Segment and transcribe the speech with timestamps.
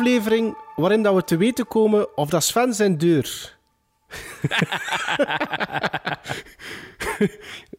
[0.00, 3.54] aflevering waarin dat we te weten komen of dat Sven zijn deur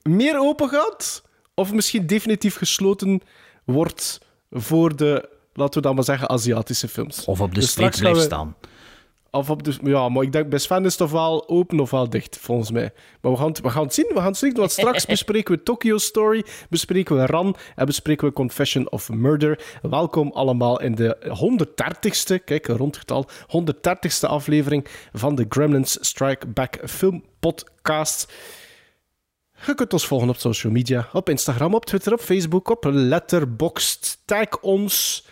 [0.04, 1.24] meer open gaat,
[1.56, 3.22] of misschien definitief gesloten
[3.66, 4.20] wordt
[4.52, 7.26] voor de, laten we dan maar zeggen, Aziatische films.
[7.26, 8.56] Of op de Dus straks blijft we- staan.
[9.32, 12.38] Of op de, ja, maar ik denk bij Sven is het ofwel open ofwel dicht,
[12.38, 12.92] volgens mij.
[13.22, 14.54] Maar we gaan, het- we gaan het zien, we gaan het zien.
[14.54, 19.78] Want straks bespreken we Tokyo Story, bespreken we Ran en bespreken we Confession of Murder.
[19.82, 26.78] Welkom allemaal in de 130ste, kijk, een rondgetal, 130ste aflevering van de Gremlins Strike Back
[26.86, 28.34] Film Podcast.
[29.66, 34.22] Je kunt ons volgen op social media, op Instagram, op Twitter, op Facebook, op Letterboxd.
[34.26, 35.26] Tag ons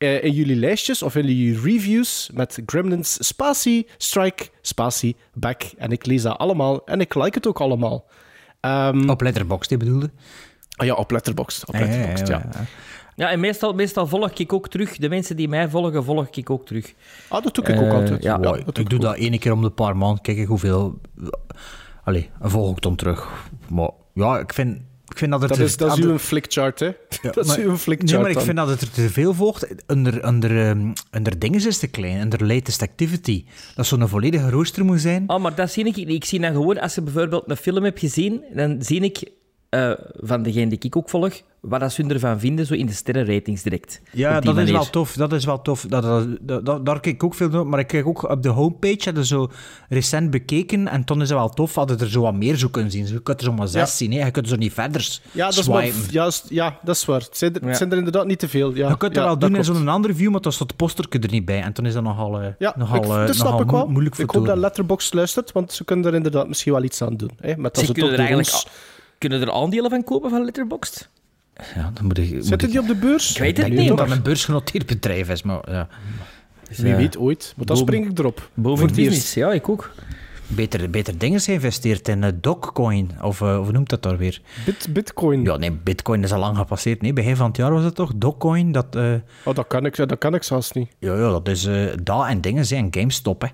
[0.00, 5.62] eh, in jullie lijstjes of in jullie reviews met Gremlins Spatie, Strike, Spatie, Back.
[5.78, 8.06] En ik lees dat allemaal en ik like het ook allemaal.
[8.60, 10.10] Ehm, Op Letterboxd, die bedoelde?
[10.76, 11.66] ah ja, op Letterboxd.
[11.66, 12.38] Op ja, Letterboxd, ja.
[12.38, 12.64] ja, ja.
[13.16, 14.96] Ja, en meestal, meestal volg ik ook terug.
[14.96, 16.94] De mensen die mij volgen, volg ik ook terug.
[17.28, 18.22] Ah, dat doe ik ook Eh, altijd.
[18.22, 18.34] ja.
[18.36, 18.42] ik
[18.74, 19.00] doe doe ook.
[19.00, 20.22] dat één keer om de paar maanden.
[20.22, 21.00] Kijk ik hoeveel...
[22.04, 23.28] Allee, volg ik dan terug.
[23.68, 25.48] Maar ja, ik vind, ik vind dat er...
[25.48, 26.90] Dat is, dat is uw flickchart, hè?
[27.22, 28.10] dat is maar- uw flickchart.
[28.10, 28.44] Nee, maar ik dan.
[28.44, 29.66] vind dat het er te veel volgt.
[29.86, 32.22] Onder, onder, ehm, onder dingen is te klein.
[32.22, 33.44] Onder latest activity.
[33.74, 35.24] Dat zo'n volledige rooster moet zijn.
[35.26, 36.08] Oh, maar dat zie ik niet.
[36.08, 39.30] Ik zie dan gewoon, als je bijvoorbeeld een film hebt gezien, dan zie ik
[39.68, 42.92] eh, van degene die ik ook volg, wat dat ze ervan vinden, zo in de
[42.92, 44.00] sterrenratings direct.
[44.12, 45.12] Ja, dat is wel tof.
[45.12, 45.84] Dat is wel tof.
[45.88, 47.66] Dat, dat, dat- dat- daar kijk ik ook veel naar.
[47.66, 49.50] Maar ik kijk ook op de homepage, hadden zo
[49.88, 50.88] recent bekeken.
[50.88, 53.06] En toen is het wel tof, hadden er zo wat meer zo kunnen zien.
[53.06, 53.86] Je kunt er zo maar zes Ja.
[53.86, 54.12] zien.
[54.12, 54.24] Hè.
[54.24, 56.12] Je kunt er zo niet verder Ja, dat is maar, swipen.
[56.12, 57.20] juist, ja, dat is waar.
[57.20, 57.76] Het zijn er, het Ja.
[57.76, 58.74] zijn er inderdaad niet te veel.
[58.74, 60.68] Ja, Je kunt ja, dat wel dat doen in zo'n andere view, maar dan staat
[60.68, 61.62] het posterke er niet bij.
[61.62, 63.80] En toen is dat nogal, Ja, nogal, ik, eh, dat snap nogal ik wel.
[63.84, 64.62] mo- moeilijk voor ik hoop dat doen.
[64.62, 67.30] Letterboxd luistert, want ze kunnen er inderdaad misschien wel iets aan doen.
[67.40, 67.56] Hè?
[67.56, 68.64] Met als Ze kunnen toch er eigenlijk
[69.18, 71.08] kunnen er aandelen van kopen van Letterboxd?
[71.74, 72.32] Ja, dan moet ik...
[72.34, 73.30] moet Zitten ik- die op de beurs?
[73.32, 75.88] Ik weet het Ik niet, weet dat maar- het een beursgenoteerd bedrijf is, maar ja.
[76.76, 77.52] Wie weet ooit.
[77.56, 78.50] Maar dan spring ik erop.
[78.54, 79.90] Boven Voor het business, ja, ik ook.
[80.46, 83.10] Beter, beter dingen geïnvesteerd in Dogecoin.
[83.22, 84.40] Of eh, hoe noemt dat daar weer?
[84.64, 85.42] Bit, Bitcoin.
[85.42, 87.02] Ja, nee, Bitcoin is al lang gepasseerd.
[87.02, 88.12] Nee, begin van het jaar was het toch?
[88.16, 88.96] Dogecoin, dat...
[88.96, 89.12] eh,
[89.44, 90.88] Oh, dat kan ik, dat kan ik zelfs niet.
[90.98, 93.48] Ja, ja, dat is eh dat en dingen zijn GameStop, hè.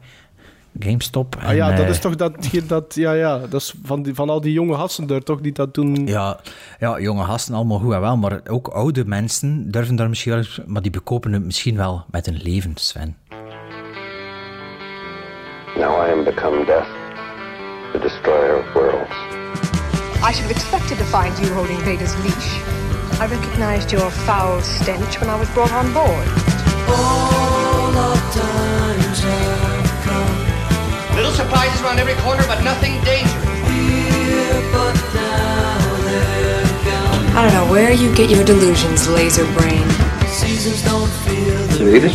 [0.79, 1.37] GameStop.
[1.43, 4.15] Ah ja, dat eh, is toch dat, hier dat ja, ja, dat is van, die,
[4.15, 6.07] van al die jonge gasten daar toch, die dat doen.
[6.07, 6.41] Ja,
[6.79, 10.41] ja, jonge gasten allemaal goed en wel, maar ook oude mensen durven daar misschien wel
[10.41, 10.61] eens...
[10.67, 13.17] Maar die bekopen het misschien wel met hun leven, Sven.
[15.77, 16.89] Now I am become death,
[17.93, 19.11] the destroyer of worlds.
[20.23, 22.61] I should have expected to find you holding Vader's leash.
[23.21, 26.27] I recognized your foul stench when I was brought on board.
[26.89, 27.46] Little
[31.37, 33.45] surprises around every corner, but nothing dangerous.
[37.37, 39.87] I don't know where you get your delusions, laser brain.
[40.27, 42.15] Seasons don't feel the it?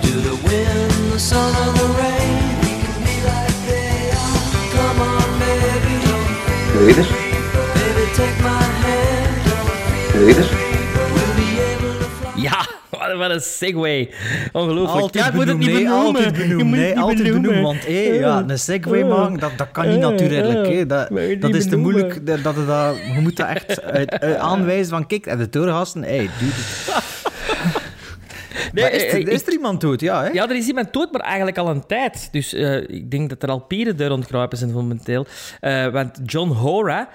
[0.00, 2.38] Do the wind, the sun, or the rain.
[2.62, 4.46] We can be like they are.
[4.74, 6.30] Come on, baby, don't
[6.70, 7.10] feel it?
[7.74, 9.34] Baby, take my hand.
[9.50, 9.74] Don't
[10.14, 10.48] feel it?
[11.14, 12.32] We'll be able to fly.
[12.36, 12.77] Yeah.
[12.90, 14.10] Wat een segway.
[14.52, 15.00] Ongelooflijk.
[15.02, 16.06] Altijd ja, ik moet het benoemen, niet nee, benoemen.
[16.06, 17.42] altijd Je benoemen, moet nee, het niet altijd benoemen.
[17.50, 17.62] benoemen.
[17.72, 20.88] Want hé, ja, een segway maken, dat, dat kan niet natuurlijk.
[20.88, 21.08] Dat,
[21.40, 22.26] dat is te moeilijk.
[22.26, 26.02] Dat, dat, dat- je moet dat echt uit, uit aanwijzen van, kijk, en de torengasten,
[26.02, 27.06] hé, hey, doe het.
[28.72, 30.00] Nee, Maar is, eh, er, ik- is er iemand dood?
[30.00, 30.28] Ja, hè?
[30.28, 32.28] Ja, er is iemand dood, maar eigenlijk al een tijd.
[32.32, 35.26] Dus eh, ik denk dat er al pieren rondkruipen zijn momenteel.
[35.60, 37.08] Eh, want John Hora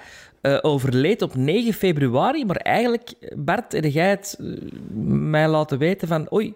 [0.44, 2.44] eh, overleed op 9 februari.
[2.44, 4.46] Maar eigenlijk, Bart, heb jij het eh,
[5.04, 6.32] mij laten weten van...
[6.32, 6.54] Oei,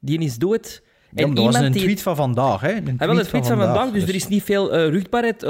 [0.00, 0.82] die is dood.
[1.14, 2.72] Ja, maar dat was een die- tweet van vandaag, hè?
[2.72, 5.44] Een tweet, Hij wel een tweet van vandaag, dus er is niet veel eh ruchtbaarheid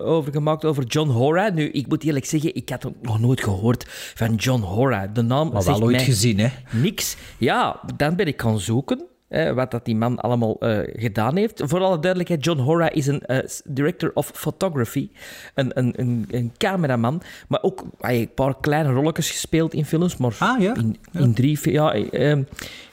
[0.00, 1.48] over gemaakt over John Hora.
[1.50, 3.84] Nu, ik moet eerlijk zeggen, ik had nog nooit gehoord
[4.14, 5.06] van John Hora.
[5.06, 6.48] De naam Maar wel ooit gezien, hè?
[6.72, 7.16] niks.
[7.38, 9.06] Ja, dan ben ik gaan zoeken.
[9.28, 11.62] Eh, wat dat die man allemaal eh, gedaan heeft.
[11.64, 15.10] Voor alle duidelijkheid, John Hora is een eh, director of photography.
[15.54, 17.22] Een, een, een, een cameraman.
[17.48, 20.16] Maar ook hij heeft een paar kleine rolletjes gespeeld in films.
[20.16, 20.74] Maar Ah, ja?
[20.74, 21.58] in, in drie...
[21.72, 22.36] Ja, eh,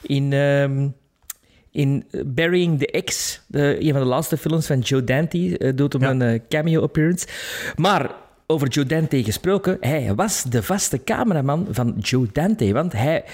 [0.02, 0.32] in...
[0.32, 0.88] ehm,
[1.70, 5.92] in Burying the X, de, een van de laatste films van Joe Dante, eh, doet
[5.92, 6.10] hem Ja.
[6.32, 7.26] een cameo appearance.
[7.76, 8.10] Maar
[8.46, 12.72] over Joe Dante gesproken, hij was de vaste cameraman van Joe Dante.
[12.72, 13.24] Want hij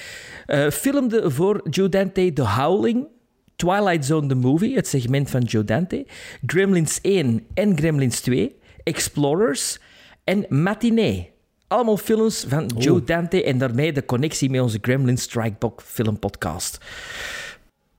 [0.47, 3.06] eh, filmde voor Joe Dante The Howling,
[3.56, 6.06] Twilight Zone the Movie, het segment van Joe Dante,
[6.47, 9.79] Gremlins 1 en Gremlins 2, Explorers
[10.25, 11.31] en Matinee.
[11.69, 16.79] Allemaal films van Joe Dante en daarmee de connectie met onze Gremlin Strikebox filmpodcast.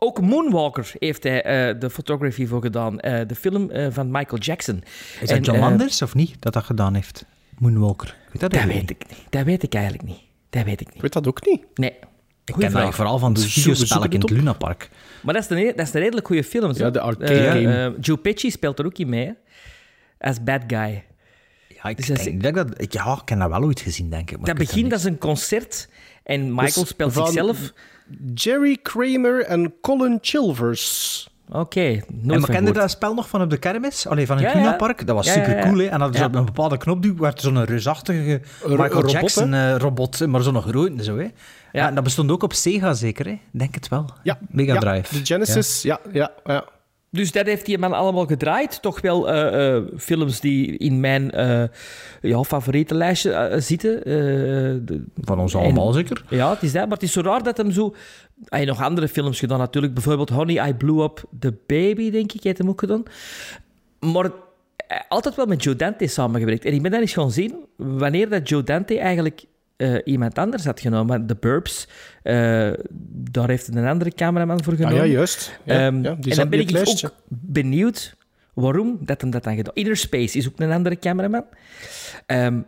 [0.05, 2.99] Ook Moonwalker heeft hij eh, de fotografie voor gedaan.
[2.99, 4.83] Eh, de film eh, van Michael Jackson.
[5.21, 7.25] Is dat En, John eh, Landers of niet, dat dat gedaan heeft?
[7.57, 8.15] Moonwalker.
[8.31, 9.25] Weet dat, Dat weet ik niet.
[9.29, 10.19] Dat weet ik eigenlijk niet.
[10.49, 11.01] Dat weet ik Ik niet.
[11.01, 11.65] weet dat ook niet.
[11.73, 11.91] Nee.
[12.45, 14.37] Ik Goeie ken dat vooral van videospel zoeken in het op.
[14.37, 14.89] Lunapark.
[15.21, 16.67] Maar dat is, een, dat is een redelijk goede film.
[16.67, 16.91] Ja, zo.
[16.91, 17.95] de arcade game.
[17.99, 19.33] Joe Pesci speelt er ook in mee.
[20.19, 21.03] Als bad guy.
[21.67, 24.09] Ja, ik, Dus dat ik denk dat, ik, ja, ik heb dat wel ooit gezien,
[24.09, 24.37] denk ik.
[24.37, 25.89] maar Dat ik begint als een concert
[26.23, 27.73] en Michael Dus speelt van- zichzelf.
[28.33, 31.27] Jerry Kramer en Colin Chilvers.
[31.51, 32.75] Oké, En nooit maar van kende gehoord.
[32.75, 34.07] dat spel nog van op de kermis?
[34.07, 34.77] Allee, van het Ja?
[35.05, 35.63] Dat was Ja, super ja.
[35.63, 35.85] cool, hè?
[35.85, 36.25] En dat Ja.
[36.25, 41.03] op een bepaalde knopduw werd zo'n reusachtige Michael robot, Jackson eh, robot, maar zo'n grote
[41.03, 41.27] zo, hè?
[41.71, 41.87] Ja.
[41.87, 43.39] en dat bestond ook op Sega, zeker, hè?
[43.51, 44.09] Denk het wel.
[44.23, 45.17] Ja, Mega ja, Drive.
[45.19, 46.65] De Genesis, ja, ja, ja.
[47.13, 48.81] Dus dat heeft die man allemaal gedraaid.
[48.81, 51.63] Toch wel eh, eh, films die in mijn eh
[52.21, 54.01] ja, favoriete lijstje zitten.
[54.85, 56.23] De- Van ons en- allemaal, zeker?
[56.29, 56.81] Ja, het is dat.
[56.83, 57.95] Maar het is zo raar dat hem zo...
[58.45, 59.93] Hij heeft nog andere films gedaan natuurlijk.
[59.93, 62.43] Bijvoorbeeld Honey, I Blew Up the Baby, denk ik.
[62.43, 63.03] heeft hem ook gedaan.
[63.99, 64.31] Maar
[65.09, 66.65] altijd wel met Joe Dante samengewerkt.
[66.65, 69.43] En ik ben dan eens gaan zien wanneer dat Joe Dante eigenlijk
[69.83, 71.25] eh, iemand anders had genomen.
[71.27, 71.87] The Burbs.
[72.23, 72.71] eh,
[73.31, 74.97] daar heeft een andere cameraman voor Ah, genomen.
[74.97, 75.59] ja, juist.
[75.63, 77.07] Ja, Ehm, ja, die en dan ben ik dus lijstje.
[77.07, 78.15] ook benieuwd
[78.53, 81.43] waarom dat hem dat dan gedaan Inner Space is ook een andere cameraman.
[82.25, 82.59] Ehm,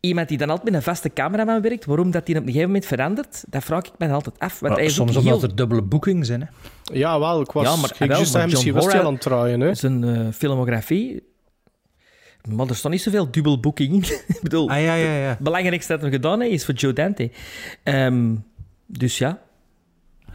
[0.00, 2.66] iemand die dan altijd met een vaste cameraman werkt, waarom dat die op een gegeven
[2.68, 4.60] moment verandert, dat vraag ik me altijd af.
[4.60, 5.48] Want is soms omdat heel...
[5.48, 6.46] er dubbele boekings zijn, hè?
[6.94, 9.20] Ja, wel, ik was Ja, maar- ik wel, maar zeggen, misschien was hij aan het
[9.22, 9.60] draaien.
[9.60, 9.74] Hè.
[9.74, 11.22] Zijn eh, filmografie...
[12.48, 14.02] Maar er staat niet zoveel dubbelboeking in.
[14.34, 15.28] ik bedoel, Ah, ja, ja, ja.
[15.28, 17.30] het belangrijkste dat hij gedaan heeft, is voor Joe Dante.
[17.82, 18.34] Ehm,
[18.86, 19.40] dus ja,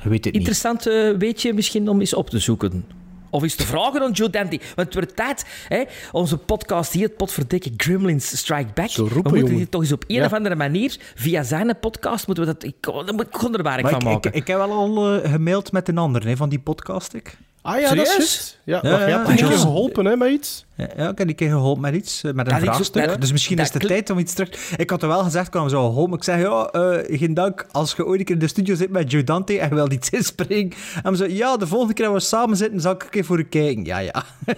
[0.03, 0.35] Je weet het niet.
[0.35, 2.85] Interessant eh, weetje misschien om eens op te zoeken.
[3.29, 4.57] Of eens te vragen aan Joe Dante.
[4.57, 8.89] Want het wordt tijd, hè, onze podcast hier, het potverdikke Gremlins Strike Back.
[8.91, 9.57] Roepen, we moeten jongen.
[9.57, 10.25] dit toch eens op een Ja.
[10.25, 12.63] of andere manier, via zijn podcast, moeten we dat...
[12.63, 14.31] Ik, daar moet ik wonderbaarlijk Maar van ik, maken.
[14.31, 17.13] ik, ik heb wel al eh, gemaild met een ander hè, van die podcast.
[17.13, 17.38] Ik.
[17.65, 18.57] Ah ja, dat is.
[18.63, 20.65] Ja, je ja, hebt keer geholpen hè, met iets.
[20.75, 23.21] Ja, ja, ik heb die keer geholpen met iets, eh, met een vraagstuk.
[23.21, 24.71] dus misschien dat is het kli- tijd om iets terug...
[24.77, 26.18] Ik had er wel gezegd, kwam zo geholpen.
[26.18, 27.65] Ik zeg, ja, eh, geen dank.
[27.71, 29.94] Als je ooit een keer in de studio zit met Joe Dante en je wilt
[29.94, 30.74] iets inspringen.
[31.04, 33.39] En zo, ja, de volgende keer dat we samen zitten, zal ik een keer voor
[33.39, 33.86] u kijken.
[33.86, 34.24] Ja, ja.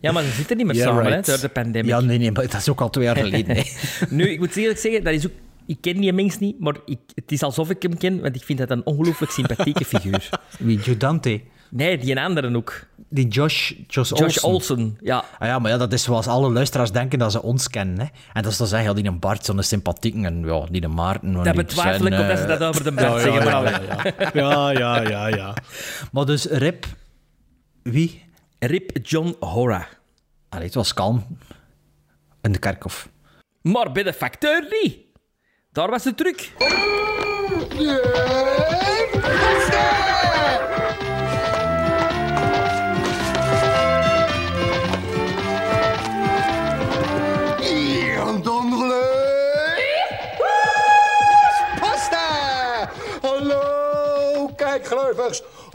[0.00, 1.26] Ja, maar ze zitten niet meer Yeah, samen, right.
[1.26, 1.90] hè, door de pandemie.
[1.90, 3.56] Ja, nee, nee, maar dat is ook al twee jaar geleden.
[3.56, 3.62] hè.
[4.16, 5.32] Nu, ik moet eerlijk zeggen, dat is ook...
[5.66, 8.42] Ik ken die mens niet, maar ik, het is alsof ik hem ken, want ik
[8.42, 10.28] vind dat een ongelooflijk sympathieke figuur.
[10.58, 11.40] Wie, Joe Dante?
[11.76, 12.86] Nee, die andere ook.
[13.08, 14.48] Die Josh, Josh, Josh Olsen.
[14.48, 15.24] Olsen, ja.
[15.38, 17.98] Ah ja, maar ja, dat is zoals alle luisteraars denken dat ze ons kennen.
[17.98, 18.04] Hè.
[18.32, 20.14] En dat is dan zeggen, ja, die een Bart, zo'n sympathiek.
[20.24, 21.32] En ja, die een Maarten.
[21.32, 23.44] Dat betwijfel ik zijn, omdat ze dat over de Bart zeggen.
[24.32, 25.54] Ja, ja, ja, ja.
[26.12, 26.86] Maar dus, Rip...
[27.82, 28.24] Wie?
[28.58, 29.88] Rip John Hora.
[30.48, 31.38] Allee, het was kalm.
[32.42, 33.08] In de kerkhof.
[33.62, 34.96] Maar bij de facteur niet.
[35.72, 36.52] Daar was de truc.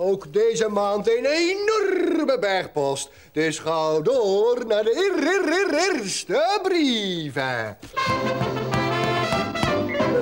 [0.04, 3.10] Ook deze maand een enorme bergpost.
[3.32, 7.78] Dus ga door naar de eer- eer- eer- eerste brieven.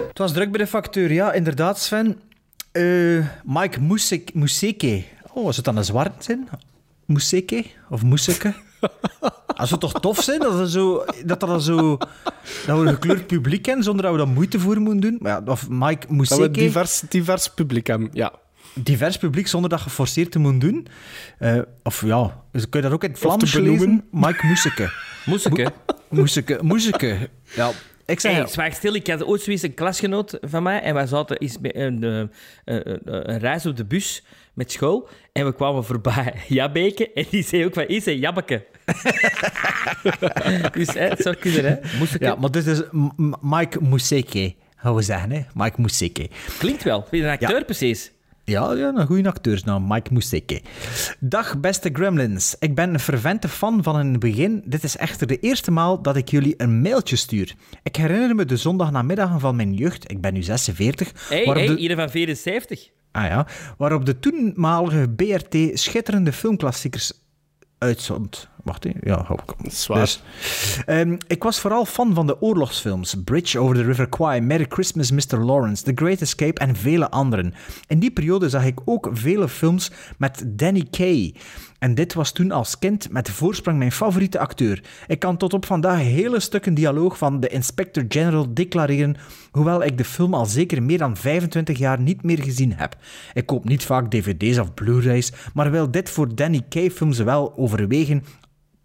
[0.07, 2.21] Het was druk bij de facteur, ja, inderdaad, Sven.
[2.71, 3.79] Eh, Mike
[4.33, 5.03] Moeseke.
[5.33, 6.47] Oh, was het dan een zwart zin?
[7.05, 7.65] Moeseke?
[7.89, 8.53] Of Moeseke?
[9.47, 12.87] Dat zou toch tof zijn dat, er zo, dat, er dan zo, dat we een
[12.87, 15.17] gekleurd publiek hebben zonder dat we daar moeite voor moeten doen.
[15.21, 18.31] Maar ja, of Mike Dat we Moeseke, divers, divers publiek hebben, ja.
[18.73, 20.87] Divers publiek zonder dat geforceerd te moeten doen.
[21.37, 23.79] Eh, of ja, dus kun je dat ook in het Vlaams benoemen.
[23.79, 24.03] lezen?
[24.11, 24.83] Mike Moeseke.
[24.83, 25.65] Hè?
[26.09, 27.29] Moeseke, Moeseke.
[27.55, 27.71] Ja,
[28.09, 28.31] ik zeg...
[28.31, 31.57] Hey, zwaar stil, ik had ooit zoiets een klasgenoot van mij en wij zaten eens
[31.61, 32.27] een, eh, eh,
[32.65, 34.23] eh, een reis op de bus
[34.53, 38.65] met school en we kwamen voorbij Jabbeke en die zei ook van, is hij Jabbeke?
[40.77, 41.77] dus hè, het zou kunnen, hè?
[42.19, 42.81] Ja, maar dit is
[43.41, 45.41] Mike Moeseke, gaan we zeggen, hè?
[45.53, 46.29] Mike Moeseke.
[46.57, 47.07] Klinkt wel.
[47.11, 48.11] Je een acteur precies?
[48.49, 50.61] Ja, ja, een goede acteursnaam, Mike Moeseke.
[51.19, 52.55] Dag, beste Gremlins.
[52.59, 54.61] Ik ben een fervente fan van in het begin.
[54.65, 57.55] Dit is echter de eerste maal dat ik jullie een mailtje stuur.
[57.83, 60.11] Ik herinner me de zondagnamiddagen van mijn jeugd.
[60.11, 61.11] Ik ben nu 46.
[61.29, 62.89] Hé, hey, hey, de- ieder van 74.
[63.11, 67.11] Ah ja, waarop de toenmalige BRT schitterende filmklassiekers
[67.79, 68.47] uitzond.
[68.63, 68.91] Wacht, hè.
[69.01, 69.71] ja, hou ik.
[69.71, 69.99] Zwaar.
[69.99, 70.21] Dus,
[70.85, 73.15] ehm, ik was vooral fan van de oorlogsfilms.
[73.23, 75.37] Bridge over the River Kwai, Merry Christmas, Mr.
[75.37, 77.53] Lawrence, The Great Escape en vele anderen.
[77.87, 81.33] In die periode zag ik ook vele films met Danny Kaye.
[81.79, 84.83] En dit was toen als kind met voorsprong mijn favoriete acteur.
[85.07, 89.15] Ik kan tot op vandaag hele stukken dialoog van de Inspector General declareren,
[89.51, 92.95] hoewel ik de film al zeker meer dan 25 jaar niet meer gezien heb.
[93.33, 97.57] Ik koop niet vaak dvd's of blu-rays, maar wil dit voor Danny Kaye films wel
[97.57, 98.23] overwegen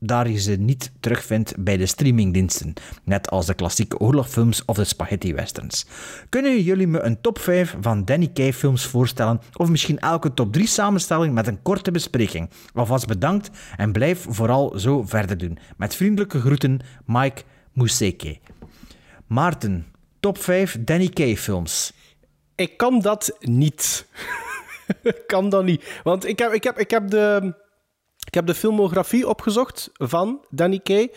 [0.06, 2.72] daar je ze niet terugvindt bij de streamingdiensten,
[3.04, 5.86] net als de klassieke oorlogfilms of de spaghetti westerns.
[6.28, 10.52] Kunnen jullie me een top 5 van Danny Kaye films voorstellen, of misschien elke top
[10.52, 12.50] 3 samenstelling met een korte bespreking?
[12.74, 15.58] Alvast bedankt en blijf vooral zo verder doen.
[15.76, 17.42] Met vriendelijke groeten, Mike
[17.72, 18.38] Museke.
[19.26, 19.86] Maarten,
[20.20, 21.92] top 5 Danny Kaye films.
[22.54, 24.06] Ik kan dat niet.
[25.02, 26.00] ik kan dat niet.
[26.02, 27.54] Want ik heb, ik heb, ik heb, de,
[28.24, 31.12] ik heb de filmografie opgezocht van Danny Kaye.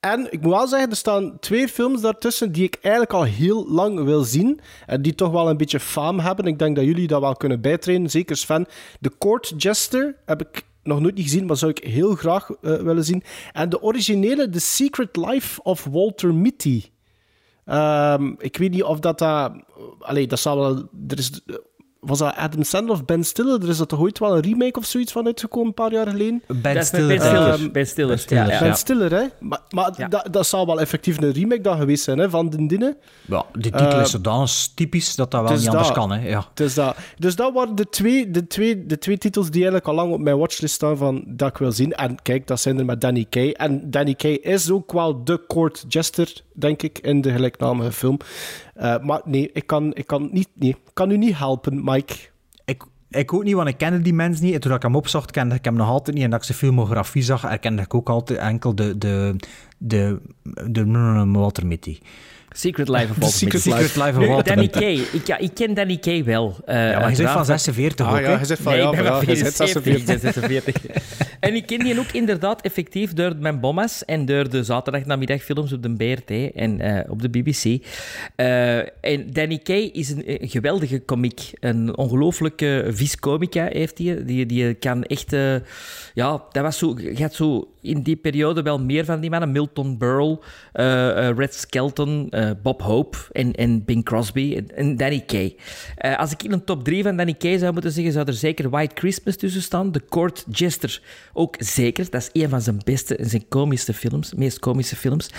[0.00, 3.68] En ik moet wel zeggen, er staan twee films daartussen die ik eigenlijk al heel
[3.68, 4.60] lang wil zien.
[4.86, 6.46] En die toch wel een beetje faam hebben.
[6.46, 8.10] Ik denk dat jullie dat wel kunnen bijtrainen.
[8.10, 8.66] Zeker Sven.
[9.00, 12.74] The Court Jester heb ik nog nooit niet gezien, maar zou ik heel graag eh,
[12.74, 13.22] willen zien.
[13.52, 16.84] En de originele The Secret Life of Walter Mitty.
[17.64, 19.18] Ehm, ik weet niet of dat...
[19.18, 19.52] dat
[19.98, 20.88] allee, dat zal wel...
[21.08, 21.40] Er is,
[22.00, 23.62] was dat Adam Sandler of Ben Stiller?
[23.62, 26.06] Er is er toch ooit wel een remake of zoiets van uitgekomen, een paar jaar
[26.06, 26.42] geleden?
[26.46, 27.06] Ben Dat Stiller.
[27.08, 27.52] Ben Stiller.
[27.52, 28.08] Ehm, Ben Stiller.
[28.08, 28.60] Ben Stiller, Ja, ja.
[28.60, 28.76] Ben.
[28.76, 29.22] Stiller, hè?
[29.40, 30.08] Maar, maar Ja.
[30.08, 32.96] dat, dat zal wel effectief een remake dan geweest zijn, hè, van de Dinne.
[33.26, 35.96] Ja, de titel Eh, is zodanig typisch dat dat wel niet anders dat.
[35.96, 36.12] kan.
[36.12, 36.28] Hè.
[36.28, 36.46] Ja.
[36.54, 39.94] Dus dat, dus dat waren de twee, de, twee, de twee titels die eigenlijk al
[39.94, 41.92] lang op mijn watchlist staan van dat ik wil zien.
[41.92, 43.54] En kijk, dat zijn er met Danny Kaye.
[43.54, 48.18] En Danny Kaye is ook wel de court jester, denk ik, in de gelijknamige film.
[48.74, 52.14] Eh, maar nee, ik kan, ik kan, niet, nee, kan u niet helpen, Mike.
[52.64, 54.54] Ik, ik ook niet, want ik kende die mens niet.
[54.54, 56.24] En toen ik hem opzocht, kende ik hem nog altijd niet.
[56.24, 59.36] En dat ik zijn filmografie zag, herkende ik ook altijd enkel de, de,
[59.78, 60.20] de,
[60.70, 60.84] de,
[61.32, 61.98] Walter Mitty.
[62.52, 63.82] Secret Life of Walter Secret Mitty.
[63.82, 64.68] Secret Life of Walter Danny.
[64.68, 65.02] Kaye.
[65.12, 66.56] Ik, ja, ik ken Danny Kaye wel.
[66.64, 67.60] Eh, Ja, maar je zegt van uiteraard.
[67.60, 68.38] 46 Ah ook, ja, hè?
[68.38, 70.32] je zegt van Nee, ja, ik ben ja, van je zegt 74.
[70.32, 70.72] 46.
[70.72, 71.36] 46.
[71.40, 75.82] en ik ken die ook inderdaad effectief door mijn bommas en door de zaterdagnamiddagfilms op
[75.82, 77.86] de BRT en eh, op de BBC.
[78.36, 81.50] Eh, en Danny Kaye is een, een geweldige komiek.
[81.60, 84.24] Een ongelooflijke viscomica heeft hij.
[84.24, 85.32] Die, die kan echt...
[85.32, 85.54] eh,
[86.14, 86.94] ja, dat was zo...
[86.98, 89.52] Je had zo in die periode wel meer van die mannen.
[89.52, 90.38] Milton Berle,
[91.36, 95.56] Red Skelton, eh, Bob Hope en, en Bing Crosby en, Danny Kaye.
[95.96, 98.32] Eh, als ik in een top 3 van Danny Kaye zou moeten zeggen, zou er
[98.32, 99.92] zeker White Christmas tussen staan.
[99.92, 102.10] The Court Jester ook zeker.
[102.10, 105.30] Dat is een van zijn beste en zijn komischste films, meest komische films.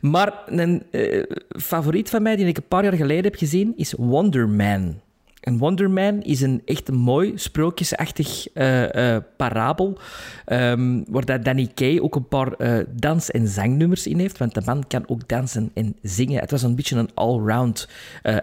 [0.00, 3.92] Maar een eh, favoriet van mij, die ik een paar jaar geleden heb gezien, is
[3.92, 5.00] Wonder Man.
[5.42, 9.98] En Wonder Man is een echt een mooi, sprookjesachtig eh, eh, parabel,
[10.44, 14.54] ehm, waar dat Danny Kaye ook een paar eh, dans- en zangnummers in heeft, want
[14.54, 16.40] de man kan ook dansen en zingen.
[16.40, 17.88] Het was een beetje een allround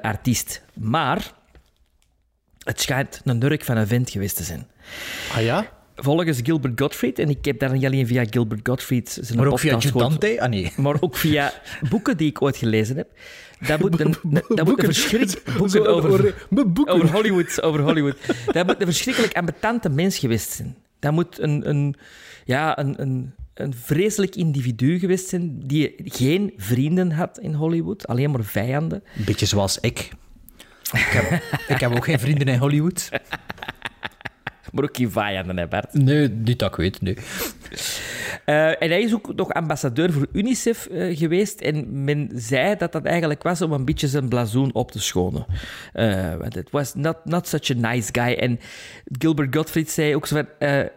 [0.02, 0.64] artiest.
[0.74, 1.34] Maar
[2.64, 4.68] het schijnt een nurk van een vent geweest te zijn.
[5.36, 5.66] Ah ja?
[6.02, 9.60] Volgens Gilbert Gottfried, en ik heb daar niet alleen via Gilbert Gottfried zijn Maar ook
[9.60, 10.42] via Gigante?
[10.42, 10.72] Ah, nee.
[10.78, 11.54] maar ook via
[11.90, 13.08] boeken die ik ooit gelezen heb.
[13.68, 14.86] Dat moet een, dat moet een Boeken.
[14.86, 15.30] verschrik...
[15.30, 16.36] Zo- Boeken over,
[16.86, 17.62] over Hollywood.
[17.62, 18.16] Over Hollywood.
[18.46, 20.76] Dat moet een verschrikkelijk ambetante mens geweest zijn.
[21.00, 21.96] Dat moet een, een,
[22.46, 28.32] ja, een, een, een vreselijk individu geweest zijn die geen vrienden had in Hollywood, alleen
[28.32, 29.04] maar vijanden.
[29.18, 30.10] Een beetje zoals ik.
[30.92, 33.10] Ik heb, ik heb ook geen vrienden in Hollywood.
[34.72, 35.94] Maar ook geen vijanden, hè Bart.
[35.94, 37.18] Nee, niet dat ik weet, nee.
[38.46, 41.62] Eh, en hij is ook nog ambassadeur voor UNICEF eh, geweest.
[41.62, 45.46] En men zei dat dat eigenlijk was om een beetje zijn blazoen op te schonen.
[45.94, 48.34] Eh, want het was not, not such a nice guy.
[48.34, 48.60] En
[49.20, 50.90] Gilbert Gottfried zei ook zo van...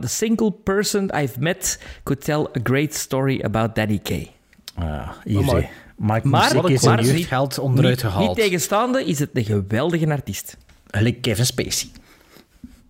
[0.00, 4.28] the single person I've met could tell a great story about Danny Kaye.
[4.74, 5.68] Ah, zei.
[5.96, 8.36] Mike Maar- Music is niet- jeugdgeld onderuit Niet, gehaald.
[8.36, 10.56] niet tegenstaande is het een geweldige artiest.
[10.90, 11.88] Gelijk Kevin Spacey.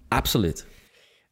[0.09, 0.67] Absoluut.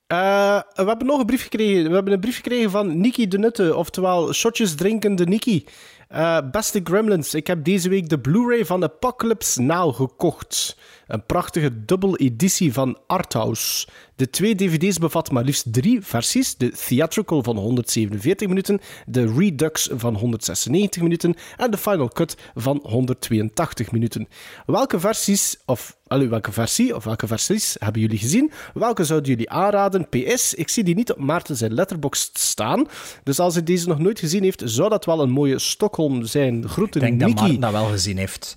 [0.06, 1.88] Eh, we hebben nog een brief gekregen.
[1.88, 5.64] We hebben een brief gekregen van Niki de Nutte, oftewel shotjes drinkende Niki.
[6.08, 10.78] Eh, beste Gremlins, ik heb deze week de Blu-ray van Apocalypse Now gekocht.
[11.06, 13.86] Een prachtige dubbel editie van Arthouse.
[14.16, 16.56] De twee dvd's bevatten maar liefst drie versies.
[16.56, 22.80] De Theatrical van 147 minuten, de Redux van 196 minuten en de Final Cut van
[22.82, 24.28] 182 minuten.
[24.66, 28.52] Welke versies, of allee, welke versie of welke versies hebben jullie gezien?
[28.74, 30.08] Welke zouden jullie aanraden?
[30.08, 32.86] PS, ik zie die niet op Maarten zijn letterbox staan.
[33.22, 36.68] Dus als hij deze nog nooit gezien heeft, zou dat wel een mooie Stockholm zijn.
[36.68, 37.40] Groeten, Ik denk dat Niki.
[37.40, 38.56] Maarten dat wel gezien heeft.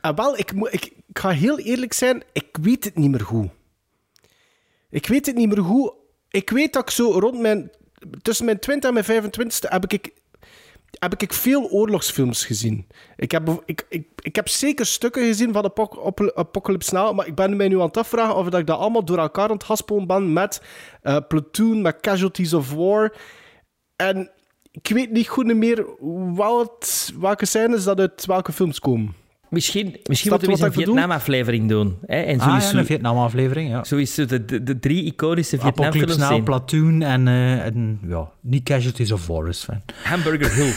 [0.00, 3.48] Ah, wel, ik, ik, ik ga heel eerlijk zijn, ik weet het niet meer goed.
[4.90, 5.92] Ik weet het niet meer goed.
[6.28, 7.70] Ik weet dat ik zo rond mijn
[8.22, 10.12] tussen mijn 20 en mijn 25 heb ik,
[10.90, 12.86] heb ik veel oorlogsfilms gezien.
[13.16, 17.34] Ik heb, ik, ik, ik heb zeker stukken gezien van Apoc- Apocalypse Now, maar ik
[17.34, 20.06] ben mij nu aan het afvragen of ik dat allemaal door elkaar aan het haspelen
[20.06, 20.62] ben met
[21.02, 23.16] eh, Platoon, met Casualties of War.
[23.96, 24.30] En
[24.70, 25.86] ik weet niet goed meer
[26.34, 29.14] wat, welke scènes dat uit welke films komen.
[29.50, 30.84] Misschien, misschien moeten we eens wat een?
[30.84, 31.96] Vietnam-aflevering doen.
[32.06, 32.16] Hè?
[32.20, 33.84] En Ah, ja, sowieso, een Vietnam-aflevering, ja.
[33.84, 36.44] sowieso de, de, de drie iconische Apocalypse Vietnam-films Now.
[36.44, 39.82] Platoon en, eh, en ja, niet Casualties of War is fijn.
[40.02, 40.72] Hamburger Hill.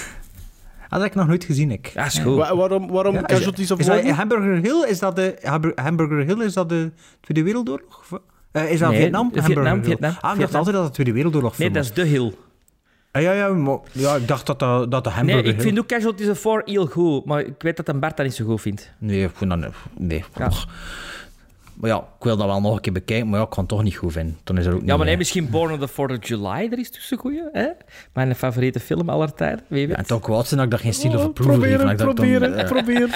[0.84, 1.88] Ah, dat heb ik nog nooit gezien, ik.
[1.94, 2.36] Ja, is goed.
[2.36, 4.02] Wa- waarom waarom Ja, is- Casualties of is War?
[4.04, 5.36] dat, Hamburger Hill, is dat de,
[5.76, 8.22] Hamburger- Hill, is dat de Tweede Wereldoorlog?
[8.52, 9.32] Eh, is dat Nee, Vietnam?
[9.34, 9.84] Vietnam, Hamburger Hill.
[9.84, 10.56] Vietnam, Ah, ik dacht Vietnam.
[10.58, 12.34] altijd dat het Tweede Wereldoorlog Nee, film dat is De Hill.
[13.12, 15.80] Ah, ja, ja, maar, ja, ik dacht dat dat, dat de Hamburger Nee, ik vind
[15.80, 18.46] ook Casualties of War heel goed, maar ik weet dat een Bart dat niet zo
[18.46, 18.92] goed vindt.
[18.98, 19.60] Nee, ik vind dat...
[19.60, 20.24] niet- Nee.
[20.38, 20.50] Ja.
[21.74, 23.68] Maar ja, ik wil dat wel nog een keer bekijken, maar ja, ik kan het
[23.68, 24.38] toch niet goed vinden.
[24.44, 26.68] Dan is er ook Ja, maar nee, eh, misschien Born on the 4th of July,
[26.72, 27.44] er is tussen goeie.
[27.52, 27.68] Hè?
[28.14, 29.98] Mijn favoriete film aller tijden, wie Ja, weet.
[29.98, 31.48] en toch kwaad zijn dat ik daar geen style of Oh, ik dacht
[31.98, 33.10] dan, proberen, eh, proberen.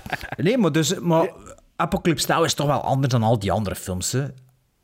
[0.44, 0.98] Nee, maar dus...
[0.98, 1.30] Maar
[1.76, 4.24] Apocalypse Now is toch wel anders dan al die andere films, hè?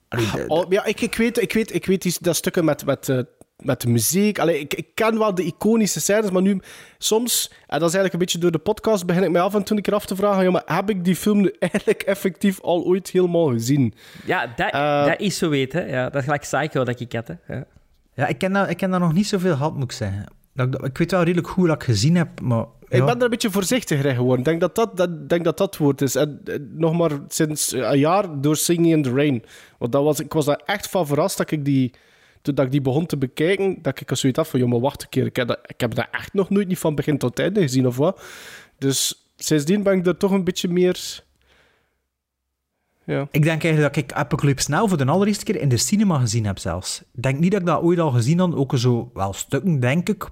[0.08, 2.84] Allee, de- Oh, ja, ik, ik weet, ik weet, ik weet die, dat stukken met,
[2.84, 3.18] met, eh,
[3.64, 4.38] met de muziek.
[4.38, 6.60] Allee, ik, ik ken wel de iconische scènes, maar nu
[6.98, 9.62] soms, en dat is eigenlijk een beetje door de podcast, begin ik mij af en
[9.62, 12.60] toe een keer af te vragen: ja, maar heb ik die film nu eigenlijk effectief
[12.60, 13.94] al ooit helemaal gezien?
[14.26, 15.80] Ja, dat, Eh, dat is zo weet, hè.
[15.80, 17.54] Ja, dat is gelijk Psycho dat ik had, hè.
[17.54, 17.64] Ja.
[18.14, 20.24] Ja, ik ken, dat, ik ken daar nog niet zoveel gehad, moet ik zeggen.
[20.54, 22.64] Dat, ik- ik weet wel redelijk goed dat ik gezien heb, maar...
[22.88, 24.38] Ik ben er een beetje voorzichtiger in geworden.
[24.38, 26.14] Ik denk dat dat, dat, denk dat, dat woord is.
[26.14, 29.44] En eh, nog maar sinds een jaar door Singing in the Rain.
[29.78, 31.94] Want dat was, ik was daar echt van verrast dat ik die...
[32.48, 34.60] Toen dat ik die begon te bekijken, dat ik er zoiets had van...
[34.60, 35.26] Joh, maar wacht een keer.
[35.26, 37.86] Ik heb, dat, ik heb dat echt nog nooit niet van begin tot einde gezien,
[37.86, 38.22] of wat?
[38.78, 41.22] Dus sindsdien ben ik er toch een beetje meer...
[43.04, 43.28] Ja.
[43.30, 46.46] Ik denk eigenlijk dat ik Apocalypse Now voor de allereerste keer in de cinema gezien
[46.46, 47.02] heb zelfs.
[47.14, 50.08] Ik denk niet dat ik dat ooit al gezien had, ook zo wel stukken, denk
[50.08, 50.28] ik.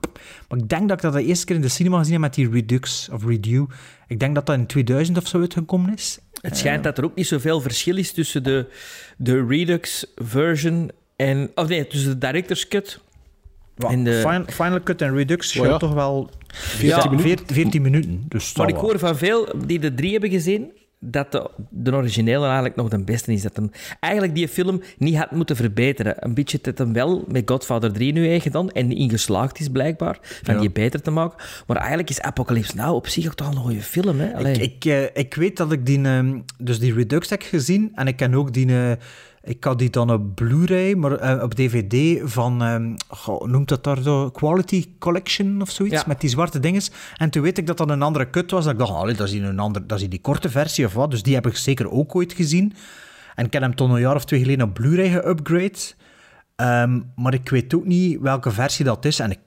[0.49, 2.35] Maar ik denk dat ik dat de eerste keer in de cinema gezien heb met
[2.35, 3.67] die Redux of Redo.
[4.09, 6.19] Ik denk dat dat in 2000 of zo uitgekomen is.
[6.41, 8.67] Het schijnt dat er ook niet zoveel verschil is tussen de,
[9.17, 11.51] de Redux-version en...
[11.55, 13.01] Of nee, tussen de Director's Cut
[13.89, 14.13] en de...
[14.13, 15.79] Final, Final Cut en Redux scheelt Oh ja.
[15.79, 17.21] toch wel 14 minuten.
[17.29, 18.25] 14, 14 minuten.
[18.29, 22.45] Dus Maar ik hoor van veel die de drie hebben gezien, dat de, de originele
[22.45, 23.43] eigenlijk nog de beste is.
[23.43, 26.15] Dat hem eigenlijk die film niet had moeten verbeteren.
[26.19, 29.69] Een beetje dat hem wel met Godfather 3 nu heeft gedaan en in geslaagd is
[29.69, 30.61] blijkbaar, van Ja.
[30.61, 31.45] die beter te maken.
[31.67, 34.21] Maar eigenlijk is Apocalypse Now op zich ook toch al een goede film.
[34.21, 34.35] Hè?
[34.35, 34.53] Allee.
[34.55, 38.07] Ik, ik, eh, ik weet dat ik die, ehm, dus die Redux heb gezien en
[38.07, 38.93] ik ken ook die, eh,
[39.47, 42.61] ik had die dan op Blu-ray, maar eh, op DVD van,
[43.09, 46.05] goh, hoe noemt dat daar zo, Quality Collection of zoiets, Ja.
[46.07, 46.91] met die zwarte dinges.
[47.17, 49.27] En toen weet ik dat dat een andere cut was, dat ik dacht, allee, dat
[49.27, 51.57] is die een ander, dat is die korte versie of wat, dus die heb ik
[51.57, 52.73] zeker ook ooit gezien.
[53.35, 55.79] En ik heb hem toen een jaar of twee geleden op Blu-ray geupgrade.
[56.57, 59.19] Ehm, maar ik weet ook niet welke versie dat is.
[59.19, 59.39] En ik,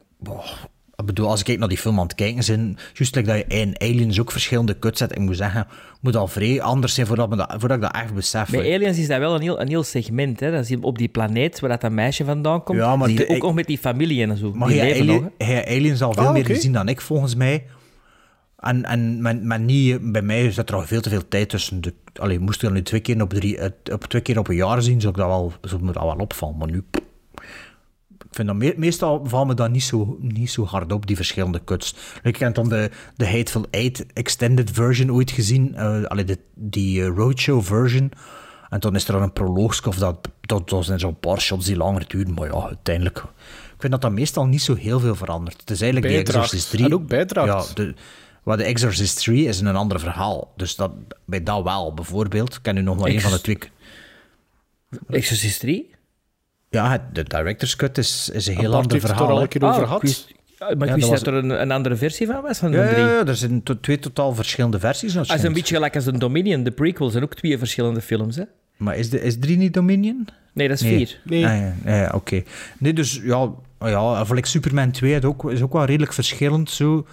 [0.99, 3.37] ik bedoel, als ik kijk naar die film aan het kijken zijn, juist like dat
[3.37, 5.67] je in Aliens ook verschillende cuts hebt, ik moet zeggen,
[6.01, 8.49] moet al vrij anders zijn voordat, me dat, voordat ik dat echt besef.
[8.49, 10.39] Bij Aliens is dat wel een heel, een heel segment.
[10.39, 10.51] Hè?
[10.51, 12.77] Dat is op die planeet waar dat, dat meisje vandaan komt.
[12.79, 14.53] Ja, maar de- ook ik- nog met die familie en zo.
[14.53, 15.29] Maar die hij leven Ali- nog.
[15.37, 15.45] hè.
[15.45, 17.65] hij Aliens al veel Ah, meer gezien dan ik, volgens mij.
[18.57, 21.81] En, en men, men niet, bij mij zit er al veel te veel tijd tussen.
[21.81, 24.47] De, allee, moest ik dat nu twee keer op, drie, eh, op, twee keer op
[24.47, 26.57] een jaar zien, zou ik dat wel, zou me dat wel opvallen.
[26.57, 26.83] Maar nu...
[28.45, 31.63] vind dat me- meestal valt me dat niet zo, niet zo hard op, die verschillende
[31.63, 31.95] cuts.
[32.23, 35.75] Ik heb dan de, de Hateful Eight extended version ooit gezien.
[35.75, 38.11] eh allee, de, die eh, roadshow version.
[38.69, 41.65] En dan is er dan een proloog of dat, dat, dat zijn zo'n paar shots
[41.65, 42.33] die langer duren.
[42.33, 43.17] Maar ja, uiteindelijk...
[43.17, 45.59] Ik vind dat dat meestal niet zo heel veel verandert.
[45.59, 46.45] Het is eigenlijk The Bijdraagt.
[46.45, 46.85] Exorcist 3.
[46.85, 47.67] En ook bijdraagt.
[47.67, 47.93] Ja, de,
[48.43, 50.53] wat de Exorcist 3 is een ander verhaal.
[50.55, 50.91] Dus dat,
[51.25, 52.55] bij dat wel, bijvoorbeeld.
[52.55, 53.57] Ik ken nu nog maar één van de twee...
[55.09, 55.95] Exorcist 3?
[56.69, 59.35] Ja, het- de director's cut is, is een heel Bart ander heeft het er verhaal.
[59.35, 60.27] al een keer over Ah, gehad.
[60.59, 62.71] ja, maar ik Ja, wist dat dat, er een, een andere versie van was van
[62.71, 63.03] de Ja, drie.
[63.03, 65.13] ja, ja, er zijn to- twee totaal verschillende versies.
[65.13, 66.63] Dat is een beetje gelijk als een Dominion.
[66.63, 68.35] De prequels zijn ook twee verschillende films.
[68.35, 68.43] Hè?
[68.77, 70.27] Maar is, de, is drie niet Dominion?
[70.53, 70.95] Nee, dat is Nee.
[70.97, 71.19] vier.
[71.23, 71.45] Nee.
[71.45, 72.43] Ah, ja, oké.
[72.79, 76.69] Nee, dus ja, ja like Superman 2 is ook, is ook wel redelijk verschillend.
[76.69, 77.05] Zo.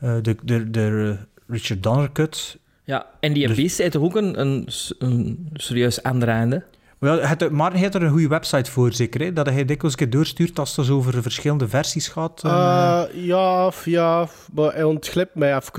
[0.00, 1.16] Eh, de, de, de
[1.48, 2.58] Richard Donner cut.
[2.84, 6.62] Ja, en die Dus- Beast heeft toch ook een, een, een serieus ander einde?
[6.98, 9.20] Wel, het, Maarten heeft er een goede website voor, zeker.
[9.20, 9.32] Hè?
[9.32, 12.42] Dat hij dikwijls een keer doorstuurt als het over verschillende versies gaat.
[12.44, 15.72] en, eh, Eh, ja, ja, maar hij ontglipt mij even.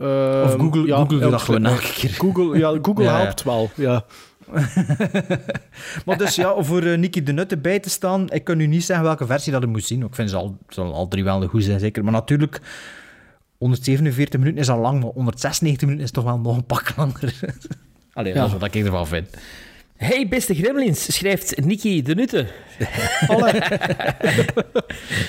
[0.00, 2.10] Eh, Of Google- ja, Google dat gewoon elke keer.
[2.10, 3.22] Google, ja, Google Ja, ja.
[3.24, 4.04] helpt wel, ja.
[6.04, 8.84] Maar dus ja, om voor Nicky de Nutte bij te staan, ik kan u niet
[8.84, 10.02] zeggen welke versie dat ik moet zien.
[10.02, 12.04] Ik vind ze al, ze al drie wel goed zijn, zeker.
[12.04, 12.60] Maar natuurlijk,
[13.58, 17.34] 147 minuten is al lang, maar 196 minuten is toch wel nog een pak langer.
[18.12, 18.38] Allee, Ja.
[18.40, 19.28] dat is wat ik ervan vind.
[19.96, 22.46] Hey beste gremlins, schrijft Nicky de Nutte.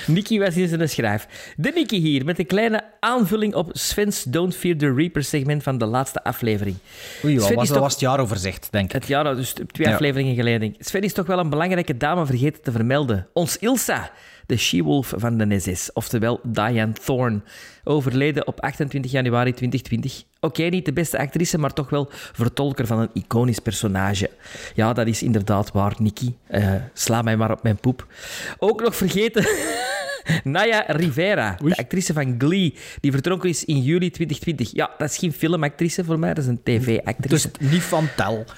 [0.06, 1.26] Nicky was in zijn schrijf.
[1.56, 5.78] De Nicky hier, met een kleine aanvulling op Sven's Don't Fear the Reaper segment van
[5.78, 6.76] de laatste aflevering.
[7.24, 8.92] Oei, wat Sven was, toch- was het jaaroverzicht, denk ik.
[8.92, 9.92] Het jaar, dus twee Ja.
[9.92, 10.74] afleveringen geleden.
[10.78, 13.26] Sven is toch wel een belangrijke dame vergeten te vermelden.
[13.32, 14.10] Ons Ilsa,
[14.46, 17.40] de she-wolf van de SS, oftewel Diane Thorne,
[17.86, 20.24] overleden op 28 januari 2020.
[20.40, 24.30] Oké, niet de beste actrice, maar toch wel vertolker van een iconisch personage.
[24.74, 26.32] Ja, dat is inderdaad waar, Nicky.
[26.46, 28.06] Eh, sla mij maar op mijn poep.
[28.58, 29.46] Ook nog vergeten...
[30.44, 34.72] Naya Rivera, de actrice van Glee, die vertrokken is in juli 2020.
[34.72, 37.50] Ja, dat is geen filmactrice voor mij, dat is een tv-actrice.
[37.58, 38.44] Dus niet van tel.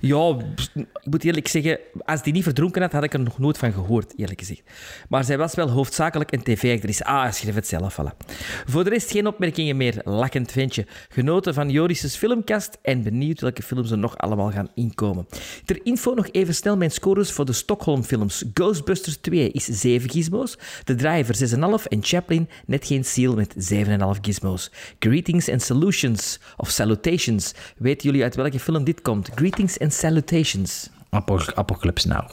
[0.00, 0.36] Ja,
[0.74, 3.72] ik moet eerlijk zeggen, als die niet verdronken had, had ik er nog nooit van
[3.72, 4.62] gehoord, eerlijk gezegd.
[5.08, 7.04] Maar zij was wel hoofdzakelijk een tv-actrice.
[7.04, 8.16] Ah, schreef het zelf, voilà.
[8.66, 10.00] Voor de rest geen opmerkingen meer.
[10.04, 10.86] Lakkend ventje.
[11.08, 15.26] Genoten van Joris' filmkast en benieuwd welke films er nog allemaal gaan inkomen.
[15.64, 18.44] Ter info nog even snel mijn scores voor de Stockholm-films.
[18.54, 21.34] Ghostbusters 2 is 7 gizmos, The Driver
[21.80, 24.70] 6,5 en Chaplin net geen seal met 7,5 gizmos.
[24.98, 27.54] Greetings and Solutions, of Salutations.
[27.76, 29.30] Weten jullie uit welke film dit komt?
[29.34, 30.90] Greetings and Salutations.
[31.10, 32.32] Apo- Apocalypse Now.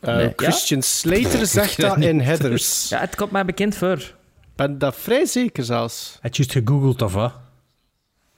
[0.00, 0.32] Eh, Nee, ja?
[0.36, 2.88] Christian Slater zegt dat in headers.
[2.88, 3.98] Ja, het komt mij bekend voor.
[3.98, 4.14] Ik
[4.64, 6.18] ben dat vrij zeker zelfs.
[6.20, 7.32] Heb je het gegoogeld of wat?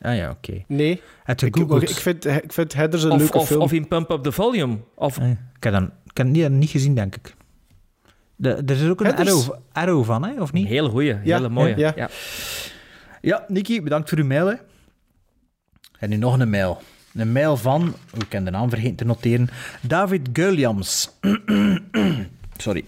[0.01, 0.65] Ah ja, oké.
[0.67, 0.91] Nee.
[1.27, 1.91] Ik, gegoogeld?
[1.91, 3.61] ik, vind, ik vind headers een Of, leuke of, film.
[3.61, 4.79] of in Pump Up the Volume.
[4.95, 7.35] Of, Eh, Ik heb dat, ik heb het niet, niet gezien, denk ik.
[8.41, 10.69] De, er is ook een arrow, arrow van, hè, of een niet?
[10.69, 11.77] hele goeie, Ja, hele mooie.
[11.77, 11.93] ja.
[11.97, 12.09] Ja.
[13.21, 14.47] Ja, Niki, bedankt voor uw mail.
[14.47, 14.55] Hè.
[15.99, 16.83] En nu nog een mail.
[17.15, 19.49] Een mail van, ik kan de naam vergeten te noteren,
[19.83, 21.11] David Geuliams.
[22.57, 22.85] Sorry.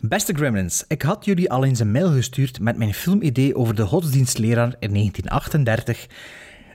[0.00, 3.86] Beste Gremlins, ik had jullie al eens een mail gestuurd met mijn filmidee over de
[3.86, 6.06] godsdienstleraar in 1938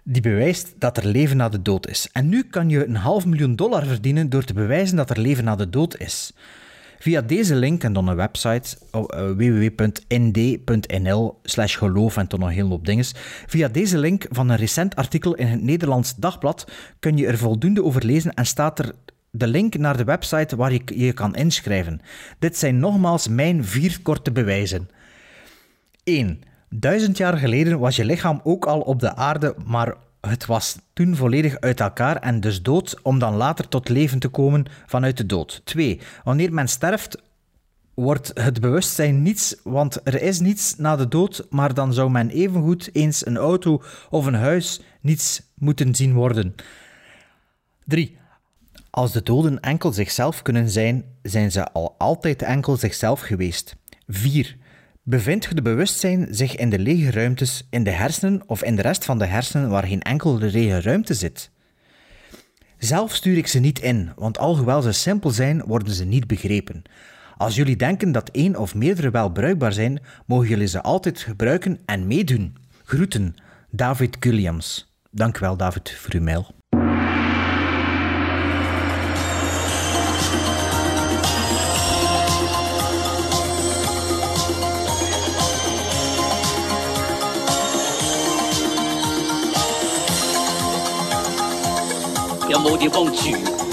[0.04, 2.10] die bewijst dat er leven na de dood is.
[2.12, 5.44] En nu kan je een half miljoen dollar verdienen door te bewijzen dat er leven
[5.44, 6.32] na de dood is.
[7.00, 12.50] Via deze link en dan een website oh, eh, www.nd.nl slash geloof en toch nog
[12.50, 13.16] een hele hoop dinges.
[13.48, 17.84] Via deze link van een recent artikel in het Nederlands Dagblad kun je er voldoende
[17.84, 18.92] over lezen en staat er
[19.32, 22.02] de link naar de website waar je je kan inschrijven.
[22.40, 24.90] Dit zijn nogmaals mijn vier korte bewijzen.
[26.04, 26.42] 1.
[26.70, 31.16] Duizend jaar geleden was je lichaam ook al op de aarde, maar het was toen
[31.16, 35.26] volledig uit elkaar en dus dood om dan later tot leven te komen vanuit de
[35.26, 35.62] dood.
[35.64, 36.00] 2.
[36.24, 37.22] Wanneer men sterft,
[37.94, 42.30] wordt het bewustzijn niets, want er is niets na de dood, maar dan zou men
[42.30, 46.56] evengoed eens een auto of een huis niets moeten zien worden.
[47.86, 48.18] 3.
[48.90, 53.76] Als de doden enkel zichzelf kunnen zijn, zijn ze al altijd enkel zichzelf geweest.
[54.08, 54.58] 4.
[55.10, 59.06] Bevindt het bewustzijn zich in de lege ruimtes in de hersenen of in de rest
[59.06, 61.52] van de hersenen waar geen enkele lege ruimte zit?
[62.78, 66.82] Zelf stuur ik ze niet in, want alhoewel ze simpel zijn, worden ze niet begrepen.
[67.38, 71.80] Als jullie denken dat één of meerdere wel bruikbaar zijn, mogen jullie ze altijd gebruiken
[71.86, 72.56] en meedoen.
[72.84, 73.36] Groeten,
[73.70, 74.94] David Gilliams.
[75.12, 76.57] Dank wel, David, voor.
[92.57, 93.31] 有冇地方住？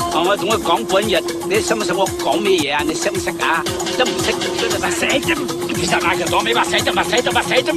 [0.09, 2.83] 啊我同佢講半日，你識唔識我講咩嘢啊？
[2.83, 3.63] 你識唔識啊？
[3.97, 5.35] 都唔識，所以就話死啫！
[5.75, 7.73] 其實那個講咩話死啫，話死啫，話死啫！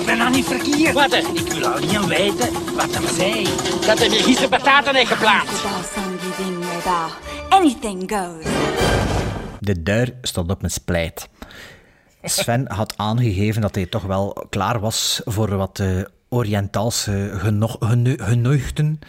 [0.00, 0.92] Ik ben nou niet verkeerd.
[0.94, 1.12] Wat?
[1.12, 3.48] Ik wil alleen weten wat hem zei.
[3.86, 5.64] Dat hij weer gisteren bataten heeft geplaatst.
[7.48, 8.44] Anything goes.
[9.60, 11.28] De duir stond op mijn splijt.
[12.22, 15.88] Sven had aangegeven dat hij toch wel klaar was voor wat eh,
[16.33, 18.99] Oriëntaalse geno- geno- geneugten.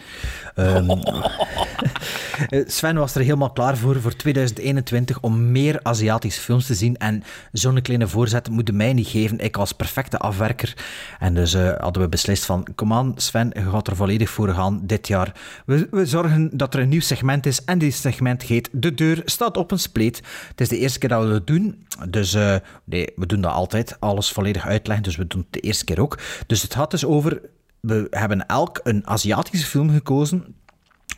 [0.55, 6.73] Ehm, eh, Sven was er helemaal klaar voor voor 2021 om meer Aziatische films te
[6.73, 6.97] zien.
[6.97, 9.39] En zo'n kleine voorzet moet mij niet geven.
[9.39, 10.73] Ik was perfecte afwerker.
[11.19, 14.49] En dus eh, hadden we beslist van, kom aan Sven, je gaat er volledig voor
[14.49, 15.35] gaan dit jaar.
[15.65, 17.63] We, we zorgen dat er een nieuw segment is.
[17.65, 20.21] En dit segment heet De Deur staat op een spleet.
[20.47, 21.85] Het is de eerste keer dat we het doen.
[22.09, 23.99] Dus eh, nee, we doen dat altijd.
[23.99, 25.03] Alles volledig uitleggen.
[25.03, 26.19] Dus we doen het de eerste keer ook.
[26.47, 27.41] Dus het gaat dus over...
[27.79, 30.55] We hebben elk een Aziatische film gekozen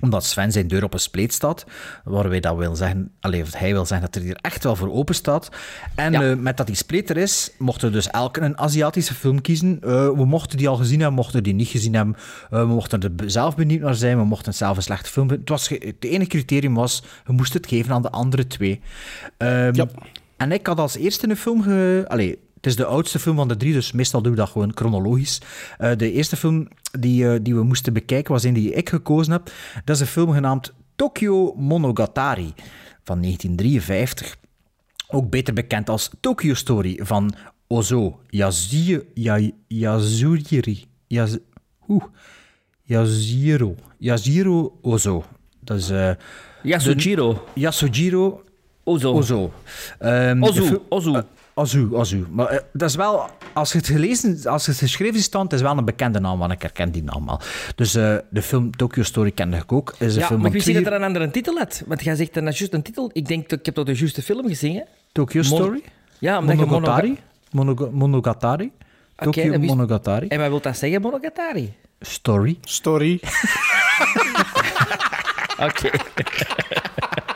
[0.01, 1.65] omdat Sven zijn deur op een spleet staat,
[2.03, 4.75] waar wij dat wil zeggen, allee, of hij wil zeggen dat er hier echt wel
[4.75, 5.49] voor open staat.
[5.95, 6.21] En Ja.
[6.29, 9.77] eh, met dat die spleet er is, mochten we dus elk een Aziatische film kiezen.
[9.81, 12.15] Eh, we mochten die al gezien hebben, mochten die niet gezien hebben.
[12.49, 15.29] We mochten er zelf benieuwd naar zijn, we mochten zelf een slechte film.
[15.29, 18.81] Het, was het enige criterium was, we moesten het geven aan de andere twee.
[19.37, 19.85] Ehm, Ja.
[20.37, 22.05] En ik had als eerste een film ge...
[22.07, 24.71] Allee, het is de oudste film van de drie, dus meestal doen we dat gewoon
[24.75, 25.41] chronologisch.
[25.77, 26.67] Eh, de eerste film
[26.99, 29.51] die, eh, die we moesten bekijken was een die ik gekozen heb.
[29.85, 32.53] Dat is een film genaamd Tokyo Monogatari
[33.03, 34.35] van 1953.
[35.07, 37.33] Ook beter bekend als Tokyo Story van
[37.67, 40.85] Ozo Yazu, ya, Yazuri.
[41.07, 41.35] Yaz,
[42.83, 43.75] Yaziro.
[43.97, 45.23] Yaziro Ozo.
[45.59, 45.89] Dat is...
[45.89, 46.11] eh,
[46.63, 47.33] Yasujiro.
[47.33, 48.43] de- Yasujiro
[48.85, 49.11] Ozo.
[49.13, 49.51] Ozo.
[49.99, 51.23] Ehm, Ozu.
[51.57, 52.25] Azu, Azu.
[52.31, 55.61] Maar eh, dat is wel, als je het gelezen, als je het geschreven het is
[55.61, 57.39] wel een bekende naam, want ik herken die naam al.
[57.75, 59.95] Dus eh, de film Tokyo Story kende ik ook.
[59.99, 61.83] Is een Ja, film maar ik wist niet dat er een andere titel had.
[61.85, 63.09] Want jij zegt dan dat is juist een titel.
[63.13, 64.81] Ik denk, dat ik heb toch de juiste film gezien, hè?
[65.11, 65.83] Tokyo Mon- Story?
[66.19, 67.17] Ja, omdat Monogatari?
[67.51, 68.71] Monoga- Monogatari?
[69.15, 70.27] Oké, Tokyo dat wist- Monogatari?
[70.27, 71.73] En wat wil dat zeggen, Monogatari?
[71.99, 72.57] Story.
[72.61, 73.19] Story.
[75.67, 75.89] Oké.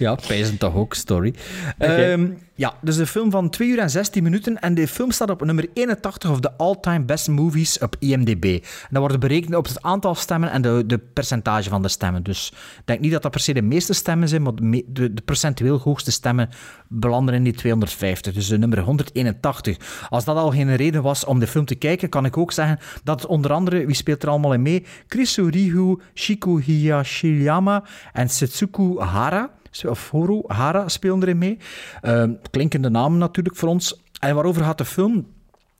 [0.06, 1.34] Ja, pijzen toch ook, story.
[1.78, 4.60] Ehm, ja, dus een film van 2 uur en 16 minuten.
[4.60, 8.44] En de film staat op nummer 81 of de all-time best movies op IMDb.
[8.44, 12.22] En dat wordt berekend op het aantal stemmen en de, de percentage van de stemmen.
[12.22, 15.14] Dus ik denk niet dat dat per se de meeste stemmen zijn, maar de, de,
[15.14, 16.48] de percentueel hoogste stemmen
[16.88, 18.34] belanden in die 250.
[18.34, 19.76] Dus de nummer 181.
[20.08, 22.78] Als dat al geen reden was om de film te kijken, kan ik ook zeggen
[23.04, 24.86] dat onder andere, wie speelt er allemaal in mee?
[25.08, 30.12] Chrisurihu Shiku Hiyashiyama en Setsuku Hara of
[30.46, 31.58] Hara spelen erin mee.
[32.00, 34.02] Ehm, klinkende namen natuurlijk voor ons.
[34.20, 35.26] En waarover gaat de film?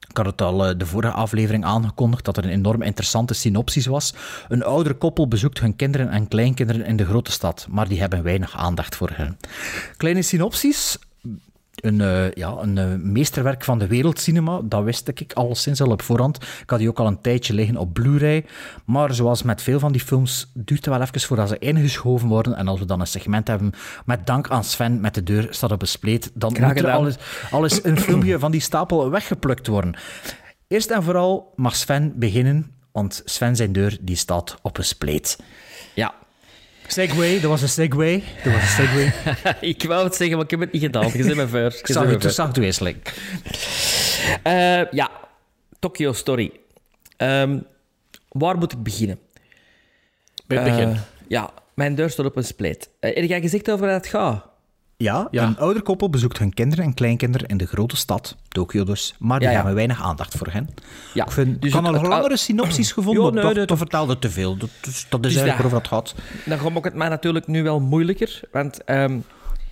[0.09, 3.87] Ik had het al eh, de vorige aflevering aangekondigd dat er een enorm interessante synopsis
[3.87, 4.14] was.
[4.48, 8.22] Een ouder koppel bezoekt hun kinderen en kleinkinderen in de grote stad, maar die hebben
[8.22, 9.37] weinig aandacht voor hen.
[9.96, 10.98] Kleine synopsis.
[11.81, 15.90] Een, eh, ja, een eh, meesterwerk van de wereldcinema, dat wist ik al sinds al
[15.90, 16.37] op voorhand.
[16.37, 18.45] Ik had die ook al een tijdje liggen op Blu-ray.
[18.85, 22.57] Maar zoals met veel van die films duurt het wel even voordat ze ingeschoven worden.
[22.57, 23.73] En als we dan een segment hebben
[24.05, 26.90] met dank aan Sven met de deur staat op een spleet, dan Graag moet er
[26.90, 27.16] alles,
[27.51, 29.95] alles een filmpje van die stapel weggeplukt worden.
[30.69, 35.38] Eerst en vooral mag Sven beginnen, want Sven zijn deur die staat op een spleet.
[35.95, 36.14] Ja.
[36.92, 38.22] Segway, dat was een segway.
[38.44, 39.12] Dat was een segway.
[39.70, 41.11] ik wou het zeggen, maar ik heb het niet gedaan.
[41.12, 41.61] Je zit me voor.
[41.61, 43.03] Ik zag het, zag het.
[44.42, 45.11] Eh, ja,
[45.79, 46.53] Tokyo Story.
[47.16, 47.59] Ehm,
[48.29, 49.18] waar moet ik beginnen?
[50.46, 50.88] Bij het begin.
[50.88, 52.90] Eh, ja, mijn deur staat op een spleet.
[53.00, 54.50] Eh, heb jij gezegd over waar het gaat?
[55.01, 55.47] Ja, Ja.
[55.47, 59.39] een ouder koppel bezoekt hun kinderen en kleinkinderen in de grote stad, Tokio dus, maar
[59.39, 59.57] die Ja, ja.
[59.59, 60.69] hebben weinig aandacht voor hen.
[61.15, 64.31] Ja, Ik vind, dus ik het- al langere synopsis gevonden, maar nee, dat, vertelde te
[64.31, 64.57] veel.
[64.57, 66.15] Dat, is- dat is Dus eigenlijk waarover het gaat.
[66.63, 68.41] Dan maakt het mij natuurlijk nu wel moeilijker.
[68.53, 69.19] Want ehm,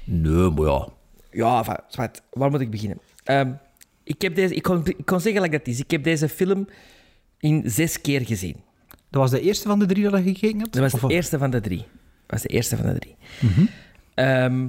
[0.05, 0.89] Nee, maar ja.
[1.31, 1.65] Ja,
[2.31, 2.99] waar moet ik beginnen?
[3.25, 3.51] Ehm,
[4.05, 5.79] ik, heb deze, ik, kon, ik kon zeggen dat is.
[5.81, 6.69] Ik heb deze film
[7.39, 8.57] in zes keer gezien.
[9.11, 10.73] Dat was de eerste van de drie dat je gekeken hebt?
[10.73, 11.79] Dat was Of- de eerste van de drie.
[11.79, 11.87] Dat
[12.27, 13.17] was de eerste van de drie.
[13.41, 13.67] Mhm.
[14.15, 14.67] Ehm,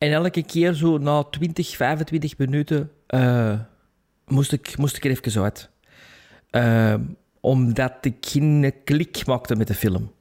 [0.00, 3.58] en elke keer zo na 20, 25 minuten eh,
[4.26, 5.68] moest, ik, moest ik er even uit.
[6.50, 7.00] Ehm,
[7.40, 10.12] omdat ik geen klik maakte met de film.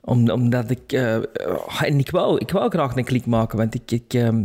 [0.00, 0.92] Om, omdat ik...
[0.92, 1.14] eh,
[1.80, 3.90] en ik wou, ik wou graag een klik maken, want ik...
[3.90, 4.42] ik ehm,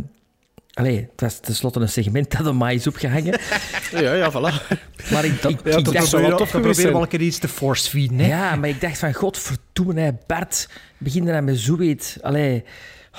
[0.72, 3.38] allee, het was tenslotte een segment dat op mij is opgehangen.
[3.90, 4.78] Ja, ja, voilà.
[5.10, 6.06] Maar ik, ik, Ja, ik dat dacht...
[6.08, 8.26] zou wel We tof geweest proberen wel een keer iets te force-feeden, hè?
[8.26, 12.22] Ja, maar ik dacht van, godverdomme, hè, Bart, begin er dan met zoiets.
[12.22, 12.64] Allee,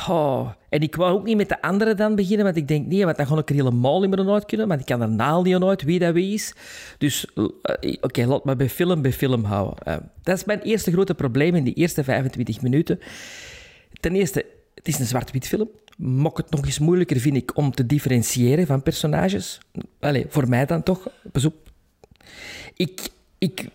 [0.07, 0.49] oh.
[0.69, 3.17] En ik wou ook niet met de anderen dan beginnen, want ik denk, nee, want
[3.17, 5.63] dan ga ik er helemaal niet meer uit kunnen, want ik kan er naal niet
[5.63, 6.53] uit wie dat wie is.
[6.97, 9.77] Dus, eh, oké, laat me bij film bij film houden.
[9.85, 12.99] Eh, dat is mijn eerste grote probleem in die eerste 25 minuten.
[13.99, 15.69] Ten eerste, het is een zwart-wit film.
[15.97, 19.59] Maakt het nog eens moeilijker, vind ik, om te differentiëren van personages.
[19.99, 21.07] Allee, voor mij dan toch.
[22.75, 23.01] Ik,
[23.37, 23.67] ik-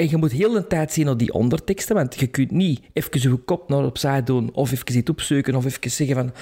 [0.00, 3.20] en je moet heel de tijd zien naar die onderteksten, want je kunt niet even
[3.30, 6.32] je kop naar opzij doen of even iets opzoeken of even zeggen van...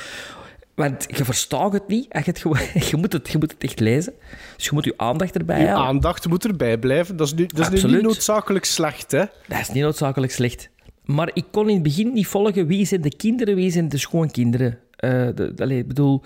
[0.75, 2.07] Want je verstaat het niet.
[2.11, 2.59] Je, het gewoon-
[2.91, 4.13] je, moet het, je moet het echt lezen.
[4.57, 5.87] Dus je moet je aandacht erbij Je houden.
[5.87, 7.17] aandacht moet erbij blijven.
[7.17, 9.25] Dat is nu, dat is nu niet noodzakelijk slecht, hè?
[9.49, 10.71] Dat is niet noodzakelijk slecht.
[11.05, 13.99] Maar ik kon in het begin niet volgen wie zijn de kinderen, wie zijn de
[13.99, 14.79] schoonkinderen.
[14.97, 16.23] De, de- allee, ik bedoel,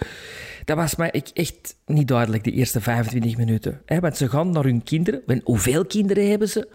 [0.65, 3.81] dat was mij echt niet duidelijk, de eerste 25 minuten.
[3.87, 5.23] Hè, want ze gaan naar hun kinderen.
[5.27, 6.69] En hoeveel kinderen hebben ze?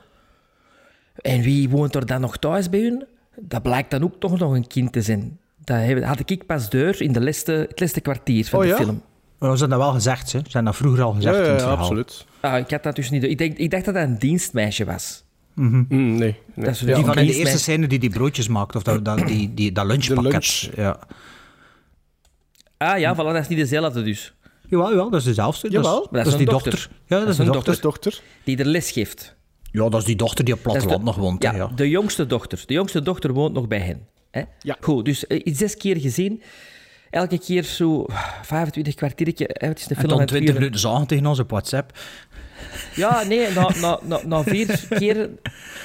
[1.21, 3.05] En wie woont er dan nog thuis bij hun?
[3.39, 5.39] Dat blijkt dan ook toch nog een kind te zijn.
[5.63, 8.75] Dat had ik pas deur in de laatste, het laatste kwartier van Oh, de ja?
[8.77, 9.01] film.
[9.37, 10.41] We zijn dat wel gezegd, hè?
[10.41, 11.83] We zijn dat vroeger al gezegd Ja, in ja, het ja, verhaal.
[11.85, 12.25] absoluut.
[12.39, 13.23] Ah, ik had dat dus niet...
[13.23, 15.23] Ik, denk, ik dacht dat dat een dienstmeisje was.
[15.53, 15.99] Mm, nee.
[15.99, 16.39] nee.
[16.55, 19.05] Dat is Ja, Die van in de eerste scène die die broodjes maakt, of dat,
[19.05, 20.23] dat, die, die, dat lunchpakket.
[20.23, 20.75] De lunch.
[20.75, 20.99] Ja.
[22.77, 24.33] Ah ja, voilà, dat is niet dezelfde dus.
[24.69, 25.69] Jawel, jawel, dat is dezelfde.
[25.69, 26.01] Dat is, Jawel.
[26.01, 26.71] dat Dat is is een die dochter.
[26.71, 26.91] dochter.
[27.05, 27.81] Ja, dat is een dochter.
[27.81, 28.21] dochter.
[28.43, 29.35] Die er les geeft.
[29.71, 31.43] Ja, dat is die dochter die op platteland de- nog woont.
[31.43, 32.63] Ja, hè, Ja, de jongste dochter.
[32.65, 34.07] De jongste dochter woont nog bij hen.
[34.31, 34.41] Hè?
[34.59, 34.77] Ja.
[34.79, 36.41] Goed, dus eh, zes keer gezien.
[37.09, 38.05] elke keer zo
[38.41, 39.45] 25 kwartiertje.
[39.53, 41.49] hè, Het is een En film dan met 20 vier- minuten zagen tegen ons op
[41.49, 41.97] WhatsApp.
[42.93, 45.29] Ja, nee, na, na, na, na vier keer.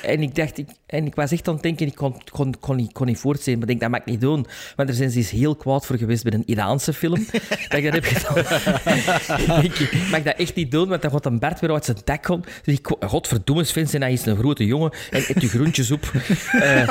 [0.03, 2.77] En ik dacht, ik, en ik was echt aan het denken, ik kon, kon, kon,
[2.77, 3.59] niet, kon niet voortzien.
[3.59, 4.47] Maar ik denk, dat mag ik niet doen.
[4.77, 7.27] Want er zijn ze eens heel kwaad voor geweest bij een Iraanse film.
[7.69, 9.65] dat ik dat heb gedaan.
[9.65, 12.23] ik mag dat echt niet doen, want dan gaat een Bert weer uit zijn dak
[12.23, 12.45] komen.
[12.65, 14.93] Dus ik, godverdomme, Vincent, hij is een grote jongen.
[15.11, 16.13] En eet je groentjes op.
[16.53, 16.89] Eh,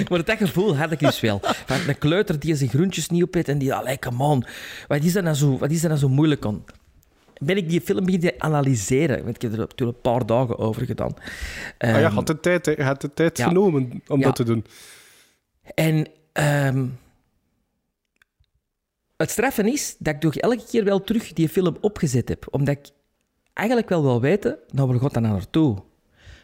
[0.08, 1.40] maar dat gevoel had ik dus wel.
[1.42, 4.44] Van een kleuter die zijn groentjes niet opeet en die, allee, on.
[4.88, 6.64] Wat is dat nou zo, wat is dat nou zo moeilijk aan?
[7.38, 9.24] Ben ik die film beginnen analyseren.
[9.24, 11.14] Want ik heb er natuurlijk een paar dagen over gedaan.
[11.78, 12.82] Ah, ja, Ehm, had de tijd, hè.
[12.82, 13.48] Had de tijd ja.
[13.48, 14.24] genomen om Ja.
[14.24, 14.64] dat te doen.
[15.74, 16.86] En ehm,
[19.16, 22.46] het straffen is dat ik toch elke keer wel terug die film opgezet heb.
[22.50, 22.86] Omdat ik
[23.52, 25.82] eigenlijk wel wil weten, nou, waar gaat dat nou naartoe?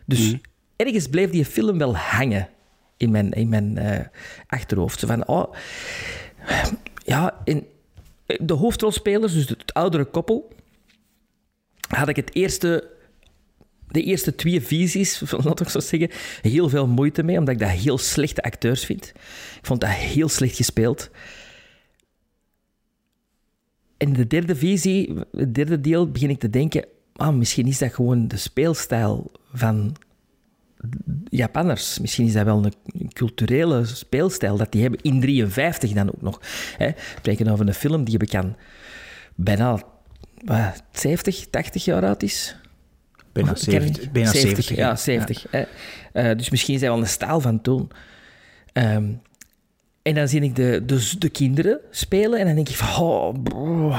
[0.07, 0.37] Dus
[0.77, 2.49] ergens bleef die film wel hangen
[2.97, 4.07] in mijn, in mijn eh,
[4.47, 4.99] achterhoofd.
[5.01, 5.53] Zo van, oh,
[7.05, 7.67] ja, in
[8.27, 10.53] de hoofdrolspelers, dus het oudere koppel,
[11.89, 12.97] had ik het eerste
[13.89, 17.71] de eerste twee visies, laat ik zo zeggen, heel veel moeite mee, omdat ik dat
[17.71, 19.13] heel slechte acteurs vind.
[19.59, 21.11] Ik vond dat heel slecht gespeeld.
[23.97, 26.85] En de derde visie, het derde deel, begin ik te denken,
[27.17, 29.97] ah, misschien is dat gewoon de speelstijl van
[31.29, 31.99] Japanners.
[31.99, 36.41] Misschien is dat wel een, culturele speelstijl dat die hebben in 53 dan ook nog.
[36.77, 36.87] Hè.
[36.87, 38.57] We spreken over een film die bekend
[39.35, 39.83] bijna
[40.45, 42.57] wat, 70, 80 jaar oud is.
[43.33, 44.11] Bijna Of, ken ik- 70.
[44.11, 44.97] Bijna 70, ja, ja.
[44.97, 45.47] 70.
[45.51, 45.63] hè.
[46.13, 47.91] Eh, dus misschien is hij wel een staal van toen.
[48.73, 49.05] Ehm,
[50.03, 53.35] en dan zie ik de, de, de kinderen spelen en dan denk ik van, oh,
[53.43, 53.91] bro,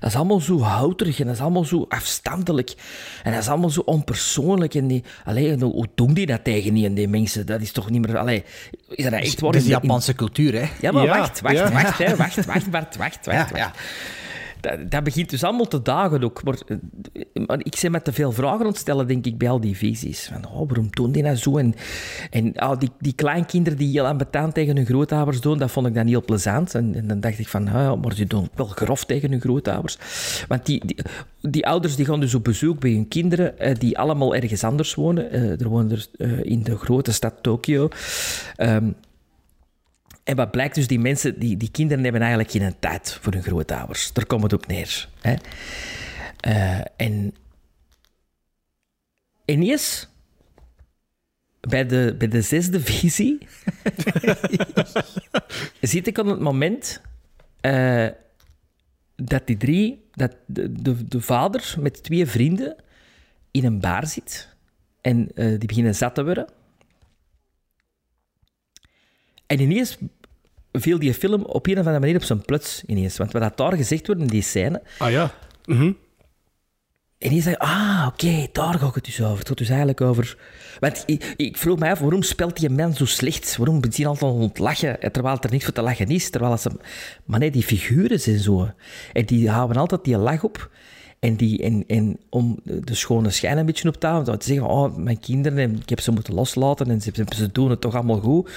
[0.00, 2.74] dat is allemaal zo houterig en dat is allemaal zo afstandelijk.
[3.22, 4.74] En dat is allemaal zo onpersoonlijk.
[4.74, 7.46] En die, allee, hoe doen die dat tegen die en die mensen?
[7.46, 8.18] Dat is toch niet meer...
[8.18, 8.44] Allee,
[8.88, 9.52] is dat echt waar?
[9.52, 10.68] Dat is in de Japanse cultuur, hè?
[10.80, 11.72] ja, maar Ja, wacht, wacht, ja.
[11.72, 13.78] wacht, hè, wacht, wacht, wacht, wacht, wacht, Ja, wacht.
[14.88, 16.44] Dat, begint dus allemaal te dagen ook.
[16.44, 16.76] Maar, eh,
[17.46, 20.30] maar ik ben met te veel vragen ontstellen, denk ik, bij al die visies.
[20.32, 21.56] Van, oh, waarom doen die dat zo?
[21.56, 21.74] En,
[22.30, 25.94] en ah, die, die kleinkinderen die heel ambetant tegen hun grootouders doen, dat vond ik
[25.94, 26.74] dan heel plezant.
[26.74, 29.98] En, en dan dacht ik van, ah, maar die doen wel grof tegen hun grootouders.
[30.48, 30.82] Want die,
[31.40, 34.94] die, ouders die gaan dus op bezoek bij hun kinderen, eh, die allemaal ergens anders
[34.94, 35.30] wonen.
[35.30, 37.88] Eh, er wonen er eh, in de grote stad Tokio.
[38.56, 38.90] Ehm,
[40.26, 43.42] en wat blijkt dus, die mensen, die, die kinderen hebben eigenlijk geen tijd voor hun
[43.42, 44.12] grootouders.
[44.12, 45.08] Daar komt het op neer.
[45.20, 45.34] Hè?
[46.40, 47.34] Eh, en
[51.60, 53.38] bij de, bij de zesde visie,
[55.80, 57.00] zit ik aan het moment
[57.60, 58.08] eh,
[59.16, 62.76] dat die drie, dat de, de, de vader met twee vrienden
[63.50, 64.56] in een bar zit.
[65.00, 66.46] En eh, die beginnen zat te worden.
[69.46, 69.98] En ineens
[70.80, 73.16] viel die film op een of andere manier op zijn plots ineens.
[73.16, 74.82] Want wat daar gezegd wordt in die scène...
[74.98, 75.32] Ah ja.
[77.18, 79.38] En die zei, ah, oké, daar gaat het dus over.
[79.38, 80.36] Het gaat dus eigenlijk over...
[80.80, 83.56] Want ik, ik vroeg me af, waarom speelt die man zo slecht?
[83.56, 86.30] Waarom begint hij altijd aan het lachen, eh, terwijl er niks voor te lachen is?
[86.30, 86.70] Terwijl ze...
[87.24, 88.70] Maar nee, die figuren zijn zo.
[89.12, 90.70] En die houden altijd die lach op.
[91.20, 94.66] En, die, en, en om de schone schijn een beetje op te houden, te zeggen,
[94.68, 97.94] oh, mijn kinderen, en ik heb ze moeten loslaten en ze, ze doen het toch
[97.94, 98.50] allemaal goed.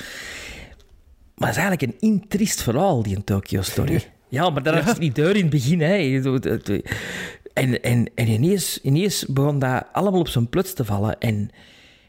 [1.40, 4.06] Maar het is eigenlijk een intriest verhaal, die in Tokyo Story.
[4.28, 5.82] Ja, maar dat is niet deur in het begin.
[5.82, 6.22] Hè.
[7.54, 11.20] En, en, en ineens, ineens begon dat allemaal op zijn plots te vallen.
[11.20, 11.50] En,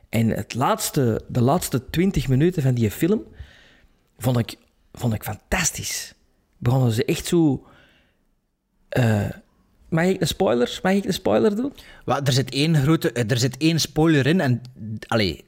[0.09, 3.23] en het laatste, de laatste twintig minuten van die film
[4.19, 4.57] vond ik,
[4.93, 6.15] vond ik fantastisch.
[6.59, 7.67] Begonnen ze echt zo...
[8.89, 9.29] eh,
[9.89, 10.79] mag ik een spoiler?
[10.83, 11.73] Mag ik een spoiler doen?
[12.05, 14.63] Wel, er, zit één grote, er zit één spoiler in en...
[15.07, 15.45] Allee,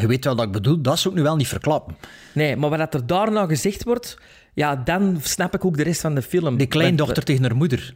[0.00, 1.96] je weet wel wat ik bedoel, dat zou ik nu wel niet verklappen.
[2.32, 4.18] Nee, maar wat er daarna gezegd wordt,
[4.54, 6.56] ja, dan snap ik ook de rest van de film.
[6.56, 7.94] Die kleindochter tegen haar moeder.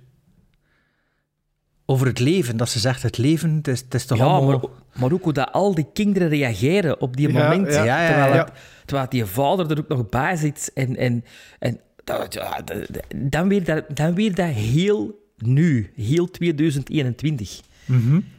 [1.86, 4.58] Over het leven, dat ze zegt, het leven, het is, het is toch Ja, allemaal...
[4.58, 7.74] maar, maar ook hoe dat al die kinderen reageren op die Ja, moment.
[7.74, 8.38] ja, ja, terwijl, ja.
[8.44, 8.52] het-
[8.84, 10.70] terwijl die vader er ook nog bij zit.
[10.74, 11.24] En, en,
[11.58, 17.60] en dat- ja, dat- dan, weer dat, dan weer dat heel nu, heel 2021.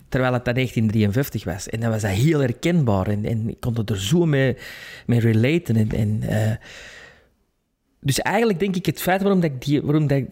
[0.09, 1.69] Terwijl het dan 1953 was.
[1.69, 3.07] En dan was dat heel herkenbaar.
[3.07, 4.57] En, en ik kon er zo mee,
[5.05, 5.75] mee relaten.
[5.75, 6.55] En, en, eh,
[8.01, 10.29] dus eigenlijk denk ik het feit waarom, dat ik die, waarom dat, ik-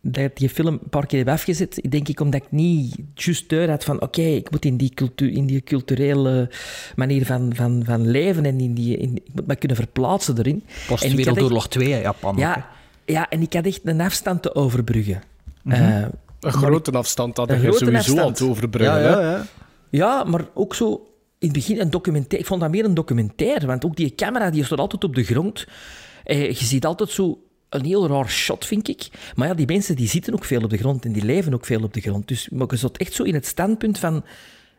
[0.00, 3.70] dat die film een paar keer heb afgezet, denk ik omdat ik niet juist deur
[3.70, 6.50] had van oké, ik moet in die, cultuur, in die culturele
[6.96, 10.64] manier van, van, van leven en in die, in, ik moet me kunnen verplaatsen erin.
[10.86, 12.32] Post Wereldoorlog 2, hè, Japan.
[12.32, 12.38] ook.
[12.38, 12.68] Ja,
[13.06, 15.22] ja, en ik had echt een afstand te overbruggen.
[15.64, 16.04] Eh,
[16.42, 18.18] Een grote afstand dat je sowieso afstand.
[18.20, 19.00] aan het overbruggen.
[19.02, 19.20] ja, hè.
[19.20, 19.44] ja, ja.
[19.90, 20.92] Ja, maar ook zo
[21.38, 22.38] in het begin een documentaire.
[22.38, 25.24] Ik vond dat meer een documentaire, want ook die camera die stond altijd op de
[25.24, 25.66] grond.
[26.24, 27.38] Eh, je ziet altijd zo
[27.68, 29.08] een heel raar shot, vind ik.
[29.34, 31.64] Maar ja, die mensen die zitten ook veel op de grond en die leven ook
[31.64, 32.28] veel op de grond.
[32.28, 34.24] Dus maar je zat echt zo in het standpunt van,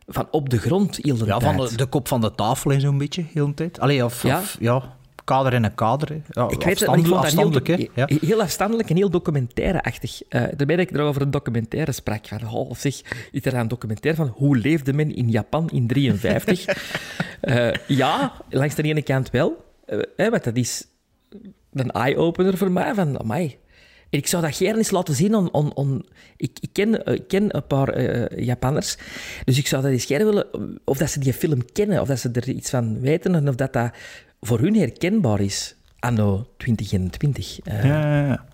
[0.08, 1.56] van op de grond heel de Ja, tijd.
[1.56, 3.80] van de, de kop van de tafel en zo'n beetje, heel de tijd.
[3.80, 4.40] Allee, of, Ja.
[4.40, 6.10] of, ja, kader in een kader.
[6.10, 6.14] hè.
[6.30, 7.90] Ja, Ik weet het, afstand- ik vond dat heel.
[7.96, 8.06] Ja.
[8.06, 10.22] he- heel afstandelijk en heel documentaire-achtig.
[10.30, 12.28] Eh daarmee dat ik erover een documentaire sprak.
[12.28, 13.02] Van, oh, zeg,
[13.32, 16.66] is er een documentaire van hoe leefde men in Japan in 53?
[17.42, 19.66] Eh, ja, langs de ene kant wel.
[19.86, 20.86] Eh, hè, want dat is
[21.74, 22.94] een eye-opener voor mij.
[22.94, 23.58] Van, amai.
[24.10, 25.36] En ik zou dat gerne eens laten zien
[26.38, 27.98] ik, ik, ken, ik ken een paar
[28.42, 28.98] Japanners,
[29.46, 30.48] dus ik zou dat eens gerne willen...
[30.86, 33.56] Of dat ze die film kennen, of dat ze er iets van weten, en of
[33.56, 33.92] dat dat
[34.46, 35.76] voor hun herkenbaar is.
[36.00, 37.60] Anno 2021.
[37.64, 38.46] Eh, Ja, ja, ja.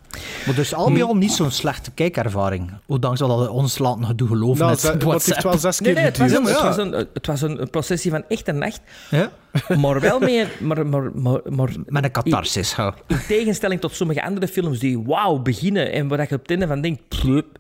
[0.46, 2.72] Maar dus al bij al niet zo'n slechte kijkervaring.
[3.14, 5.42] Zal dat ons laten doen geloven Nou, met het heeft WhatsApp.
[5.42, 8.12] wel zes Nee, keer nee, het was, een, het, was een, het was een, processie
[8.12, 9.32] van echt een nacht, Ja?
[9.82, 12.76] maar wel mee, maar, maar, maar, maar Met een catharsis.
[12.76, 12.96] ja.
[13.08, 16.68] in tegenstelling tot sommige andere films die wauw beginnen en waar je op het einde
[16.68, 17.60] van denkt, plup.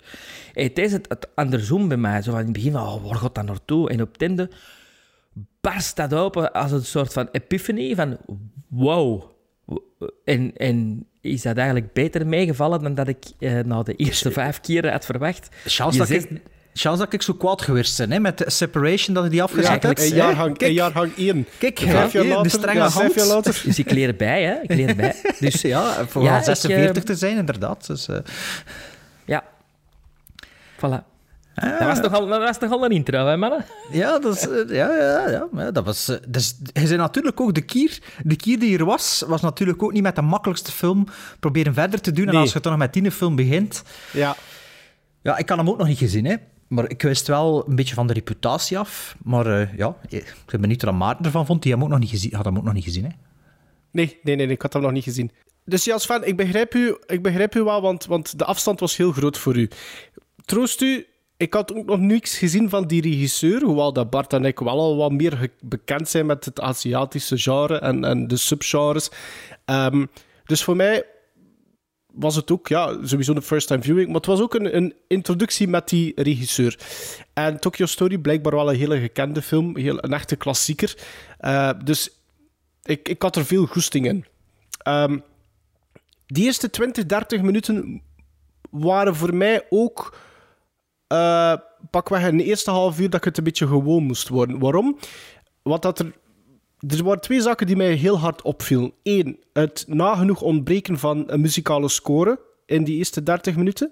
[0.54, 2.22] Het is het, het andersom bij mij.
[2.22, 3.90] Zo van in het begin van, oh, waar gaat dat naartoe?
[3.90, 4.50] En op het einde
[5.62, 8.18] barst dat open als een soort van epiphany van,
[8.68, 9.24] wow.
[10.26, 14.62] En, en is dat eigenlijk beter meegevallen dan dat ik eh, na de eerste vijf
[14.62, 15.50] keren had verwacht?
[15.78, 16.42] Dat, zegt- ik,
[16.74, 19.82] chance dat ik zo kwaad geweest ben, hè, met de separation dat ik die afgezet
[19.84, 20.04] Ja, een hè.
[20.16, 21.48] jaarhang, Kijk, een jaarhang één.
[21.58, 23.16] Kijk, vijf ja, jaar de later, strenge ja, vijf hand.
[23.16, 23.62] jaar later.
[23.66, 24.54] Dus ik leer bij, hè.
[24.62, 25.16] Ik leer bij.
[25.40, 27.88] Dus Ja, voor Ja, al ik, 46 eh, te zijn, inderdaad.
[27.88, 28.18] Dus, eh,
[29.26, 29.44] Ja.
[30.78, 31.04] Voilà.
[31.60, 33.66] Dat, was toch al, dat was toch al een intro, hè, mannen?
[33.92, 36.20] ja, dat is, eh, ja, ja, ja, dat was...
[36.28, 39.92] Dus, hij zei natuurlijk ook, de kier, de kier die er was, was natuurlijk ook
[39.92, 41.08] niet met de makkelijkste film
[41.40, 42.28] proberen verder te doen.
[42.28, 43.84] En als je dan nog met die film begint...
[44.12, 44.36] Ja.
[45.22, 46.36] Ja, ik had hem ook nog niet gezien, hè.
[46.68, 49.16] Maar ik wist wel een beetje van de reputatie af.
[49.24, 51.64] Maar eh, ja, ik ben benieuwd wat Maarten ervan vond.
[51.64, 53.10] Die hem ook nog niet gezien, had hem ook nog niet gezien, hè.
[53.92, 55.32] Nee, nee, nee, nee, ik had hem nog niet gezien.
[55.66, 58.98] Dus ja, Sven, ik begrijp u, ik begrijp u wel, want, want de afstand was
[58.98, 59.70] heel groot voor u.
[60.46, 61.06] Troost u,
[61.40, 64.80] ik had ook nog niks gezien van die regisseur, hoewel dat Bart en ik wel
[64.80, 69.12] al wat meer bekend zijn met het Aziatische genre en, en de subgenres.
[69.66, 70.06] Ehm,
[70.46, 71.06] dus voor mij
[72.14, 75.68] was het ook ja, sowieso een first-time viewing, maar het was ook een, een introductie
[75.68, 76.80] met die regisseur.
[77.34, 80.98] En Tokyo Story, blijkbaar wel een hele gekende film, heel, een echte klassieker.
[81.38, 82.10] Eh, dus
[82.84, 84.26] ik, ik had er veel goesting in.
[84.78, 85.20] Ehm,
[86.26, 88.02] die eerste 20, 30 minuten
[88.70, 90.28] waren voor mij ook
[91.10, 91.54] eh
[91.90, 94.60] pakweg in de eerste half uur dat ik het een beetje gewoon moest worden.
[94.60, 94.98] Waarom?
[95.62, 96.14] Want dat er,
[96.88, 98.94] er waren twee zaken die mij heel hard opvielen.
[99.04, 103.92] Eén, het nagenoeg ontbreken van een muzikale score in die eerste 30 minuten.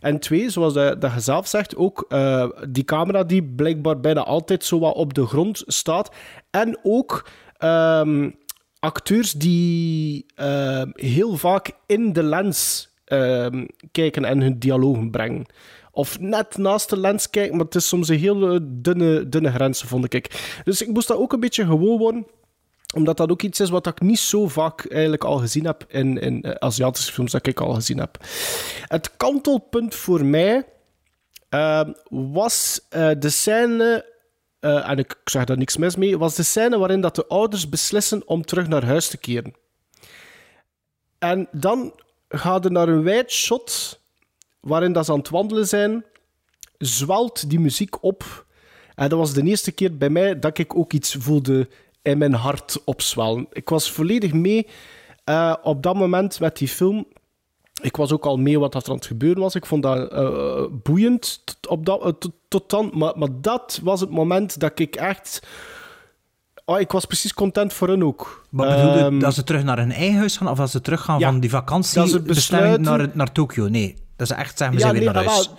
[0.00, 4.64] En twee, zoals dat, je zelf zegt, ook eh, die camera die blijkbaar bijna altijd
[4.64, 6.14] zo wat op de grond staat.
[6.50, 8.30] En ook ehm,
[8.78, 15.46] acteurs die ehm, heel vaak in de lens ehm, kijken en hun dialogen brengen.
[15.96, 19.82] Of net naast de lens kijken, maar het is soms een heel dunne, dunne grens,
[19.82, 20.60] vond ik.
[20.64, 22.26] Dus ik moest dat ook een beetje gewoon worden
[22.94, 26.18] omdat dat ook iets is wat ik niet zo vaak eigenlijk al gezien heb in,
[26.18, 28.18] in eh, Aziatische films dat ik al gezien heb.
[28.86, 30.64] Het kantelpunt voor mij
[31.48, 34.12] eh, was eh, de scène,
[34.60, 37.26] eh, en ik, ik zeg daar niks mis mee, was de scène waarin dat de
[37.26, 39.54] ouders beslissen om terug naar huis te keren.
[41.18, 44.00] En dan gaat er naar een wide shot
[44.66, 46.04] waarin dat ze aan het wandelen zijn,
[46.78, 48.46] zwelt die muziek op.
[48.94, 51.68] En dat was de eerste keer bij mij dat ik ook iets voelde
[52.02, 53.46] in mijn hart opzwellen.
[53.52, 54.66] Ik was volledig mee
[55.24, 57.06] eh, op dat moment met die film.
[57.82, 59.54] Ik was ook al mee wat er aan het gebeuren was.
[59.54, 62.90] Ik vond dat eh, boeiend tot, op dat, eh, tot, tot dan.
[62.94, 65.46] Maar, maar dat was het moment dat ik echt...
[66.64, 68.46] Oh, ik was precies content voor hun ook.
[68.50, 71.00] Wat bedoelde Ehm, dat ze terug naar hun eigen huis gaan of dat ze terug
[71.00, 73.68] gaan Ja, van die dat ze besluiten- naar, naar Tokio?
[73.68, 75.46] Nee, dat ze echt zeggen, we zijn weer nee, naar huis.
[75.46, 75.58] wel,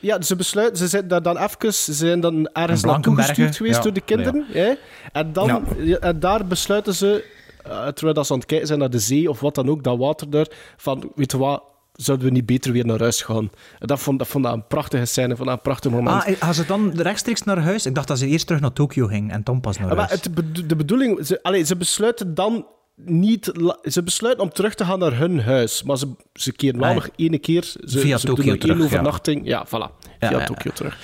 [0.00, 3.76] Ja, ze besluiten, ze zijn daar dan even, ze zijn dan ergens naartoe gestuurd geweest
[3.76, 3.82] ja.
[3.82, 4.46] door de kinderen.
[4.48, 4.72] hè?
[5.12, 5.62] En, dan, Ja.
[5.78, 7.24] ja, en daar besluiten ze,
[7.64, 9.82] eh, terwijl dat ze aan het kijken zijn naar de zee of wat dan ook,
[9.84, 10.46] dat water daar,
[10.76, 13.50] van, weet je wat, zouden we niet beter weer naar huis gaan?
[13.78, 16.24] En dat vond, dat vond ik een prachtige scène, vond een prachtig moment.
[16.24, 17.86] Ah, gaan ze dan rechtstreeks naar huis?
[17.86, 20.08] Ik dacht dat ze eerst terug naar Tokio ging en dan pas naar Ja, maar
[20.08, 20.20] huis.
[20.22, 22.66] het, de bedoeling, ze, allee, ze besluiten dan
[23.04, 26.88] niet, ze besluiten om terug te gaan naar hun huis, maar ze, ze keren wel
[26.88, 28.84] Ah, nog één keer, ze, Via ze Tokio terug, één ja.
[28.84, 29.70] overnachting, ja, voilà,
[30.18, 30.44] Ja, via ja.
[30.44, 30.98] Tokio terug.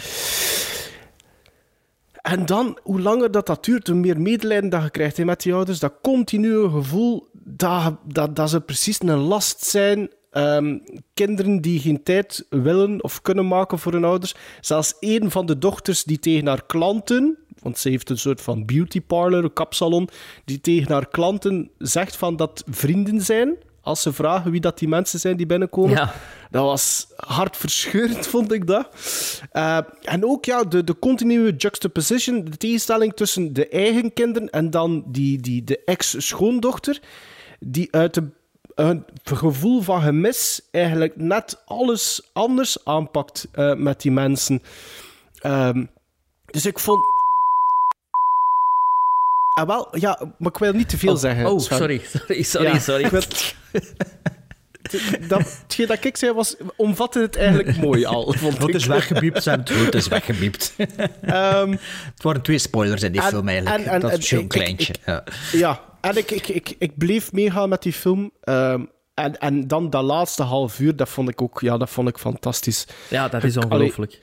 [2.25, 5.43] En dan, hoe langer dat, dat duurt, hoe meer medelijden dat je krijgt hè, met
[5.43, 5.79] die ouders.
[5.79, 10.11] Dat continue gevoel dat, dat, dat ze precies een last zijn.
[10.31, 10.79] Ehm,
[11.15, 14.35] kinderen die geen tijd willen of kunnen maken voor hun ouders.
[14.61, 18.65] Zelfs een van de dochters die tegen haar klanten, Want ze heeft een soort van
[18.65, 20.09] beauty parlor, een kapsalon,
[20.45, 23.57] die tegen haar klanten zegt van dat vrienden zijn.
[23.81, 25.97] Als ze vragen wie dat die mensen zijn die binnenkomen.
[25.97, 26.15] Ja.
[26.51, 28.89] Dat was hartverscheurend, vond ik dat.
[29.51, 34.71] Eh, en ook ja, de, de continue juxtaposition, de tegenstelling tussen de eigen kinderen en
[34.71, 37.01] dan die, die, de ex-schoondochter,
[37.61, 38.35] die uit een,
[38.75, 44.63] een gevoel van gemis eigenlijk net alles anders aanpakt eh, met die mensen.
[45.39, 45.85] Ehm,
[46.45, 47.14] dus ik vond...
[49.55, 51.47] Ah, wel, ja, maar ik wil niet te veel Oh, zeggen.
[51.47, 51.77] oh, Sven.
[51.77, 53.09] sorry, sorry, sorry, Ja, sorry.
[53.11, 53.23] wil-
[55.29, 59.43] dat, hetgeen dat ik zei was, omvatte het eigenlijk mooi al, vond Het is weggebiept,
[59.43, 59.61] Sam.
[59.65, 60.75] Het is weggebiept.
[61.21, 61.71] Ehm,
[62.15, 63.85] Het waren twee spoilers in die En- film eigenlijk.
[63.87, 64.93] en- en- dat is zo'n kleintje.
[64.93, 65.25] ik- ja.
[65.53, 68.31] ja, en ik, ik, ik, ik bleef meegaan met die film.
[68.41, 68.85] Ehm,
[69.15, 72.19] en, en dan dat laatste half uur, dat vond ik ook ja, dat vond ik
[72.19, 72.87] fantastisch.
[73.11, 74.19] Ja, dat is Allee, ongelooflijk.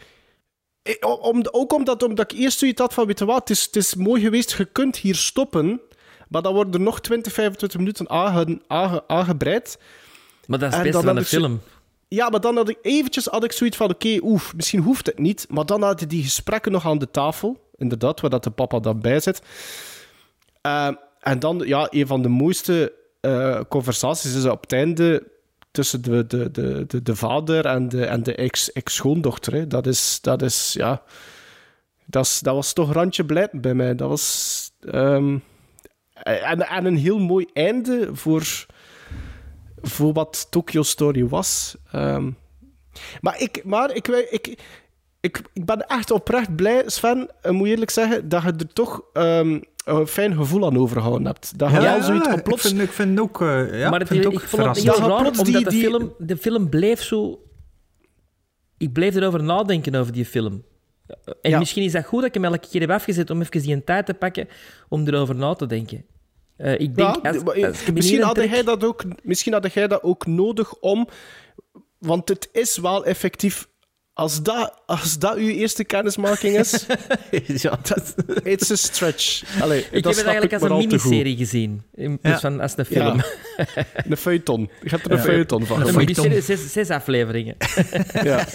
[0.84, 3.64] Eh, Om, ook omdat, omdat ik eerst zoiets had van, weet je wat, het is,
[3.66, 5.82] het is mooi geweest, je kunt hier stoppen,
[6.30, 9.80] maar dan worden er nog 20, 25 minuten aange, aange- aangebreid.
[10.48, 11.62] Maar dat is het En beste van de film.
[12.08, 15.20] Ja, maar dan had ik eventjes had ik zoiets van, oké, oef, misschien hoeft het
[15.20, 15.46] niet.
[15.50, 19.00] Maar dan hadden die gesprekken nog aan de tafel, inderdaad, waar dat de papa dan
[19.02, 19.42] bij zit.
[20.62, 25.24] Eh, en dan, ja, een van de mooiste eh, conversaties is op het einde
[25.72, 29.70] tussen de, de, de, de, de vader en de, en de ex- ex-schoondochter.
[29.70, 31.02] dat, is, dat is, ja...
[32.06, 33.96] Dat, is, dat was toch randje blijven bij mij.
[33.96, 34.72] Dat was...
[34.80, 35.38] ehm,
[36.14, 38.66] en, en een heel mooi einde voor
[39.82, 41.76] voor wat Tokyo Story was.
[41.92, 42.32] Ehm,
[43.22, 44.60] maar ik, maar ik, ik, ik,
[45.20, 48.74] ik, ik ben echt oprecht blij, Sven, eh, moet je eerlijk zeggen, dat je er
[48.74, 51.60] toch ehm, een fijn gevoel aan overgehouden hebt.
[51.60, 54.18] Dat je wel zoiets op ik vind, ik vind ook, eh, ja, maar ik het,
[54.18, 56.70] vind ik, ook vond het heel Ja, raar, omdat die- de, die- film, de film
[56.70, 57.40] bleef zo...
[58.78, 60.64] Ik bleef erover nadenken, over die film.
[61.42, 61.60] En Ja.
[61.60, 64.06] misschien is dat goed dat ik hem elke keer heb afgezet om even die tijd
[64.06, 64.48] te pakken
[64.90, 66.06] om erover na te denken.
[66.58, 69.74] Eh, ik denk, Ja, als, eh, als ik misschien, had jij dat ook, misschien had
[69.74, 71.08] jij dat ook nodig om...
[72.00, 73.68] Want het is wel effectief...
[74.14, 76.86] Als dat, als dat uw eerste kennismaking is,
[77.62, 79.44] ja, dat, it's a stretch.
[79.62, 82.50] Allee, Ik dat heb het eigenlijk als een miniserie gezien, in plaats Ja.
[82.50, 83.22] van als een film.
[83.58, 83.86] Ja.
[84.10, 84.70] Een feuilleton.
[84.84, 85.82] Je hebt er een feuilleton van.
[85.82, 86.28] Een feuilleton.
[86.28, 87.56] miniserie, zes, zes afleveringen.
[88.24, 88.48] Ja.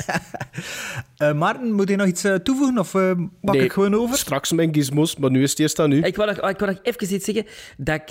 [1.17, 4.19] Eh, Maarten, moet je nog iets eh, toevoegen of eh pak Nee, ik gewoon over?
[4.19, 6.03] Straks mijn gizmos, maar nu is het eerst aan u.
[6.05, 7.47] Ik wou nog, ik nog even iets zeggen
[7.77, 8.09] dat ik,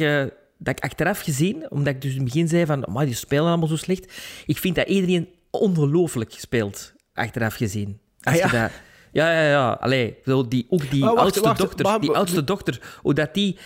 [0.57, 3.45] dat ik achteraf gezien, omdat ik dus in het begin zei van, maar die spelen
[3.45, 4.13] allemaal zo slecht.
[4.45, 7.99] Ik vind dat iedereen ongelooflijk speelt, achteraf gezien.
[8.21, 8.45] Als Ah, ja?
[8.57, 8.71] je dat-
[9.11, 9.71] ja, ja, ja.
[9.71, 13.57] Allee, bedoel, die, ook die wacht, oudste wacht, dochter, die oudste dochter, hoe dat die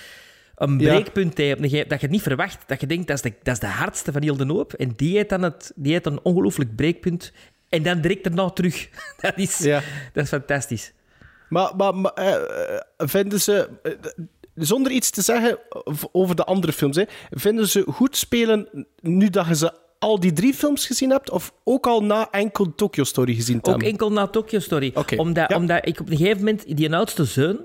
[0.55, 0.93] een Ja.
[0.93, 3.59] breekpunt heeft, dat je het niet verwacht, dat je denkt, dat is de, dat is
[3.59, 4.73] de hardste van heel de hoop.
[4.73, 7.31] En die heeft dan, het, die heeft een ongelooflijk breekpunt.
[7.69, 8.89] En dan direct erna terug.
[9.21, 9.81] Dat is, Ja.
[10.13, 10.93] dat is fantastisch.
[11.49, 13.91] Maar, maar, maar eh, eh, vinden ze, eh,
[14.55, 15.59] zonder iets te zeggen
[16.11, 20.33] over de andere films, hè, vinden ze goed spelen nu dat je ze al die
[20.33, 24.11] drie films gezien hebt, of ook al na enkel Tokyo Story gezien te Ook enkel
[24.11, 24.93] na Tokyo Story.
[25.17, 25.55] Omdat, ja.
[25.55, 27.59] omdat ik op een gegeven moment, die oudste zoon,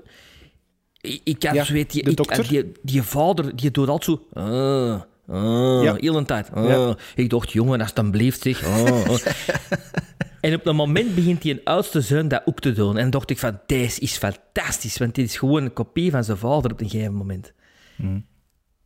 [1.01, 4.19] ik, ik had Ja, zo weet, die, de ik, die, die vader, die doet altijd
[4.19, 4.39] zo...
[4.41, 5.95] ah, ah, Ja.
[5.95, 6.51] Heel een tijd.
[6.51, 6.67] ah.
[6.69, 6.97] Ja.
[7.15, 8.63] Ik dacht, jongen, alsjeblieft zeg.
[10.41, 12.97] en op een moment begint die oudste zoon dat ook te doen.
[12.97, 16.37] En dacht ik van, deze is fantastisch, want dit is gewoon een kopie van zijn
[16.37, 17.53] vader op een gegeven moment.
[17.95, 18.25] Hmm.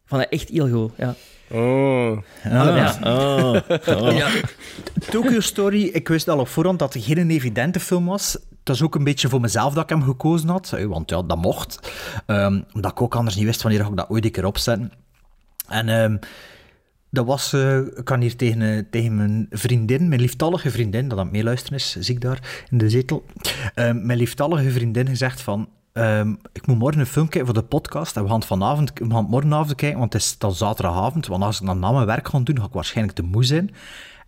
[0.09, 1.15] Vond dat echt heel goed, ja.
[1.51, 2.17] Oh.
[2.43, 2.89] ja.
[4.11, 4.29] ja.
[5.09, 8.33] Tokyo Story, ik wist al op voorhand dat het geen evidente film was.
[8.33, 11.37] Het was ook een beetje voor mezelf dat ik hem gekozen had, want ja, dat
[11.37, 11.91] mocht.
[12.25, 14.91] Ehm, omdat ik ook anders niet wist wanneer ik dat ooit een keer opzetten.
[15.67, 16.17] En ehm,
[17.09, 21.17] dat was, eh, ik kan hier tegen, eh, tegen mijn vriendin, mijn lieftallige vriendin, dat
[21.17, 23.25] aan het meeluisteren is, zie ik daar in de zetel.
[23.73, 27.67] Ehm, mijn lieftallige vriendin gezegd van, ehm, ik moet morgen een film kijken voor de
[27.67, 30.53] podcast en we gaan het vanavond, we gaan het morgenavond kijken, want het is dan
[30.53, 33.43] zaterdagavond, want als ik dan na mijn werk ga doen, ga ik waarschijnlijk te moe
[33.43, 33.73] zijn.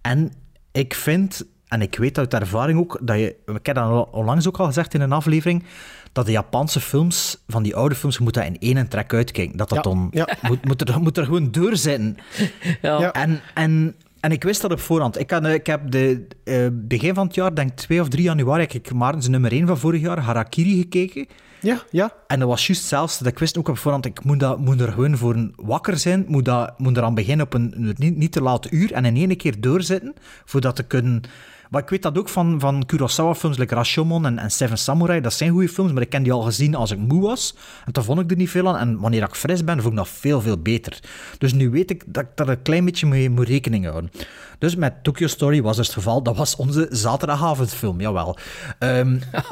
[0.02, 0.32] En
[0.72, 4.48] ik vind, en ik weet uit ervaring ook, dat je, ik heb dat al- onlangs
[4.48, 5.64] ook al gezegd in een aflevering,
[6.12, 9.58] dat de Japanse films, van die oude films, je moet dat in één trek uitkijken.
[9.58, 10.28] Dat dat Ja, dan, ja.
[10.42, 12.18] Moet, moet, er, moet er gewoon doorzitten.
[12.82, 13.00] Ja.
[13.00, 13.12] Ja.
[13.12, 15.20] En, en, en ik wist dat op voorhand.
[15.20, 18.62] Ik, had, ik heb de, eh, begin van het jaar, denk 2 of 3 januari,
[18.62, 21.28] heb ik Maartens nummer 1 van vorig jaar, Harakiri, gekeken.
[21.62, 22.14] Ja, ja.
[22.28, 24.82] En dat was juist zelfs dat ik wist ook op voorhand, ik moet, dat, moet
[24.82, 28.32] er gewoon voor een wakker zijn, moet, dat, moet eraan beginnen op een, niet, niet
[28.32, 30.14] te laat uur en in één keer doorzetten,
[30.46, 31.22] voordat te kunnen...
[31.70, 35.34] Maar ik weet dat ook van, van Kurosawa-films, like Rashomon en, en Seven Samurai, dat
[35.34, 37.56] zijn goede films, maar ik ken die al gezien als ik moe was.
[37.86, 38.78] En toen vond ik er niet veel aan.
[38.78, 41.00] En wanneer ik fris ben, vond ik dat veel, veel beter.
[41.38, 44.12] Dus nu weet ik dat ik daar een klein beetje mee moet rekening houden.
[44.60, 48.38] Dus met Tokyo Story was dus het geval, dat was onze zaterdagavondfilm, jawel.
[48.80, 49.18] Ehm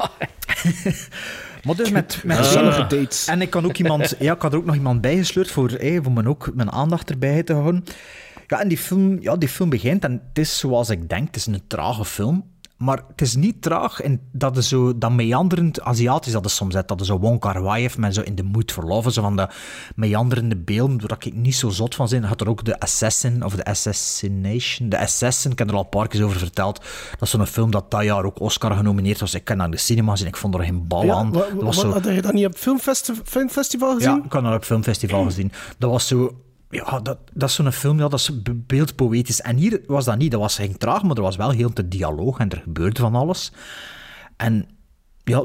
[1.64, 3.26] Maar dus met, met Gezellige dates.
[3.26, 5.98] En ik kan ook iemand, ja, ik had er ook nog iemand bijgesleurd voor, eh,
[6.02, 7.84] voor mijn, ook, mijn aandacht erbij te houden.
[8.46, 11.36] Ja, en die film, ja, die film begint en het is zoals ik denk, het
[11.36, 12.49] is een trage film.
[12.80, 16.74] Maar het is niet traag en dat is zo dat meanderend Aziatisch dat is soms
[16.74, 16.88] zet.
[16.88, 19.12] Dat is zo Wong Kar Wai heeft men zo in de moed verloven.
[19.12, 19.48] Zo van de
[19.94, 22.24] meanderende beelden, waar ik niet zo zot van zijn.
[22.24, 24.88] Had er ook de Assassin of de Assassination.
[24.88, 26.76] De Assassin, ik heb er al een paar keer over verteld.
[27.10, 29.34] Dat is zo'n film dat dat jaar ook Oscar genomineerd was.
[29.34, 31.32] Ik ken naar de cinema en ik vond er geen bal Ja, aan.
[31.72, 31.90] zo...
[31.90, 32.56] Had je dat niet op
[33.24, 34.10] filmfestival gezien?
[34.10, 35.52] Ja, ik had dat op filmfestival gezien.
[35.78, 36.34] Dat was zo...
[36.70, 39.40] Ja, dat, dat is zo'n film, ja, dat is be- beeldpoëtisch.
[39.40, 40.30] En hier was dat niet.
[40.30, 43.14] Dat was ging traag, maar er was wel heel te dialoog en er gebeurde van
[43.14, 43.52] alles.
[44.36, 44.68] En
[45.24, 45.44] ja,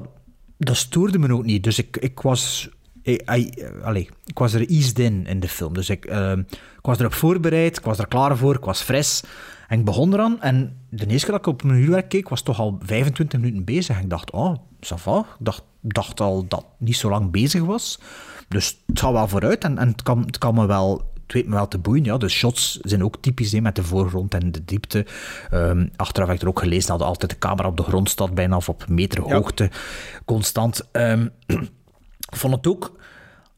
[0.57, 1.63] dat stoorde me ook niet.
[1.63, 2.69] Dus ik, ik was...
[3.01, 3.21] Ik,
[4.25, 5.73] ik was er eased in, in de film.
[5.73, 9.23] Dus ik, ehm, ik was erop voorbereid, ik was er klaar voor, ik was fris.
[9.67, 10.41] En ik begon eraan.
[10.41, 13.63] En de eerste keer dat ik op mijn uurwerk keek, was toch al 25 minuten
[13.63, 13.95] bezig.
[13.95, 15.19] En ik dacht, oh, ça va.
[15.19, 17.99] Ik dacht, dacht al dat het niet zo lang bezig was.
[18.47, 21.13] Dus het gaat wel vooruit en, en het, kan, het kan me wel...
[21.25, 22.17] Het weet me wel te boeien, ja.
[22.17, 25.05] De shots zijn ook typisch, hè, met de voorgrond en de diepte.
[25.51, 28.33] Ehm, achteraf heb ik er ook gelezen dat altijd de camera op de grond staat,
[28.33, 29.69] bijna of op meter hoogte,
[30.25, 30.81] constant.
[32.31, 32.95] Ik vond het ook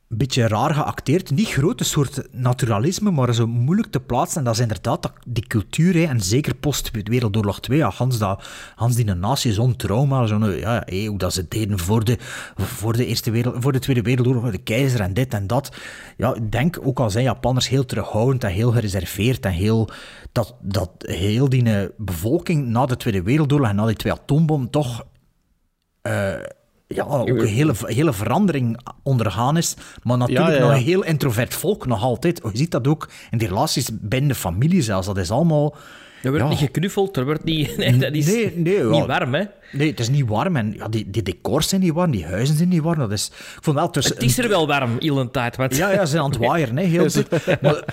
[0.09, 1.31] een beetje raar geacteerd.
[1.31, 4.37] Niet groot, een soort naturalisme, maar zo moeilijk te plaatsen.
[4.37, 8.43] En dat is inderdaad die cultuur, hè, en zeker post Wereldoorlog 2, ja, Hans, dat,
[8.75, 12.17] Hans die een natie, zo'n trauma, zo'n, ja, hé, hoe dat ze deden voor de,
[12.55, 15.75] voor, de eerste wereld, voor de Tweede Wereldoorlog, de keizer en dit en dat.
[16.17, 19.89] Ja, ik denk, ook al zijn Japanners heel terughoudend en heel gereserveerd en heel,
[20.31, 24.69] dat, dat heel die eh, bevolking na de Tweede Wereldoorlog en na die twee atoombommen
[24.69, 25.05] toch
[26.87, 29.75] ja, ook een hele, hele verandering ondergaan is.
[30.03, 32.41] Maar natuurlijk Ja, ja, nog een heel introvert volk, nog altijd.
[32.43, 35.07] Je ziet dat ook in die relaties binnen de familie zelfs.
[35.07, 35.75] Dat is allemaal...
[36.23, 37.77] Er wordt niet geknuffeld, er wordt niet...
[37.77, 39.43] Nee, dat is Nee, nee, niet warm, hè.
[39.71, 40.55] Nee, het is niet warm.
[40.55, 42.99] En ja, die, die decors zijn niet warm, die huizen zijn niet warm.
[42.99, 44.13] Dat is, ik vond wel tussen...
[44.13, 45.55] Het is er wel warm, heel een tijd.
[45.55, 47.07] Ja, ja, ze zijn aan het waaieren, hè, heel.
[47.61, 47.83] Maar,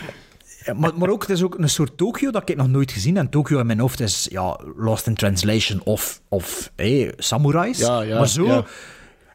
[0.76, 3.24] maar, maar ook, het is ook een soort Tokio dat ik nog nooit gezien heb.
[3.24, 7.78] En Tokio in mijn hoofd is ja, Lost in Translation of, of hey, Samurais.
[7.78, 8.46] Ja, ja, maar zo...
[8.46, 8.64] ja.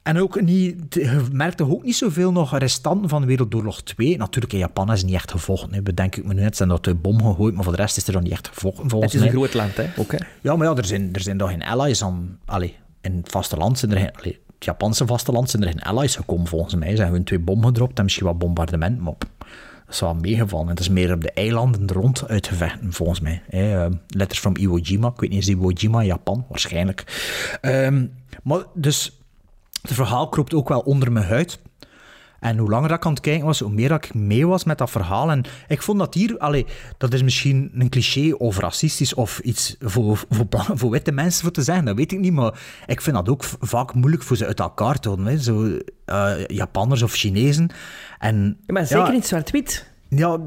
[0.03, 4.17] En ook niet, je merkte ook niet zoveel nog restanten van Wereldoorlog 2.
[4.17, 5.73] Natuurlijk, in Japan is het niet echt gevochten.
[5.73, 5.81] Hè.
[5.81, 8.07] Bedenk ik me nu net, zijn dat de bom gegooid, maar voor de rest is
[8.07, 9.43] er dan niet echt gevochten, volgens Het is een mij.
[9.43, 9.85] groot land, hè.
[9.97, 10.17] Ook, hè.
[10.41, 12.39] Ja, maar ja, er zijn, er zijn toch geen allies aan...
[12.45, 14.11] Allee, in het vasteland zijn er geen...
[14.11, 16.89] Allee, het Japanse vasteland zijn er geen allies gekomen, volgens mij.
[16.89, 19.13] Ze hebben hun twee bommen gedropt en misschien wat bombardement, maar
[19.89, 20.65] is wel meegevallen.
[20.65, 23.41] En het is meer op de eilanden rond uitgevechten, volgens mij.
[23.49, 23.85] Hè.
[23.85, 25.07] Eh, letters from Iwo Jima.
[25.07, 26.45] Ik weet niet, is Iwo Jima Japan?
[26.49, 27.03] Waarschijnlijk.
[27.61, 28.05] Ehm,
[28.43, 29.13] maar dus...
[29.81, 31.59] Het verhaal kropt ook wel onder mijn huid.
[32.39, 34.77] En hoe langer ik aan het kijken was, hoe meer dat ik mee was met
[34.77, 35.31] dat verhaal.
[35.31, 36.65] En ik vond dat hier, allee,
[36.97, 41.51] dat is misschien een cliché of racistisch of iets voor, voor, voor witte mensen voor
[41.51, 42.33] te zeggen, dat weet ik niet.
[42.33, 45.27] Maar ik vind dat ook vaak moeilijk voor ze uit elkaar te houden.
[45.27, 45.37] Hè.
[45.37, 47.69] Zo, eh, Japanners of Chinezen.
[48.19, 49.87] En, Ja, maar zeker ja, niet zwart-wit.
[50.09, 50.39] Ja,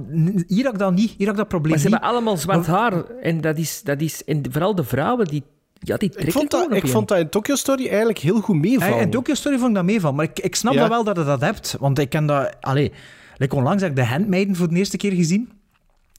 [0.47, 1.11] hier had ik dat niet.
[1.16, 1.95] Hier had ik dat probleem Maar ze niet.
[1.95, 3.05] hebben allemaal zwart haar.
[3.05, 3.83] En dat is...
[3.83, 5.43] Dat is en vooral de vrouwen, die,
[5.79, 8.18] ja, die Ik trekken vond, dat, gewoon op ik vond dat in Tokyo Story eigenlijk
[8.18, 8.99] heel goed meevallen.
[8.99, 10.81] En Tokyo Story vond ik dat mee van, maar ik, ik snap Ja.
[10.81, 11.77] dat wel dat je dat hebt.
[11.81, 12.57] Want ik ken dat...
[12.61, 12.93] Allee,
[13.37, 15.51] like onlangs heb ik de Handmaiden voor de eerste keer gezien.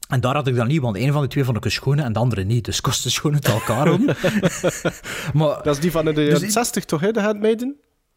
[0.08, 2.02] En daar had ik dan niet, want een van de twee vond ik een schone
[2.02, 2.64] en de andere niet.
[2.64, 4.04] Dus kost het schoon uit elkaar om.
[5.34, 7.74] maar, Dat is die van de Dus jaren ik- 60 toch, hè, de Handmaiden?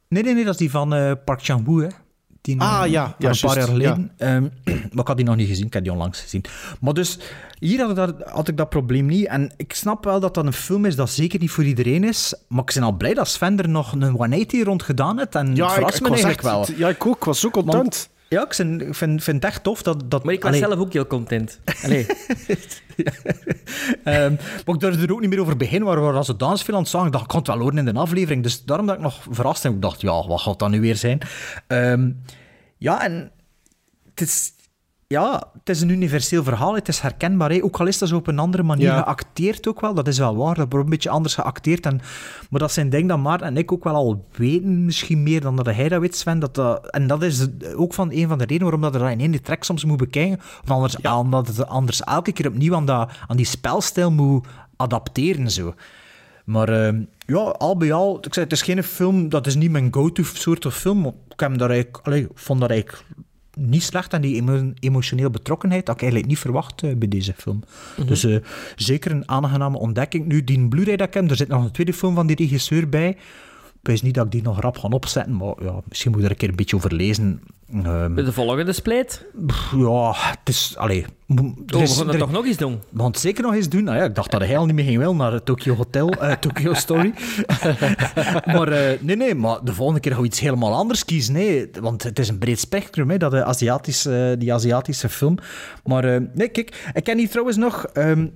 [0.09, 1.87] nee, nee, nee, dat is die van eh, Park Chan-wook, hè.
[2.57, 4.11] Ah, ja, ja, een paar jaar geleden.
[4.17, 6.43] Ehm, maar ik had die nog niet gezien, ik heb die onlangs gezien.
[6.81, 7.19] Maar dus,
[7.59, 9.25] hier had ik, dat, had ik dat probleem niet.
[9.27, 12.33] En ik snap wel dat dat een film is dat zeker niet voor iedereen is.
[12.47, 15.35] Maar ik ben al blij dat Sven er nog een 180 rond gedaan heeft.
[15.35, 16.77] En het Ja, ik, verrast ik me was eigenlijk echt, wel.
[16.77, 17.15] ja, ik ook.
[17.15, 17.75] Ik was zo content.
[17.75, 20.11] Want- ja, ik vind, vind, vind het echt tof dat...
[20.11, 21.59] dat Maar ik was allee, zelf ook heel content.
[21.83, 22.05] Allee.
[24.03, 26.87] ehm, maar ik durfde er ook niet meer over beginnen, waar we als het het
[26.87, 28.43] zagen, dacht ik, ik kan het wel horen in de aflevering.
[28.43, 30.95] Dus daarom dat ik nog verrast en ik dacht, ja, wat gaat dat nu weer
[30.95, 31.19] zijn?
[31.67, 32.11] Ehm,
[32.77, 33.31] ja, en
[34.09, 34.55] het is...
[35.09, 37.51] Ja, het is een universeel verhaal, het is herkenbaar.
[37.51, 37.63] hè.
[37.63, 39.01] Ook al is dat zo op een andere manier Ja.
[39.01, 41.85] geacteerd ook wel, dat is wel waar, dat wordt een beetje anders geacteerd.
[41.85, 41.99] En,
[42.49, 45.55] maar dat zijn dingen dat Maarten en ik ook wel al weten, misschien meer dan
[45.55, 46.39] dat hij dat weet, Sven.
[46.39, 49.09] Dat dat, en dat is ook van een van de redenen waarom dat er dat
[49.11, 50.39] in één die track soms moet bekijken.
[50.63, 55.51] Of anders, omdat het anders elke keer opnieuw aan, dat, aan die spelstijl moet adapteren.
[55.51, 55.73] Zo.
[56.45, 59.71] Maar ehm, ja, al bij al, ik zei, het is geen film, dat is niet
[59.71, 61.05] mijn go-to soort of film.
[61.05, 63.03] Ik heb daar eigenlijk, allee, ik vond dat eigenlijk
[63.57, 65.85] niet slecht aan die emo emotionele betrokkenheid.
[65.85, 67.63] Dat ik eigenlijk niet verwacht eh, bij deze film.
[68.05, 68.37] Dus eh,
[68.75, 70.25] zeker een aangename ontdekking.
[70.25, 72.89] Nu, die Blu-ray dat ik heb, er zit nog een tweede film van die regisseur
[72.89, 73.17] bij.
[73.81, 76.31] weet niet dat ik die nog rap ga opzetten, maar ja, misschien moet ik er
[76.31, 77.41] een keer een beetje over lezen.
[77.73, 78.73] Ehm, De volgende
[79.45, 80.73] pff, ja, het is...
[80.77, 82.79] Allee, Oh, we gaan er- toch nog eens doen?
[82.89, 83.83] we gaan het zeker nog eens doen.
[83.83, 86.09] Nou ja, ik dacht dat hij al niet meer ging wel naar het Tokyo Hotel,
[86.09, 87.13] eh, Tokyo Story.
[88.55, 91.33] maar eh, nee, nee, maar de volgende keer gaan we iets helemaal anders kiezen.
[91.33, 95.37] Nee, want het is een breed spectrum, hè, dat de Aziatische, die Aziatische film.
[95.83, 97.85] Maar eh, nee, kijk, ik ken hier trouwens nog...
[97.85, 98.27] ehm,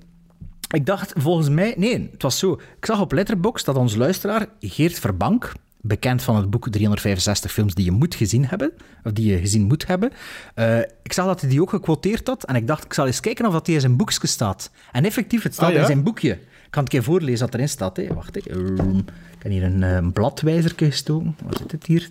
[0.73, 1.73] ik dacht volgens mij...
[1.77, 2.51] Nee, het was zo.
[2.53, 5.51] Ik zag op Letterboxd dat onze luisteraar, Geert Verbank,
[5.82, 8.71] bekend van het boek 365 films die je moet gezien hebben,
[9.03, 10.11] of die je gezien moet hebben,
[10.55, 13.19] eh, ik zag dat hij die ook gequoteerd had en ik dacht, ik zal eens
[13.19, 14.71] kijken of dat die in zijn boekje staat.
[14.91, 15.79] En effectief, het staat Ah, ja?
[15.79, 16.32] in zijn boekje.
[16.32, 16.38] Ik
[16.77, 17.97] kan het een keer voorlezen wat erin staat.
[17.97, 18.13] Hè.
[18.13, 18.41] Wacht, hè.
[18.51, 19.03] Ehm, ik
[19.39, 21.36] heb hier een, eh, een bladwijzerke gestoken.
[21.43, 22.09] Waar zit het hier?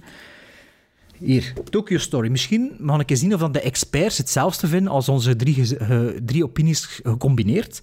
[1.18, 2.28] Hier, Tokyo Story.
[2.30, 6.00] Misschien mag ik eens zien of dan de experts hetzelfde vinden als onze drie, eh,
[6.24, 7.82] drie opinies gecombineerd.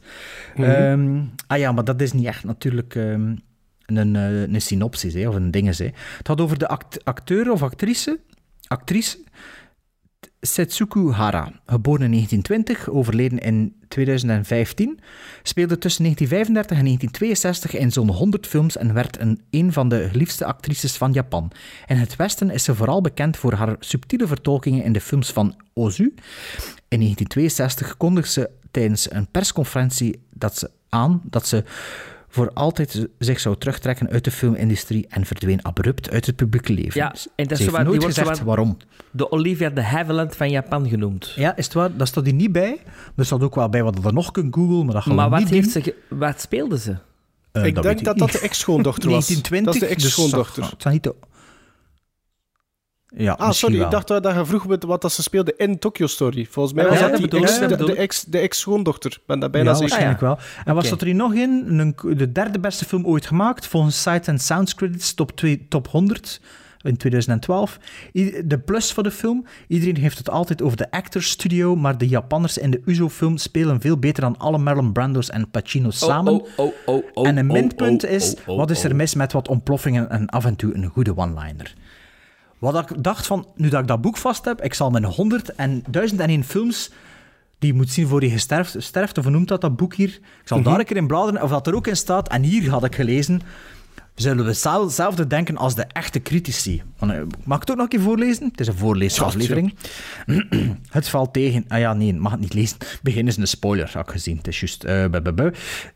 [0.56, 3.36] Ehm, ah ja, maar dat is niet echt natuurlijk ehm,
[3.96, 5.78] een, eh, een synopsis hè, of een dinges.
[5.78, 5.86] Hè.
[5.86, 8.20] Het gaat over de act- acteur of actrice,
[8.68, 9.18] actrice
[10.42, 15.00] Setsuku Hara, geboren in 1920, overleden in 2015,
[15.44, 20.10] speelde tussen 1935 en 1962 in zo'n 100 films en werd een, een van de
[20.10, 21.52] geliefdste actrices van Japan.
[21.88, 25.56] In het Westen is ze vooral bekend voor haar subtiele vertolkingen in de films van
[25.74, 26.14] Ozu.
[26.88, 31.64] In 1962 kondigde ze tijdens een persconferentie dat ze aan dat ze
[32.30, 37.02] voor altijd zich zou terugtrekken uit de filmindustrie en verdween abrupt uit het publieke leven.
[37.02, 38.78] Ja, en dat is ze heeft zowat- die nooit wordt gezegd waarom.
[39.12, 41.34] De Olivia de Havilland van Japan genoemd.
[41.36, 41.96] Ja, is het waar?
[41.98, 42.78] Dat staat hier niet bij.
[43.16, 45.32] Er staat ook wel bij wat er nog kunt googlen, maar dat gaan Maar we
[45.32, 45.84] wat, niet heeft doen.
[45.84, 46.96] ze ge- wat speelde ze?
[47.52, 49.28] Eh, ik denk dat dat de ex-schoondochter was.
[49.28, 50.62] 1920, Dat is de ex-schoondochter.
[50.62, 51.16] Dus, het zou niet de...
[53.16, 53.86] Ja, Ah, sorry, wel.
[53.86, 56.46] ik dacht dat je vroeg met wat dat ze speelde in Tokyo Story.
[56.50, 59.12] Volgens mij Ja, was ja, dat dat die ex, dat de, de ex, de ex-schoondochter.
[59.12, 59.90] Ik ben daar bijna ja, zeker.
[59.90, 60.38] waarschijnlijk wel.
[60.66, 60.86] En wat Oké.
[60.86, 61.66] staat er hier nog in?
[61.68, 65.88] Een, de derde beste film ooit gemaakt, volgens Sight and Sounds Credits, top, 2, top
[65.88, 66.42] 100
[66.82, 67.78] in 2012.
[68.14, 71.98] I- De plus van de film, iedereen heeft het altijd over de Actors Studio, maar
[71.98, 76.34] de Japanners in de Uzo-film spelen veel beter dan alle Marlon Brando's en Pacino's samen.
[76.34, 78.96] Oh, oh, oh, oh, en een oh, minpunt oh, is, oh, oh, wat is er
[78.96, 81.74] mis met wat ontploffingen en af en toe een goede one-liner?
[82.60, 85.56] Wat ik dacht van, nu dat ik dat boek vast heb, ik zal mijn 100
[85.56, 86.92] en 1001 films
[87.60, 90.10] die je moet zien voor je gesterft, sterft, of hoe noemt dat, dat boek hier?
[90.10, 92.30] Ik zal daar een keer in bladeren, of dat er ook in staat.
[92.30, 93.42] En hier had ik gelezen,
[94.16, 96.82] zullen we zel- hetzelfde denken als de echte critici.
[97.00, 97.08] Eh,
[97.44, 98.48] Mag ik het ook nog een keer voorlezen?
[98.48, 99.74] Het is een voorleesaflevering.
[100.90, 101.66] Het valt tegen...
[101.68, 102.78] Ah ja, nee, mag het niet lezen.
[103.02, 104.38] Begin is een spoiler, had ik gezien.
[104.38, 104.84] Het is juist...
[104.84, 105.06] eh.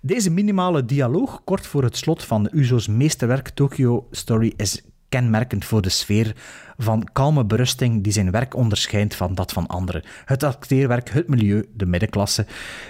[0.02, 4.82] Deze minimale dialoog, kort voor het slot van Uzo's meesterwerk Tokyo Story, is
[5.12, 6.36] kenmerkend voor de sfeer
[6.78, 10.04] van kalme berusting die zijn werk onderscheidt van dat van anderen.
[10.26, 12.46] Het acteerwerk, het milieu, de middenklasse,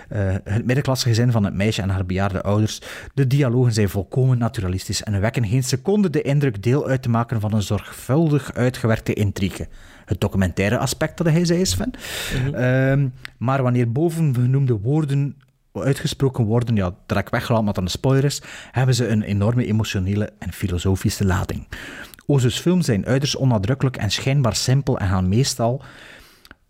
[0.10, 2.82] eh, het middenklassegezin van het meisje en haar bejaarde ouders.
[3.14, 7.42] De dialogen zijn volkomen naturalistisch en wekken geen seconde de indruk deel uit te maken
[7.42, 9.68] van een zorgvuldig uitgewerkte intrigue.
[10.06, 11.92] Het documentaire aspect dat hij zei, Sven.
[12.54, 13.08] Ehm,
[13.38, 15.36] maar wanneer bovengenoemde woorden
[15.74, 18.42] uitgesproken worden, ja, ik weggelaten omdat dat een spoiler is,
[18.72, 21.68] hebben ze een enorme emotionele en filosofische lading.
[22.26, 25.84] Ozu's films zijn uiterst onnadrukkelijk en schijnbaar simpel en gaan meestal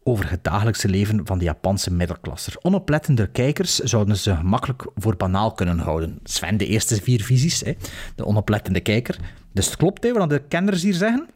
[0.04, 2.56] over het dagelijkse leven van de Japanse middelklasser.
[2.62, 6.20] Onoplettende kijkers zouden ze gemakkelijk voor banaal kunnen houden.
[6.24, 7.74] Sven, de eerste vier visies, hè,
[8.16, 9.20] de onoplettende kijker.
[9.54, 11.30] Dus het klopt, hè, wat de kenners hier zeggen.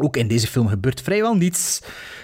[0.00, 1.82] Ook in deze film gebeurt vrijwel niets.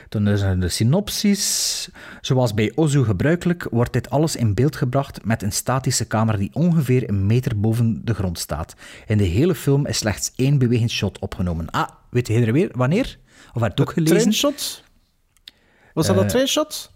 [0.09, 1.89] Dan is er de synopsis.
[2.21, 6.51] Zoals bij Ozu gebruikelijk wordt dit alles in beeld gebracht met een statische camera die
[6.53, 8.75] ongeveer een meter boven de grond staat.
[9.07, 11.71] In de hele film is slechts één bewegend shot opgenomen.
[11.71, 13.19] Ah, weet je er weer wanneer?
[13.55, 14.17] Of werd het ook gelezen?
[14.17, 14.83] Trainshot?
[15.95, 16.91] Was dat Eh, dat trainshot?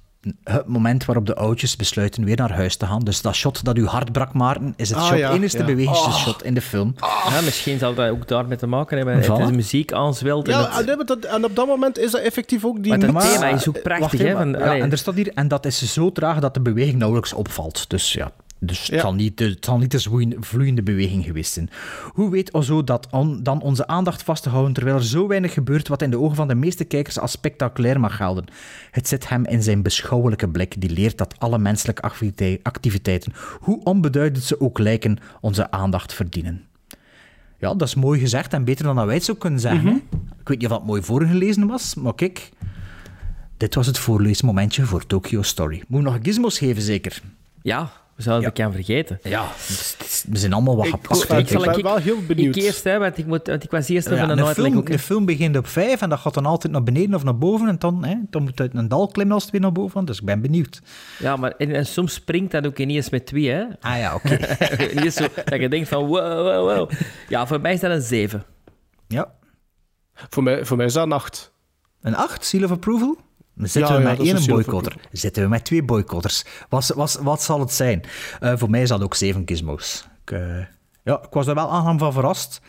[0.44, 3.04] Het moment waarop de oudjes besluiten weer naar huis te gaan.
[3.04, 5.64] Dus dat shot dat uw hart brak, Maarten, is het Ah, shot, ja, enigste ja.
[5.64, 6.94] bewegingsshot in de film.
[7.30, 9.22] Ja, misschien zal dat ook daarmee te maken hebben.
[9.22, 9.26] Voilà.
[9.26, 10.48] Het is muziek aanzwelt.
[10.48, 12.98] en Ja, het- en, dat- en op dat moment is dat effectief ook die...
[12.98, 15.66] Maar het thema is ook prachtig, Wacht hè, ja, en er staat hier, en dat
[15.66, 17.90] is zo traag dat de beweging nauwelijks opvalt.
[17.90, 19.00] Dus ja, dus het, Ja.
[19.00, 21.70] zal niet, het zal niet een vloeiende, beweging geweest zijn.
[22.12, 25.52] Hoe weet Ozo dat on- dan onze aandacht vast te houden terwijl er zo weinig
[25.52, 28.44] gebeurt wat in de ogen van de meeste kijkers als spectaculair mag gelden?
[28.90, 33.84] Het zit hem in zijn beschouwelijke blik die leert dat alle menselijke activitei- activiteiten, hoe
[33.84, 36.64] onbeduidend ze ook lijken, onze aandacht verdienen.
[37.58, 39.84] Ja, dat is mooi gezegd en beter dan dat wij het zo kunnen zeggen.
[39.84, 39.94] Mhm.
[40.40, 42.50] Ik weet niet of dat mooi voorgelezen was, maar kijk,
[43.56, 45.82] dit was het voorleesmomentje voor Tokyo Story.
[45.88, 47.22] Moet nog gizmos geven, zeker?
[47.62, 49.18] Ja, we zouden het gaan vergeten.
[49.22, 51.50] Ja, het we zijn allemaal wat Ik- gepakt.
[51.50, 52.56] ik- ben wel heel benieuwd.
[52.56, 54.76] Ik eerst, hè, want ik, moet, want ik was eerst even Ja, een uitleg film,
[54.76, 54.88] ook.
[54.88, 57.68] een film begint op vijf en dat gaat dan altijd naar beneden of naar boven.
[57.68, 60.04] En dan, hè, dan moet uit een dal klimmen als het weer naar boven.
[60.04, 60.80] Dus ik ben benieuwd.
[61.18, 63.64] Ja, maar en, en soms springt dat ook ineens met twee, hè.
[63.80, 64.38] Ah ja, oké.
[65.02, 66.90] Niet zo dat je denkt van wow, wow, wow.
[67.28, 68.44] Ja, voor mij is dat een 7.
[69.08, 69.32] Ja.
[70.14, 71.52] Voor mij, voor mij is dat een 8.
[72.00, 73.16] Een 8, seal of approval?
[73.56, 74.96] Zitten Ja, we met één boycotter.
[75.12, 76.44] Zitten we met twee boycotters.
[76.68, 78.02] Wat, wat, wat zal het zijn?
[78.40, 80.08] Eh, voor mij is dat ook 7 gizmos.
[80.24, 80.58] Ik, eh,
[81.02, 82.60] ja, ik was er wel aangenaam van verrast.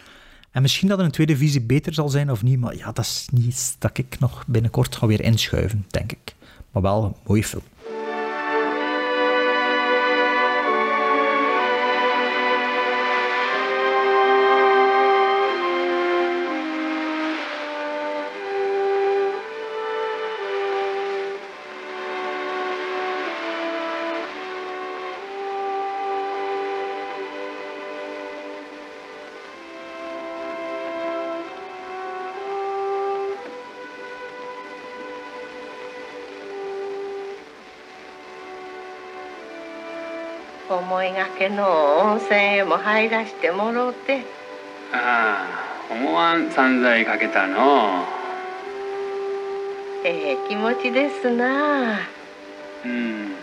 [0.51, 3.05] En misschien dat er een tweede visie beter zal zijn of niet, maar ja, dat
[3.05, 6.35] is niet iets dat ik nog binnenkort ga weer inschuiven, denk ik.
[6.71, 7.63] Maar wel een mooie film.
[41.07, 44.23] いがけの温泉へも入らしてもろうて。
[44.93, 45.47] あ
[45.89, 48.05] あ思わん散財かけたの。
[50.03, 51.99] ええ気持ちですな。
[52.85, 53.29] うん。
[53.29, 53.35] 明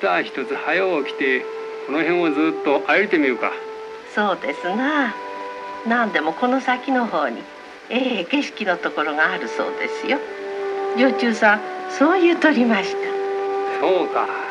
[0.00, 1.40] 日一つ早起きて
[1.86, 3.52] この辺をずっと歩いてみるか。
[4.14, 5.14] そうですな。
[5.86, 7.42] 何でもこの先の方に
[7.88, 10.18] ええ景色のところがあるそうですよ。
[10.96, 12.98] 女中さんそう言うとりました。
[13.80, 14.47] そうか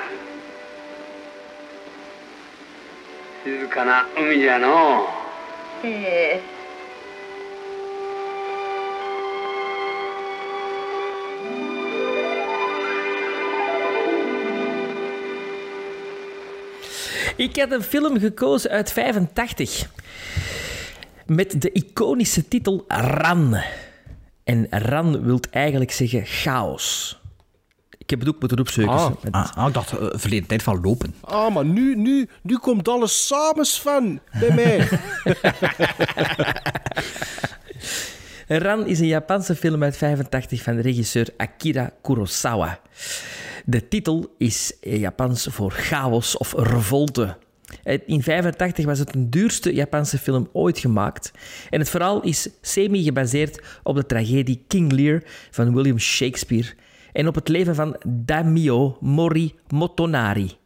[3.47, 5.07] 静かな海じゃの
[5.85, 6.63] ええ
[17.37, 19.91] Ik had een film gekozen uit 85.
[21.27, 23.57] Met de iconische titel Ran.
[24.45, 27.21] En Ran wil eigenlijk zeggen chaos.
[28.08, 28.94] Ik heb het ook moeten opzoeken.
[28.94, 29.12] Ah.
[29.22, 31.16] Met- Ah, ah, ik dacht uh, verleden tijd van lopen.
[31.22, 34.88] Ah, maar nu, nu, nu komt alles samen, Sven, bij mij.
[38.48, 42.80] Ran is een Japanse film uit 85 van regisseur Akira Kurosawa.
[43.66, 47.38] De titel is Japans voor chaos of revolte.
[48.06, 51.32] In 85 was het de duurste Japanse film ooit gemaakt.
[51.70, 56.74] En het verhaal is semi-gebaseerd op de tragedie King Lear van William Shakespeare
[57.18, 60.58] en op het leven van Daimyo Mori Motonari.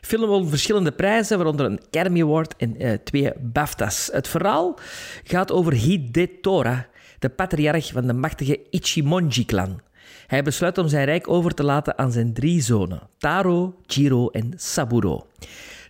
[0.00, 4.08] Film won verschillende prijzen, waaronder een Academy Award en eh, twee BAFTA's.
[4.12, 4.78] Het verhaal
[5.24, 6.86] gaat over Hidetora,
[7.18, 9.80] de patriarch van de machtige Ichimonji-clan.
[10.26, 14.52] Hij besluit om zijn rijk over te laten aan zijn drie zonen, Taro, Jiro en
[14.56, 15.26] Saburo.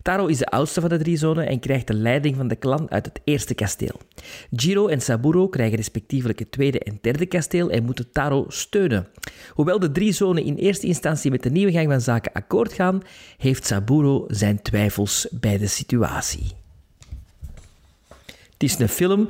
[0.05, 2.91] Taro is de oudste van de drie zonen en krijgt de leiding van de clan
[2.91, 4.01] uit het eerste kasteel.
[4.51, 9.09] Jiro en Saburo krijgen respectievelijk het tweede en derde kasteel en moeten Taro steunen.
[9.51, 13.03] Hoewel de drie zonen in eerste instantie met de nieuwe gang van zaken akkoord gaan,
[13.39, 16.53] heeft Saburo zijn twijfels bij de situatie.
[18.27, 19.29] Het is een film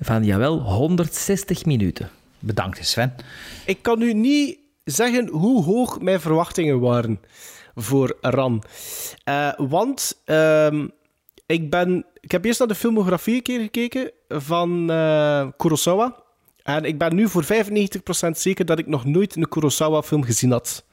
[0.00, 2.10] van, jawel, 160 minuten.
[2.38, 3.14] Bedankt, Sven.
[3.66, 7.20] Ik kan u niet zeggen hoe hoog mijn verwachtingen waren
[7.76, 8.62] voor Ran.
[9.24, 10.86] Eh, want ehm,
[11.46, 16.24] ik, ben, ik heb eerst naar de filmografie een keer gekeken van eh, Kurosawa.
[16.62, 17.48] En ik ben nu voor 95%
[18.30, 20.84] zeker dat ik nog nooit een Kurosawa-film gezien had.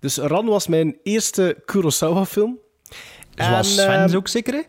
[0.00, 2.58] Dus Ran was mijn eerste Kurosawa-film.
[3.34, 4.60] Zoals En, Sven ehm, ook zeker, hè?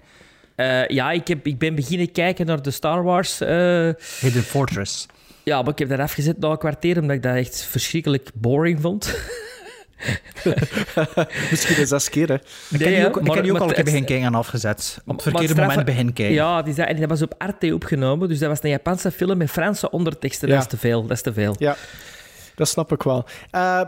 [0.56, 3.42] Eh, ja, ik, heb, ik ben beginnen kijken naar de Star Wars.
[3.42, 5.06] eh, Hidden Fortress.
[5.44, 8.82] ja, maar ik heb dat afgezet na een kwartier, omdat ik dat echt verschrikkelijk boring
[8.82, 9.06] vond.
[11.50, 12.34] Misschien een zes keer, hè.
[12.34, 14.06] Ik heb die ook, ik maar- heb die ook maar al een keer het- begin
[14.06, 15.02] kijken en afgezet.
[15.06, 16.34] Op het verkeerde moment begin kijken.
[16.36, 19.50] Ja, die, en dat was op Arte opgenomen, dus dat was een Japanse film met
[19.52, 20.48] Franse onderteksten.
[20.48, 20.54] Ja.
[20.54, 21.56] Dat is te veel, dat is te veel.
[21.58, 21.76] Ja,
[22.56, 23.26] dat snap ik wel.
[23.52, 23.82] Eh,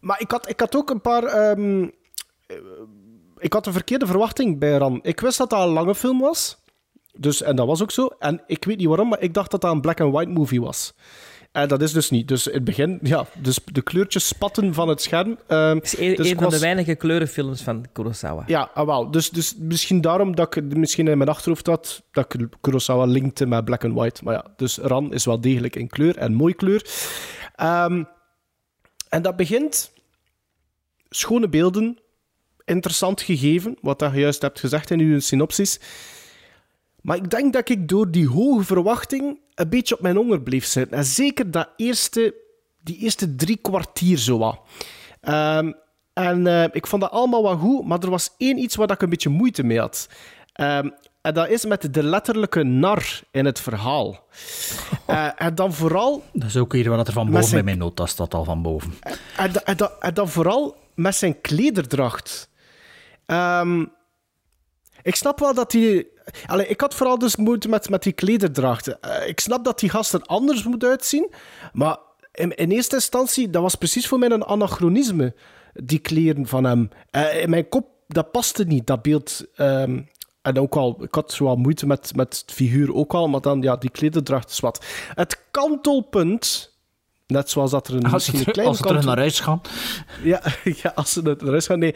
[0.00, 1.22] maar ik had, ik had ook een paar...
[1.24, 1.82] ehm,
[2.46, 2.56] eh,
[3.38, 4.98] ik had een verkeerde verwachting bij Ran.
[5.02, 6.62] Ik wist dat dat een lange film was.
[7.16, 8.06] Dus, en dat was ook zo.
[8.18, 10.94] En ik weet niet waarom, maar ik dacht dat dat een black-and-white movie was.
[11.54, 12.28] En dat is dus niet.
[12.28, 15.38] Dus in het begin, ja, dus de kleurtjes spatten van het scherm.
[15.46, 18.44] Ehm, Het is een, dus een van de weinige kleurenfilms van Kurosawa.
[18.46, 19.10] Ja, ah, wel.
[19.10, 23.46] Dus, dus misschien daarom dat ik misschien in mijn achterhoofd had dat ik Kurosawa linkte
[23.46, 24.24] met black and white.
[24.24, 26.86] Maar ja, dus Ran is wel degelijk in kleur en mooi kleur.
[27.54, 28.04] Ehm,
[29.08, 29.92] en dat begint...
[31.08, 31.98] Schone beelden,
[32.64, 35.80] interessant gegeven, wat je juist hebt gezegd in uw synopsis.
[37.04, 40.64] Maar ik denk dat ik door die hoge verwachting een beetje op mijn honger bleef
[40.64, 40.96] zitten.
[40.98, 42.34] En zeker dat eerste,
[42.82, 44.60] die eerste drie kwartier zo wat.
[45.20, 45.72] Ehm,
[46.12, 49.02] en eh, ik vond dat allemaal wel goed, maar er was één iets waar ik
[49.02, 50.08] een beetje moeite mee had.
[50.52, 50.88] Ehm,
[51.22, 54.24] en dat is met de letterlijke nar in het verhaal.
[55.06, 57.78] Eh, en dan vooral Dat is ook hier wat er van boven zijn- bij mijn
[57.78, 58.94] nota staat al van boven.
[59.36, 62.48] en, da- en, da- en dan vooral met zijn klederdracht.
[63.26, 63.84] Ehm,
[65.04, 66.12] ik snap wel dat die...
[66.46, 69.00] Allee, ik had vooral dus moeite met, met die klederdrachten.
[69.00, 71.30] Eh, ik snap dat die gast er anders moet uitzien,
[71.72, 71.96] maar
[72.32, 75.34] in, in eerste instantie, dat was precies voor mij een anachronisme,
[75.74, 76.88] die kleren van hem.
[77.10, 79.46] Eh, in mijn kop, dat paste niet, dat beeld...
[79.54, 80.00] ehm,
[80.42, 83.62] en ook al, ik had zo moeite met, met het figuur ook al, maar dan,
[83.62, 84.84] ja, die klederdracht is wat.
[85.14, 86.73] Het kantelpunt,
[87.26, 89.60] net zoals dat er een, Als misschien een klein als ze terug naar huis gaan.
[90.22, 90.42] ja,
[90.82, 91.78] ja, als ze naar huis gaan.
[91.78, 91.94] Nee.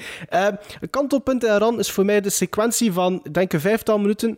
[0.80, 4.36] Een kantelpunt in Ran is voor mij de sequentie van, denk een vijftal minuten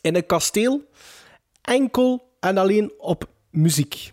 [0.00, 0.88] in een kasteel.
[1.62, 4.12] Enkel en alleen op muziek.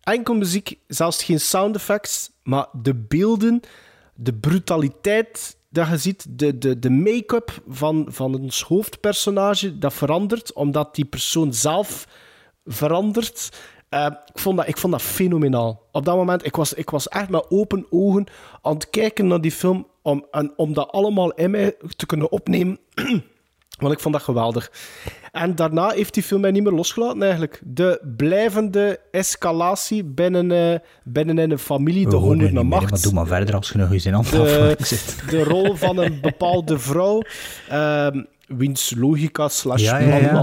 [0.00, 3.60] Enkel muziek, zelfs geen sound effects, maar de beelden,
[4.14, 10.52] de brutaliteit dat je ziet, de, de, de make-up van, van ons hoofdpersonage, dat verandert,
[10.52, 12.08] omdat die persoon zelf
[12.64, 13.48] verandert.
[13.92, 15.82] Eh, ik, vond dat, ik vond dat fenomenaal.
[15.90, 18.26] Op dat moment, ik was, ik was echt met open ogen
[18.62, 22.32] aan het kijken naar die film, om, en, om dat allemaal in mij te kunnen
[22.32, 22.78] opnemen.
[23.78, 24.72] Want ik vond dat geweldig.
[25.32, 27.60] En daarna heeft die film mij niet meer losgelaten, eigenlijk.
[27.64, 32.90] De blijvende escalatie binnen, eh, binnen in een familie, de honger naar niet meer, macht.
[32.90, 35.22] maar doe maar verder als je nog eens in de, zit.
[35.30, 37.22] de rol van een bepaalde vrouw,
[37.68, 39.98] ehm, wiens logica slash Ja,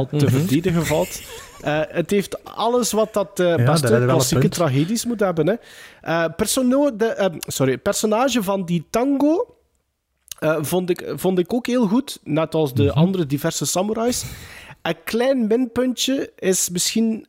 [0.05, 0.27] te Mhm.
[0.29, 1.21] verdedigen valt.
[1.63, 5.47] Eh, het heeft alles wat dat daar beste klassieke tragedies moet hebben.
[5.47, 5.53] Hè.
[6.01, 9.55] Eh, persono- de, sorry, personage van die tango
[10.61, 12.81] vond, ik, vond ik ook heel goed, net als Mhm.
[12.83, 14.25] de andere diverse samurais.
[14.81, 17.25] Een klein minpuntje is misschien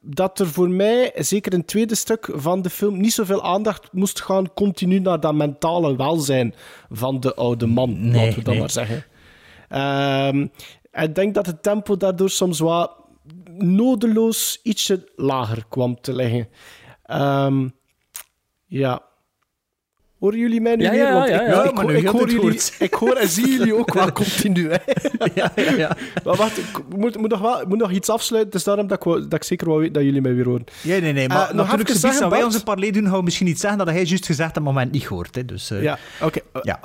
[0.00, 3.92] dat er voor mij, zeker in het tweede stuk van de film, niet zoveel aandacht
[3.92, 6.54] moest gaan continu naar dat mentale welzijn
[6.90, 8.58] van de oude man, Nee, laten we dat nee.
[8.58, 9.04] maar zeggen.
[9.68, 10.46] Ehm,
[11.04, 12.90] ik denk dat het tempo daardoor soms wat
[13.58, 16.48] nodeloos ietsje lager kwam te liggen.
[17.04, 17.68] Ehm,
[18.66, 19.06] ja.
[20.18, 20.98] Horen jullie mij nu Ja, weer?
[21.00, 21.64] ja, Want ja, ik, ja.
[21.64, 24.70] ik, nu ik hoor jullie, ik hoor en zie jullie ook wel continu.
[24.70, 24.76] Hè.
[25.34, 25.96] ja, ja, ja.
[26.24, 28.50] Maar wacht, ik moet, moet, nog wel, moet nog iets afsluiten.
[28.52, 30.44] Het is daarom dat ik, wou- dat ik zeker wel weet dat jullie mij weer
[30.44, 30.64] horen.
[30.82, 33.60] Ja, nee, nee, maar nog natuurlijk, zeggen, wij onze parley doen, gaan we misschien iets
[33.60, 35.34] zeggen dat hij juist gezegd dat moment niet hoort.
[35.34, 35.44] Hè.
[35.44, 36.38] Dus, eh, Ja, oké.
[36.52, 36.80] Eh, ja.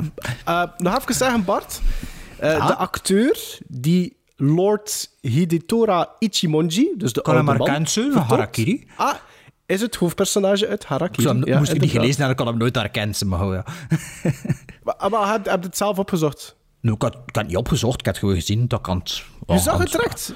[0.45, 1.82] eh, nog even zeggen, Bart.
[2.38, 2.67] Eh, Ja?
[2.67, 8.01] De acteur die Lord Hidetora Ichimonji, dus de Kan hem oude maar man, kent, zo,
[8.01, 8.88] vertolkt, Harakiri.
[8.97, 9.13] Ah,
[9.65, 11.41] is het hoofdpersonage uit Harakiri.
[11.43, 13.27] Ja, moest ik niet gelezen hebben, ik kan hem nooit herkennen.
[13.27, 13.65] Maar, ja.
[14.84, 16.55] Maar, maar heb, heb je het zelf opgezocht?
[16.81, 18.67] Nou, ik, had, ik had het niet opgezocht, ik had het gewoon gezien.
[18.67, 19.01] Dat kan
[19.47, 20.34] Je zag het direct?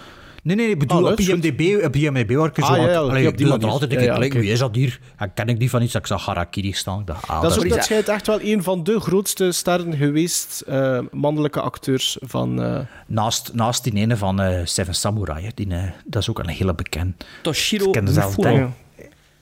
[0.48, 1.20] Nee, nee, ik bedoel, Oh, op.
[1.20, 3.92] IMDb, op IMDb waar ik zo Ah, ja, ja, allee, op ik die dat altijd.
[3.92, 5.00] Ja, Ik ja, wie is dat hier?
[5.20, 5.92] Ja, ken ik die van iets?
[5.94, 7.04] Dat ik zag Harakiri staan.
[7.28, 10.62] Ah, dat is is ook, dat schijnt echt wel een van de grootste sterren geweest,
[10.68, 12.62] eh, mannelijke acteurs van...
[12.64, 16.40] eh, Naast, naast die ene van eh, Seven Samurai, hè, die, eh, dat is ook
[16.40, 17.26] een hele bekend.
[17.42, 18.68] Toshiro Mifune.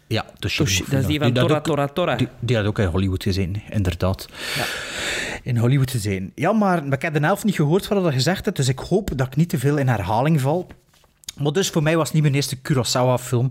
[0.08, 2.16] Ja, Toshiro dat is die van had Tora ook- Tora Tora.
[2.16, 4.28] Die, die had ook in Hollywood gezeten, inderdaad.
[5.44, 6.32] In Hollywood gezeten.
[6.36, 9.10] Ja, maar, ik heb de helft niet gehoord wat je gezegd hebt, dus ik hoop
[9.16, 10.68] dat ik niet te veel in herhaling val.
[11.42, 13.50] Maar dus voor mij was het niet mijn eerste Kurosawa-film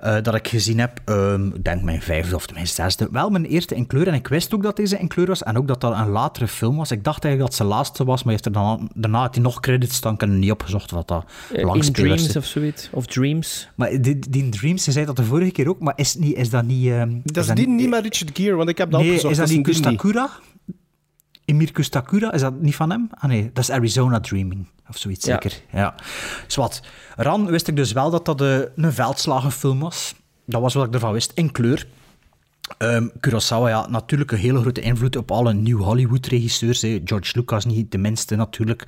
[0.00, 1.00] eh, dat ik gezien heb.
[1.04, 3.08] Ehm, ik denk mijn vijfde of mijn zesde.
[3.10, 4.08] Wel mijn eerste in kleur.
[4.08, 5.42] En ik wist ook dat deze in kleur was.
[5.42, 6.90] En ook dat dat een latere film was.
[6.90, 8.22] Ik dacht eigenlijk dat zijn laatste was.
[8.22, 10.14] Maar heeft er dan, daarna had hij nog credits staan.
[10.14, 12.88] Ik heb niet opgezocht wat dat Eh, In langspelers Dreams of zoiets.
[12.92, 13.68] Of Dreams.
[13.74, 15.80] Maar die, die Dreams, je zei dat de vorige keer ook.
[15.80, 16.86] Maar is, niet, is dat niet...
[16.88, 19.32] ehm, dat is die niet met Richard Gere, want ik heb dat Nee, opgezocht.
[19.32, 19.64] is dat is niet.
[19.66, 20.30] Kustakura?
[21.46, 23.08] Emir Kustakura, is dat niet van hem?
[23.18, 25.32] Ah nee, dat is Arizona Dreaming, of zoiets Ja.
[25.32, 25.60] zeker.
[25.72, 25.94] Ja.
[26.46, 26.80] Zwat.
[27.16, 30.14] Ran wist ik dus wel dat dat eh, een veldslagenfilm was.
[30.44, 31.86] Dat was wat ik ervan wist, in kleur.
[32.78, 36.80] Ehm Kurosawa, ja, natuurlijk een hele grote invloed op alle New Hollywood-regisseurs.
[36.80, 38.86] George Lucas niet de minste, natuurlijk.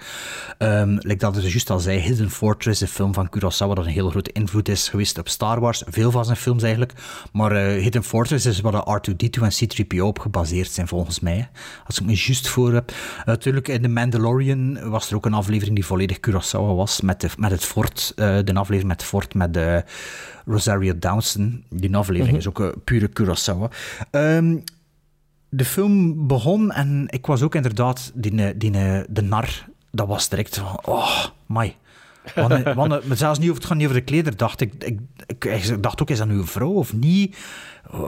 [0.59, 3.91] Ehm like dat ik juist al zei, Hidden Fortress, de film van Kurosawa, dat een
[3.91, 5.83] hele grote invloed is geweest op Star Wars.
[5.87, 6.93] Veel van zijn films eigenlijk.
[7.33, 11.51] Maar eh, Hidden Fortress is waar de R2-D2 en C-3PO op gebaseerd zijn, volgens mij.
[11.87, 12.93] Als ik me juist voor heb.
[13.25, 17.29] natuurlijk, in The Mandalorian was er ook een aflevering die volledig Kurosawa was, met, de,
[17.37, 18.13] met het fort.
[18.17, 19.85] eh, de aflevering met het fort, met de...
[20.49, 21.65] Rosario Dawson.
[21.71, 22.37] Die aflevering Mhm.
[22.39, 23.71] is ook een pure Kurosawa.
[24.11, 24.57] Ehm,
[25.49, 28.71] de film begon en ik was ook inderdaad die, die,
[29.09, 29.67] de nar.
[29.91, 31.77] Dat was direct van, oh, my.
[32.35, 34.37] Want, want, maar zelfs niet over, het gaat niet over de kleder.
[34.37, 37.37] Dacht ik, ik, ik, ik dacht ook, is dat nu een vrouw of niet?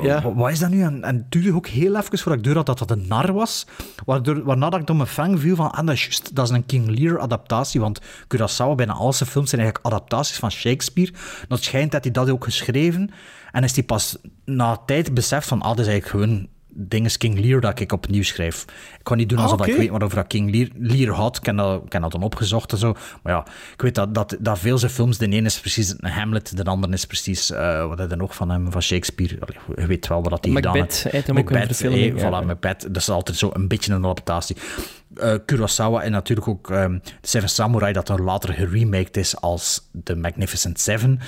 [0.03, 0.33] Ja.
[0.35, 0.83] Wat, is dat nu?
[0.83, 3.33] En, en het duurde ook heel even voordat ik door had dat dat een nar
[3.33, 3.67] was.
[4.05, 6.57] Waardoor, waarna dat ik door mijn fang viel van, ah, dat is juist, dat is
[6.57, 7.81] een King Lear adaptatie.
[7.81, 11.13] Want Curaçao, bijna al zijn films zijn eigenlijk adaptaties van Shakespeare.
[11.49, 13.11] Dat schijnt dat hij dat ook geschreven.
[13.53, 17.41] En is hij pas na tijd beseft van, ah, dat is eigenlijk gewoon dinges King
[17.41, 18.65] Lear dat ik opnieuw schrijf.
[18.99, 21.37] Ik kan niet doen Ah, alsof ik weet waarover King Lear, Lear had.
[21.37, 22.95] Ik heb dat, ik heb dat dan opgezocht en zo.
[23.23, 26.11] Maar ja, ik weet dat, dat, dat veel zijn films, de ene is precies een
[26.11, 29.37] Hamlet, de andere is precies, eh, wat heb je nog van hem, van Shakespeare.
[29.41, 31.03] Allee, je weet wel wat dat hij gedaan Macbeth, heeft.
[31.03, 32.43] hij heeft hem ook in Macbeth, verfilming, eh, ja.
[32.43, 32.81] voilà, Macbeth.
[32.83, 34.57] Dat is altijd zo een beetje een adaptatie.
[35.17, 40.15] Eh, Kurosawa en natuurlijk ook ehm Seven Samurai, dat dan later geremaked is als The
[40.17, 41.21] Magnificent Seven.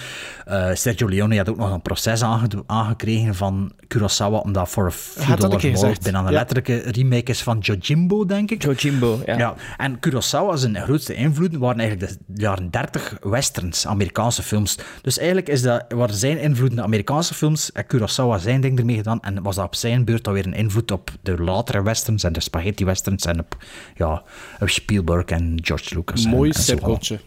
[0.45, 4.93] Eh, Sergio Leone had ook nog een proces aange- aangekregen van Kurosawa, omdat voor een
[4.93, 6.31] few Had dat dollar een keer more bijna een Ja.
[6.31, 8.63] letterlijke remake is van Jojimbo, denk ik.
[8.63, 9.39] Jojimbo, ja.
[9.39, 14.79] Ja, en Kurosawa zijn grootste invloeden waren eigenlijk de jaren 30 westerns, Amerikaanse films.
[15.03, 18.97] Dus eigenlijk is dat, waren zijn invloeden de Amerikaanse films en Kurosawa zijn ding ermee
[18.97, 19.21] gedaan.
[19.21, 22.41] En was dat op zijn beurt alweer een invloed op de latere westerns en de
[22.41, 23.57] spaghetti westerns en op,
[23.97, 24.23] ja,
[24.61, 26.27] op Spielberg en George Lucas.
[26.27, 27.19] Mooi en cirkeltje.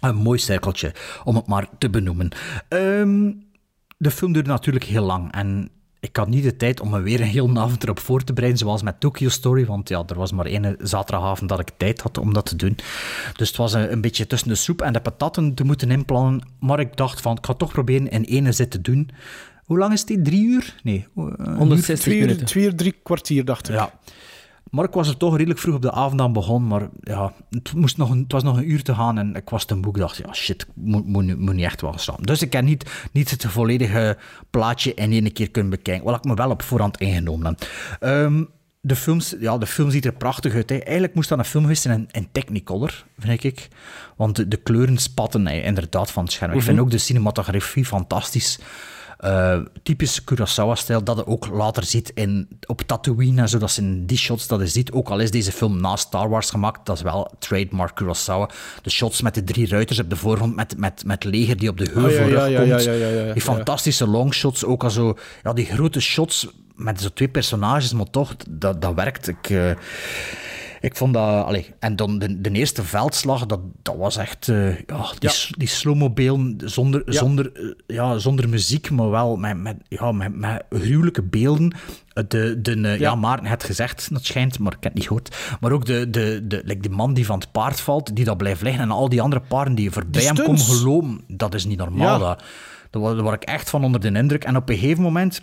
[0.00, 0.94] een mooi cirkeltje,
[1.24, 2.28] om het maar te benoemen.
[2.68, 3.32] Ehm,
[3.98, 7.20] de film duurde natuurlijk heel lang en ik had niet de tijd om me weer
[7.20, 10.32] een hele avond erop voor te bereiden, zoals met Tokyo Story, want ja, er was
[10.32, 12.76] maar één zaterdagavond dat ik tijd had om dat te doen.
[13.36, 16.42] Dus het was een, een beetje tussen de soep en de patatten te moeten inplannen,
[16.60, 19.10] maar ik dacht van, ik ga toch proberen in één zit te doen.
[19.64, 20.22] Hoe lang is die?
[20.22, 20.74] Drie uur?
[20.82, 21.06] Nee.
[21.16, 21.56] eh, een uur?
[21.56, 22.46] 160 Twee uur, minuten.
[22.46, 23.74] twee uur, drie kwartier, dacht ik.
[23.74, 23.92] Ja.
[24.72, 26.68] Maar ik was er toch redelijk vroeg op de avond aan begonnen.
[26.68, 29.50] Maar ja, het, moest nog een, het was nog een uur te gaan en ik
[29.50, 29.92] was te moe.
[29.92, 32.16] Ik dacht, ja, shit, ik moet, moet, moet niet echt wel staan.
[32.20, 34.16] Dus ik heb niet, niet het volledige
[34.50, 36.04] plaatje in één keer kunnen bekijken.
[36.04, 37.68] Wat ik me wel op voorhand ingenomen heb.
[38.00, 38.44] Ehm,
[38.80, 40.70] de, films, ja, de film ziet er prachtig uit.
[40.70, 40.76] Hè.
[40.76, 43.68] Eigenlijk moest dat een film geweest zijn in, in Technicolor, vind ik.
[44.16, 46.52] Want de, de kleuren spatten hè, inderdaad van het scherm.
[46.52, 48.58] Ik vind ook de cinematografie fantastisch.
[49.22, 53.80] Eh, typisch Kurosawa-stijl, dat je ook later ziet in, op Tatooine en zo, dat ze
[53.80, 56.86] in die shots dat je ziet, ook al is deze film na Star Wars gemaakt,
[56.86, 58.48] dat is wel trademark Kurosawa.
[58.82, 61.78] De shots met de drie ruiters op de voorgrond, met, met, met leger die op
[61.78, 62.84] de heuvel Oh, ja, ja, ja, komt.
[62.84, 63.32] ja.
[63.32, 68.10] Die fantastische longshots, ook al zo, ja, die grote shots met zo twee personages, maar
[68.10, 69.28] toch, dat, dat werkt.
[69.28, 69.70] Ik, eh,
[70.82, 71.44] ik vond dat...
[71.44, 74.48] Allee, en dan de, de eerste veldslag, dat, dat was echt...
[74.48, 79.56] eh, ja, die, s- die slow-mo-beelden zonder, zonder, eh, ja, zonder muziek, maar wel met,
[79.62, 81.72] met, ja, met, met gruwelijke beelden.
[82.12, 83.14] Eh, De, de, ja.
[83.14, 85.36] Maarten had gezegd, dat schijnt, maar ik heb het niet gehoord.
[85.60, 88.36] Maar ook de, de, de, like die man die van het paard valt, die dat
[88.36, 91.78] blijft liggen, en al die andere paarden die voorbij hem komen gelopen, dat is niet
[91.78, 92.18] normaal.
[92.20, 92.26] Ja.
[92.28, 92.42] Dat.
[92.90, 94.44] Daar wa- daar word ik echt van onder de indruk.
[94.44, 95.42] En op een gegeven moment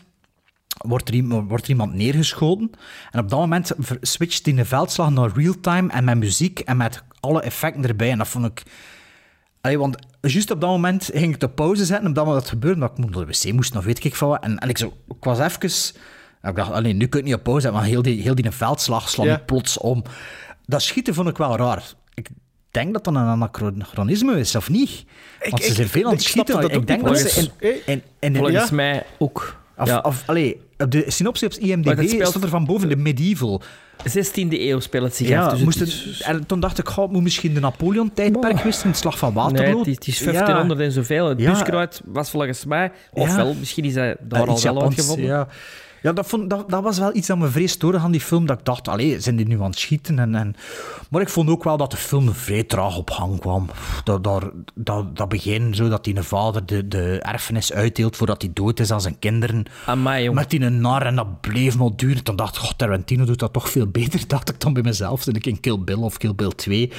[0.77, 2.71] wordt er, iemand- wordt er iemand neergeschoten.
[3.11, 7.03] En op dat moment switcht die de veldslag naar real-time en met muziek en met
[7.19, 8.11] alle effecten erbij.
[8.11, 8.63] En dat vond ik...
[9.61, 12.51] Allee, want juist op dat moment ging ik de pauze zetten, op dat moment dat
[12.53, 14.43] gebeurde, dat ik naar de wc moest, of weet ik veel wat.
[14.43, 15.93] En, en ik, zo, ik was even...
[16.43, 18.51] Ik dacht, allee, nu kun je niet op pauze zetten, want heel die, heel die
[18.51, 20.03] veldslag ik plots om.
[20.65, 21.83] Dat schieten vond ik wel raar.
[22.13, 22.29] Ik
[22.71, 25.05] denk dat dat een anachronisme is, of niet?
[25.49, 26.61] Want ze ik- zijn veel aan het schieten.
[26.61, 27.69] dat Ik denk dat ze volgens- in...
[27.69, 28.75] in, in, in Volgens ja?
[28.75, 29.57] mij ook.
[29.79, 29.99] Of, ja.
[29.99, 33.61] of allee, op de synopsis op IMDb speelt- stond er van boven de medieval.
[34.03, 35.51] 16e eeuw speelt het zich Ja, af.
[35.51, 38.57] Dus moest het het- is- en toen dacht ik, goh, het moet misschien de Napoleon-tijdperk
[38.57, 39.63] geweest zijn, de slag van Waterloo.
[39.63, 41.27] Nee, het is, het is 1500 en zoveel.
[41.27, 42.91] Het buskruid was volgens mij...
[43.13, 45.47] Ofwel, misschien is hij daar Ja, al wel uitgevonden.
[46.01, 48.45] Ja, dat, vond, dat, dat was wel iets dat me vrees stoorde aan die film.
[48.45, 50.19] Dat ik dacht, allee, zijn die nu aan het schieten?
[50.19, 50.55] En, en...
[51.09, 53.69] Maar ik vond ook wel dat de film vrij traag op gang kwam.
[54.03, 58.41] Dat, dat, dat, dat begin, zo, dat die een vader de, de erfenis uitdeelt voordat
[58.41, 59.65] hij dood is aan zijn kinderen.
[59.85, 60.39] Amai, jongen.
[60.39, 62.23] Met die een nar en dat bleef maar duren.
[62.23, 65.21] Toen dacht ik, god, Tarantino doet dat toch veel beter, dacht ik dan bij mezelf.
[65.21, 66.91] Zit ik in Kill Bill of Kill Bill 2.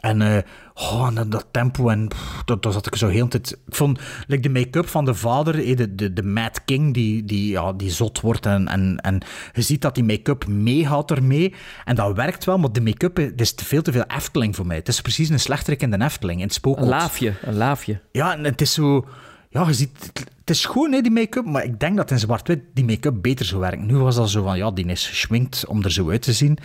[0.00, 0.42] En, eh,
[0.74, 3.50] oh, en dat, tempo en pff, dat, dat zat ik zo heel tijd...
[3.66, 7.24] Ik vond like, de make-up van de vader, eh, de, de, de Mad King, die,
[7.24, 8.46] die, ja, die zot wordt.
[8.46, 9.20] En, en, en
[9.52, 11.54] je ziet dat die make-up meegaat ermee.
[11.84, 14.66] En dat werkt wel, maar de make-up eh, is te veel te veel Efteling voor
[14.66, 14.76] mij.
[14.76, 18.00] Het is precies een slechterik in de Efteling, in het Een laafje, een laafje.
[18.12, 19.06] Ja, en het is zo...
[19.50, 20.10] Ja, je ziet...
[20.40, 23.46] Het, is schoon, hè, die make-up, maar ik denk dat in zwart-wit die make-up beter
[23.46, 23.86] zou werken.
[23.86, 26.58] Nu was dat zo van, ja, die is geschminkt om er zo uit te zien.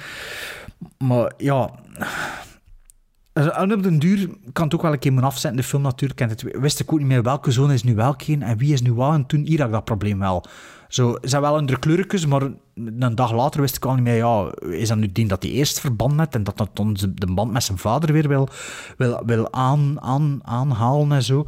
[0.98, 1.72] Maar ja...
[3.48, 6.22] En op den duur kan het ook wel een keer moeten afzetten, de film natuurlijk.
[6.22, 8.82] En het wist ik ook niet meer welke zone is nu welke en wie is
[8.82, 9.14] nu wat.
[9.14, 10.46] En toen hier had ik dat probleem wel.
[10.88, 12.42] Zo, zijn wel andere kleurtjes, maar
[12.76, 15.52] een dag later wist ik al niet meer, ja, is dat nu die dat hij
[15.52, 18.50] eerst verband net en dat dat dan de band met zijn vader weer wil,
[18.98, 21.46] wil, wil aan, aan, aanhalen en zo.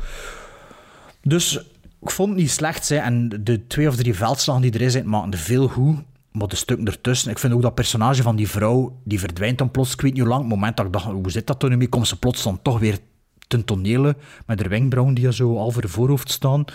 [1.22, 1.57] Dus
[2.01, 2.89] ik vond het niet slecht.
[2.89, 2.95] Hè.
[2.95, 5.97] En de twee of drie veldslagen die er zijn, maken er veel goed.
[6.31, 7.31] Maar de stukken ertussen.
[7.31, 9.93] Ik vind ook dat personage van die vrouw, die verdwijnt dan plots.
[9.93, 10.43] Ik weet niet hoe lang.
[10.43, 11.87] Op het moment dat ik dacht, hoe zit dat toen nu mee?
[11.89, 12.97] Komt ze plots dan toch weer
[13.47, 14.15] ten tonele.
[14.45, 16.65] Met haar wenkbrauwen die zo al voor de voorhoofd staan.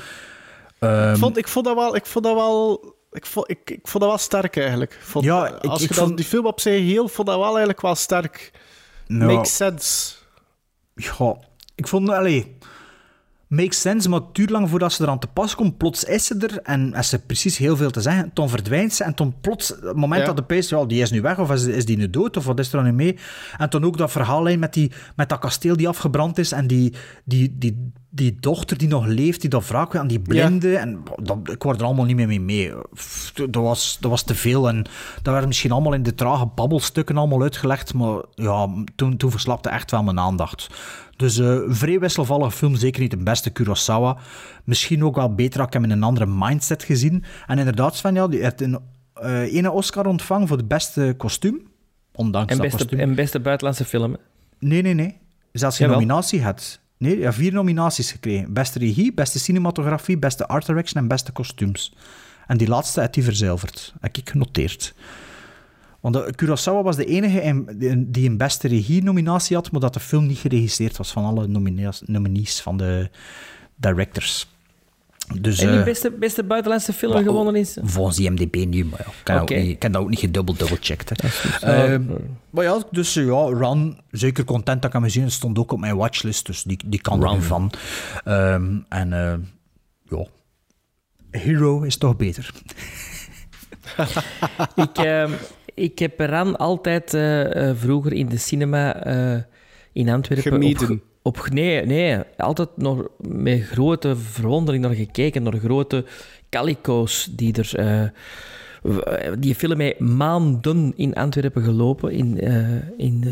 [0.79, 1.97] Ehm, Ik, vond, ik vond dat wel...
[1.97, 2.95] Ik vond dat wel...
[3.13, 4.99] Ik vond, ik, ik vond dat wel sterk eigenlijk.
[5.03, 7.37] Vond, Ja, ik- als ik je dan vond- die film op zich heel, vond dat
[7.37, 8.51] wel eigenlijk wel sterk.
[9.07, 10.15] nou, Makes sense.
[10.95, 11.37] Ja,
[11.75, 12.56] ik vond, allee,
[13.49, 15.77] makes sense, maar het duurt lang voordat ze eraan te pas komt.
[15.77, 19.05] Plots is ze er en als ze precies heel veel te zeggen, dan verdwijnt ze.
[19.05, 20.27] En dan plots, het moment Ja.
[20.27, 22.59] dat de pees, die is nu weg, of is, is die nu dood, of wat
[22.59, 23.19] is er dan nu mee?
[23.57, 26.95] En dan ook dat verhaallijn met, die, met dat kasteel die afgebrand is en die,
[27.25, 30.77] die, die die dochter die nog leeft, die dat wraak en die blinde.
[30.77, 32.73] En dat, ik word er allemaal niet meer mee mee.
[33.35, 34.69] Dat was, dat was te veel.
[34.69, 34.87] En
[35.23, 37.95] dat werd misschien allemaal in de trage babbelstukken allemaal uitgelegd.
[37.95, 40.67] Maar ja, toen, toen verslapte echt wel mijn aandacht.
[41.17, 44.17] Dus eh vrij wisselvallige film, zeker niet de beste Kurosawa.
[44.65, 47.25] Misschien ook wel beter ik hem in een andere mindset gezien.
[47.47, 48.79] En inderdaad, Sven, ja, die heeft een
[49.15, 51.61] eh, ene Oscar ontvangen voor de beste kostuum.
[52.13, 53.09] Ondanks En dat beste, kostuum.
[53.09, 54.13] en beste buitenlandse film.
[54.13, 54.19] hè.
[54.59, 55.19] Nee, nee, nee.
[55.53, 56.01] Zelfs geen Jawel.
[56.03, 56.81] nominatie had.
[56.99, 58.53] Nee, ja, vier nominaties gekregen.
[58.53, 61.95] Beste regie, beste cinematografie, beste art direction en beste kostuums.
[62.47, 63.95] En die laatste had hij verzilverd.
[64.01, 64.95] Heb ik genoteerd.
[66.07, 70.01] Want de, Kurosawa was de enige in- die- een beste regie-nominatie had, maar dat de
[70.01, 73.11] film niet geregisseerd was van alle nominees, nominees van de
[73.77, 74.47] directors.
[75.41, 77.77] Dus, en die eh, beste, beste buitenlandse film maar, gewonnen is...
[77.83, 80.09] Volgens die MDB nu, maar ja, ik heb dat ook niet- ik heb dat ook
[80.09, 81.23] niet gedubbel-double-checked.
[81.23, 81.29] hè.
[81.31, 81.63] goed.
[81.63, 81.99] Eh,
[82.51, 85.73] maar ja, dus eh, ja, Run, zeker content dat ik hem gezien heb, stond ook
[85.73, 87.43] op mijn watchlist, dus die, die kan er Run.
[87.43, 87.71] van.
[88.25, 89.35] Ehm, en eh,
[90.19, 90.27] ja,
[91.31, 92.51] Hero is toch beter.
[94.75, 95.33] ik, ehm,
[95.77, 99.43] ik heb Ran altijd eh, eh, vroeger in de cinema eh,
[99.93, 100.53] in Antwerpen...
[100.53, 101.03] Gemieden.
[101.23, 106.05] Op, op, nee, nee, altijd nog met grote verwondering naar gekeken, naar grote
[106.51, 108.13] calico's die er...
[109.39, 112.41] die film heeft maanden in Antwerpen gelopen, in,
[112.97, 113.25] in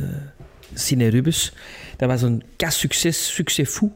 [0.74, 1.52] Cine Rubus.
[1.96, 3.90] Dat was een kas-succes, succes fou.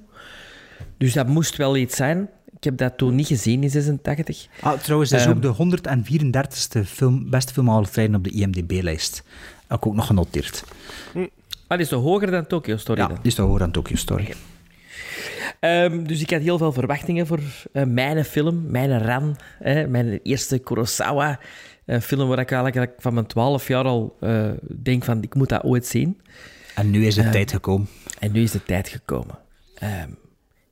[0.96, 2.28] Dus dat moest wel iets zijn.
[2.58, 4.46] Ik heb dat toen niet gezien in 86.
[4.60, 9.22] Ah, trouwens, dat is Ehm, ook de 134ste film, beste film tijden op de IMDb-lijst.
[9.66, 10.64] Heb ik ook nog genoteerd.
[11.14, 11.22] Ah,
[11.68, 13.18] die is toch hoger dan Tokyo Story Ja, dan?
[13.22, 14.32] is toch hoger dan Tokyo Story.
[15.60, 17.40] Ehm, dus ik had heel veel verwachtingen voor
[17.72, 21.40] eh, mijn film, mijn Ran, hè, mijn eerste Kurosawa.
[21.84, 24.50] Een film waar ik eigenlijk van mijn 12 jaar al eh,
[24.82, 26.20] denk van, ik moet dat ooit zien.
[26.74, 27.88] En nu is de Ehm, tijd gekomen.
[28.18, 29.38] En nu is de tijd gekomen.
[29.74, 30.08] Ehm,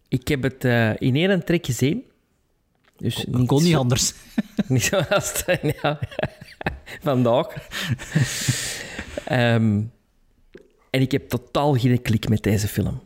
[0.09, 2.05] ik heb het eh, in één trek gezien.
[2.97, 4.13] Dus Dat kon niet zo- anders.
[4.69, 5.99] Niet zoals het, ja.
[7.03, 7.47] vandaag.
[9.25, 9.83] Ehm,
[10.91, 13.03] en ik heb totaal geen klik met deze film.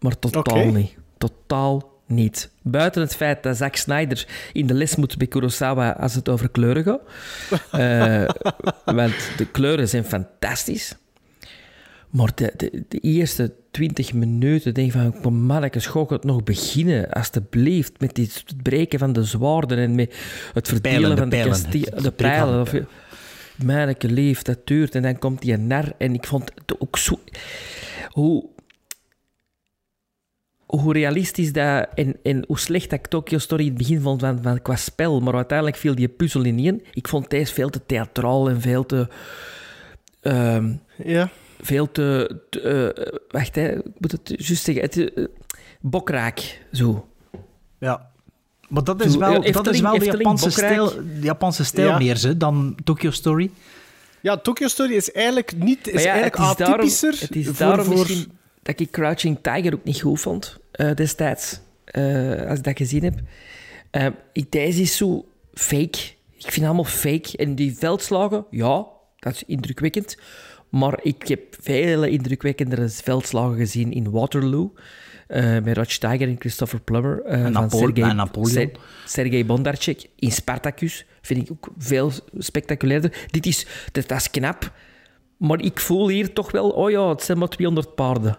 [0.00, 0.94] Maar totaal niet.
[1.18, 2.50] Totaal niet.
[2.62, 6.48] Buiten het feit dat Zack Snyder in de les moet bij Kurosawa als het over
[6.48, 7.00] kleuren gaat.
[7.72, 8.28] Eh,
[8.94, 10.96] want de kleuren zijn fantastisch.
[12.10, 16.24] Maar de, de, de eerste 20 minuten denk ik van, kom mannetjes, ga ik het
[16.24, 20.14] nog beginnen, alstublieft, met dit, het breken van de zwaarden en met
[20.52, 21.50] het verdelen Pijlen, de
[21.92, 22.64] van de pijlen.
[22.64, 22.86] de Of,
[23.64, 24.94] manneke leef, dat duurt.
[24.94, 27.18] En dan komt die een nar en ik vond het ook zo...
[28.08, 28.48] Hoe,
[30.66, 34.20] hoe realistisch dat en, en hoe slecht dat ik Tokyo Story in het begin vond
[34.20, 36.82] van, van, qua spel, maar uiteindelijk viel die puzzel in één.
[36.92, 39.08] Ik vond deze veel te theatraal en veel te...
[40.20, 40.72] ehm,
[41.04, 41.30] Ja.
[41.60, 42.38] Veel te...
[42.50, 44.82] te, eh, wacht, hè, ik moet het juist zeggen.
[44.84, 45.24] Het, eh,
[45.80, 47.08] bokraak, zo.
[47.78, 48.10] Ja.
[48.68, 50.70] Maar dat is Zo, wel, dat is Efteling- wel de Japanse Bokraak.
[50.70, 51.98] stijl, de Japanse stijl Ja.
[51.98, 53.50] meer ze, dan Tokyo Story.
[54.20, 57.16] Ja, Tokyo Story is eigenlijk niet is ja, eigenlijk het is daarom, atypischer.
[57.20, 60.94] het is voor- daarom voor- misschien dat ik Crouching Tiger ook niet goed vond eh,
[60.94, 63.14] destijds, eh, als ik dat gezien heb.
[64.32, 65.98] Ik- deze is zo fake.
[66.36, 67.36] Ik vind het allemaal fake.
[67.36, 68.86] En die veldslagen, ja,
[69.18, 70.16] dat is indrukwekkend.
[70.68, 74.72] Maar ik heb vele indrukwekkendere veldslagen gezien in Waterloo.
[75.26, 77.22] eh, met Roger Tiger en Christopher Plummer.
[77.24, 78.50] eh, van Napo- Sergei, en Napoleon.
[78.52, 78.70] Ser-
[79.04, 80.06] Sergei Bondarchuk.
[80.16, 83.26] In Spartacus vind ik ook veel spectaculairder.
[83.30, 84.72] Dit is, dat, dat is knap.
[85.36, 88.38] Maar ik voel hier toch wel, oh ja, het zijn maar 200 paarden.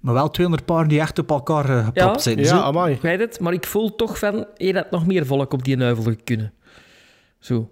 [0.00, 2.38] Maar wel 200 paarden die echt op elkaar eh, gepropt Ja, zijn.
[2.38, 2.94] Ja, Zo- amai.
[2.94, 5.76] Ik weet het, maar ik voel toch van, je had nog meer volk op die
[5.76, 6.52] neuvel kunnen.
[7.38, 7.70] Zo.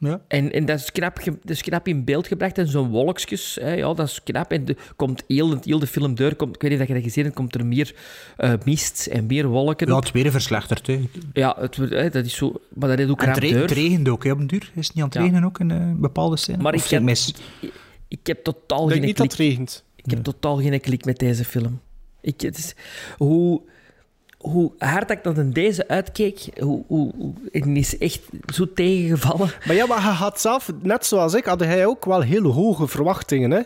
[0.00, 0.20] Ja.
[0.28, 2.58] En, en dat, is knap, dat is knap in beeld gebracht.
[2.58, 4.52] En zo'n wolkjes, hè, ja, dat is knap.
[4.52, 7.02] En de, komt heel, heel de film door, komt, ik weet niet of je dat
[7.02, 7.94] gezien hebt, komt er meer
[8.36, 10.86] eh, mist en meer wolken Ja, het weer verslechterd.
[10.86, 11.08] Hè.
[11.32, 12.52] Ja, het, hè, dat is zo...
[12.74, 13.60] Maar dat is ook En het, re- deur.
[13.60, 14.70] het regent ook hè, op een duur.
[14.74, 15.20] Is het niet aan het Ja.
[15.22, 16.62] regenen ook in eh, bepaalde scènes?
[16.62, 17.34] Maar Of ik heb, mis?
[17.60, 17.72] ik,
[18.08, 19.38] ik heb totaal Ik denk geen niet dat klik.
[19.38, 19.84] het regent.
[19.96, 21.80] Ik heb totaal geen klik met deze film.
[22.20, 22.74] Ik, het is,
[23.16, 23.60] hoe,
[24.38, 27.12] hoe hard ik dan in deze uitkeek, hoe, hoe,
[27.52, 28.20] is echt
[28.52, 29.50] zo tegengevallen.
[29.66, 32.88] Maar ja, maar hij had zelf, net zoals ik, had hij ook wel hele hoge
[32.88, 33.62] verwachtingen, hè?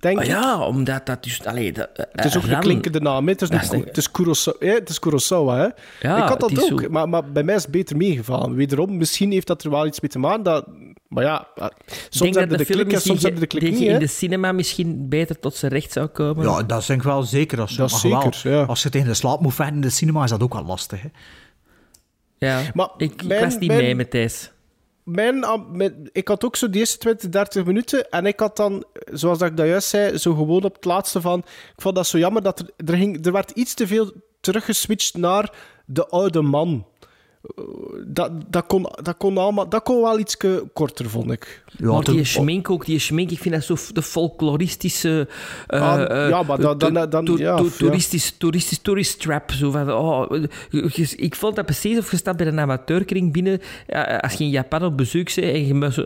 [0.00, 0.26] Denk ik.
[0.26, 1.44] ja, omdat dat dus...
[1.44, 3.24] Allee, dat, eh, Het is ook een Ran- klinkende naam.
[3.26, 3.32] hè.
[3.32, 4.72] Het is, Dat een- het is, Kurosawa, hè?
[4.74, 5.56] het is Kurosawa.
[5.56, 5.68] Hè?
[6.08, 6.88] Ja, ik had dat ook, zo.
[6.90, 8.54] maar, maar bij mij is het beter meegevallen.
[8.54, 10.42] Wederom, misschien heeft dat er wel iets mee te maken.
[10.42, 10.66] Dat,
[11.08, 11.66] maar ja, eh,
[12.08, 13.88] soms hebben de film klik en soms hebben de je- klik die niet.
[13.90, 16.44] in de cinema misschien beter tot zijn recht zou komen.
[16.44, 17.60] Ja, dat denk ik wel zeker.
[17.60, 17.98] Als, Dat wel,
[18.32, 18.62] zeker, ja.
[18.62, 21.02] als je tegen de slaap moet vechten in de cinema, is dat ook wel lastig.
[21.02, 21.08] Hè.
[22.38, 24.48] Ja, Maar ik, ik mijn- was niet mijn- mee met deze.
[25.10, 28.10] Mijn, ik had ook zo de eerste 20, 30 minuten.
[28.10, 31.20] En ik had dan, zoals dat ik dat juist zei, zo gewoon op het laatste
[31.20, 31.38] van...
[31.76, 32.70] Ik vond dat zo jammer dat er...
[32.86, 35.54] Er, ging, er werd iets te veel teruggeswitcht naar
[35.86, 36.86] de oude man.
[38.06, 40.36] Dat, dat, kon, dat, kon allemaal, dat kon wel iets
[40.72, 41.62] korter, vond ik.
[41.78, 45.28] maar die schmink ook, die schmink, ik vind dat zo de folkloristische...
[45.66, 47.70] eh, Ah, eh, ja, maar dan- dan- dan- to- ja, to- ja.
[47.78, 49.50] toeristisch, toeristisch, tourist trap.
[49.50, 50.32] Zo van, oh,
[51.16, 54.50] ik vond dat precies of je staat bij een amateurkring binnen, eh, als je in
[54.50, 56.02] Japan op bezoek bent en je moet zo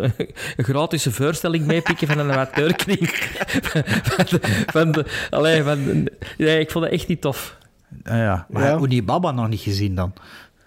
[0.56, 3.09] een gratis voorstelling meepikken van een amateurkring.
[4.12, 6.09] van de, van de, allee, van
[6.39, 7.56] nee, ik vond dat echt niet tof.
[8.05, 8.78] Ah ja, maar Ja.
[8.78, 10.12] hoe die Baba nog niet gezien dan?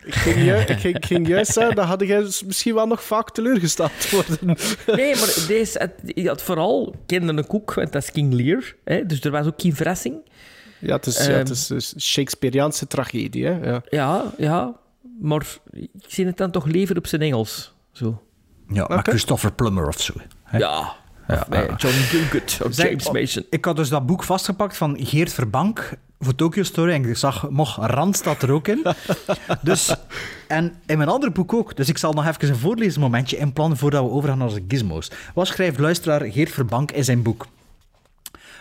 [0.07, 3.03] Ik ging, ju- ik ging, ik ging juist zeggen, dan had jij misschien wel nog
[3.03, 4.37] vaak teleurgesteld worden.
[4.95, 8.75] Nee, maar deze, het, je had vooral kende een koek, want dat is King Lear.
[8.83, 10.15] Hè, dus er was ook geen verrassing.
[10.79, 11.37] Ja, het is, ja, Ehm.
[11.37, 13.51] het is een Shakespeareaanse tragedie, hè.
[13.69, 13.81] Ja.
[13.89, 14.73] Ja, ja,
[15.21, 17.73] maar ik zie het dan toch liever op zijn Engels.
[17.91, 18.21] Zo.
[18.69, 20.13] Ja, maar Christopher Plummer of zo.
[20.43, 20.57] hè?
[20.57, 20.95] Ja.
[21.49, 23.45] Bij John Gielgud of James oh, Mason.
[23.49, 26.91] Ik had dus dat boek vastgepakt van Geert Verbank voor Tokyo Story.
[26.91, 28.85] En ik zag, mocht Rand staat er ook in.
[29.61, 29.95] dus,
[30.47, 31.75] en in mijn andere boek ook.
[31.75, 35.11] Dus ik zal nog even een voorleesmomentje inplannen voordat we overgaan naar de gizmos.
[35.33, 37.47] Wat schrijft luisteraar Geert Verbank in zijn boek?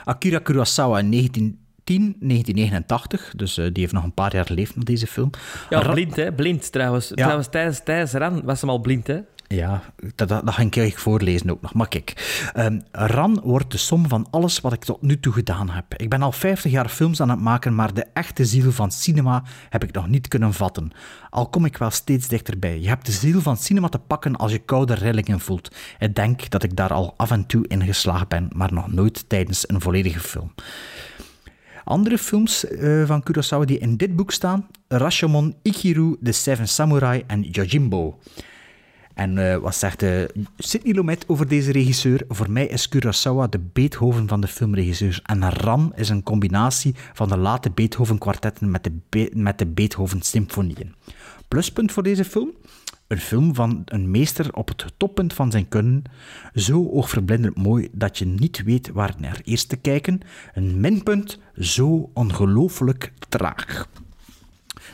[0.04, 3.32] Akira Kurosawa in 1910, 1989.
[3.36, 5.30] Dus eh, die heeft nog een paar jaar geleefd met deze film.
[5.70, 6.32] Ja, blind, hè?
[6.32, 7.12] Blind trouwens.
[7.14, 9.20] Trouwens, tijdens, tijdens Ran was hem al blind, hè?
[9.48, 9.82] Ja,
[10.14, 11.74] dat, dat, ga ik voorlezen ook nog.
[11.74, 15.70] Maar kijk, ehm, RAN wordt de som van alles wat ik tot nu toe gedaan
[15.70, 15.94] heb.
[15.96, 19.42] Ik ben al 50 jaar films aan het maken, maar de echte ziel van cinema
[19.68, 20.92] heb ik nog niet kunnen vatten.
[21.30, 22.80] Al kom ik wel steeds dichterbij.
[22.80, 25.74] Je hebt de ziel van cinema te pakken als je koude rillingen voelt.
[25.98, 29.28] Ik denk dat ik daar al af en toe in geslaagd ben, maar nog nooit
[29.28, 30.52] tijdens een volledige film.
[31.84, 37.22] Andere films eh, van Kurosawa die in dit boek staan: Rashomon, Ikiru, The Seven Samurai
[37.26, 38.18] en Yojimbo.
[39.16, 40.22] En eh, wat zegt eh,
[40.58, 42.24] Sidney Lumet over deze regisseur?
[42.28, 45.22] Voor mij is Kurosawa de Beethoven van de filmregisseurs.
[45.22, 50.94] En Ram is een combinatie van de late Beethoven-kwartetten met de, met de Beethoven-symfonieën.
[51.48, 52.52] Pluspunt voor deze film?
[53.06, 56.02] Een film van een meester op het toppunt van zijn kunnen.
[56.54, 60.20] Zo oogverblindend mooi dat je niet weet waar naar eerst te kijken.
[60.54, 63.88] Een minpunt, zo ongelooflijk traag.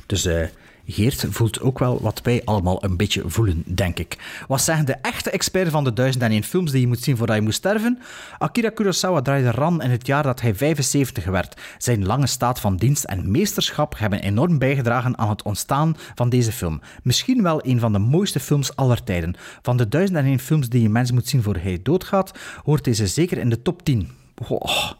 [0.06, 0.46] Dus eh,
[0.86, 4.42] Geert voelt ook wel wat wij allemaal een beetje voelen, denk ik.
[4.48, 7.42] Wat zeggen de echte experts van de 1001 films die je moet zien voordat je
[7.42, 7.98] moet sterven?
[8.38, 11.60] Akira Kurosawa draaide ran in het jaar dat hij 75 werd.
[11.78, 16.52] Zijn lange staat van dienst en meesterschap hebben enorm bijgedragen aan het ontstaan van deze
[16.52, 16.80] film.
[17.02, 19.34] Misschien wel een van de mooiste films aller tijden.
[19.62, 22.32] Van de 1001 films die een mens moet zien voor hij doodgaat,
[22.64, 24.10] hoort deze zeker in de top 10.
[24.48, 24.90] Oh.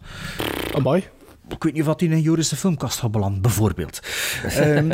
[0.74, 1.04] Amai.
[1.48, 4.00] Ik weet niet of dat in een Joris de filmkast gaat bijvoorbeeld.
[4.44, 4.90] Ehm,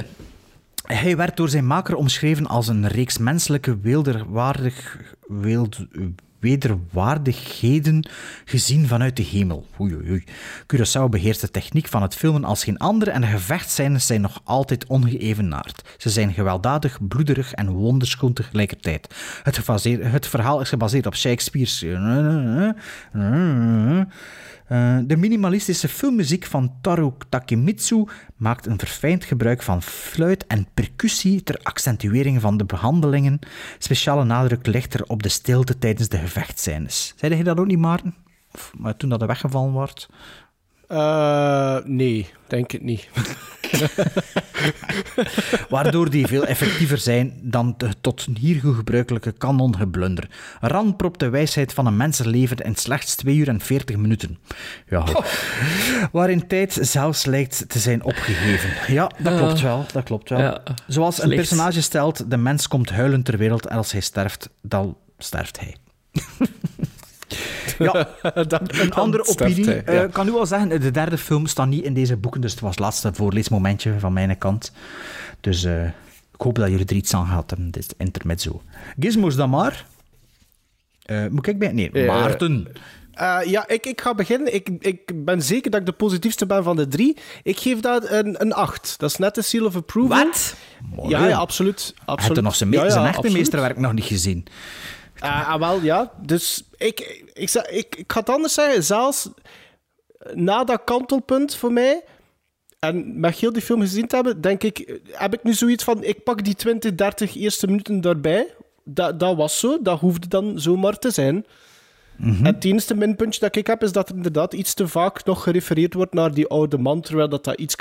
[0.94, 5.86] hij werd door zijn maker omschreven als een reeks menselijke weelderwaardig, weeld,
[6.38, 8.08] wederwaardigheden
[8.44, 9.66] gezien vanuit de hemel.
[9.80, 10.24] Oei, oei.
[10.74, 14.40] Curaçao beheerst de techniek van het filmen als geen andere en de gevechtscènes zijn nog
[14.44, 15.82] altijd ongeëvenaard.
[15.96, 19.14] Ze zijn gewelddadig, bloederig en wonderschoon tegelijkertijd.
[19.42, 19.66] Het,
[20.02, 21.84] het verhaal is gebaseerd op Shakespeare's...
[24.68, 28.04] Eh, de minimalistische filmmuziek van Taro Takemitsu
[28.36, 33.38] maakt een verfijnd gebruik van fluit en percussie ter accentuering van de behandelingen.
[33.78, 37.14] Speciale nadruk ligt er op de stilte tijdens de gevechtscènes.
[37.16, 38.14] Zei je dat ook niet, Maarten?
[38.52, 40.08] Of, maar toen dat er weggevallen wordt?
[40.88, 43.08] Eh, nee, denk het niet.
[45.68, 50.28] Waardoor die veel effectiever zijn dan de tot hiertoe gebruikelijke kanongeblunder.
[50.60, 54.38] Ran propt de wijsheid van een mensenleven in slechts 2 uur en 40 minuten.
[54.86, 55.04] Ja,
[56.12, 58.94] waarin tijd zelfs lijkt te zijn opgegeven.
[58.94, 59.86] Ja, dat klopt wel.
[59.92, 60.38] Dat klopt wel.
[60.38, 60.62] Ja.
[60.86, 64.96] Zoals een personage stelt, de mens komt huilend ter wereld en als hij sterft, dan
[65.18, 65.76] sterft hij.
[67.78, 69.64] Ja, een andere opinie.
[69.64, 70.02] hij, Eh, ja.
[70.02, 72.60] Ik kan nu al zeggen, de derde film staat niet in deze boeken, dus het
[72.60, 74.72] was het laatste voorleesmomentje van mijn kant.
[75.40, 75.84] Dus eh,
[76.34, 78.62] ik hoop dat jullie er iets aan gehad hebben, dit intermezzo.
[78.98, 79.86] Gizmos dan maar.
[81.02, 81.72] Eh, moet ik bij?
[81.72, 82.66] Nee, Maarten.
[83.12, 84.54] Eh, ja, ik, ik ga beginnen.
[84.54, 87.16] Ik, ik ben zeker dat ik de positiefste ben van de drie.
[87.42, 88.94] Ik geef dat een, een 8.
[88.98, 90.24] Dat is net de seal of approval.
[90.24, 90.54] Wat?
[91.08, 91.80] Ja, ja, absoluut.
[91.94, 92.20] Hij absoluut.
[92.24, 93.38] heeft er nog zijn, me- Ja, ja, zijn echte absoluut.
[93.38, 94.46] meesterwerk nog niet gezien.
[95.18, 96.12] Ah, ah, wel, ja.
[96.22, 97.00] Dus ik,
[97.32, 98.84] ik, ik, ik ga het anders zeggen.
[98.84, 99.28] Zelfs
[100.34, 102.04] na dat kantelpunt voor mij,
[102.78, 106.04] en met heel die film gezien te hebben, denk ik, heb ik nu zoiets van,
[106.04, 108.54] ik pak die 20, 30 eerste minuten daarbij.
[108.84, 111.46] Dat, dat was zo, dat hoefde dan zomaar te zijn.
[112.18, 115.42] En het enige minpuntje dat ik heb, is dat er inderdaad iets te vaak nog
[115.42, 117.76] gerefereerd wordt naar die oude man, terwijl dat, dat iets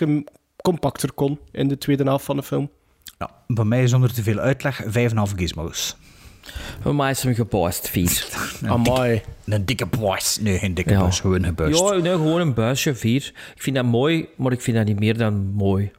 [0.62, 2.70] compacter kon in de tweede helft van de film.
[3.20, 4.90] Ja, bij mij zonder te veel uitleg, 5,5
[5.36, 5.98] gizmos.
[6.82, 8.28] Voor mij is hem gebuist, vier.
[8.66, 9.22] Amai.
[9.46, 10.38] Een dikke buis.
[10.42, 11.00] Nee, geen dikke Ja.
[11.00, 11.80] buis, gewoon gebuist.
[11.80, 13.32] Ja, nee, gewoon een buisje, vier.
[13.56, 15.92] Ik vind dat mooi, maar ik vind dat niet meer dan mooi.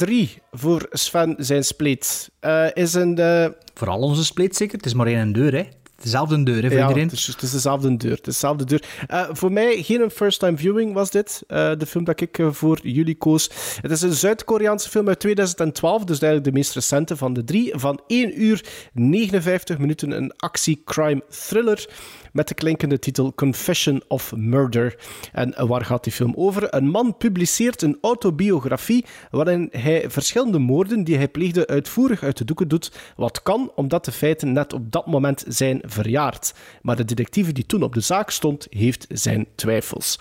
[0.00, 3.18] Film nummer drie voor Sven zijn spleet eh, is een...
[3.18, 4.76] eh, Vooral onze spleet zeker.
[4.76, 5.64] Het is maar één deur, hè.
[6.02, 7.08] Dezelfde deur, hè, voor ja, iedereen.
[7.08, 8.10] Het is, het is dezelfde deur.
[8.10, 8.82] Het is dezelfde deur.
[9.06, 11.42] Eh, voor mij geen een first-time viewing was dit.
[11.46, 13.50] de film dat ik voor jullie koos.
[13.80, 17.72] Het is een Zuid-Koreaanse film uit 2012, dus eigenlijk de meest recente van de drie.
[17.78, 21.88] Van 1 uur 59 minuten een actie-crime-thriller
[22.32, 24.98] met de klinkende titel Confession of Murder.
[25.32, 26.74] En waar gaat die film over?
[26.74, 32.44] Een man publiceert een autobiografie waarin hij verschillende moorden die hij pleegde uitvoerig uit de
[32.44, 32.92] doeken doet.
[33.16, 36.54] Wat kan, omdat de feiten net op dat moment zijn verjaard.
[36.82, 40.18] Maar de detectieve die toen op de zaak stond, heeft zijn twijfels.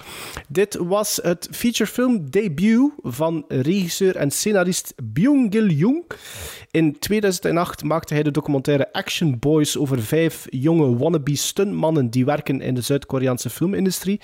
[0.50, 6.04] Dit was het featurefilm debut van regisseur en scenarist Byung-gil Jung.
[6.72, 12.62] In 2008 maakte hij de documentaire Action Boys over vijf jonge wannabe stuntmannen die werken
[12.62, 14.20] in de Zuid-Koreaanse filmindustrie.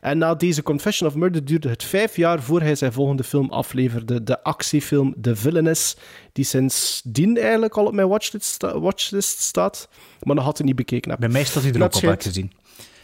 [0.00, 3.50] En na deze Confession of Murder duurde het vijf jaar voor hij zijn volgende film
[3.50, 5.96] afleverde, de actiefilm The Villainess,
[6.32, 9.88] die sindsdien eigenlijk al op mijn watchlist, sta- watchlist staat,
[10.22, 11.10] maar nog had hij niet bekeken.
[11.10, 11.20] Heb.
[11.20, 12.52] Bij mij staat hij er Nou, ook op, schijnt- gezien.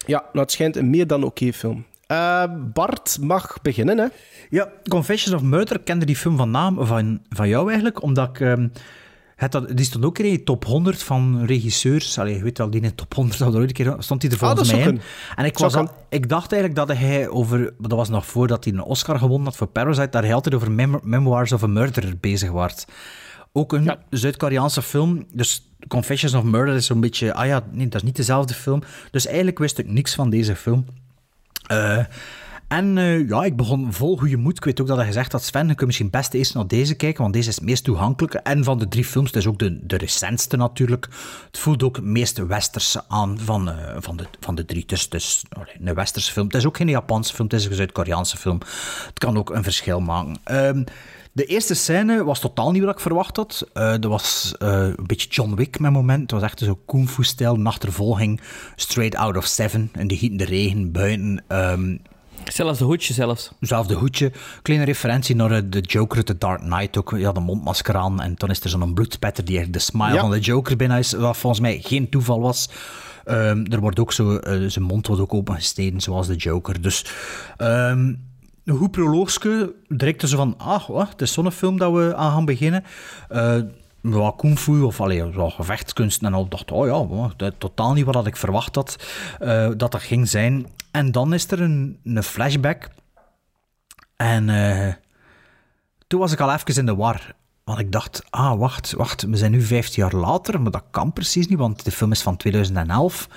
[0.07, 1.85] Ja, nou, het schijnt een meer dan oké film.
[2.07, 4.07] Eh, Bart mag beginnen, hè?
[4.51, 8.41] Ja, Confessions of Murder kende die film van naam van, van jou eigenlijk, omdat ik...
[8.41, 8.69] ehm,
[9.37, 12.19] het, had- die stond ook in die top 100 van regisseurs.
[12.19, 14.23] Allee, je weet wel, die in de top 100 had er ooit een keer, stond
[14.23, 15.01] hij er Ah, volgens mij in.
[15.37, 17.75] En ik, was al- ik dacht eigenlijk dat hij over...
[17.79, 20.71] Dat was nog voordat hij een Oscar gewonnen had voor Parasite, dat hij altijd over
[20.73, 22.85] Mem- Memoirs of a Murderer bezig was.
[23.53, 25.27] Ook een Zuid-Koreaanse film.
[25.33, 27.35] Dus Confessions of Murder is zo'n beetje...
[27.35, 28.83] Ah ja, nee, dat is niet dezelfde film.
[29.11, 30.85] Dus eigenlijk wist ik niks van deze film.
[31.67, 32.05] Eh,
[32.69, 34.57] en eh, ja, ik begon vol goede moed.
[34.57, 36.95] Ik weet ook dat hij gezegd had, Sven, je kunt misschien best eerst naar deze
[36.95, 38.39] kijken, want deze is het meest toegankelijke.
[38.39, 41.09] En van de drie films, het is ook de, de recentste natuurlijk.
[41.47, 44.87] Het voelt ook het meest westerse aan van, eh, van, de, van de drie.
[44.87, 46.47] Dus allee, een westerse film.
[46.47, 48.61] Het is ook geen Japanse film, het is een Zuid-Koreaanse film.
[49.07, 50.37] Het kan ook een verschil maken.
[50.45, 50.85] Ehm,
[51.33, 53.69] de eerste scène was totaal niet wat ik verwacht had.
[53.73, 56.21] Eh dat was een beetje John Wick met moment.
[56.21, 58.41] Het was echt zo kung fu stijl, een achtervolging.
[58.77, 59.91] Straight out of seven.
[59.99, 61.45] In de gietende regen, buiten.
[61.49, 61.97] ehm,
[62.53, 63.51] Zelfs de hoedje zelfs.
[63.61, 64.33] Zelfde hoedje.
[64.63, 67.15] Kleine referentie naar eh, de Joker uit The Dark Knight ook.
[67.17, 68.21] Ja, de mondmasker aan.
[68.23, 70.21] En dan is er zo'n bloedspetter die echt de smile Ja.
[70.21, 71.13] van de Joker binnen is.
[71.13, 72.69] Wat volgens mij geen toeval was.
[73.25, 74.37] Ehm, er wordt ook zo...
[74.37, 76.81] eh, zijn mond wordt ook opengesneden, zoals de Joker.
[76.83, 77.05] Dus...
[77.57, 78.15] ehm,
[78.65, 79.75] een goed proloogske.
[79.89, 80.55] Direct zo van...
[80.59, 82.85] Ah, wat, het is zo'n film dat we aan gaan beginnen.
[83.29, 83.59] Eh
[84.15, 86.49] wat kung fu of allee, gevechtskunsten en al.
[86.49, 86.87] Dacht, oh
[87.37, 88.97] ja, totaal niet wat ik verwacht had
[89.39, 90.67] eh, dat dat ging zijn.
[90.91, 92.89] En dan is er een, een flashback.
[94.17, 94.93] En eh,
[96.07, 97.35] toen was ik al even in de war.
[97.65, 101.13] Want ik dacht, ah, wacht, wacht, we zijn nu 15 jaar later, maar dat kan
[101.13, 103.29] precies niet, want de film is van 2011.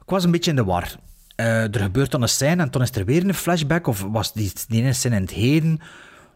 [0.00, 0.94] Ik was een beetje in de war.
[1.36, 4.32] Eh, er gebeurt dan een scène en dan is er weer een flashback, of was
[4.32, 5.80] die, die ene scène in het heden?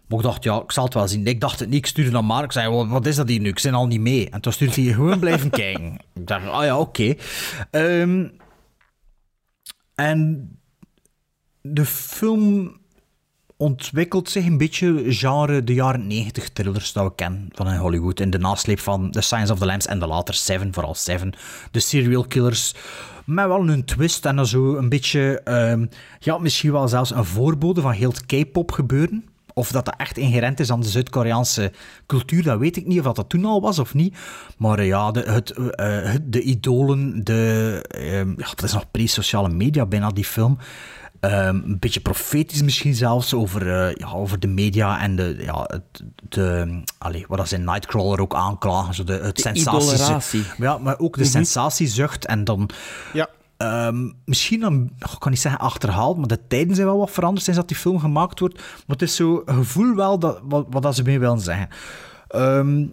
[0.09, 1.27] Maar ik dacht, ja, ik zal het wel zien.
[1.27, 2.45] Ik dacht het niet, ik stuurde naar Mark.
[2.45, 3.49] Ik zei, wat, wat is dat hier nu?
[3.49, 4.31] Ik ben al niet mee.
[4.31, 5.97] En toen stuurde hij gewoon blijven kijken.
[6.15, 7.15] Ik dacht, ah ja, oké.
[7.71, 8.29] Ehm,
[9.95, 10.51] en
[11.61, 12.77] de film
[13.57, 18.21] ontwikkelt zich een beetje genre de jaren 90 thrillers dat we kennen van in Hollywood.
[18.21, 21.33] In de nasleep van The Science of the Lambs en de later Seven, vooral Seven.
[21.71, 22.75] De serial killers.
[23.25, 25.41] Met wel een twist en dan zo een beetje...
[25.45, 25.87] ehm,
[26.19, 29.25] ja, misschien wel zelfs een voorbode van heel het K-pop gebeuren.
[29.55, 31.73] Of dat dat echt inherent is aan de Zuid-Koreaanse
[32.07, 32.99] cultuur, dat weet ik niet.
[32.99, 34.17] Of dat, dat toen al was of niet.
[34.59, 38.91] Maar eh, ja, de, het, eh, het- de idolen, de, ehm, ja, dat is nog
[38.91, 40.59] pre-sociale media bijna, die film.
[41.21, 45.63] Ehm, een beetje profetisch misschien zelfs over, eh, ja, over de media en de, ja,
[45.67, 48.95] het, de, allee, wat ze in Nightcrawler ook aanklagen.
[48.95, 50.43] Zo de, het De idoleratie.
[50.59, 51.31] Ja, maar ook de Mhm.
[51.31, 52.71] sensatiezucht en dan...
[53.13, 53.29] Ja.
[53.65, 57.45] Ehm, misschien dan, ik kan niet zeggen achterhaald, maar de tijden zijn wel wat veranderd
[57.45, 58.57] sinds dat die film gemaakt wordt.
[58.57, 61.69] Maar het is zo gevoel wel dat, wat, wat dat ze mee willen zeggen.
[62.29, 62.87] Ehm,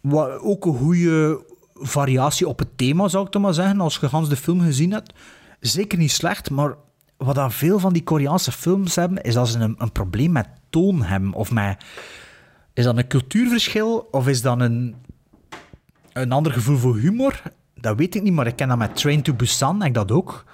[0.00, 1.44] wat, ook een goede
[1.74, 4.92] variatie op het thema, zou ik dan maar zeggen, als je gans de film gezien
[4.92, 5.12] hebt.
[5.60, 6.74] Zeker niet slecht, maar
[7.16, 10.48] wat dan veel van die Koreaanse films hebben, is dat ze een, een probleem met
[10.70, 11.32] toon hebben.
[11.32, 11.84] Of met...
[12.72, 14.94] Is dat een cultuurverschil, of is dat een,
[16.12, 17.42] een ander gevoel voor humor?
[17.84, 20.44] Dat weet ik niet, maar ik ken dat met Train to Busan, ik dat ook.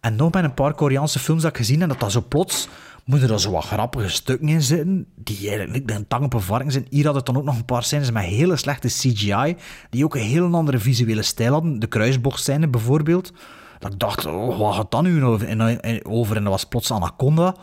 [0.00, 2.68] En nog met een paar Koreaanse films dat ik gezien heb, dat dat zo plots...
[3.04, 6.70] Moeten er zo wat grappige stukken in zitten, die eigenlijk bij een tang op een
[6.70, 6.86] zijn.
[6.90, 9.56] Hier had het dan ook nog een paar scènes met hele slechte CGI,
[9.90, 11.78] die ook een heel andere visuele stijl hadden.
[11.78, 13.32] De kruisbogscène bijvoorbeeld.
[13.78, 15.48] Dat ik dacht, oh, wat gaat dat nu over?
[15.48, 16.36] En, en- over?
[16.36, 17.54] En dat was plots Anaconda.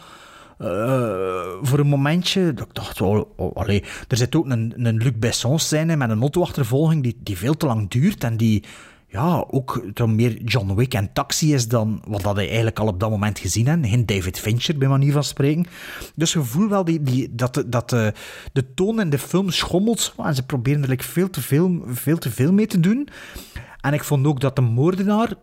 [0.57, 0.67] Eh,
[1.61, 3.69] voor een momentje, dat ik dacht, oh, oh,
[4.07, 7.65] er zit ook een, een Luc Besson scène met een autoachtervolging die, die veel te
[7.65, 8.63] lang duurt en die,
[9.13, 12.87] ja, ook toch meer John Wick en Taxi is dan wat dat hij eigenlijk al
[12.87, 13.89] op dat moment gezien hebben.
[13.89, 15.65] Geen David Fincher, bij manier van spreken.
[16.15, 18.13] Dus je voelt wel die, die, dat, dat de,
[18.53, 20.13] de toon in de film schommelt.
[20.17, 23.07] En ze proberen er veel, te veel, veel te veel mee te doen.
[23.81, 25.33] En ik vond ook dat de moordenaar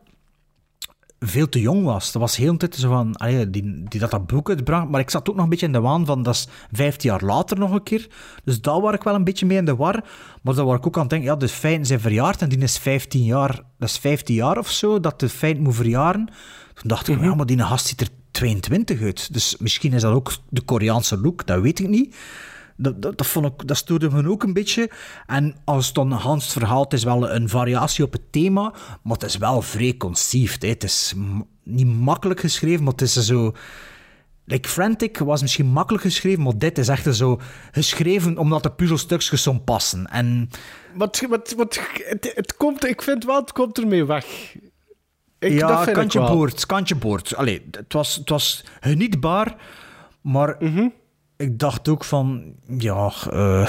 [1.21, 2.13] veel te jong was.
[2.13, 4.89] Dat was heel een tijd zo van, allee, die, die dat dat boek uitbracht.
[4.89, 7.25] Maar ik zat ook nog een beetje in de waan van, dat is vijftien jaar
[7.25, 8.09] later nog een keer.
[8.45, 10.05] Dus daar was ik wel een beetje mee in de war.
[10.43, 12.59] Maar dan was ik ook aan het denken, ja, de feiten zijn verjaard en die
[12.59, 13.63] is 15 jaar.
[13.79, 16.29] Dat is 15 jaar of zo, dat de feit moet verjaren.
[16.75, 19.33] Toen dacht ik, ja, maar die gast ziet er 22 uit.
[19.33, 22.17] Dus misschien is dat ook de Koreaanse look, dat weet ik niet.
[22.83, 24.91] Dat, dat, dat, vond ik, dat stoorde me ook een beetje.
[25.27, 28.73] En als het dan Hans het verhaal, het is wel een variatie op het thema,
[29.03, 29.95] maar het is wel vrij.
[29.99, 30.69] Hè.
[30.69, 31.15] Het is
[31.63, 33.55] niet makkelijk geschreven, maar het is zo...
[34.45, 37.41] Like Frantic was misschien makkelijk geschreven, maar dit is echt zo
[37.71, 40.07] geschreven omdat de puzzelstukjes zo passen.
[40.07, 40.51] En
[40.95, 44.55] Wat, wat, wat, het, het komt, ik vind wel, het komt ermee weg.
[45.39, 47.37] Ik, ja, dat vind ik kantje boord, kantje boord.
[47.37, 49.57] Allee, het was, het was genietbaar,
[50.21, 50.89] maar Mhm.
[51.41, 52.43] Ik dacht ook van,
[52.79, 53.69] ja, eh,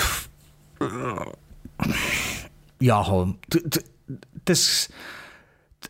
[2.78, 3.84] ja, gewoon, het-
[4.44, 4.90] is,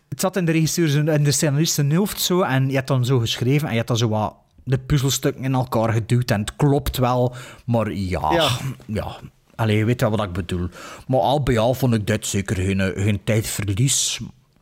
[0.09, 3.05] het zat in de regisseur en de scenarist zijn hoofd zo, en je hebt dan
[3.05, 6.55] zo geschreven, en je hebt dan zo wat de puzzelstukken in elkaar geduwd, en het
[6.55, 7.35] klopt wel,
[7.65, 8.49] maar ja, Ja.
[8.87, 9.15] ja.
[9.55, 10.67] Allee, je weet wel wat ik bedoel.
[11.07, 14.19] Maar al bij al vond ik dit zeker geen, geen tijdverlies.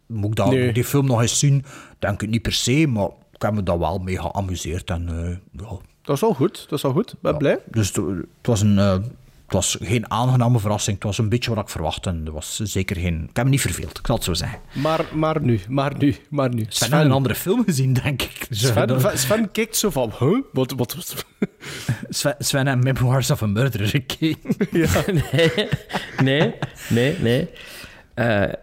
[0.08, 0.58] Moet ik dat, Nee.
[0.60, 1.66] moet ik die film nog eens zien?
[2.00, 4.90] Denk ik niet per se, maar ik heb me daar wel mee geamuseerd.
[4.90, 5.78] En, eh, ja.
[6.10, 7.16] Dat is al goed, dat is al goed.
[7.22, 7.60] Ben blij.
[7.66, 8.80] Dus het, het was een...
[8.80, 10.96] eh, het was geen aangename verrassing.
[10.96, 12.22] Het was een beetje wat ik verwachtte.
[12.26, 13.24] Er was zeker geen...
[13.30, 14.60] Ik heb me niet verveeld, ik zal het zo zeggen.
[14.74, 16.66] Maar, maar nu, maar nu, maar nu.
[16.68, 18.48] Sven heeft een andere film gezien, denk ik.
[18.50, 20.38] Sven, Sven kijkt zo van, huh?
[20.54, 20.96] Wat, wat?
[22.10, 24.56] Sven, Sven en Memoirs of a Murderer gekeken.
[25.34, 25.68] nee,
[26.24, 26.54] nee,
[26.90, 27.50] nee, nee.
[28.14, 28.54] Eh,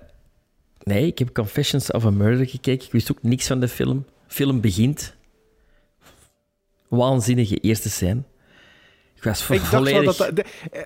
[0.83, 2.87] nee, ik heb Confessions of a Murder gekeken.
[2.87, 4.05] Ik wist ook niks van de film.
[4.27, 5.15] film begint.
[6.89, 8.23] Waanzinnige eerste scène.
[9.17, 9.95] Ik was Ik dacht volledig...
[10.03, 10.17] wel dat...
[10.17, 10.83] dat de- eh,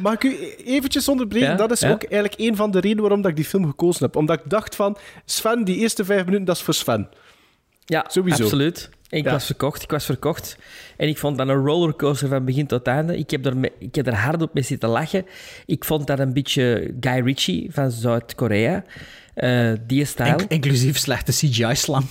[0.00, 1.48] mag ik u eventjes onderbreken?
[1.48, 1.90] Ja, Dat is ja.
[1.90, 4.16] ook eigenlijk een van de redenen waarom dat ik die film gekozen heb.
[4.16, 7.08] Omdat ik dacht van, Sven, die eerste vijf minuten, dat is voor Sven.
[7.84, 8.42] Ja, Sowieso.
[8.42, 8.88] absoluut.
[9.08, 9.30] Ik Ja.
[9.32, 10.56] was verkocht, ik was verkocht.
[10.96, 13.16] En ik vond dat een rollercoaster van begin tot einde.
[13.18, 15.26] Ik heb er, me- ik heb er hard op mee zitten lachen.
[15.66, 18.84] Ik vond dat een beetje Guy Ritchie van Zuid-Korea.
[19.34, 20.38] Eh die stijl.
[20.38, 22.04] In- inclusief slechte CGI-slang.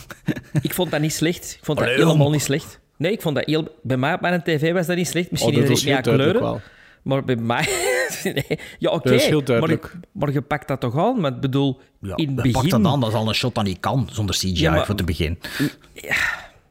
[0.62, 1.56] Ik vond dat niet slecht.
[1.60, 2.32] Ik vond dat Allee, helemaal om.
[2.32, 2.80] niet slecht.
[3.00, 3.68] Nee, ik vond dat heel...
[3.84, 5.32] Bij mij op mijn tv was dat niet slecht.
[5.32, 6.52] Misschien Oh, dat niet was meer heel duidelijk kleuren.
[6.52, 6.62] wel.
[7.04, 7.68] Maar bij mij...
[8.24, 8.60] nee.
[8.80, 9.14] Ja, oké.
[9.14, 9.44] Heel
[10.14, 11.20] maar, je pakt dat toch aan?
[11.20, 12.70] Maar ik bedoel, Ja, in het Pak begin...
[12.70, 14.96] dat dan, dat is al een shot dat niet kan, zonder CGI, Ja, maar- voor
[14.96, 15.40] te beginnen.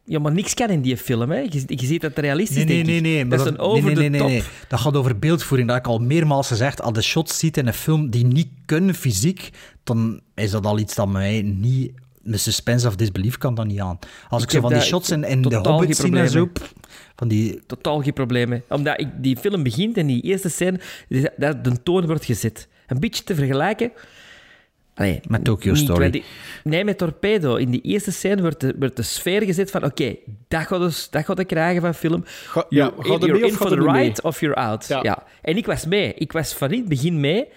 [0.05, 1.31] Ja, maar niks kan in die film.
[1.31, 1.39] Hè.
[1.39, 3.29] Je, je ziet dat het realistisch Nee, nee, nee, nee.
[3.29, 4.43] Dat is een over nee, nee.
[4.69, 5.69] Dat gaat over beeldvoering.
[5.69, 6.83] Dat heb ik al meermaals gezegd.
[6.83, 9.51] Als de shots ziet in een film die niet kunnen fysiek,
[9.85, 11.93] dan is dat al iets dat mij niet...
[12.31, 13.99] De suspense of disbelief kan dat niet aan.
[14.29, 16.47] Als ik, Ik zo van die shots in, in de Hobbit zie en zo...
[16.47, 16.73] pff,
[17.17, 17.61] Van die...
[17.67, 18.63] Totaal geen probleem.
[18.69, 20.81] Omdat ik, die film begint en die eerste scène,
[21.37, 22.69] dat de toon wordt gezet.
[22.87, 23.93] Een beetje te vergelijken...
[24.95, 26.23] Allee, Met Tokyo niet Story.
[26.65, 27.57] Nee, met Torpedo.
[27.57, 30.17] In die eerste scène wordt de, wordt de sfeer gezet van oké,
[30.49, 32.25] dat gaat dus, dat gaat krijgen van film.
[32.25, 34.87] Ga- ja, You're ga in, you're mee in of for the ride of you're out.
[34.87, 35.01] Ja.
[35.03, 35.23] Ja.
[35.43, 36.15] En ik was mee.
[36.15, 37.49] Ik was van in het begin mee.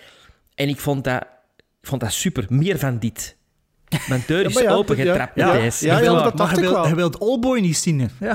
[0.55, 1.21] En ik vond dat,
[1.57, 2.45] ik vond dat super.
[2.49, 3.35] Meer van dit.
[4.09, 5.85] Mijn deur is maar ja, opengetrapt ja, met ja, deze.
[5.85, 6.87] ja, ja, wil- dat dacht ik wilt, wel.
[6.87, 7.99] je wilt Oldboy niet zien.
[7.99, 8.05] hè.
[8.19, 8.33] Ja.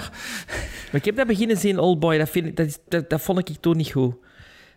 [0.91, 2.19] Maar ik heb dat beginnen zien, Oldboy.
[2.19, 4.15] Dat, vind ik, dat, is- dat, dat vond ik toen niet goed.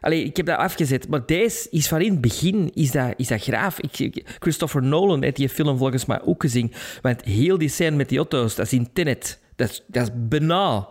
[0.01, 1.07] Allee, ik heb dat afgezet.
[1.07, 3.79] Maar deze is van in het begin is dat, is dat graaf.
[3.79, 6.73] Ik, Christopher Nolan heeft die film volgens mij ook gezien.
[7.01, 9.39] Want heel die scène met die auto's, dat is in Tenet.
[9.55, 10.87] Dat is, dat is bijna,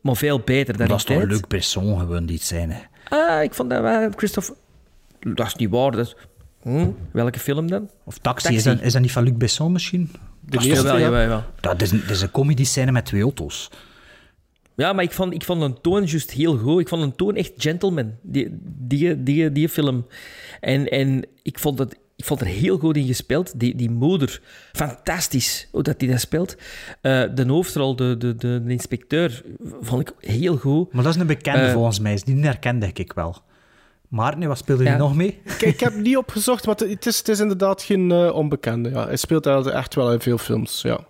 [0.00, 1.22] maar veel beter dan Dat is toch.
[1.22, 2.74] Luc Besson gewoon die scène.
[3.08, 4.54] Ah, ik vond dat wel Christopher...
[5.20, 5.90] Dat is niet waar.
[5.90, 6.16] Dat is...
[6.62, 7.90] Hm, welke film dan?
[8.04, 8.56] Of Taxi, Taxi.
[8.56, 10.10] Is, dat, is dat niet van Luc Besson misschien?
[10.40, 11.20] Dat is, eerste, Jawel, ja.
[11.20, 11.44] jawel.
[11.60, 13.70] dat is, een, dat is een comedy scène met twee auto's.
[14.74, 16.80] Ja, maar ik vond, ik vond een toon juist heel goed.
[16.80, 20.06] Ik vond een toon echt gentleman, die, die, die, die film.
[20.60, 23.60] En, en ik, vond het, ik vond er heel goed in gespeeld.
[23.60, 24.40] Die, die moeder,
[24.72, 26.56] fantastisch hoe dat die dat speelt.
[27.00, 29.42] Eh, de hoofdrol, de, de, de, de inspecteur,
[29.80, 30.92] vond ik heel goed.
[30.92, 32.20] Maar dat is een bekende Eh, volgens mij.
[32.24, 33.42] Die herkende ik wel.
[34.08, 34.88] Maarten, wat speelde Ja.
[34.88, 35.40] hij nog mee?
[35.58, 38.90] Kijk, ik heb niet opgezocht, maar het is, het is inderdaad geen eh, onbekende.
[38.90, 39.06] Ja.
[39.06, 41.00] Hij speelt echt wel in veel films, ja.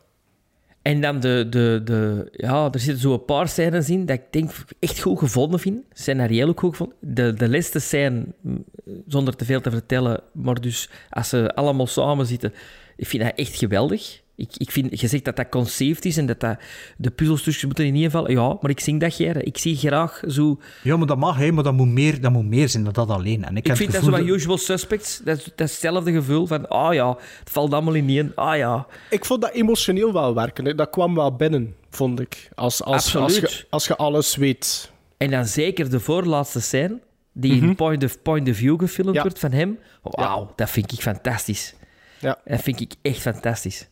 [0.82, 2.28] En dan de, de, de...
[2.32, 5.84] Ja, er zitten zo een paar scènes in dat ik denk echt goed gevonden vind.
[5.92, 6.96] Scenarioel ook goed gevonden.
[7.00, 8.64] De, de laatste scène, mm,
[9.06, 12.52] zonder te veel te vertellen, maar dus als ze allemaal samen zitten,
[12.96, 14.20] ik vind dat echt geweldig.
[14.38, 16.58] Ik, ik vind, je zegt dat dat conceived is en dat, dat
[16.96, 18.30] de puzzelstukjes moeten in ieder geval...
[18.30, 19.32] Ja, maar ik zie dat jij.
[19.32, 20.58] Ik zie graag zo...
[20.82, 23.08] Ja, maar dat mag, hè, maar dat moet meer, dat moet meer zijn dan dat
[23.08, 23.44] alleen.
[23.44, 25.20] En ik, vind dat zo van Usual Suspects.
[25.24, 26.68] Dat dat is hetzelfde gevoel van...
[26.68, 28.32] Ah ja, het valt allemaal in één.
[28.34, 28.86] Ah ja.
[29.10, 30.64] Ik vond dat emotioneel wel werken.
[30.64, 30.74] hè.
[30.74, 32.48] Dat kwam wel binnen, vond ik.
[32.54, 34.90] Als, als, als, je, als je alles weet.
[35.16, 37.00] En dan zeker de voorlaatste scène,
[37.32, 39.22] die in point of, point of view gefilmd Ja.
[39.22, 39.78] wordt van hem.
[40.02, 41.74] Wauw, dat vind ik fantastisch.
[42.18, 42.38] Ja.
[42.44, 43.88] Dat vind ik echt fantastisch.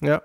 [0.00, 0.22] Ja.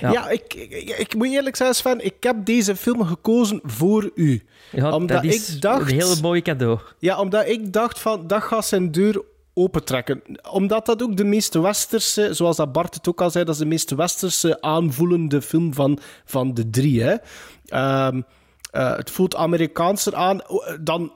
[0.00, 0.10] Ja.
[0.10, 4.44] Ja, ik, ik, ik moet eerlijk zijn, Sven, ik heb deze film gekozen voor u.
[4.70, 5.90] Ja, omdat dat is ik dacht...
[5.90, 6.78] een hele mooie cadeau.
[6.98, 9.22] Ja, omdat ik dacht van, dat gaat zijn deur
[9.54, 10.22] opentrekken.
[10.50, 13.60] Omdat dat ook de meest westerse, zoals dat Bart het ook al zei, dat is
[13.60, 17.02] de meest westerse aanvoelende film van, van de drie.
[17.02, 17.16] Hè.
[17.66, 18.22] Ehm,
[18.70, 20.40] eh, het voelt Amerikaanser aan
[20.80, 21.12] dan...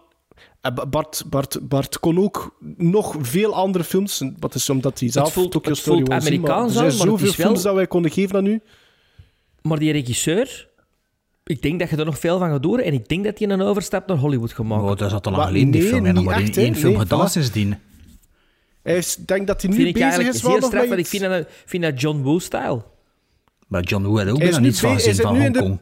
[0.60, 4.22] eh, Bart, Bart, Bart kon ook nog veel andere films.
[4.38, 6.90] Dat is omdat hij zelf voelt- Tokyo het Story voelt zien, maar Er zijn maar
[6.92, 8.60] zoveel wel- films dat wij konden geven aan u.
[9.62, 10.68] Maar die regisseur,
[11.44, 12.80] ik denk dat je er nog veel van gaat doen.
[12.80, 14.84] En ik denk dat hij een overstap naar Hollywood gaat maken.
[14.84, 16.06] Oh, dat is al lang geleden, die nee, film.
[16.06, 17.30] En nog niet maar één, film Nee, gedaan voilà.
[17.30, 17.78] sindsdien.
[18.82, 21.46] Ik denk dat hij nu vind bezig eigenlijk is wel straf, want ik vind dat,
[21.64, 22.82] vind dat John Woo-style.
[23.68, 25.78] Maar John Woo had ook bijna nu niets van zit van Hongkong.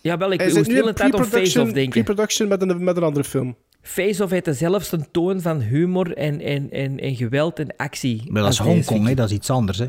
[0.00, 1.90] Ja, wel, ik hele in tijd aan Face-Off pre-production denken.
[2.04, 3.56] pre-production met, een, met een andere film.
[3.86, 8.22] Face-Off heeft dezelfde toon van humor en, en, en, en geweld en actie.
[8.32, 9.78] Maar dat is Hongkong, hè, dat is iets anders.
[9.78, 9.86] Hè.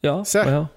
[0.00, 0.44] Ja, Zeg.
[0.44, 0.70] maar ja.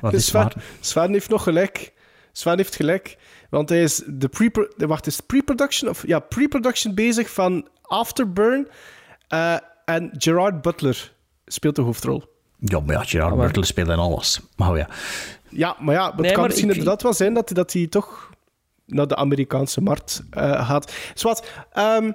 [0.00, 0.50] Wat is Sven.
[0.80, 1.92] Sven heeft nog gelijk.
[2.32, 3.16] Sven heeft gelijk.
[3.50, 8.68] Want hij is de pre wacht, is pre-production of ja, pre-production bezig van Afterburn.
[9.28, 11.12] eh, en Gerard Butler
[11.46, 12.22] speelt de hoofdrol.
[12.58, 14.40] Ja, maar ja, Gerard maar- Butler speelt in alles.
[14.56, 14.88] Maar ja,
[15.48, 17.86] Ja, maar ja, het Nee, kan maar misschien ik- inderdaad wel zijn dat, dat hij
[17.86, 18.30] toch
[18.86, 20.92] naar de Amerikaanse markt eh, gaat.
[21.14, 22.12] Zwat, ehm,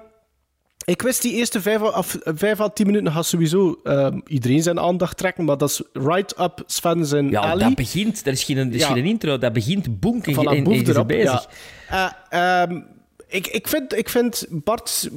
[0.85, 4.61] ik wist die eerste vijf, à- af, vijf à tien minuten gaat sowieso ehm, iedereen
[4.63, 7.65] zijn aandacht trekken, maar dat is right up Sven zijn ja, alley.
[7.65, 8.87] dat begint, er is geen, er is Ja.
[8.93, 10.65] geen intro, dat begint boenken Voilà, en,
[10.95, 11.47] en bezig.
[11.89, 12.17] ja.
[12.29, 12.81] Eh, ehm,
[13.29, 15.09] ik, ik, vind, ik vind, Bart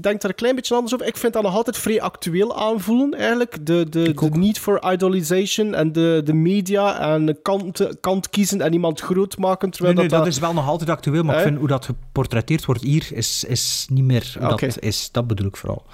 [0.00, 1.06] denkt er een klein beetje anders over.
[1.06, 3.66] Ik vind dat nog altijd vrij actueel aanvoelen, eigenlijk.
[3.66, 8.60] De, de, de need for idolization en de, de media en de kant, kant kiezen
[8.60, 9.70] en iemand groot maken.
[9.70, 12.64] Terwijl nee, dat, dat is wel nog altijd actueel, maar ik vind hoe dat geportretteerd
[12.64, 15.08] wordt hier is, is niet meer hoe dat is.
[15.12, 15.84] Dat bedoel ik vooral.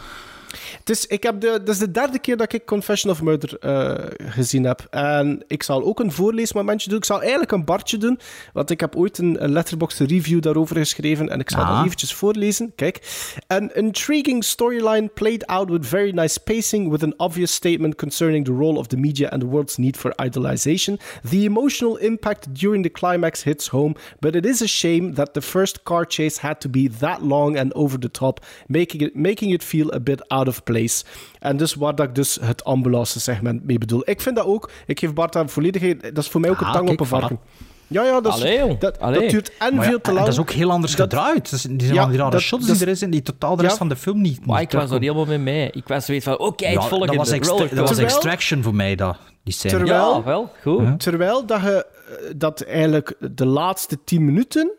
[0.79, 3.59] Het is, ik heb de, dat is de derde keer dat ik Confession of Murder
[3.59, 3.95] eh,
[4.31, 4.87] gezien heb.
[4.91, 6.99] En ik zal ook een voorleesmomentje doen.
[6.99, 8.19] Ik zal eigenlijk een bartje doen,
[8.53, 11.77] want ik heb ooit een, een letterboxd review daarover geschreven en ik zal Ah.
[11.77, 12.73] dat eventjes voorlezen.
[12.75, 13.01] Kijk.
[13.47, 18.53] An intriguing storyline played out with very nice pacing with an obvious statement concerning the
[18.53, 20.97] role of the media and the world's need for idolization.
[21.31, 25.41] The emotional impact during the climax hits home, but it is a shame that the
[25.41, 29.53] first car chase had to be that long and over the top, making it, making
[29.53, 31.05] it feel a bit out of place.
[31.39, 34.03] En dus waar dat ik dus het ambulance-segment mee bedoel.
[34.05, 34.71] Ik vind dat ook.
[34.87, 36.03] Ik geef Bart daar volledigheid.
[36.03, 37.21] Dat is voor mij ook een Ah, tang kijk, op een voilà.
[37.21, 37.39] varken.
[37.87, 39.21] Ja, ja, dat, is, Allee, dat, Allee.
[39.21, 40.25] dat duurt en ja, veel te en lang.
[40.27, 41.51] dat is ook heel anders Dat- gedraaid.
[41.51, 43.57] Dat is, die zijn Ja, die rare dat- shots dat- die erin zijn, die totaal
[43.57, 43.79] de rest Ja.
[43.79, 45.71] van de film niet Maar ik was er helemaal mee mee.
[45.71, 47.97] Ik was zoiets van, oké, het Ja, volgende, dat was, extra- dat was rollercoaster.
[47.97, 49.77] Terwijl- Extraction voor mij, dat, die scène.
[49.77, 51.01] Terwijl- Ja, wel, goed.
[51.01, 51.87] Terwijl dat, je,
[52.27, 54.71] eh, dat eigenlijk de laatste 10 minuten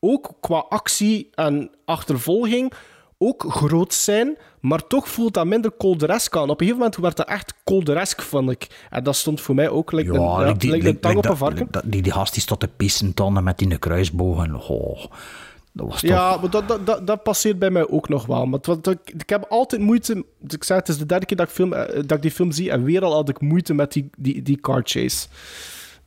[0.00, 2.72] ook qua actie en achtervolging
[3.26, 6.42] ook groot zijn, maar toch voelt dat minder colderesk aan.
[6.42, 8.86] Op een gegeven moment werd dat echt colderesk, vond ik.
[8.90, 11.16] En dat stond voor mij ook like een, ja, like die, like like- een tang
[11.16, 11.66] op een dat- varken.
[11.70, 14.54] dat- die, die gast die stond te pissen dan met die kruisbogen.
[14.68, 15.04] Oh,
[15.72, 16.10] dat was toch...
[16.10, 18.46] Ja, maar dat, dat, dat, dat passeert bij mij ook nog wel.
[18.46, 20.24] Maar het, wat- ik, ik heb altijd moeite...
[20.48, 22.52] Ik zei, het is de derde keer dat ik, film, eh, dat ik die film
[22.52, 25.26] zie en weer al had ik moeite met die, die, die car chase.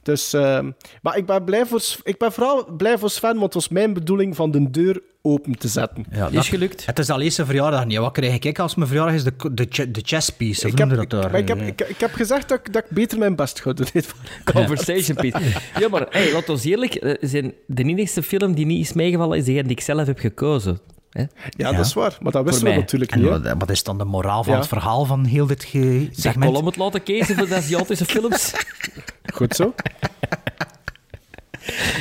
[0.01, 0.71] Dus, ehm,
[1.01, 3.93] maar ik ben, blij voor, ik ben vooral blij voor Sven, want het was mijn
[3.93, 6.05] bedoeling van de deur open te zetten.
[6.11, 6.85] Ja, Is gelukt.
[6.85, 7.97] Het is al eens een verjaardag niet.
[7.97, 8.45] Wat krijg ik?
[8.45, 10.65] Ik als mijn verjaardag is de, de, de chess piece.
[10.65, 11.35] Of Ik heb, ik, dat daar?
[11.35, 13.73] ik, heb, Eh, ik, ik heb gezegd dat ik, dat ik beter mijn best ga
[13.73, 13.87] doen.
[13.93, 14.13] dit
[14.53, 15.39] Conversation piece.
[15.79, 17.53] Ja, maar hey, laat ons eerlijk eh, zijn.
[17.67, 20.79] De enigste film die niet is meegevallen is degene die ik zelf heb gekozen.
[21.09, 21.21] Hè?
[21.21, 21.27] Ja,
[21.57, 21.71] Ja.
[21.71, 22.17] dat is waar.
[22.21, 23.29] Maar dat wisten we natuurlijk En niet.
[23.29, 24.59] wat, wat is dan de moraal van Ja.
[24.59, 25.61] het verhaal van heel dit
[26.11, 26.51] segment?
[26.51, 28.53] Colum het laten kiezen voor de Aziatische films.
[29.33, 29.73] Goed zo.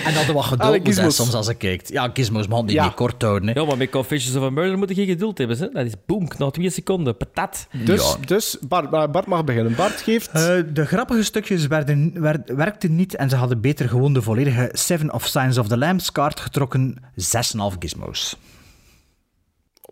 [0.05, 1.89] En dat er wat Allee, geduld moet zijn soms als ik kijkt.
[1.89, 2.85] Ja, gizmos man die Ja.
[2.85, 3.49] niet kort houden.
[3.49, 3.61] Hè.
[3.61, 5.59] Ja, maar met Confessions of a Murder moet je geen geduld hebben.
[5.59, 5.69] Hè?
[5.69, 7.67] Dat is boom, na twee seconden, patat.
[7.85, 9.75] Dus, dus Bart, Bart mag beginnen.
[9.75, 10.29] Bart geeft...
[10.31, 14.71] Eh, de grappige stukjes werden, werd- werkten niet en ze hadden beter gewoon de volledige
[14.73, 16.97] Seven of Signs of the Lambs kaart getrokken.
[17.17, 18.37] 6,5 gizmos.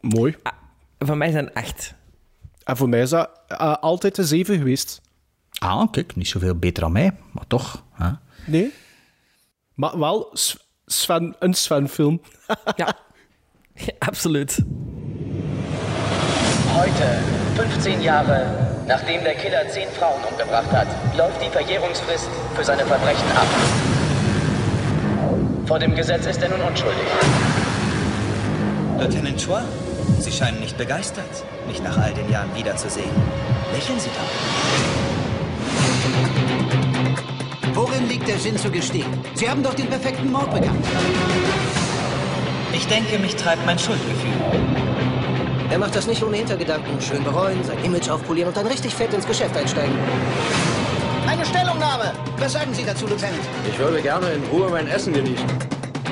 [0.01, 0.37] Mooi.
[0.99, 1.95] Van mij zijn acht.
[2.65, 5.01] En voor mij is dat eh, altijd een 7 geweest.
[5.59, 7.85] Ah, kijk, niet zoveel beter dan mij, maar toch.
[7.93, 8.11] Hè?
[8.47, 8.73] Nee.
[9.83, 10.31] Maar wel
[10.87, 12.21] Sven, een Sven-film.
[12.83, 12.95] Ja,
[14.09, 14.59] absoluut.
[16.77, 17.19] Heute,
[17.55, 18.47] 15 Jahre
[18.87, 23.47] Nachdem der Killer zehn Frauen umgebracht hat, läuft die Verjährungsfrist für seine Verbrechen ab.
[25.67, 27.07] Vor dem Gesetz ist er nun unschuldig.
[28.99, 29.63] Lieutenant Chua,
[30.19, 33.11] Sie scheinen nicht begeistert, mich nach all den Jahren wiederzusehen.
[33.73, 34.92] Lächeln Sie doch.
[38.03, 39.07] Worin liegt der Sinn zu gestehen?
[39.35, 40.83] Sie haben doch den perfekten Mord begangen.
[42.73, 44.33] Ich denke, mich treibt mein Schuldgefühl.
[45.71, 47.01] Er macht das nicht ohne Hintergedanken.
[47.01, 49.95] Schön bereuen, sein Image aufpolieren und dann richtig fett ins Geschäft einsteigen.
[51.29, 52.13] Eine Stellungnahme!
[52.39, 53.39] Was sagen Sie dazu, Lieutenant?
[53.71, 55.47] Ich würde gerne in Ruhe mein Essen genießen.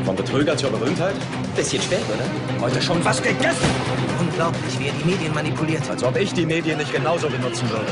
[0.04, 1.14] Vom Betrüger zur Berühmtheit?
[1.56, 2.64] Bisschen spät, oder?
[2.64, 3.68] Heute schon was gegessen?
[4.20, 5.82] Unglaublich, wie er die Medien manipuliert.
[5.90, 7.90] Als ob ich die Medien nicht genauso benutzen würde.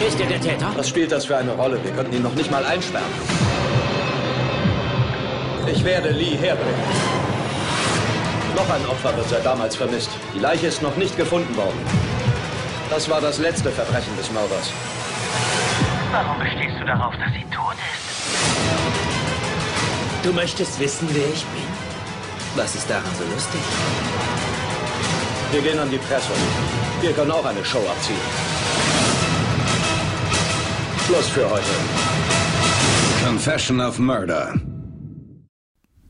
[0.00, 0.70] Ist er der Täter?
[0.76, 1.82] Was spielt das für eine Rolle?
[1.82, 3.06] Wir könnten ihn noch nicht mal einsperren.
[5.66, 6.74] Ich werde Lee herbringen.
[8.54, 10.10] Noch ein Opfer wird seit damals vermisst.
[10.34, 11.80] Die Leiche ist noch nicht gefunden worden.
[12.90, 14.70] Das war das letzte Verbrechen des Mörders.
[16.12, 18.06] Warum bestehst du darauf, dass sie tot ist?
[20.24, 21.64] Du möchtest wissen, wer ich bin?
[22.54, 23.60] Was ist daran so lustig?
[25.52, 26.32] Wir gehen an die Presse.
[27.00, 28.55] Wir können auch eine Show abziehen.
[31.06, 31.72] Schluss für heute.
[33.26, 34.62] Confession of Murder.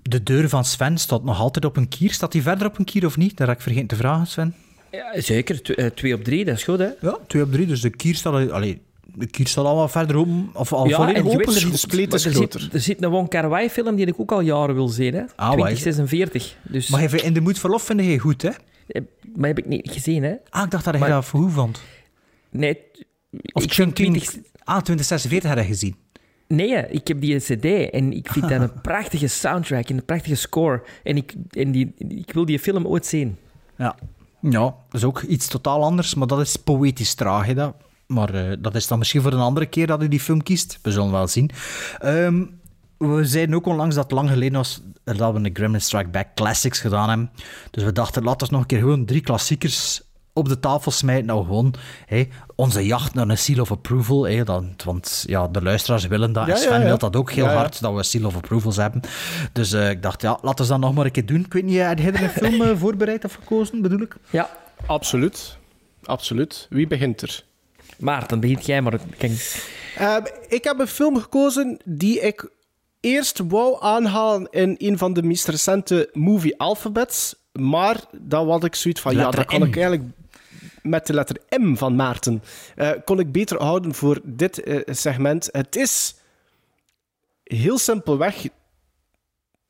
[0.03, 2.13] De deur van Sven staat nog altijd op een kier.
[2.13, 3.37] Staat hij verder op een kier of niet?
[3.37, 4.55] Dat heb ik vergeten te vragen, Sven.
[4.91, 6.89] Ja, zeker, Tw- eh, twee op drie, dat is goed, hè?
[7.01, 7.67] Ja, twee op drie.
[7.67, 8.83] Dus de kier staat, al- allee,
[9.15, 10.51] de kier staat al wat verder open.
[10.53, 11.37] Of al volledig je open.
[11.39, 12.61] weet, er, De zit- spleet maar is er groter.
[12.61, 15.15] Zit, er zit een Wong Kar Wai film die ik ook al jaren wil zien,
[15.15, 15.23] hè?
[15.37, 15.95] Ah, waar is het?
[15.95, 16.57] 2046.
[16.63, 18.51] Dus, Maar even in de moed verlof vind je goed, hè?
[18.87, 19.03] Eh,
[19.35, 20.35] Maar heb ik niet gezien, hè?
[20.51, 21.81] Ah, ik dacht dat je Maar- dat voor hoe vond.
[22.51, 22.79] Nee,
[23.53, 24.23] Of Chunking...
[24.23, 25.97] vind 20 Ah, 2046 had je gezien.
[26.49, 30.35] Nee, ik heb die cd en ik vind dat een prachtige soundtrack en een prachtige
[30.35, 30.83] score.
[31.03, 33.37] En ik, en die, ik wil die film ooit zien.
[33.77, 33.97] Ja.
[34.41, 37.47] ja, dat is ook iets totaal anders, maar dat is poëtisch traag.
[37.47, 37.75] Hè, dat.
[38.07, 40.79] Maar eh, dat is dan misschien voor een andere keer dat u die film kiest.
[40.83, 41.51] We zullen wel zien.
[41.99, 42.45] Ehm,
[42.99, 46.35] we zeiden ook onlangs dat het lang geleden was dat we een Gremlin Strike Back
[46.35, 47.31] Classics gedaan hebben.
[47.71, 50.03] Dus we dachten, laten we nog een keer gewoon drie klassiekers
[50.37, 51.27] op de tafel smijten.
[51.27, 51.75] Nou, gewoon
[52.07, 54.29] hè, onze jacht naar een seal of approval.
[54.29, 56.47] Hè, dan, want ja, de luisteraars willen dat.
[56.47, 56.85] Ja, en Sven ja, ja.
[56.85, 57.57] wil dat ook heel Ja, ja.
[57.57, 59.01] hard, dat we seal of approvals hebben.
[59.53, 61.45] Dus eh, ik dacht, ja, laten we dat nog maar een keer doen.
[61.45, 64.17] Ik weet niet, heb je er een film eh, voorbereid of gekozen, bedoel ik?
[64.31, 64.51] Ja.
[64.87, 65.57] Absoluut.
[66.05, 66.67] Absoluut.
[66.71, 67.45] Wie begint er?
[67.99, 69.01] Maarten, begint jij maar.
[69.97, 70.17] Eh,
[70.49, 72.51] ik heb een film gekozen die ik
[73.01, 77.35] eerst wou aanhalen in een van de meest recente movie alphabets.
[77.53, 80.05] Maar dan had ik zoiets van, ja, dat kan ik eigenlijk
[80.89, 82.43] met de letter M van Maarten.
[82.77, 85.49] eh, kon ik beter houden voor dit eh, segment.
[85.53, 86.15] Het is
[87.45, 88.47] heel simpelweg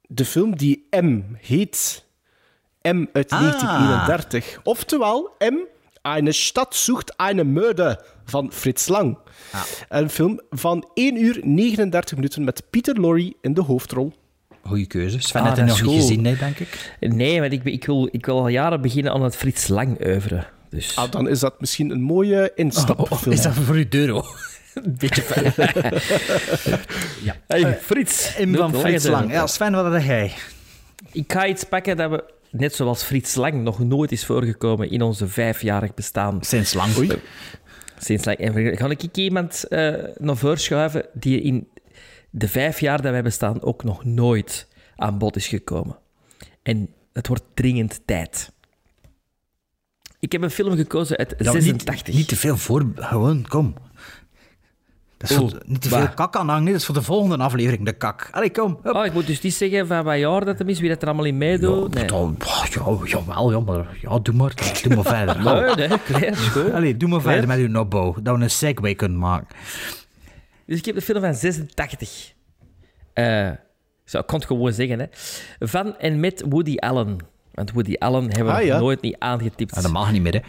[0.08, 2.04] de film die M heet.
[2.82, 3.40] M uit Ah.
[3.40, 4.60] 1931.
[4.62, 5.56] Oftewel, M,
[6.02, 9.18] Eine Stadt sucht eine Mörder van Frits Lang.
[9.88, 14.12] Een film van 1 uur 39 minuten met Peter Lorre in de hoofdrol.
[14.62, 15.20] Goeie keuze.
[15.20, 16.96] Sven Ah, had nog niet gezien, nee, denk ik.
[17.00, 20.46] Nee, want ik, ik, wil, ik wil al jaren beginnen aan het Frits Lang oeuvre.
[20.76, 20.96] Dus...
[20.96, 23.32] Ah, dan is dat misschien een mooie instapfilm.
[23.32, 24.24] is dat voor uw euro?
[24.74, 25.54] Een beetje ver.
[27.28, 27.36] ja.
[27.46, 28.36] Hey, Frits.
[28.38, 29.32] M van Doe- Frits Lang.
[29.32, 30.32] Ja, Sven, wat had jij?
[31.12, 35.02] Ik ga iets pakken dat we, net zoals Frits Lang, nog nooit is voorgekomen in
[35.02, 36.38] onze vijfjarig bestaan.
[36.42, 36.96] Sinds lang.
[36.96, 37.10] Oei.
[37.98, 38.38] Sinds lang.
[38.38, 41.68] En ga ik iemand eh naar voren schuiven die in
[42.30, 45.98] de vijf jaar dat wij bestaan ook nog nooit aan bod is gekomen.
[46.62, 48.52] En het wordt dringend tijd.
[50.20, 52.14] Ik heb een film gekozen uit Ja, niet, 86.
[52.14, 52.86] niet te veel voor...
[52.94, 53.74] Gewoon, kom.
[55.16, 56.66] Dat is voor- niet te veel kak aan hangen.
[56.66, 58.28] Dat is voor de volgende aflevering, de kak.
[58.32, 58.78] Allee, kom.
[58.82, 61.08] Oh, ik moet dus niet zeggen van wat jaar dat hem is, wie dat er
[61.08, 61.94] allemaal in meedoet.
[61.94, 62.04] Nee.
[62.04, 64.54] Dan- ja, jawel, ja, maar ja, doe maar.
[64.82, 65.36] Doe maar verder.
[65.76, 66.72] Nee, nee, goed.
[66.72, 68.16] Allee, doe maar verder met uw nobbo.
[68.22, 69.56] Dat we een segue kunnen maken.
[70.66, 72.32] Dus ik heb de film van 86.
[73.12, 73.50] Eh,
[74.04, 75.06] zo, ik kon het gewoon zeggen, hè.
[75.58, 77.16] Van en met Woody Allen.
[77.56, 78.78] Want Woody Allen hebben we Ah, ja.
[78.78, 79.74] nooit niet aangetipt.
[79.74, 80.40] Ja, dat mag niet meer, hè.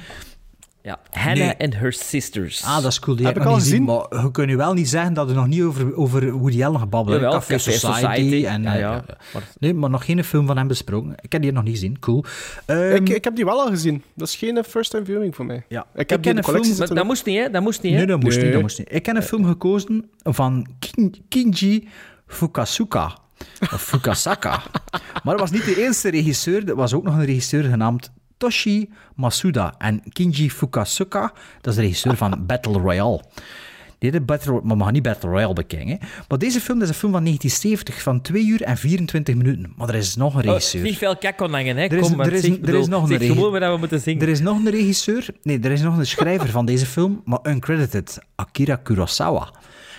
[0.82, 1.58] Ja, Hannah Nee.
[1.58, 2.64] and Her Sisters.
[2.64, 3.16] Ah, dat is cool.
[3.18, 3.84] Die Heb heb, ik al gezien.
[3.84, 6.80] Maar je kunt nu wel niet zeggen dat we nog niet over, over Woody Allen
[6.80, 7.30] gebabbeld hebben.
[7.32, 8.22] Jawel, Café, Café Society.
[8.22, 8.46] Society.
[8.46, 9.04] En, Ja, eh, ja.
[9.34, 9.40] ja.
[9.60, 11.16] Nee, maar nog geen film van hem besproken.
[11.22, 12.00] Ik heb die nog niet gezien.
[12.00, 12.24] Cool.
[12.66, 14.04] Ehm, ik, ik heb die wel al gezien.
[14.16, 15.64] Dat is geen first-time viewing voor mij.
[15.68, 15.82] Ja.
[15.82, 16.96] Ik heb Ik die ken in de een collectie film- zitten.
[16.96, 17.50] Dat moest niet, hè?
[17.50, 17.98] Dat moest niet, hè?
[17.98, 18.44] Nee, dat moest Nee.
[18.46, 18.54] niet.
[18.54, 18.88] Dat moest niet.
[18.94, 21.88] Ik heb een film gekozen van Kin- Kinji
[22.28, 23.18] Fukasuka.
[23.61, 24.64] Of Fukasaka.
[25.23, 26.69] maar dat was niet de eerste regisseur.
[26.69, 29.73] Er was ook nog een regisseur genaamd Toshi Masuda.
[29.77, 33.23] En Kinji Fukasuka, dat is de regisseur van Battle Royale.
[33.99, 35.88] De Battle, maar we gaan niet Battle Royale bekijken.
[35.90, 35.98] hè.
[36.28, 39.74] Maar deze film is een film van 1970 van 2 uur en 24 minuten.
[39.78, 40.82] Maar er is nog een Oh, regisseur.
[40.84, 41.84] niet veel kak kon hangen, hè?
[41.84, 43.72] Er is, Kom, er is, zeg, er bedoel, is nog een zeg regi- gewoon waar
[43.72, 44.22] we moeten zingen.
[44.22, 45.28] Er is nog een regisseur.
[45.44, 48.19] Nee, er is nog een schrijver van deze film, maar uncredited.
[48.36, 49.49] Akira Kurosawa.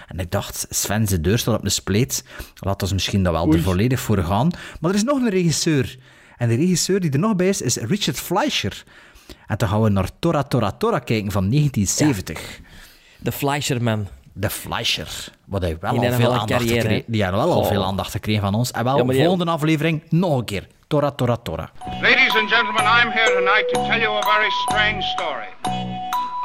[0.07, 2.25] En ik dacht, Sven, zijn deur staat op een spleet.
[2.55, 4.51] Laat ons misschien dat wel er volledig voor gaan.
[4.81, 5.99] Maar er is nog een regisseur.
[6.37, 8.85] En de regisseur die er nog bij is, is Richard Fleischer.
[9.47, 12.61] En dan gaan we naar Tora Tora Tora kijken van 1970.
[13.19, 14.09] De Fleischerman.
[14.32, 15.09] De Fleischer.
[15.45, 17.05] Wat hij wel Die al veel aandacht carrière, gekregen.
[17.07, 17.69] Die hebben wel al Goh.
[17.70, 18.70] veel aandacht gekregen van ons.
[18.70, 20.66] En wel, Ja, maar die- volgende aflevering nog een keer.
[20.86, 21.70] Tora Tora Tora.
[22.01, 25.49] Ladies and gentlemen, I'm here tonight to tell you a very strange story.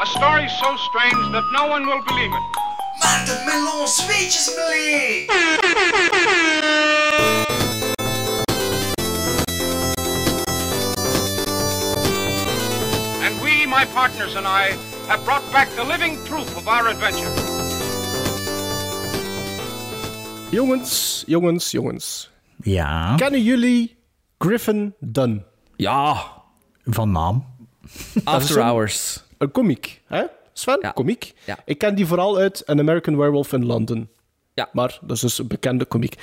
[0.01, 2.61] A story so strange that no one will believe it.
[2.99, 4.51] Maar de melon zweetjes!
[13.25, 14.75] And we, my partners and I,
[15.07, 17.31] have brought back the living proof of our adventure.
[20.51, 22.29] Jongens, jongens, jongens.
[22.63, 23.15] Ja.
[23.15, 23.97] Kennen jullie
[24.37, 25.43] Griffin Dunn?
[25.75, 26.23] Ja.
[26.83, 27.45] Van naam.
[28.23, 29.23] After een- Hours.
[29.37, 30.23] Een komiek, hè?
[30.53, 31.33] Sven, komiek.
[31.45, 31.57] Ja.
[31.65, 34.09] Ik ken die vooral uit An American Werewolf in London.
[34.53, 34.69] Ja.
[34.73, 36.15] Maar dat is dus een bekende komiek.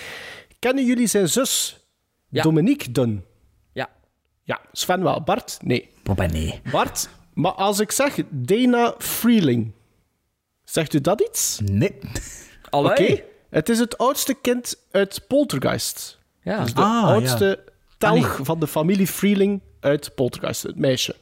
[0.58, 1.78] Kennen jullie zijn zus,
[2.28, 2.42] Ja.
[2.42, 3.24] Dominique Dunn?
[3.72, 3.88] Ja.
[4.42, 5.22] Ja, Sven wel.
[5.22, 5.58] Bart?
[5.62, 5.90] Nee.
[6.02, 6.60] Papa, nee.
[6.70, 9.72] Bart, maar als ik zeg Dana Freeling,
[10.64, 11.60] zegt u dat iets?
[11.64, 11.98] Nee.
[12.70, 13.22] Oké.
[13.50, 16.18] Het is het oudste kind uit Poltergeist.
[16.42, 16.62] Ja.
[16.62, 17.72] Dus de Ah, oudste ja.
[17.98, 18.44] telg Ah, nee.
[18.44, 21.16] van de familie Freeling uit Poltergeist, het meisje.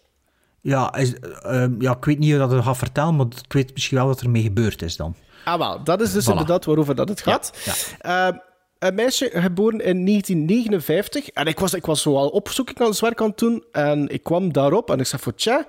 [0.61, 3.73] Ja, is, ehm, ja, ik weet niet hoe dat het gaat vertellen, maar ik weet
[3.73, 5.15] misschien wel wat ermee gebeurd is dan.
[5.45, 6.31] Ah, wel, dat is dus Voilà.
[6.31, 7.53] inderdaad waarover dat het gaat.
[8.01, 8.33] Ehm,
[8.79, 11.29] een meisje geboren in 1959.
[11.29, 13.65] En ik was, ik was zo al opzoeking aan het werk aan het doen.
[13.73, 15.67] En ik kwam daarop en ik zei voor tja,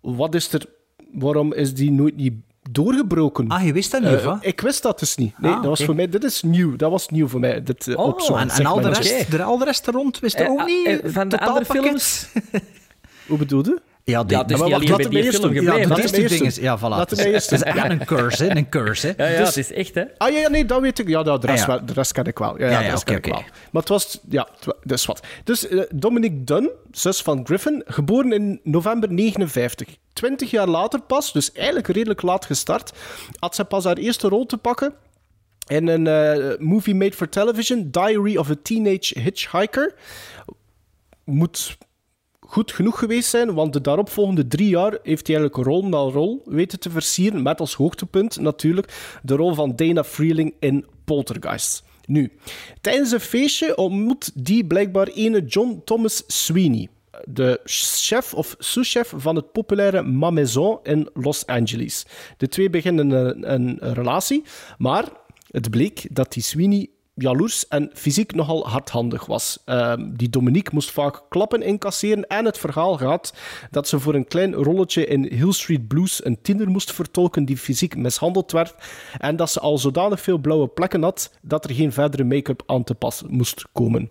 [0.00, 0.64] wat is er...
[1.12, 2.32] Waarom is die nooit niet
[2.70, 3.48] doorgebroken?
[3.48, 4.38] Ah, je wist dat niet, Eh, wat?
[4.40, 5.38] Ik wist dat dus niet.
[5.38, 6.08] Nee, Ah, dat was voor mij...
[6.08, 6.76] Dit is nieuw.
[6.76, 8.50] Dat was nieuw voor mij, dit uh, Oh, opzoeken.
[8.50, 10.66] en, al, de rest, de, al de rest er rond wist je Eh, ook ah,
[10.66, 10.86] niet?
[10.86, 12.28] eh, van de andere films?
[13.28, 13.82] Hoe bedoelde?
[14.10, 16.28] Ja, die, Ja, is maar wacht, alleen laat bij die film gebleven, Ja, eerste hem
[16.28, 16.56] ding is...
[16.56, 17.10] Ja, voilà.
[17.10, 18.56] Is- is echt een curse, hè.
[18.56, 19.24] Een curse, hè.
[19.24, 20.04] Ja, ja, Dus- het is echt, hè?
[20.18, 21.08] Ah ja, ja, nee, dat weet ik.
[21.08, 21.76] Ja, de rest, Ah, ja.
[21.76, 22.58] wel- de rest ken ik wel.
[22.58, 23.42] Ja, ja, Ja, ja, wel.
[23.70, 24.20] Maar het was...
[24.28, 24.48] Ja,
[24.82, 25.20] dus wat.
[25.44, 29.88] Dus eh, Dominique Dunn, zus van Griffin, geboren in november 59.
[30.12, 32.92] Twintig jaar later pas, dus eigenlijk redelijk laat gestart,
[33.38, 34.92] had ze pas haar eerste rol te pakken
[35.66, 39.94] in een eh, movie made for television, Diary of a Teenage Hitchhiker.
[41.24, 41.76] Moet
[42.50, 46.42] goed genoeg geweest zijn, want de daaropvolgende drie jaar heeft hij eigenlijk rol na rol
[46.44, 51.82] weten te versieren, met als hoogtepunt natuurlijk de rol van Dana Freeling in Poltergeist.
[52.06, 52.32] Nu,
[52.80, 56.88] tijdens een feestje ontmoet die blijkbaar ene John Thomas Sweeney,
[57.24, 62.06] de chef of sous-chef van het populaire Ma Maison in Los Angeles.
[62.36, 63.10] De twee beginnen
[63.52, 64.42] een, relatie,
[64.78, 65.08] maar
[65.50, 69.58] het bleek dat die Sweeney jaloers en fysiek nogal hardhandig was.
[69.64, 73.34] Ehm, die Dominique moest vaak klappen incasseren en het verhaal gaat
[73.70, 77.56] dat ze voor een klein rolletje in Hill Street Blues een tiener moest vertolken die
[77.56, 78.74] fysiek mishandeld werd
[79.18, 82.84] en dat ze al zodanig veel blauwe plekken had dat er geen verdere make-up aan
[82.84, 84.10] te pas moest komen.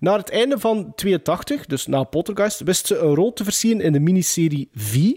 [0.00, 3.92] Na het einde van 82, dus na Poltergeist, wist ze een rol te versieren in
[3.92, 5.12] de miniserie V.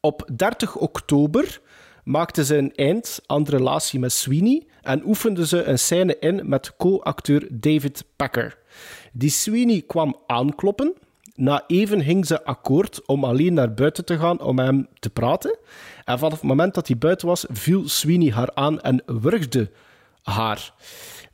[0.00, 1.60] Op 30 oktober
[2.04, 6.48] maakte ze een eind aan de relatie met Sweeney en oefende ze een scène in
[6.48, 8.58] met co-acteur David Packer.
[9.12, 10.94] Die Sweeney kwam aankloppen.
[11.34, 15.58] Na even ging ze akkoord om alleen naar buiten te gaan om hem te praten.
[16.04, 19.70] En vanaf het moment dat hij buiten was, viel Sweeney haar aan en wurgde
[20.22, 20.72] haar.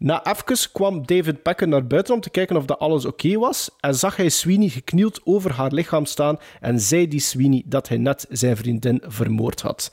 [0.02, 3.70] Na even kwam David Packer naar buiten om te kijken of dat alles oké was
[3.80, 7.98] en zag hij Sweeney geknield over haar lichaam staan en zei die Sweeney dat hij
[7.98, 9.92] net zijn vriendin vermoord had.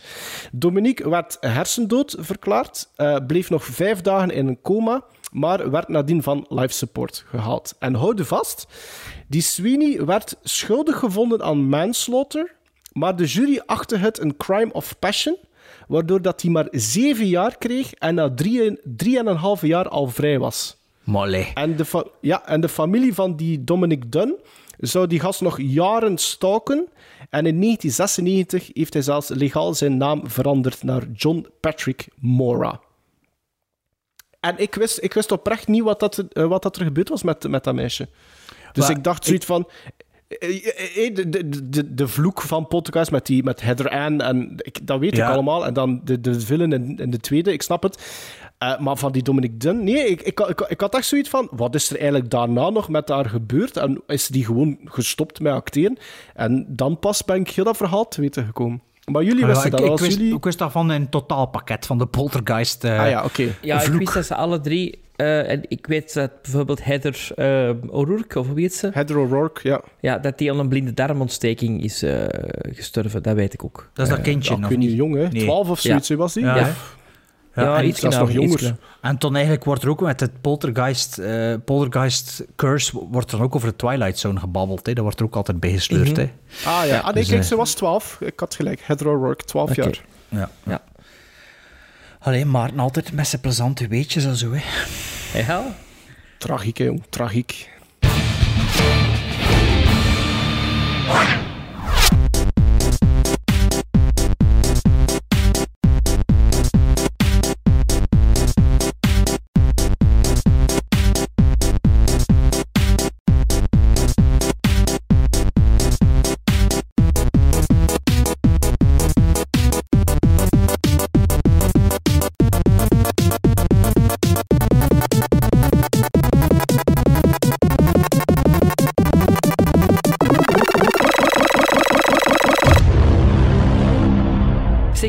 [0.51, 6.23] Dominique werd hersendood verklaard, eh, bleef nog vijf dagen in een coma, maar werd nadien
[6.23, 7.75] van life support gehaald.
[7.79, 8.67] En houd vast,
[9.27, 12.55] die Sweeney werd schuldig gevonden aan manslaughter,
[12.91, 15.37] maar de jury achtte het een crime of passion
[15.87, 19.87] waardoor dat hij maar zeven jaar kreeg en na drie, drie en een half jaar
[19.87, 20.77] al vrij was.
[21.03, 21.45] Molle.
[21.53, 24.35] En de, ja, en de familie van die Dominic Dunn
[24.79, 26.87] zou die gast nog jaren stalken.
[27.29, 32.79] En in 1996 heeft hij zelfs legaal zijn naam veranderd naar John Patrick Mora.
[34.39, 37.23] En ik wist, ik wist oprecht niet wat, dat, eh, wat dat er gebeurd was
[37.23, 38.07] met, met dat meisje.
[38.71, 39.67] Dus Maar ik dacht zoiets van...
[40.27, 44.21] eh, eh, eh, De, de, de, de vloek van podcast met, die, met Heather Ann,
[44.21, 45.27] en ik, dat weet Ja.
[45.27, 45.65] ik allemaal.
[45.65, 48.25] En dan de, de villain in, in de tweede, ik snap het.
[48.57, 51.47] Eh, maar van die Dominic Dunn, nee, ik, ik, ik, ik had echt zoiets van,
[51.51, 53.77] wat is er eigenlijk daarna nog met haar gebeurd?
[53.77, 55.97] En is die gewoon gestopt met acteren?
[56.33, 58.81] En dan pas ben ik heel dat verhaal te weten gekomen.
[59.11, 60.35] Maar jullie Ah, wisten ik, dat ik als wist, jullie...
[60.35, 62.83] ik wist dat van een totaalpakket van de Poltergeist.
[62.83, 63.55] eh, Ah ja, oké.
[63.61, 64.99] Ja, ik wist dat ze alle drie...
[65.17, 68.89] eh, en ik weet dat bijvoorbeeld Heather eh, O'Rourke, of hoe heet ze?
[68.93, 69.81] Heather O'Rourke, ja.
[69.99, 72.23] Ja, dat die aan een blinde darmontsteking is eh,
[72.71, 73.89] gestorven, dat weet ik ook.
[73.93, 75.27] Dat is dat kindje nog ik weet niet, jong hè?
[75.27, 75.43] Nee.
[75.43, 76.43] 12 of zoiets, was die?
[76.43, 76.73] Ja, Ja.
[77.63, 78.75] Ja, en, iets dat is nog jonger.
[79.01, 83.45] en toen eigenlijk wordt er ook met het Poltergeist, eh, Poltergeist Curse, wordt er dan
[83.45, 84.85] ook over de Twilight Zone gebabbeld.
[84.85, 84.93] Hè?
[84.93, 86.11] Dat wordt er ook altijd bijgesleurd.
[86.11, 86.19] Mhm.
[86.19, 86.29] hè?
[86.65, 88.17] Ah ja, ah, nee, dus, kijk, ze was 12.
[88.19, 88.81] Ik had gelijk.
[88.83, 89.81] Heather O'Rourke, 12 Oké.
[89.81, 90.03] jaar.
[90.29, 90.49] Ja.
[90.63, 90.81] Ja.
[92.19, 94.51] Alleen Maarten altijd met zijn plezante weetjes en zo.
[94.53, 94.61] Hè?
[95.39, 95.75] Ja,
[96.37, 97.03] Tragiek, jong.
[97.09, 97.69] Tragiek.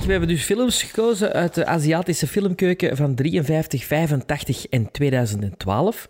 [0.09, 6.09] We hebben dus films gekozen uit de Aziatische filmkeuken van 53, 85 en 2012.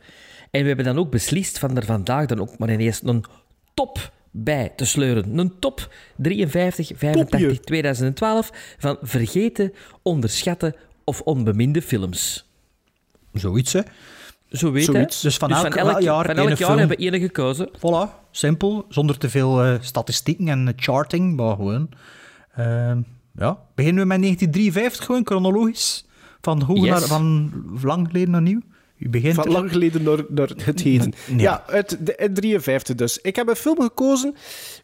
[0.50, 3.24] En we hebben dan ook beslist van er vandaag dan ook maar ineens een
[3.74, 5.38] top bij te sleuren.
[5.38, 7.60] Een top 53, 85, Topje.
[7.60, 9.72] 2012 van vergeten,
[10.02, 12.48] onderschatte of onbeminde films.
[13.32, 13.80] Zoiets, hè?
[14.50, 15.22] Zo weet Zoiets.
[15.22, 15.28] hè?
[15.28, 16.78] Dus van elk jaar van elk ene jaar film.
[16.78, 17.68] hebben we één gekozen.
[17.76, 18.86] Voilà, simpel.
[18.88, 21.88] Zonder te veel eh, statistieken en eh, charting, maar gewoon.
[22.54, 23.00] Ehm,
[23.38, 23.58] ja.
[23.74, 26.06] Beginnen we met 1953 gewoon, chronologisch?
[26.40, 26.88] Van, hoe Yes.
[26.88, 27.52] naar, van
[27.82, 28.60] lang geleden naar nieuw?
[28.98, 29.50] U begint Van er.
[29.50, 31.12] lang geleden naar, naar het heden.
[31.26, 31.36] Ja.
[31.36, 33.18] Ja, uit de in 53 dus.
[33.18, 34.34] Ik heb een film gekozen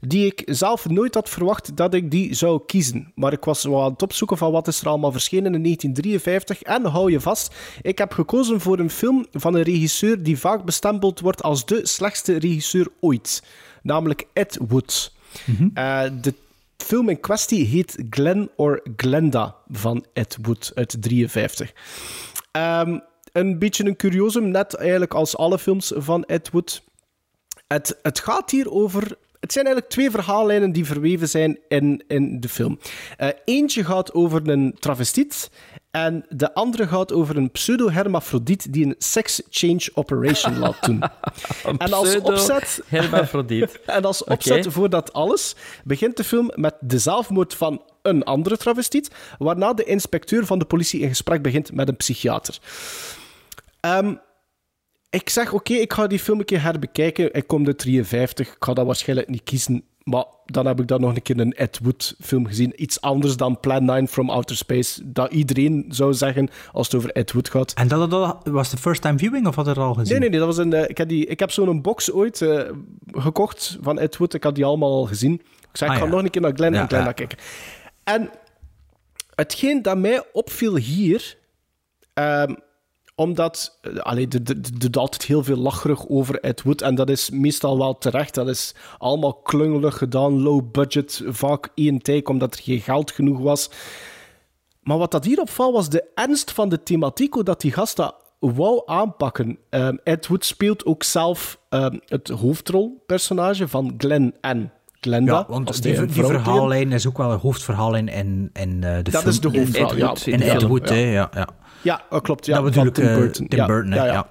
[0.01, 3.13] die ik zelf nooit had verwacht dat ik die zou kiezen.
[3.15, 6.63] Maar ik was wel aan het opzoeken van wat is er allemaal verschenen in 1953.
[6.63, 10.65] En hou je vast, ik heb gekozen voor een film van een regisseur die vaak
[10.65, 13.43] bestempeld wordt als de slechtste regisseur ooit.
[13.83, 15.13] Namelijk Ed Wood.
[15.75, 16.35] Eh, de
[16.77, 21.73] film in kwestie heet Glen or Glenda van Ed Wood uit 53.
[22.51, 22.99] Ehm,
[23.33, 26.83] een beetje een curiosum, net eigenlijk als alle films van Ed Wood.
[27.67, 29.03] Het, het gaat hier over.
[29.41, 32.79] Het zijn eigenlijk twee verhaallijnen die verweven zijn in, in de film.
[33.17, 35.51] Eh, eentje gaat over een travestiet
[35.95, 41.03] en de andere gaat over een pseudo-hermafrodiet die een sex change operation laat doen.
[41.79, 42.81] en als opzet...
[42.87, 43.81] Hermafrodiet.
[43.87, 45.55] En als opzet voor dat alles
[45.85, 50.65] begint de film met de zelfmoord van een andere travestiet, waarna de inspecteur van de
[50.65, 52.59] politie in gesprek begint met een psychiater.
[53.81, 54.15] Ehm,
[55.11, 57.35] ik zeg, oké, ik ga die film een keer herbekijken.
[57.35, 59.85] Ik kom de 53, ik ga dat waarschijnlijk niet kiezen.
[60.05, 62.83] Maar dan heb ik dan nog een keer een Ed Wood film gezien.
[62.83, 65.01] Iets anders dan Plan 9 from Outer Space.
[65.13, 67.73] Dat iedereen zou zeggen als het over Ed Wood gaat.
[67.73, 70.11] En dat, dat was de first time viewing of had je er al gezien?
[70.11, 70.39] Nee, nee, nee.
[70.39, 72.71] Dat was een, eh, ik, heb die, ik heb zo'n box ooit eh,
[73.07, 74.35] gekocht van Ed Wood.
[74.35, 75.33] Ik had die allemaal al gezien.
[75.33, 75.41] Ik
[75.81, 76.15] zei, ik Ah, ga ja.
[76.15, 77.13] nog een keer naar Glenn Ja, en Glenda ja.
[77.13, 77.39] kijken.
[78.05, 78.31] En
[79.35, 81.37] hetgeen dat mij opviel hier...
[82.15, 82.55] ehm,
[83.15, 83.79] omdat...
[83.81, 86.83] eh, allee, er er- er doet altijd heel veel lacherig over Ed Wood.
[86.83, 88.35] En dat is meestal wel terecht.
[88.35, 91.23] Dat is allemaal klungelig gedaan, low budget.
[91.27, 93.71] Vaak één take, omdat er geen geld genoeg was.
[94.83, 97.97] Maar wat dat hier opvalt, was de ernst van de thematiek, hoe dat die gast
[97.97, 99.59] dat wou aanpakken.
[99.71, 105.33] Ehm, Ed Wood speelt ook zelf ehm, het hoofdrolpersonage van Glenn en Glenda.
[105.33, 109.29] Ja, want die verhaallijn is ook wel een hoofdverhaallijn in, in eh, de Dat film.
[109.29, 110.15] is de hoofdverhaal, in, ja.
[110.25, 110.97] in, In de Ed Wood, ja,
[111.35, 111.49] ja.
[111.85, 112.47] Ja, dat klopt.
[112.47, 113.47] Ja, dat ik, Tim eh, Burton.
[113.49, 114.13] Tim ja, Burton, hè, ja, ja.
[114.13, 114.29] ja.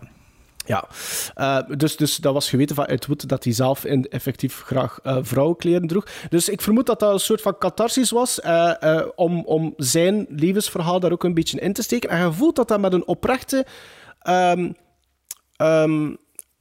[0.65, 0.87] Ja,
[1.35, 4.99] Eh, dus, dus dat was geweten van Ed Wood dat hij zelf in, effectief graag
[5.03, 6.05] eh, vrouwenkleren droeg.
[6.29, 10.25] Dus ik vermoed dat dat een soort van catharsis was eh, eh, om, om zijn
[10.29, 12.09] levensverhaal daar ook een beetje in te steken.
[12.09, 13.65] En je voelt dat dat met een oprechte
[14.19, 14.71] ehm,
[15.55, 16.15] ehm,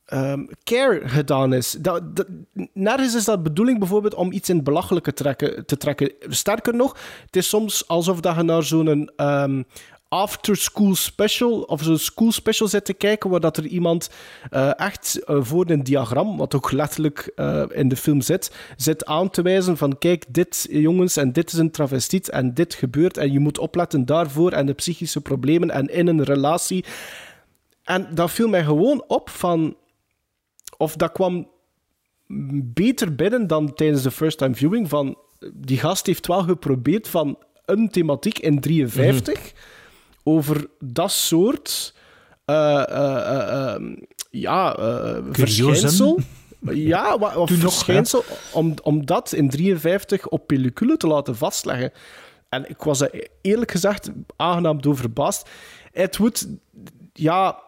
[0.05, 1.70] ehm, care gedaan is.
[1.81, 2.27] Dat, dat-
[2.73, 6.12] nergens is dat de bedoeling bijvoorbeeld om iets in het belachelijke trekken, te trekken.
[6.28, 6.97] Sterker nog,
[7.27, 9.10] het is soms alsof dat je naar zo'n
[10.12, 14.10] ehm after-school special of zo'n school special zit te kijken, waar dat er iemand
[14.51, 19.05] eh, echt eh, voor een diagram, wat ook letterlijk eh, in de film zit, zit
[19.05, 23.16] aan te wijzen van kijk, dit jongens, en dit is een travestiet, en dit gebeurt,
[23.16, 26.84] en je moet opletten daarvoor, en de psychische problemen, en in een relatie.
[27.84, 29.76] En dat viel mij gewoon op van...
[30.76, 31.48] Of dat kwam
[32.64, 34.89] beter binnen dan tijdens de first time viewing.
[34.89, 35.18] Van,
[35.55, 39.52] die gast heeft wel geprobeerd van een thematiek in 53
[40.22, 41.94] over dat soort...
[42.44, 43.94] eh, eh, eh, ehm,
[44.30, 44.76] ja,
[45.30, 46.20] verschijnsel.
[46.70, 51.92] Ja, wat, wat nog, verschijnsel, om, om dat in 53 op pellicule te laten vastleggen.
[52.48, 55.48] En ik was er eerlijk gezegd aangenaam door verbaasd.
[55.92, 56.48] Ed Wood,
[57.12, 57.62] ja,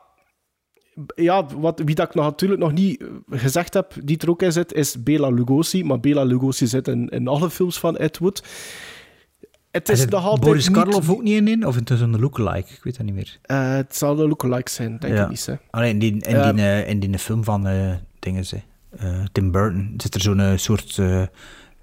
[1.14, 4.52] ja wat, wie dat ik nog, natuurlijk nog niet gezegd heb, die er ook in
[4.52, 5.85] zit, is Bela Lugosi.
[5.85, 8.43] Maar Bela Lugosi zit in, in alle films van Ed Wood.
[9.75, 11.67] Het is nog altijd Boris niet- Karloff ook niet in?
[11.67, 12.73] Of het is een lookalike?
[12.73, 13.39] Ik weet dat niet meer.
[13.43, 15.23] Eh, het zal een lookalike zijn, denk ja.
[15.23, 15.47] ik niet.
[15.47, 15.55] Hè.
[15.71, 16.21] Allee, in, die, in,
[16.55, 18.61] die, eh, in die film van eh dingen, ze.
[19.33, 21.01] Tim Burton zit er zo'n soort...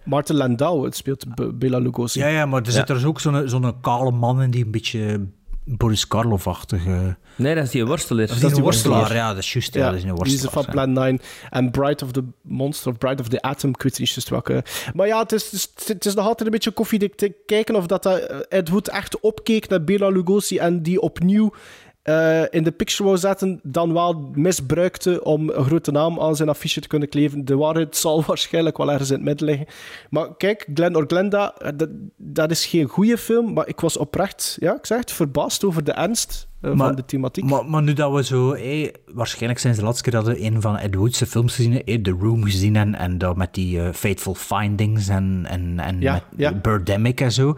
[0.04, 1.26] Martin Landau, het speelt
[1.60, 2.20] Bela Lugosi.
[2.20, 4.72] ja, ja, maar er zit er dus ook zo'n zo'n kale man in die een
[4.72, 5.28] beetje
[5.66, 6.86] Boris Karloff-achtig...
[6.86, 7.00] eh,
[7.36, 8.28] Nee, dat is die worstelaar.
[8.28, 9.74] Dat is die een worstelaar, ja, dat is juist.
[9.74, 10.64] Ja, dat is een Die is worstelaar.
[10.66, 11.20] van Plan 9.
[11.50, 14.64] En Bride of the Monster of Bride of the Atom, ik weet niet juist welke.
[14.94, 17.76] Maar ja, het is, het is, het is nog altijd een beetje koffiedik te kijken
[17.76, 21.54] of dat, eh, Ed Wood echt opkeek naar Bela Lugosi en die opnieuw
[22.02, 26.50] eh, in de picture wou zetten, dan wel misbruikte om een grote naam aan zijn
[26.50, 27.46] affiche te kunnen kleven.
[27.46, 29.68] De waarheid zal waarschijnlijk wel ergens in het midden liggen.
[30.10, 31.72] Maar kijk, Glen or Glenda, eh,
[32.18, 35.84] dat, is geen goede film, maar ik was oprecht, ja, ik zeg het, verbaasd over
[35.84, 37.44] de ernst eh, van de thematiek.
[37.44, 38.52] Maar, maar nu dat we zo...
[38.54, 41.72] eh, waarschijnlijk zijn ze de laatste keer dat we een van Ed Wood's films gezien
[41.74, 41.94] hebben.
[41.94, 46.02] eh, The Room gezien en, en dat met die eh, Fateful Findings en, en, en
[46.02, 46.54] Ja, met ja.
[46.54, 47.58] Birdemic en zo.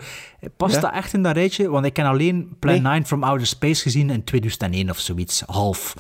[0.58, 0.82] Past Ja.
[0.82, 1.70] dat echt in dat rijtje?
[1.70, 2.82] Want ik ken alleen Plan Nee.
[2.92, 5.44] 9 from Outer Space gezien in 2001 of zoiets.
[5.46, 5.94] Half.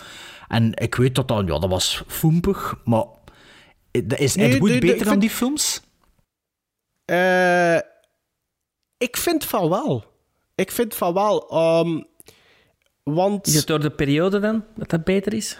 [0.47, 1.47] En ik weet dat dat...
[1.47, 3.05] Ja, dat was foempig, maar...
[3.91, 5.81] Is Ed Nee, Wood nee, beter dan vind- die films?
[7.05, 7.75] Eh,
[8.97, 10.03] ik vind van wel.
[10.55, 11.49] Ik vind van wel.
[11.49, 12.01] ehm,
[13.03, 13.47] want...
[13.47, 15.59] Is het door de periode dan dat dat beter is?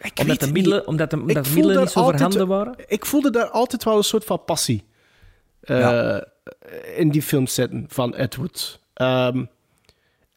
[0.00, 0.86] weet omdat de middelen, niet.
[0.86, 2.74] omdat de, Ik omdat de middelen niet zo altijd- voorhanden waren?
[2.86, 4.84] Ik voelde daar altijd wel een soort van passie
[5.60, 6.26] eh, Ja.
[6.96, 8.80] in die films zitten van Ed Wood.
[8.94, 9.44] Ehm,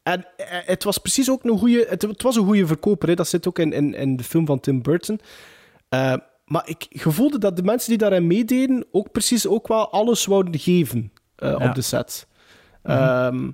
[0.02, 1.86] en eh, het was precies ook een goede.
[1.88, 3.08] Het, het was een goede verkoper.
[3.08, 3.14] Hè.
[3.14, 5.20] Dat zit ook in, in, in de film van Tim Burton.
[5.88, 6.14] Eh,
[6.44, 10.58] maar ik gevoelde dat de mensen die daarin meededen ook precies ook wel alles wouden
[10.60, 11.68] geven eh, Ja.
[11.68, 12.26] op de set.
[12.82, 12.92] Mhm.
[12.96, 13.50] Ehm,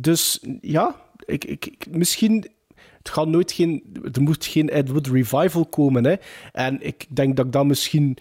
[0.00, 0.94] dus ja,
[1.28, 2.50] ik, ik, ik- misschien.
[2.98, 3.82] Het gaat nooit geen.
[4.12, 6.04] Er moet geen Ed Wood revival komen.
[6.04, 6.14] Hè.
[6.52, 8.16] En ik denk dat ik dan misschien.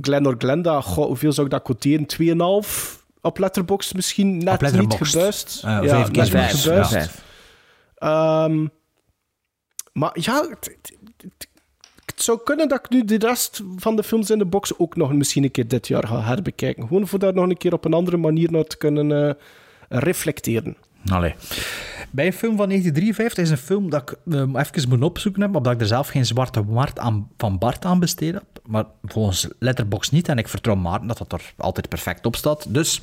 [0.00, 2.06] Glen or Glenda, goh, hoeveel zou ik dat quoteren?
[2.06, 5.12] 2,5 op Letterboxd misschien net niet Letterboxd.
[5.14, 5.60] gebuist.
[5.64, 6.92] Eh, vijf keer vijf, gebuist.
[6.92, 7.06] ja.
[7.96, 8.66] Ehm,
[9.92, 11.48] maar ja, het, het- het-
[12.04, 14.96] het zou kunnen dat ik nu de rest van de films in de box ook
[14.96, 16.86] nog misschien een keer dit jaar ga herbekijken.
[16.86, 19.34] Gewoon voor daar nog een keer op een andere manier naar te kunnen eh,
[19.88, 20.76] reflecteren.
[21.10, 21.34] Allee.
[22.14, 25.54] Bij een film van 1953 is een film dat ik um, even moet opzoeken heb,
[25.56, 26.64] omdat ik er zelf geen zwarte
[26.94, 28.44] aan, van Bart aan besteed heb.
[28.66, 30.28] Maar volgens Letterboxd niet.
[30.28, 32.74] En ik vertrouw Maarten dat dat er altijd perfect op staat.
[32.74, 33.02] Dus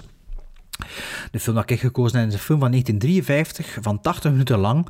[1.31, 4.88] de film dat ik gekozen heb is een film van 1953, van 80 minuten lang.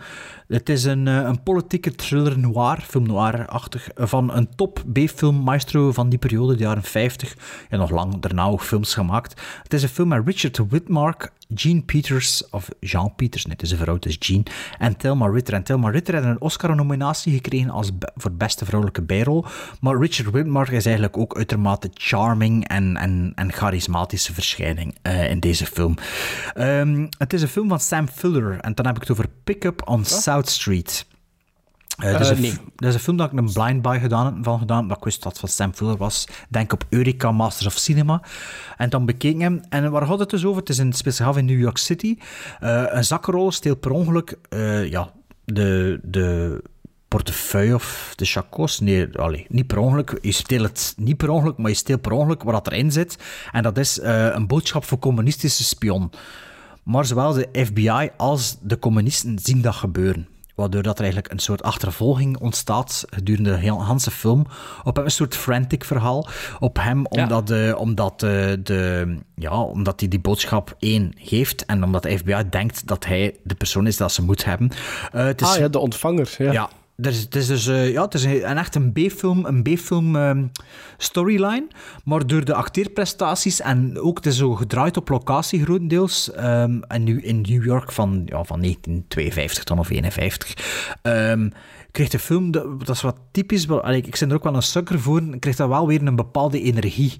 [0.48, 5.92] Het is een, eh, een politieke thriller noir, film noir-achtig, van een top B-film maestro
[5.92, 7.36] van die periode, de jaren 50.
[7.70, 9.42] En nog lang daarna ook films gemaakt.
[9.64, 13.72] Het is een film met Richard Whitmark, Gene Peters, of Jean Peters, nee, het is
[13.72, 14.44] een vrouw, het is Gene,
[14.78, 15.54] en Thelma Ritter.
[15.54, 19.46] En Thelma Ritter heeft een Oscar-nominatie gekregen als be- voor beste vrouwelijke bijrol.
[19.82, 25.40] Maar Richard Whitmark is eigenlijk ook uitermate charming en, en, en charismatische verschijning eh, in
[25.40, 25.96] deze film.
[26.54, 29.64] Ehm, het is een film van Sam Fuller, en dan heb ik het over Pick
[29.64, 31.06] Up on South Street.
[31.98, 32.54] Eh, dat, is Eh, een, nee.
[32.76, 35.24] dat is een film dat ik een blind buy gedaan, van gedaan, dat ik wist
[35.24, 36.28] dat het van Sam Fuller was.
[36.50, 38.22] Denk op Eureka Masters of Cinema.
[38.78, 39.62] En dan bekeek ik hem.
[39.70, 40.60] En waar gaat het dus over?
[40.60, 42.18] Het is in, af in New York City.
[42.60, 44.38] Eh, een zakkenrol steelt per ongeluk
[44.90, 45.12] ja,
[45.46, 46.62] de, de
[47.08, 48.80] portefeuille of de chacos.
[48.80, 50.18] Nee, allee, niet per ongeluk.
[50.22, 53.18] Je steelt het niet per ongeluk, maar je steelt per ongeluk wat erin zit.
[53.52, 56.12] En dat is een boodschap voor communistische spion.
[56.84, 60.28] Maar zowel de FBI als de communisten zien dat gebeuren.
[60.62, 63.80] Waardoor dat er eigenlijk een soort achtervolging ontstaat gedurende de hele
[64.12, 64.46] film.
[64.84, 66.28] Op hem een soort frantic verhaal.
[66.60, 67.24] Op hem, Ja.
[67.24, 71.66] omdat, de, omdat, de, de, ja, omdat hij die boodschap één geeft.
[71.66, 74.70] En omdat de FBI denkt dat hij de persoon is dat ze moet hebben.
[75.12, 76.36] Eh, het is, Ah ja, de ontvanger.
[76.38, 76.52] Ja.
[76.52, 76.70] ja,
[77.02, 80.16] er is, het is dus eh, ja, het is een, echt een B-film, een B-film
[80.16, 80.46] ehm,
[80.98, 81.68] storyline,
[82.04, 87.04] maar door de acteerprestaties en ook het is zo gedraaid op locatie grotendeels ehm, en
[87.04, 90.54] nu in New York van, ja, van 1952 dan of 51
[91.02, 91.50] ehm,
[91.92, 95.22] kreeg de film, dat, is wat typisch, ik ben er ook wel een sukker voor,
[95.40, 97.20] kreeg dat wel weer een bepaalde energie.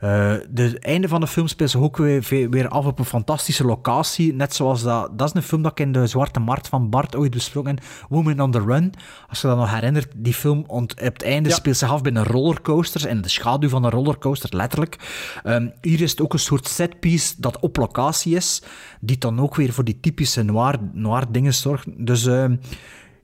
[0.00, 3.64] Eh, de einde van de film speelt zich ook weer, weer af op een fantastische
[3.64, 4.34] locatie.
[4.34, 5.18] Net zoals dat...
[5.18, 7.84] Dat is een film dat ik in de Zwarte Markt van Bart ooit besproken heb.
[8.08, 8.92] Woman on the Run.
[9.28, 12.24] Als je dat nog herinnert, die film ont, op het einde speelt zich af binnen
[12.24, 13.04] rollercoasters.
[13.04, 14.96] En de schaduw van een rollercoaster, letterlijk.
[15.44, 18.62] Ehm, hier is het ook een soort setpiece dat op locatie is.
[19.00, 21.86] Die dan ook weer voor die typische noir, noir dingen zorgt.
[22.06, 22.26] Dus...
[22.26, 22.56] ehm,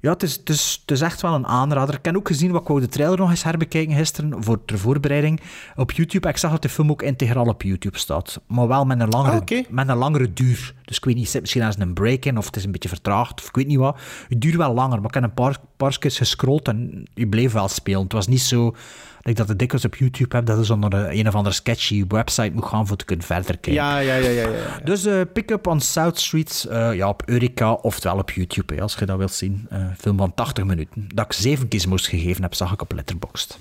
[0.02, 1.94] Ja, het is, het, is, het is echt wel een aanrader.
[1.94, 4.78] Ik heb ook gezien, wat ik wou de trailer nog eens herbekijken gisteren, voor de
[4.78, 5.40] voorbereiding,
[5.76, 6.28] op YouTube.
[6.28, 8.40] Ik zag dat de film ook integraal op YouTube staat.
[8.46, 10.74] Maar wel met een langere, Ah, met een langere duur.
[10.84, 12.88] Dus ik weet niet, zit misschien als een break in, of het is een beetje
[12.88, 13.98] vertraagd, of ik weet niet wat.
[14.28, 17.52] Het duurt wel langer, maar ik heb een paar, paar keer gescrolld en je bleef
[17.52, 18.02] wel spelen.
[18.02, 18.74] Het was niet zo
[19.22, 22.04] ik dat het dikwijls op YouTube heb, dat is onder een, een of andere sketchy
[22.08, 23.72] website moet gaan voor te kunnen verder kijken.
[23.72, 24.48] Ja, ja, ja, ja.
[24.48, 24.80] ja.
[24.84, 28.80] Dus eh Pick Up on South Street, eh, ja, op Eureka, oftewel op YouTube, hè,
[28.80, 29.66] als je dat wilt zien.
[29.70, 31.08] Eh film van 80 minuten.
[31.14, 33.58] Dat ik zeven gizmos gegeven heb, zag ik op Letterboxd.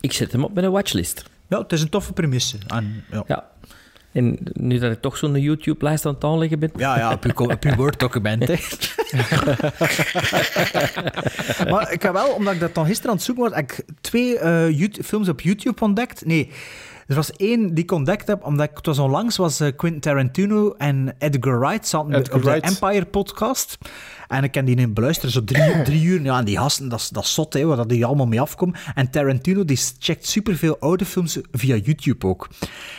[0.00, 1.30] Ik zet hem op met een watchlist.
[1.48, 2.58] Ja, het is een toffe premisse.
[2.66, 3.24] En, ja.
[3.26, 3.44] Ja.
[4.14, 6.70] En nu dat ik toch zo'n YouTube-lijst aan het aanleggen ben...
[6.76, 8.46] Ja, ja, op je, op Word-document.
[8.48, 8.54] hè.
[11.70, 13.84] maar ik heb wel, omdat ik dat dan gisteren aan het zoeken was, heb ik
[14.00, 16.24] twee eh, YouTube- films op YouTube ontdekt.
[16.24, 16.50] Nee,
[17.06, 20.00] er was één die ik ontdekt heb, omdat ik, het was onlangs, was eh, Quentin
[20.00, 22.50] Tarantino en Edgar Wright zaten Edgar op de.
[22.50, 23.78] Empire podcast.
[24.28, 26.22] En ik kan die in beluisteren, zo drie, drie uur.
[26.22, 28.40] Ja, en die gasten, dat is, dat is zot, hè, waar dat die allemaal mee
[28.40, 28.74] afkomen.
[28.94, 32.48] En Tarantino, die checkt superveel oude films via YouTube ook.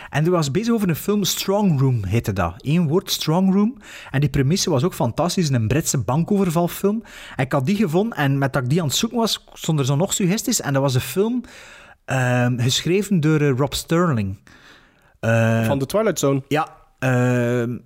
[0.10, 2.54] En die was bezig over een film, Strong Room heette dat.
[2.58, 3.78] Eén woord, Strong Room.
[4.12, 7.04] En die premisse was ook fantastisch, een Britse bankovervalfilm.
[7.36, 9.80] En ik had die gevonden, en met dat ik die aan het zoeken was, stond
[9.80, 10.62] er zo nog suggesties.
[10.62, 11.44] En dat was een film
[12.06, 14.40] ehm, geschreven door eh, Rob Sterling.
[15.20, 16.44] Eh, Van de Twilight Zone.
[16.48, 17.78] ja, ehm,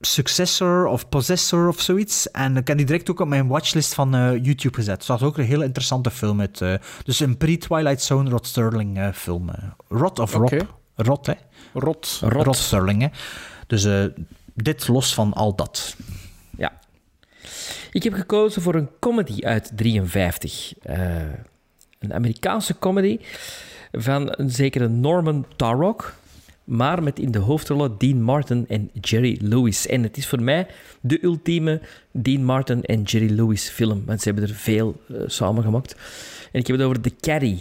[0.00, 2.30] Successor of Possessor of zoiets.
[2.30, 4.98] En ik heb die direct ook op mijn watchlist van eh, YouTube gezet.
[4.98, 6.40] Dus dat is ook een heel interessante film.
[6.40, 6.74] Uit, eh,
[7.04, 9.50] dus een pre-Twilight Zone Rod Sterling eh, film.
[9.88, 10.44] Rod of Rob?
[10.52, 10.66] Oké.
[10.96, 11.32] Rod, hè?
[11.72, 12.20] Rot.
[12.22, 12.56] Rod.
[12.56, 13.08] Sterling, hè?
[13.66, 14.04] Dus eh,
[14.54, 15.96] dit los van al dat.
[16.56, 16.72] Ja.
[17.90, 20.72] Ik heb gekozen voor een comedy uit 53.
[22.04, 23.18] Een Amerikaanse comedy
[23.92, 26.14] van een zekere Norman Tarrock.
[26.64, 29.86] Maar met in de hoofdrollen Dean Martin en Jerry Lewis.
[29.86, 30.66] En het is voor mij
[31.00, 34.02] de ultieme Dean Martin en Jerry Lewis film.
[34.06, 35.92] Want ze hebben er veel eh, samen gemaakt.
[36.52, 37.58] En ik heb het over The Caddy.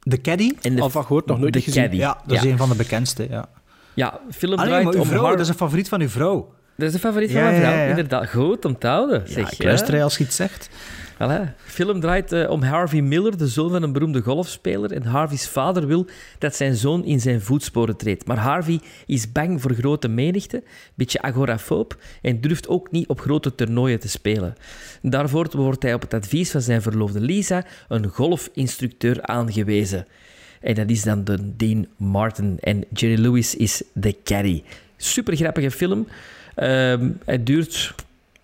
[0.00, 0.50] The Caddy?
[0.62, 1.82] En de, Al van gehoord, nog nooit gezien.
[1.82, 1.96] Caddy.
[1.96, 3.26] Ja, dat is een van de bekendste.
[3.30, 3.48] Ja.
[3.94, 6.52] Ja, film Allee, draait maar om vrouw, dat is een favoriet van uw vrouw.
[6.76, 7.72] Dat is de favoriet Ja, van mijn vrouw.
[7.74, 7.84] ja.
[7.84, 9.22] Inderdaad, goed om te houden.
[9.26, 10.68] Ja, Zeg, ik luister als je iets zegt.
[11.14, 11.54] Voilà.
[11.56, 14.92] Film draait eh, om Harvey Miller, de zoon van een beroemde golfspeler.
[14.92, 16.06] En Harvey's vader wil
[16.38, 18.26] dat zijn zoon in zijn voetsporen treedt.
[18.26, 20.62] Maar Harvey is bang voor grote menigte,
[20.94, 24.54] beetje agorafoob, en durft ook niet op grote toernooien te spelen.
[25.02, 30.06] Daarvoor wordt hij op het advies van zijn verloofde Lisa een golfinstructeur aangewezen.
[30.60, 32.58] En dat is dan de Dean Martin.
[32.60, 34.62] En Jerry Lewis is de caddy.
[34.96, 36.06] Super grappige film.
[36.54, 37.94] Ehm het duurt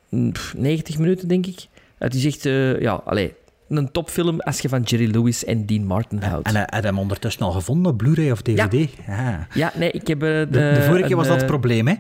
[0.09, 1.69] mm, pff, 90 minuten, denk ik.
[2.01, 3.35] Het is echt, eh, ja, allee,
[3.69, 6.47] een topfilm als je van Jerry Lewis en Dean Martin houdt.
[6.47, 8.89] En hij had hem ondertussen al gevonden Blu-ray of DVD.
[9.07, 9.47] Ja.
[9.55, 10.23] Ja, nee, ik heb...
[10.23, 11.95] eh, de, De, vorige keer was dat het eh, probleem, hè?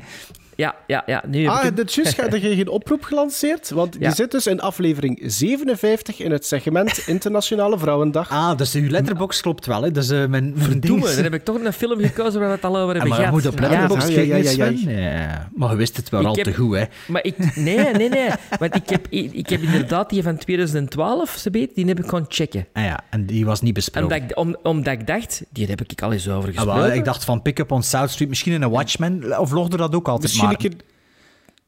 [0.61, 1.23] Ja, ja, ja.
[1.28, 4.09] Nu heb Ah, ik dit juist gaat er geen oproep gelanceerd, want Ja.
[4.09, 8.31] je zit dus in aflevering 57 in het segment Internationale Vrouwendag.
[8.31, 9.91] Ah, dus uw letterbox klopt wel, hè?
[9.91, 12.77] Dus eh, mijn, ding- dan heb ik toch een film gekozen waar we het al
[12.78, 13.43] over Ja, hebben maar je gehad.
[13.43, 15.49] moet op letterbox ja, ja, ja, ja.
[15.55, 16.85] Maar je wist het wel Ik al heb- te goed, hè?
[17.09, 17.57] Maar ik...
[17.57, 18.28] Nee, nee, nee.
[18.59, 22.24] Want ik heb, ik heb inderdaad die van 2012, ze weet, die heb ik gewoon
[22.28, 22.66] checken.
[22.73, 24.11] Ah ja, en die was niet besproken.
[24.16, 26.82] Omdat ik, om, omdat ik dacht, die heb ik al eens over Ah, gesproken.
[26.82, 29.77] wel, ik dacht van Pick Up on South Street, misschien in een Watchmen, of logde
[29.77, 30.50] dat ook altijd Misschien maar.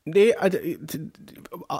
[0.05, 0.35] Nee,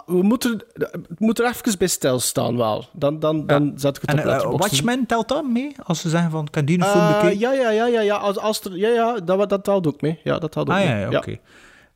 [0.05, 2.85] we moeten, het moet er even bij stilstaan wel.
[2.93, 4.69] Dan, dan, dan zet ik het En op eh, Letterboxd.
[4.69, 5.75] Watchmen telt dat mee?
[5.83, 7.39] Als ze zeggen van, kan die een film bekijken?
[7.39, 8.15] ja, ja, ja, ja, ja.
[8.15, 10.19] Als, als er, ja, ja dat, dat telt ook mee.
[10.23, 10.89] Ja, dat telt ook Ah mee.
[10.89, 11.37] ja, ja, oké.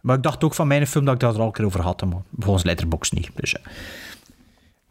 [0.01, 1.81] Maar ik dacht ook van mijn film dat ik dat er al een keer over
[1.81, 3.29] had, maar volgens Letterboxd niet.
[3.35, 3.59] Dus, ja.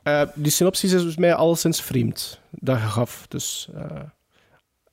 [0.02, 2.40] Eh, die synopsis is dus mij alleszins vreemd.
[2.50, 3.26] Dat je gaf.
[3.28, 3.84] Dus, eh,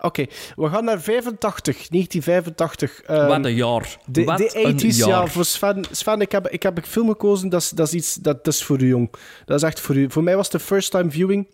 [0.06, 0.26] Oké,
[0.56, 3.02] we gaan naar 85, 1985.
[3.02, 3.98] ehm, Wat een jaar.
[4.06, 5.30] De, Wat de 80s, ja, jaar.
[5.30, 5.84] voor Sven.
[5.92, 8.54] Sven, ik heb, ik heb een film gekozen, dat is, dat is iets, dat, dat
[8.54, 9.12] is voor u, jong.
[9.46, 10.10] Dat is echt voor u.
[10.10, 11.48] Voor mij was de first time viewing.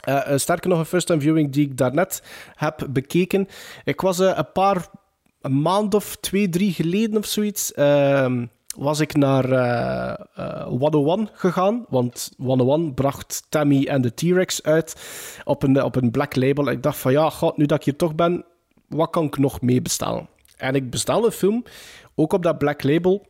[0.00, 2.22] Eh, eh, sterker nog, een first time viewing die ik daarnet
[2.54, 3.48] heb bekeken.
[3.84, 4.88] Ik was eh, een paar,
[5.40, 8.46] een maand of twee, drie geleden of zoiets, ehm,
[8.76, 11.84] was ik naar eh eh 101 gegaan.
[11.88, 14.96] Want 101 bracht Tammy en de T-Rex uit
[15.44, 16.70] op een, op een black label.
[16.70, 18.44] Ik dacht van ja, god, nu dat ik hier toch ben,
[18.88, 20.28] wat kan ik nog mee bestellen?
[20.56, 21.64] En ik bestel een film,
[22.14, 23.26] ook op dat black label,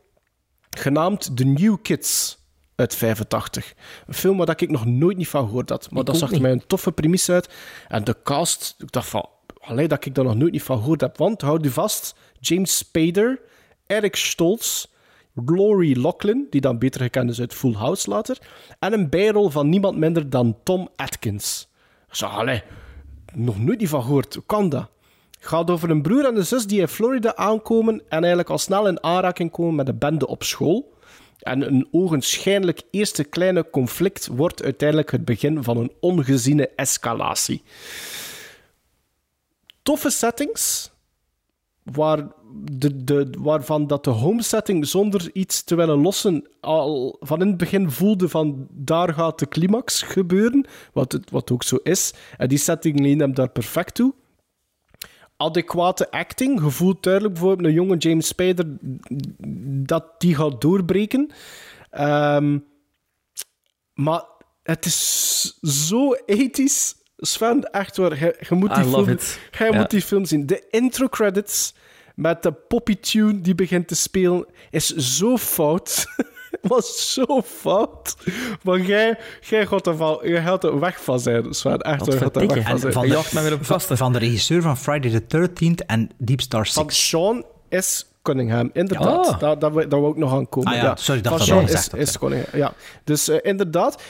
[0.71, 2.39] genaamd The New Kids
[2.75, 3.75] uit 85.
[4.07, 5.91] Een film waar ik nog nooit niet van gehoord had.
[5.91, 7.49] Maar Ik dat zag er mij een toffe premisse uit.
[7.89, 9.29] En de cast, ik dacht van,
[9.61, 11.17] allee, dat ik daar nog nooit niet van gehoord heb.
[11.17, 13.41] Want, houd u vast, James Spader,
[13.87, 14.87] Eric Stoltz,
[15.45, 18.39] Glory Locklin, die dan beter gekend is uit Full House later,
[18.79, 21.69] en een bijrol van niemand minder dan Tom Atkins.
[22.09, 22.62] Ik zei, allee,
[23.35, 24.35] nog nooit niet van gehoord.
[24.35, 24.91] Hoe kan dat?
[25.31, 28.59] Het gaat over een broer en een zus die in Florida aankomen en eigenlijk al
[28.59, 30.93] snel in aanraking komen met een bende op school.
[31.41, 37.62] En een ogenschijnlijk eerste kleine conflict wordt uiteindelijk het begin van een ongeziene escalatie.
[39.83, 40.91] Toffe settings,
[41.93, 42.27] waar
[42.73, 47.57] de, de, waarvan dat de homesetting zonder iets te willen lossen al van in het
[47.57, 52.15] begin voelde van daar gaat de climax gebeuren, wat, het, wat ook zo is.
[52.37, 54.15] En die setting leent hem daar perfect toe.
[55.37, 58.67] Adequate acting, gevoeld duidelijk bijvoorbeeld een jonge James Spader
[59.87, 61.31] dat die gaat doorbreken.
[61.91, 62.59] Ehm,
[63.95, 64.25] maar
[64.62, 66.95] het is zo ethisch.
[67.21, 69.19] Sven, echt waar, je, je moet, die film,
[69.59, 69.77] Ja.
[69.79, 70.47] moet die film zien.
[70.47, 71.75] De intro credits
[72.15, 76.05] met de poppy tune die begint te spelen is zo fout.
[76.63, 78.17] was zo fout.
[78.63, 81.79] Maar jij, jij gaat er, van, jij gaat er weg van zijn, Sven.
[81.79, 82.93] Echt, waar, je gaat er weg van zijn.
[82.93, 83.09] van,
[83.45, 86.75] de, van, van de regisseur van Friday the 13th en Deep Star 6.
[86.75, 89.27] Van Sean is Cunningham, inderdaad.
[89.27, 89.37] Ja.
[89.37, 90.73] Daar, daar, wil- daar wil ik nog aan komen.
[90.73, 92.73] Ah ja, sorry, ik dacht van dat Sean is, is Cunningham, ja.
[93.05, 94.03] Dus eh, inderdaad,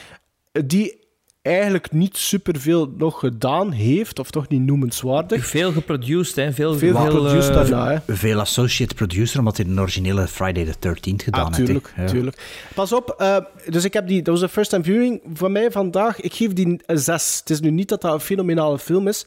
[0.53, 1.00] die
[1.43, 5.47] eigenlijk niet superveel nog gedaan heeft, of toch niet noemenswaardig.
[5.47, 6.53] Veel geproduced, hè.
[6.53, 8.17] Veel, Veel geproduced eh, daarna, hè.
[8.17, 11.65] Veel associate producer, omdat hij de originele Friday the 13th gedaan Ah, heeft.
[11.65, 12.03] tuurlijk, hè.
[12.03, 12.09] Ja.
[12.09, 12.67] tuurlijk.
[12.75, 13.37] Pas op, eh,
[13.69, 16.21] dus ik heb die, dat was de first time viewing van mij vandaag.
[16.21, 17.39] Ik geef die een 6.
[17.39, 19.27] Het is nu niet dat dat een fenomenale film is,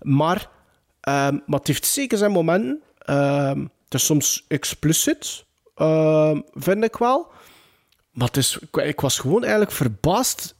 [0.00, 0.48] maar,
[1.00, 2.80] ehm, maar het heeft zeker zijn momenten.
[2.98, 7.26] Ehm, het is soms explicit, ehm, vind ik wel.
[8.12, 10.54] Maar het is, ik was gewoon eigenlijk verbaasd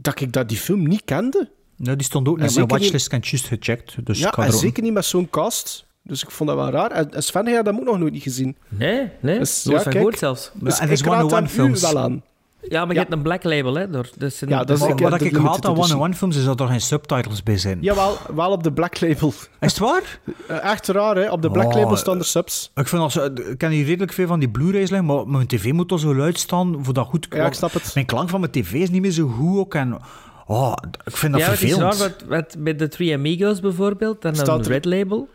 [0.00, 1.50] dat ik dat die film niet kende.
[1.76, 4.06] Nou, die stond ook En niet op mijn watchlist, het juist gecheckt.
[4.06, 5.86] Dus ja, en er zeker niet met zo'n cast.
[6.02, 6.90] Dus ik vond dat wel raar.
[6.90, 8.56] En en Sven, jij had dat ook nog nooit niet gezien.
[8.68, 9.38] Nee, nee.
[9.38, 9.96] Dus, ja, kijk.
[9.96, 10.50] gehoord zelfs.
[10.54, 11.80] Dus Ja, en is ik raad 101 hem u films.
[11.80, 12.22] wel aan.
[12.68, 13.90] Ja, maar je hebt een black label, hè.
[13.90, 15.74] Door, dus een- Ja, dat is- Maar ik- wat ik haat aan.
[15.76, 17.78] 101 films is dat er geen subtitles bij zijn.
[17.80, 19.28] Jawel, wel op de black label.
[19.60, 20.20] Is het waar?
[20.48, 21.30] Eh, Echt raar, hè?
[21.30, 22.70] Op de black Oh, label staan er subs.
[22.74, 25.72] Ik, vind als, ik ken hier redelijk veel van die Blu-rays liggen, maar mijn tv
[25.72, 27.26] moet al zo luid staan voor dat goed...
[27.30, 27.94] Ja, ik snap het.
[27.94, 29.74] Mijn klank van mijn tv is niet meer zo goed ook.
[29.74, 29.98] En,
[30.46, 30.72] oh,
[31.04, 32.16] ik vind dat ja, het is vervelend.
[32.28, 35.28] raar, met de Three Amigos bijvoorbeeld, en Staat een red label.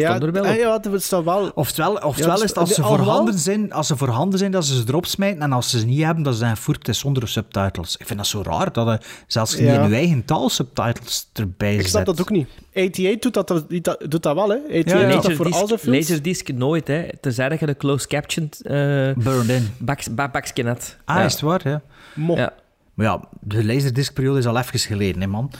[0.00, 0.48] Ja, er wel op.
[0.48, 1.50] eh, ja, dat staat wel.
[1.54, 4.64] Oftewel, Ja, oftewel dat is het als ze, voorhanden zijn, als ze voorhanden zijn, dat
[4.64, 5.42] ze ze erop smijten.
[5.42, 7.96] En als ze ze niet hebben, dat ze zeggen, voert het zonder subtitles.
[7.96, 9.82] Ik vind dat zo raar, dat je zelfs niet Ja.
[9.82, 11.90] in je eigen taal subtitles erbij Ik zet.
[11.90, 12.48] snap dat ook niet.
[12.74, 14.56] 88 doet dat, doet dat, doet dat wel, hè?
[14.56, 15.12] 88 Ja, ja.
[15.12, 16.08] doet dat voor al zijn Laserdisc, films.
[16.08, 17.06] Laserdisc nooit, hè.
[17.20, 18.72] Tenzij dat je de closed captioned uh,
[19.16, 19.68] Burned in.
[19.78, 20.08] baks.
[20.08, 21.24] Ah, ja.
[21.24, 21.82] is het waar, ja.
[22.14, 22.36] Mo.
[22.36, 22.52] Ja.
[22.96, 25.50] Maar ja, de laserdisc-periode is al even geleden, hè, man.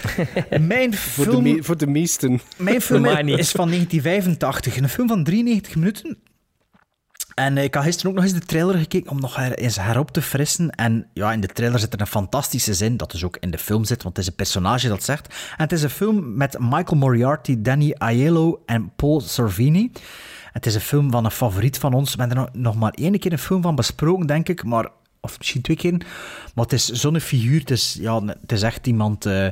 [0.60, 2.40] Mijn Voor, de film, me- voor de meesten.
[2.56, 3.04] mijn film
[3.44, 4.76] is van 1985.
[4.76, 6.18] Een film van 93 minuten.
[7.34, 10.10] En eh, ik had gisteren ook nog eens de trailer gekeken om nog eens herop
[10.10, 10.70] te frissen.
[10.70, 13.58] En ja, in de trailer zit er een fantastische zin, dat dus ook in de
[13.58, 15.26] film zit, want het is een personage dat zegt.
[15.50, 19.90] En het is een film met Michael Moriarty, Danny Aiello en Paul Sorvini.
[20.52, 22.14] Het is een film van een favoriet van ons.
[22.14, 24.88] We hebben er nog- nog maar één keer een film van besproken, denk ik, maar...
[25.20, 25.92] Of misschien twee keer.
[26.54, 27.60] Maar het is zo'n figuur.
[27.60, 29.46] Het is, ja, het is echt iemand eh,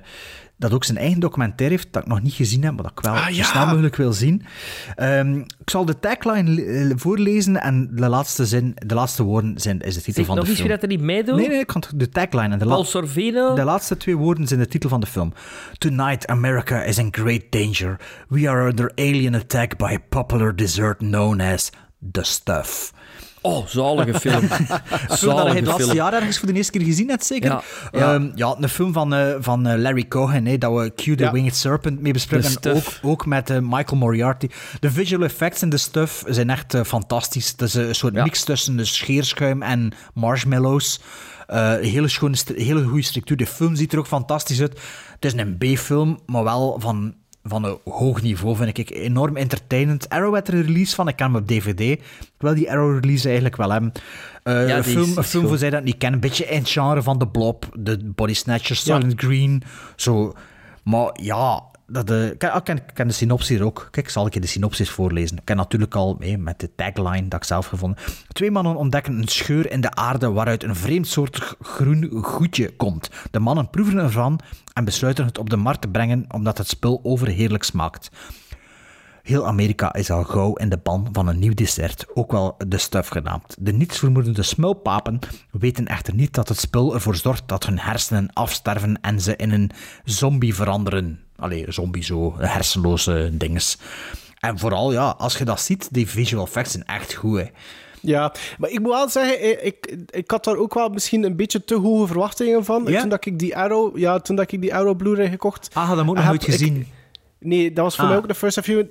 [0.56, 3.00] dat ook zijn eigen documentaire heeft, dat ik nog niet gezien heb, maar dat ik
[3.00, 4.42] wel Ah, zo snel mogelijk wil zien.
[4.94, 9.80] Ehm, ik zal de tagline eh, voorlezen en de laatste zin, de laatste woorden zijn,
[9.80, 10.80] is de titel Zeg van nog de eens wie film.
[10.80, 11.36] dat er niet meedoet?
[11.36, 13.54] Nee, nee, ik kan de tagline en de, la- Sorvino?
[13.54, 15.32] de laatste twee woorden zijn de titel van de film.
[15.78, 18.00] Tonight America is in great danger.
[18.28, 21.70] We are under alien attack by a popular dessert known as
[22.12, 22.92] The Stuff.
[23.42, 24.48] Oh, zalige film.
[24.48, 27.50] Dat hij het zalige laatste jaar ergens voor de eerste keer gezien hebt, zeker?
[27.50, 28.12] Ja, ja.
[28.12, 28.30] ja.
[28.34, 31.32] ja een film van, eh, van eh, Larry Cohen, hè, dat we Q the Ja.
[31.32, 32.50] Winged Serpent mee bespreken.
[32.60, 34.48] En ook, ook met eh, Michael Moriarty.
[34.80, 37.48] De visual effects en de stuff zijn echt fantastisch.
[37.48, 41.00] Het is een soort mix tussen de scheerschuim en marshmallows.
[41.48, 43.36] Eh, hele, schone, hele goede structuur.
[43.36, 44.80] De film ziet er ook fantastisch uit.
[45.12, 47.14] Het is een B-film, maar wel van,
[47.48, 48.90] van een hoog niveau, vind ik.
[48.90, 50.08] Enorm entertainend.
[50.08, 51.08] Arrow had er een release van.
[51.08, 51.80] Ik ken hem op DVD.
[51.80, 52.00] Ik
[52.38, 53.92] wil die Arrow-release eigenlijk wel hebben.
[54.42, 56.22] Eh, Ja, een die film, is- een is film voor zij dat niet kennen.
[56.22, 58.96] Een beetje in het genre van The Blob, de Body Snatchers, Ja.
[58.96, 59.62] Silent Green.
[59.96, 60.32] Zo.
[60.84, 63.88] Maar ja, dat, ik, ken, ik, ken, ik ken de synopsis ook.
[63.90, 65.36] Kijk, zal ik je de synopsis voorlezen.
[65.36, 67.98] Ik ken natuurlijk al mee met de tagline dat ik zelf gevonden.
[68.28, 73.10] Twee mannen ontdekken een scheur in de aarde waaruit een vreemdsoortig groen goedje komt.
[73.30, 74.40] De mannen proeven ervan
[74.72, 78.10] en besluiten het op de markt te brengen omdat het spul overheerlijk smaakt.
[79.22, 82.78] Heel Amerika is al gauw in de ban van een nieuw dessert, ook wel de
[82.78, 83.56] stuff genaamd.
[83.58, 85.18] De nietsvermoedende smulpapen
[85.50, 89.50] weten echter niet dat het spul ervoor zorgt dat hun hersenen afsterven en ze in
[89.50, 89.70] een
[90.04, 91.27] zombie veranderen.
[91.38, 93.78] Allee, zombie zo, hersenloze dinges.
[94.38, 97.46] En vooral, ja, als je dat ziet, die visual effects zijn echt goed, hè.
[98.02, 101.36] Ja, maar ik moet wel zeggen, eh, ik, ik had daar ook wel misschien een
[101.36, 102.84] beetje te hoge verwachtingen van.
[102.86, 103.00] Ja?
[103.00, 105.70] Toen dat ik die Arrow, ja, toen dat ik die Arrow Blu-ray gekocht.
[105.72, 106.76] Ah, dat moet nog heb, nooit gezien.
[106.76, 106.86] ik-
[107.40, 108.10] nee, dat was voor Ah.
[108.10, 108.84] mij ook de first review.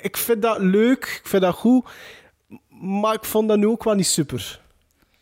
[0.00, 1.84] Ik vind dat leuk, ik vind dat goed.
[2.80, 4.60] maar ik vond dat nu ook wel niet super.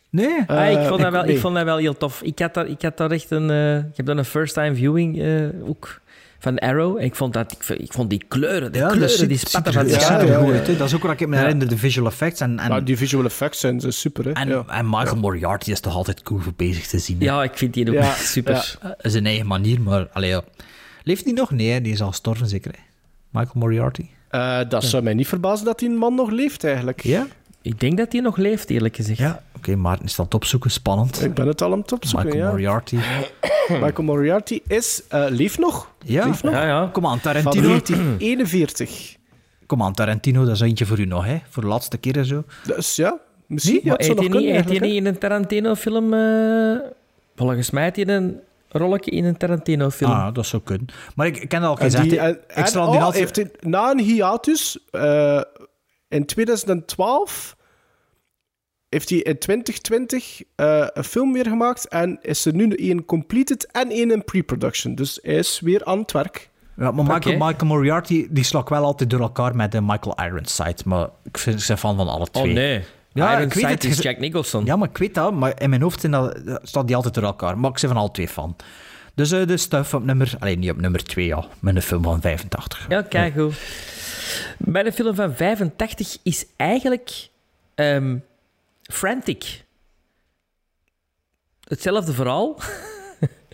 [0.09, 0.43] Nee?
[0.47, 1.33] Ah, ik, vond dat wel, nee.
[1.35, 2.21] ik vond dat wel heel tof.
[2.21, 3.49] Ik had daar, ik had daar echt een...
[3.49, 5.99] eh, ik heb dan een first-time viewing eh, ook
[6.45, 6.97] van Arrow.
[6.97, 9.73] En ik vond, dat, ik, ik vond die kleuren, de Ja, kleuren, ziet- die spatten
[9.73, 10.43] van het er scherm.
[10.45, 10.77] goed.
[10.77, 11.41] Dat is ook wat ik me Ja.
[11.41, 12.39] herinner, de visual effects.
[12.39, 14.31] En, en, Ja, die visual effects zijn ze super, hè.
[14.31, 14.63] en, ja.
[14.67, 17.19] en Michael Moriarty is toch altijd cool voor bezig te zien.
[17.19, 17.25] hè.
[17.25, 18.77] Ja, ik vind die ook Ja, super.
[18.81, 20.07] Eh, zijn eigen manier, maar...
[20.13, 20.39] Allee.
[21.03, 21.51] Leeft hij nog?
[21.51, 22.71] Nee, die is al gestorven zeker.
[22.71, 22.79] Hè?
[23.39, 24.05] Michael Moriarty.
[24.29, 27.03] Eh, dat zou mij niet verbazen dat die man nog leeft, eigenlijk.
[27.03, 27.27] Ja?
[27.61, 29.19] Ik denk dat hij nog leeft, eerlijk gezegd.
[29.19, 30.71] Ja, oké, Maarten is dat opzoeken.
[30.71, 31.23] Spannend.
[31.23, 32.51] Ik ben het al aan het opzoeken, Michael ja.
[32.51, 32.97] Moriarty.
[33.83, 35.91] Michael Moriarty is, eh leeft nog.
[36.05, 36.41] Ja, nog.
[36.41, 36.89] Ja, ja.
[36.93, 37.67] Kom aan, Van Tarantino.
[37.67, 39.15] 1941.
[39.65, 41.37] Kom aan, Tarantino, dat is eentje voor u nog, hè?
[41.49, 42.43] Voor de laatste keer en zo.
[42.75, 43.73] Dus ja, misschien.
[43.73, 43.83] Niet?
[43.83, 46.13] ja, het zou nog hij niet, kunnen, heeft hij eigenlijk, niet in een Tarantino-film...
[46.13, 46.89] eh,
[47.35, 48.39] volgens mij heeft hij een
[48.69, 50.11] rolletje in een Tarantino-film.
[50.11, 50.87] Ah, dat zou kunnen.
[51.15, 53.99] Maar ik, ik ken al gezegd, die- hè, en- en- oh, heeft hij- na een
[53.99, 55.41] hiatus, eh,
[56.07, 57.55] in 2012,
[58.89, 63.71] heeft hij in 2020 eh, een film weer gemaakt en is er nu een completed
[63.71, 64.95] en één in pre-production.
[64.95, 66.49] Dus hij is weer aan het werk.
[66.77, 70.77] Ja, maar Michael, Moriarty die slag wel altijd door elkaar met de Michael Ironside.
[70.85, 72.53] Maar ik vind ze fan van alle Oh twee.
[72.53, 72.83] nee.
[73.13, 73.83] Ja, ik weet het.
[73.83, 74.65] is Jack Nicholson.
[74.65, 75.33] Ja, maar ik weet dat.
[75.33, 77.57] Maar in mijn hoofd zijn dat, staat die altijd door elkaar.
[77.57, 78.55] Maar ik ben van alle twee fan.
[79.13, 80.33] Dus eh, de stuff op nummer...
[80.39, 81.45] Alleen niet op nummer 2, ja.
[81.59, 82.85] Met een film van 85.
[82.89, 83.53] Ja, kijk goed.
[84.57, 87.27] Bij de film van 85 is eigenlijk
[87.75, 88.17] ehm,
[88.91, 89.63] Frantic.
[91.63, 92.59] Hetzelfde verhaal,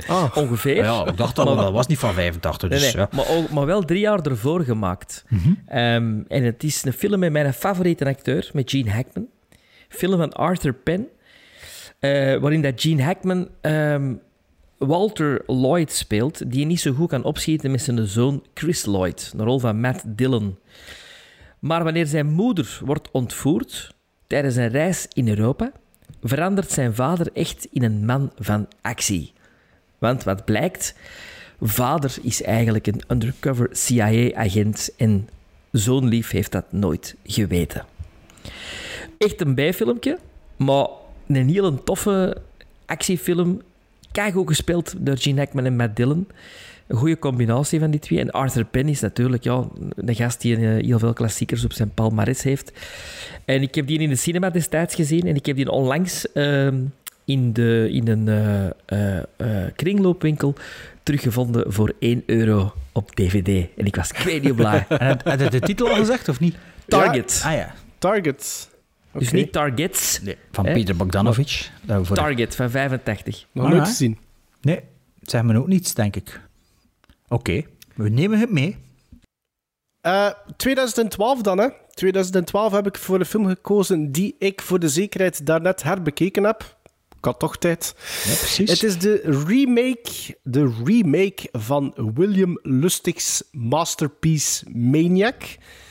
[0.07, 0.75] Ah, ongeveer.
[0.75, 2.69] Ja, ik dacht al, maar dat was niet van 85.
[2.69, 3.09] Nee, Dus, nee, ja.
[3.15, 5.25] maar, ook- maar wel drie jaar ervoor gemaakt.
[5.67, 9.27] Ehm, en het is een film met mijn favoriete acteur, met Gene Hackman.
[9.89, 11.07] Film van Arthur Penn,
[11.99, 14.13] eh, waarin dat Gene Hackman ehm,
[14.77, 19.45] Walter Lloyd speelt, die niet zo goed kan opschieten met zijn zoon Chris Lloyd, een
[19.45, 20.57] rol van Matt Dillon.
[21.59, 23.93] Maar wanneer zijn moeder wordt ontvoerd
[24.31, 25.71] tijdens een reis in Europa,
[26.23, 29.33] verandert zijn vader echt in een man van actie.
[29.97, 30.95] Want wat blijkt,
[31.61, 35.29] vader is eigenlijk een undercover CIA-agent en
[35.71, 37.85] zo'n lief heeft dat nooit geweten.
[39.17, 40.17] Echt een bijfilmpje,
[40.55, 40.87] maar
[41.27, 42.37] een hele toffe
[42.85, 43.61] actiefilm.
[44.11, 46.27] Keigoed gespeeld door Gene Hackman en Matt Dillon.
[46.91, 48.19] Een goede combinatie van die twee.
[48.19, 51.93] En Arthur Penn is natuurlijk ja, een gast die eh, heel veel klassiekers op zijn
[51.93, 52.71] palmarès heeft.
[53.45, 56.75] En ik heb die in de cinema destijds gezien en ik heb die onlangs ehm,
[57.25, 60.55] in, de, in een eh, eh, eh, kringloopwinkel
[61.03, 63.47] teruggevonden voor 1 euro op DVD.
[63.77, 64.85] En ik was kwijt blij.
[64.89, 66.55] En had- hij de titel al gezegd, of niet?
[66.87, 67.41] Target.
[67.45, 67.73] Ah ja.
[67.97, 68.69] Target.
[69.11, 70.21] Dus niet Targets.
[70.51, 70.73] Van Hè?
[70.73, 71.71] Peter Bogdanovich.
[71.81, 73.35] Dat voor Target van 85.
[73.35, 73.89] Nog nooit Alright.
[73.89, 74.17] gezien.
[74.61, 74.79] Nee,
[75.21, 76.39] zeg me ook niets, denk ik.
[77.31, 77.63] Oké,
[77.95, 78.77] we nemen het mee.
[80.01, 81.67] Eh, 2012 dan, hè.
[81.93, 86.79] 2012 heb ik voor een film gekozen die ik voor de zekerheid daarnet herbekeken heb.
[87.17, 87.93] Ik had toch tijd.
[87.97, 88.69] Ja, precies.
[88.69, 95.41] Het is de remake, de remake van William Lustig's masterpiece Maniac.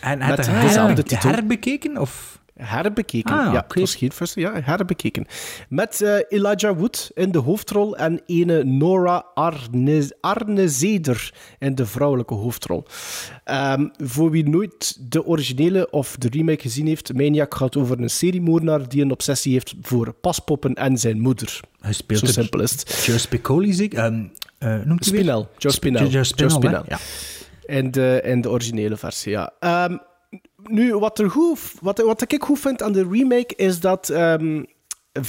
[0.00, 1.30] En Met had hij dezelfde titel.
[1.30, 1.98] herbekeken?
[1.98, 2.39] Of?
[2.60, 3.58] Herbekeken, Ah, ja.
[3.58, 3.66] oké.
[3.68, 5.26] Het was geen first, ja, herbekeken.
[5.68, 12.34] Met eh, Elijah Wood in de hoofdrol en ene Nora Arne, Arnezeder in de vrouwelijke
[12.34, 12.84] hoofdrol.
[13.44, 18.10] Ehm, voor wie nooit de originele of de remake gezien heeft, Maniac gaat over een
[18.10, 21.60] seriemoordenaar die een obsessie heeft voor paspoppen en zijn moeder.
[21.80, 23.02] Hij speelt Zo simpel is het.
[23.06, 23.94] Joe Spicoli, zie ik.
[23.94, 24.22] Ehm,
[24.58, 25.04] eh, noemt?
[25.04, 25.46] Spinell.
[25.58, 26.06] Joe Spinell.
[26.06, 26.82] Joe.
[26.88, 26.98] Ja.
[27.66, 29.52] In de, in de originele versie, ja.
[29.60, 29.96] Ehm,
[30.62, 34.62] nu, wat, er goed, wat, wat ik goed vind aan de remake is dat ehm
[35.18, 35.22] 95%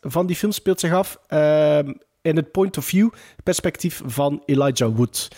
[0.00, 1.92] van die film speelt zich af ehm,
[2.22, 3.10] in het point of view
[3.42, 5.28] perspectief van Elijah Wood.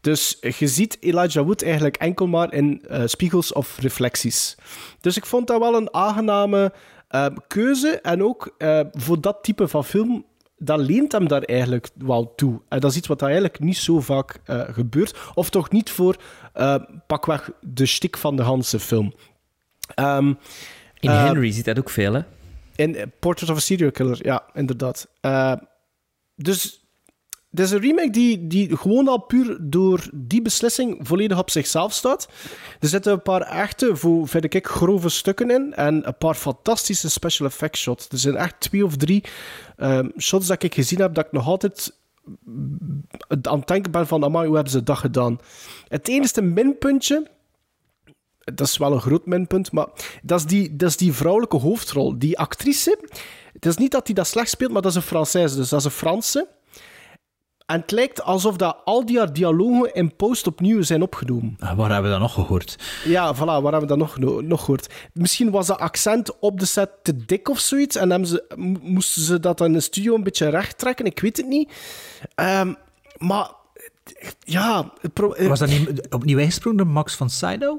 [0.00, 4.56] Dus je ziet Elijah Wood eigenlijk enkel maar in eh, spiegels of reflecties.
[5.00, 6.72] Dus ik vond dat wel een aangename
[7.08, 8.00] ehm, keuze.
[8.00, 10.24] En ook eh, voor dat type van film
[10.58, 12.60] dat leent hem daar eigenlijk wel toe.
[12.68, 15.16] En dat is iets wat eigenlijk niet zo vaak eh, gebeurt.
[15.34, 16.16] Of toch niet voor
[17.06, 19.14] pakweg de stik van de Hanse film.
[19.94, 20.28] Ehm,
[21.00, 22.20] In eh, Henry zit dat ook veel, hè?
[22.76, 25.08] in Portrait of a Serial Killer, ja, inderdaad.
[25.20, 25.52] Eh,
[26.34, 26.86] dus
[27.50, 31.92] het is een remake die, die gewoon al puur door die beslissing volledig op zichzelf
[31.92, 32.28] staat.
[32.80, 35.74] Er zitten een paar echte, voor, vind ik, grove stukken in.
[35.74, 38.08] En een paar fantastische special effects shots.
[38.08, 39.24] Er zijn echt twee of drie
[39.76, 41.92] ehm, shots dat ik gezien heb dat ik nog altijd
[43.42, 45.38] aan het denken ben van, amai, hoe hebben ze dat gedaan?
[45.88, 47.34] Het enige minpuntje
[48.54, 49.86] dat is wel een groot minpunt, maar
[50.22, 52.18] dat is die, dat is die vrouwelijke hoofdrol.
[52.18, 52.98] Die actrice,
[53.52, 55.78] het is niet dat die dat slecht speelt, maar dat is een Française, dus dat
[55.78, 56.48] is een Franse.
[57.66, 61.56] En het lijkt alsof dat al die dialogen in post opnieuw zijn opgenomen.
[61.58, 62.78] Ah, Waar hebben we dat nog gehoord?
[63.04, 64.94] Ja, voilà, waar hebben we dat nog, nog gehoord?
[65.12, 67.96] Misschien was dat accent op de set te dik of zoiets.
[67.96, 71.04] En hebben ze, mo- moesten ze dat dan in de studio een beetje recht trekken.
[71.04, 71.72] Ik weet het niet.
[72.34, 72.72] Ehm,
[73.18, 73.50] maar
[74.40, 74.92] ja,
[75.36, 77.78] eh, Was dat niet opnieuw ingesprongen door Max van Sydow?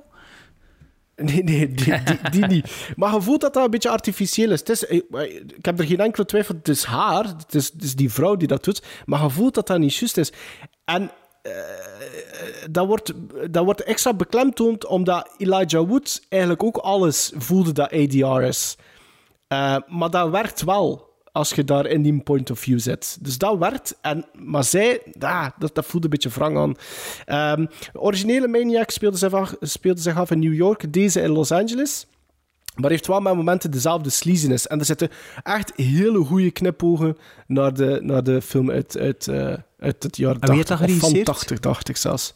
[1.21, 2.93] Nee, nee, die, die, die niet.
[2.95, 4.59] Maar je voelt dat dat een beetje artificieel is.
[4.59, 5.05] Het is ik,
[5.57, 8.47] ik heb er geen enkele twijfel, het is haar, het is, het die vrouw die
[8.47, 10.31] dat doet, maar je voelt dat dat niet juist is.
[10.85, 11.11] En
[11.41, 11.51] eh,
[12.71, 13.13] dat, wordt,
[13.51, 18.75] dat wordt extra beklemtoond omdat Elijah Wood eigenlijk ook alles voelde dat ADR is.
[19.47, 21.06] Eh, maar dat werkt wel
[21.37, 23.17] als je daar in die point of view zit.
[23.21, 23.95] Dus dat werkt.
[24.01, 26.75] En, maar zij, ah, dat, dat voelde een beetje wrang aan.
[27.25, 31.29] Ehm, de originele Maniac speelde zich, af, speelde zich af in New York, deze in
[31.29, 32.07] Los Angeles.
[32.75, 34.67] Maar heeft wel met momenten dezelfde sleaziness.
[34.67, 35.09] En er zitten
[35.43, 40.35] echt hele goede knipogen naar de, naar de film uit, uit, eh, uit het jaar
[40.39, 40.67] En wie heeft 80.
[40.67, 41.25] dat Of van geregisseerd?
[41.25, 42.33] 80, dacht ik zelfs.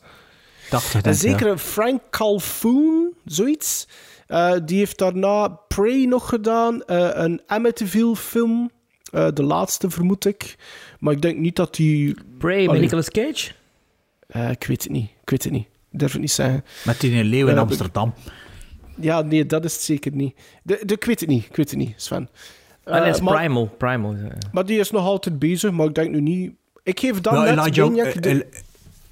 [0.69, 3.87] Dacht En zeker Frank Calhoun, zoiets.
[4.27, 6.83] Eh, die heeft daarna Prey nog gedaan.
[6.83, 8.71] eh, een Amityville film.
[9.11, 10.55] Eh, de laatste, vermoed ik.
[10.99, 12.15] Maar ik denk niet dat die...
[12.37, 13.51] Prey met Nicolas Cage?
[14.27, 15.09] eh, ik weet het niet.
[15.21, 15.65] Ik weet het niet.
[15.91, 16.63] Ik durf het niet zeggen.
[16.85, 18.13] Met die leeuw in Amsterdam.
[18.99, 20.35] Ja, nee, dat is het zeker niet.
[20.63, 21.45] De, de, ik weet het niet.
[21.45, 22.29] Ik weet het niet, Sven.
[22.83, 23.65] Eh, dat is maar, Primal.
[23.77, 24.15] Primal.
[24.15, 24.27] ja.
[24.51, 26.51] maar die is nog altijd bezig, maar ik denk nu niet...
[26.83, 28.61] Ik geef dan Nou, net Elijah, Maniac de- El-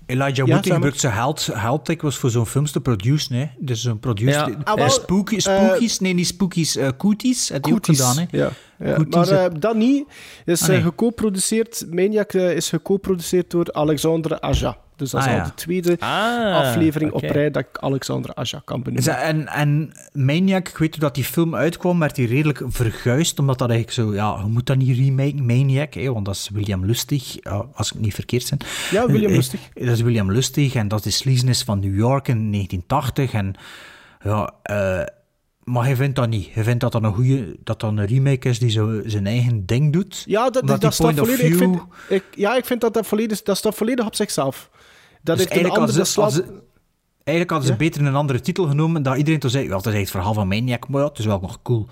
[0.09, 0.73] Elijah Ja, Wood maar.
[0.73, 1.13] gebruikt zijn
[1.59, 3.37] geld dikwijls voor zo'n films te produceren.
[3.41, 3.45] Hè.
[3.59, 4.57] Dus zo'n produce...
[4.75, 4.89] Ja.
[4.89, 7.49] spooky, eh, spookies, nee, niet spookies, eh cooties.
[7.49, 8.37] Had hij ook Cooties, gedaan, hè.
[8.37, 8.49] Ja,
[8.79, 8.95] ja.
[8.95, 10.07] Cooties, maar dat niet.
[10.45, 10.77] Is Ah, nee.
[10.77, 11.85] eh, geco-produceerd.
[11.89, 14.77] Maniac is geco-produceerd door Alexandre Aja.
[14.99, 15.43] Dus dat is Ah, al ja.
[15.45, 19.03] de tweede Ah, aflevering op rij dat ik Alexandre Aja kan Is benoemen.
[19.13, 23.39] dat- En, en Maniac, ik weet hoe dat die film uitkwam, werd hij redelijk verguisd,
[23.39, 26.49] omdat dat eigenlijk zo, ja, je moet dat niet remaken, Maniac, hè, want dat is
[26.53, 27.37] William Lustig,
[27.73, 28.59] als ik niet verkeerd ben.
[28.91, 29.69] Ja, William Eh, Lustig.
[29.73, 33.53] Dat is William Lustig, en dat is de sleaziness van New York in 1980, en
[34.23, 35.01] ja, eh,
[35.63, 36.47] maar hij vindt dat niet.
[36.51, 39.65] Hij vindt dat dat een goede, dat dat een remake is die zo zijn eigen
[39.65, 40.23] ding doet.
[40.25, 41.39] Ja, dat, dat, die staat volledig.
[41.39, 41.77] Ik vind,
[42.09, 44.69] ik, ja, ik vind dat dat volledig, dat staat volledig op zichzelf.
[45.21, 46.61] Dat Dus heeft een eigenlijk andere
[47.23, 49.85] Eigenlijk hadden ze beter een andere titel genomen, dat iedereen toen zei, ja, dat is
[49.93, 51.87] eigenlijk het verhaal van Maniac, maar ja, het is wel nog cool.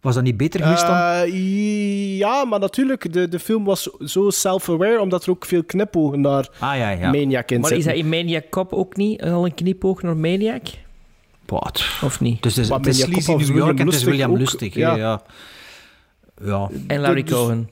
[0.00, 0.96] Was dat niet beter geweest dan?
[0.96, 6.20] Eh, ja, maar natuurlijk, de, de film was zo self-aware, omdat er ook veel knipogen
[6.20, 7.10] naar Ah ja, ja.
[7.10, 10.62] Maniac in Maar is dat in Maniac Cop ook niet al een knipoog naar Maniac?
[11.46, 11.84] Wat?
[12.02, 12.42] Of niet?
[12.42, 14.60] Dus het is, het is sleazy Cop was New York en het is William Lustig
[14.60, 14.84] Lustig.
[14.84, 15.22] ook, hè, ja.
[16.44, 16.46] Ja.
[16.46, 16.68] ja.
[16.86, 17.70] En Larry dus- Cohen.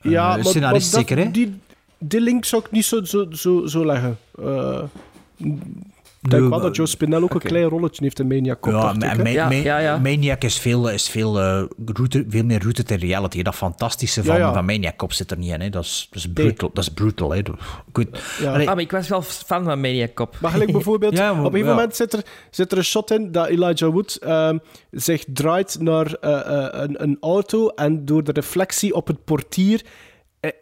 [0.00, 1.30] Ja, Eh, maar, scenarist maar dat- zeker, hè?
[1.30, 1.60] Die,
[1.98, 4.18] die link zou ik niet zo, zo, zo, zo leggen.
[4.42, 4.82] Eh,
[6.22, 8.72] ik denk wel maar- dat Joe Spinell ook een klein rolletje heeft in Maniac Cop,
[8.72, 9.22] Ja, dacht ma- ik, hè?
[9.22, 9.98] ma- Ja, ma- ja, ja.
[9.98, 13.42] Maniac is veel, is veel, eh, rooted- veel meer rooted in reality.
[13.42, 14.52] Dat fantastische van, Ja, ja.
[14.52, 15.60] van Maniac Cop zit er niet in.
[15.60, 15.68] Hè.
[15.70, 16.70] Dat, is, dat is brutal.
[16.74, 17.40] Dat is brutal hè.
[17.92, 18.08] Goed.
[18.40, 18.52] Ja.
[18.52, 20.36] Allee, Ah, maar ik was wel fan van Maniac Cop.
[20.40, 23.10] Maar gelijk bijvoorbeeld, Ja, maar- op een gegeven moment zit er, zit er een shot
[23.10, 24.58] in dat Elijah Wood ehm,
[24.90, 26.32] zich draait naar eh,
[26.64, 29.82] eh, een, een auto en door de reflectie op het portier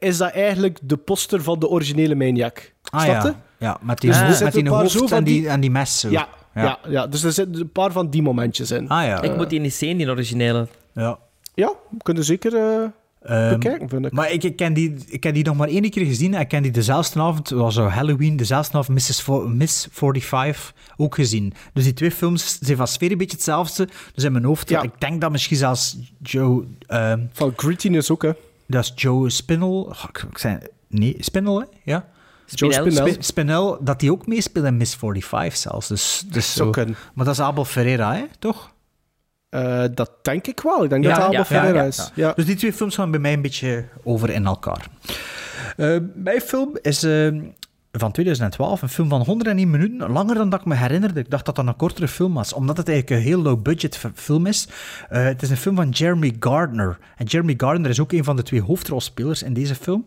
[0.01, 2.73] is dat eigenlijk de poster van de originele Maniac.
[2.91, 3.43] ah, ja.
[3.59, 6.01] ja, met die, Dus met die hoofd zo van en die, die- en die mes.
[6.01, 6.11] Zo.
[6.11, 6.79] Ja, ja.
[6.89, 8.89] Ja, dus er zitten een paar van die momentjes in.
[8.89, 9.23] Ah ja.
[9.23, 10.69] Ik moet die niet zien, die originele.
[10.95, 11.19] ja.
[11.57, 12.85] Ja, we kunnen zeker eh,
[13.25, 14.13] Ehm, bekijken, vind ik.
[14.13, 16.35] Maar ik, ik, ken die, ik heb die nog maar één keer gezien.
[16.35, 19.25] en Ik ken die dezelfde avond, het was zo Halloween, dezelfde avond Mrs.
[19.47, 21.53] Miss 45 ook gezien.
[21.73, 23.89] Dus die twee films zijn van sfeer een beetje hetzelfde.
[24.15, 24.83] Dus in mijn hoofd, Ja.
[24.83, 26.65] ik denk dat misschien zelfs Joe...
[26.87, 28.31] ehm, Van grittiness ook, hè.
[28.67, 29.69] Dat is Joe Spinell.
[29.69, 30.59] Oh, ik, ik zei,
[30.89, 31.65] nee, Spinell, hè?
[31.93, 32.09] Ja.
[32.47, 32.91] Joe Spinell.
[32.93, 33.13] Spinell.
[33.13, 35.89] Spi- Spinell, dat die ook meespeelt in Miss 45 zelfs.
[35.89, 36.71] Dus, dus zo.
[36.71, 36.97] kunnen.
[37.15, 38.25] Maar dat is Abel Ferreira, hè?
[38.39, 38.73] toch?
[39.49, 40.85] Eh, dat denk ik wel.
[40.85, 42.11] Ik denk dat Ja, Abel ja, Ferreira ja, is.
[42.15, 42.33] Ja.
[42.33, 44.87] Dus die twee films gaan bij mij een beetje over in elkaar.
[45.77, 47.33] Eh, mijn film is eh,
[47.97, 51.21] van 2012, een film van 101 minuten, langer dan dat ik me herinnerde.
[51.21, 54.47] Ik dacht dat dat een kortere film was, omdat het eigenlijk een heel low-budget film
[54.47, 54.69] is.
[55.09, 56.99] Eh, het is een film van Jeremy Gardner.
[57.17, 60.05] En Jeremy Gardner is ook een van de twee hoofdrolspelers in deze film.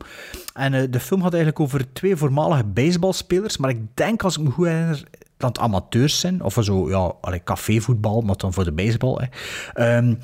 [0.54, 4.44] En eh, de film gaat eigenlijk over twee voormalige baseballspelers, maar ik denk, als ik
[4.44, 5.04] me goed herinner,
[5.38, 9.18] dat het amateurs zijn, of zo, ja, cafévoetbal, maar dan voor de baseball.
[9.18, 9.28] Hè.
[9.74, 10.16] Ehm,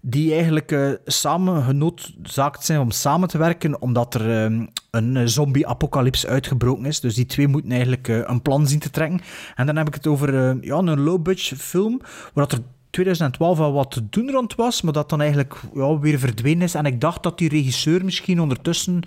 [0.00, 5.26] die eigenlijk eh, samen genoodzaakt zijn om samen te werken, omdat er ehm, een eh,
[5.26, 7.00] zombie-apocalyps uitgebroken is.
[7.00, 9.20] Dus die twee moeten eigenlijk eh, een plan zien te trekken.
[9.54, 12.00] En dan heb ik het over eh, ja, een low-budget film,
[12.32, 15.98] waar dat er 2012 wel wat te doen rond was, maar dat dan eigenlijk ja,
[15.98, 16.74] weer verdwenen is.
[16.74, 19.02] En ik dacht dat die regisseur misschien ondertussen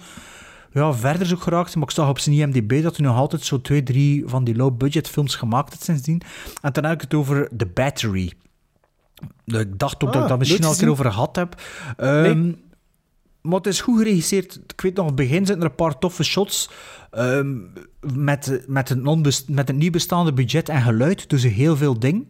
[0.74, 1.76] ja, verder zo geraakt.
[1.76, 4.56] Maar ik zag op zijn IMDb dat hij nog altijd zo twee, drie van die
[4.56, 6.22] low-budget films gemaakt heeft sindsdien.
[6.62, 8.34] En dan heb ik het over The Battery.
[9.46, 11.62] Ik dacht ook dat ik Ah, dat misschien al een keer over gehad heb.
[11.98, 12.52] Ehm,
[13.48, 14.60] maar het is goed geregisseerd.
[14.68, 16.70] Ik weet nog, op het begin zitten er een paar toffe shots.
[17.12, 17.58] Ehm,
[18.14, 22.28] met, met, een met nieuw bestaande budget en geluid ze heel veel dingen.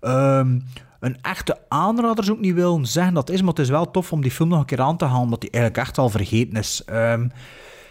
[0.00, 0.58] Ehm,
[1.00, 4.12] een echte aanrader zou ik niet willen zeggen dat is, maar het is wel tof
[4.12, 6.56] om die film nog een keer aan te halen, omdat die eigenlijk echt al vergeten
[6.56, 6.82] is.
[6.84, 7.28] Ehm,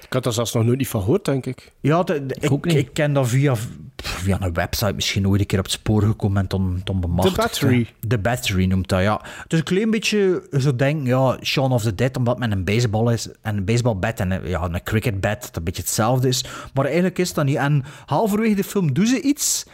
[0.08, 1.72] Ik had daar zelfs nog nooit niet van gehoord, denk ik.
[1.80, 3.56] ja, de- de- ik, ik, ken dat via,
[3.96, 7.36] via een website misschien ooit een keer op het spoor gekomen en dan, dan bemachtigd.
[7.36, 7.88] The Battery.
[8.08, 9.22] The Battery noemt dat, ja.
[9.44, 12.64] Het is een klein beetje zo denken, ja, Shaun of the Dead, omdat met een
[12.64, 16.46] baseball is, en een baseballbat en een, ja, een cricketbat, dat een beetje hetzelfde is.
[16.74, 17.56] Maar eigenlijk is dat niet.
[17.56, 19.66] En halverwege de film doen ze iets,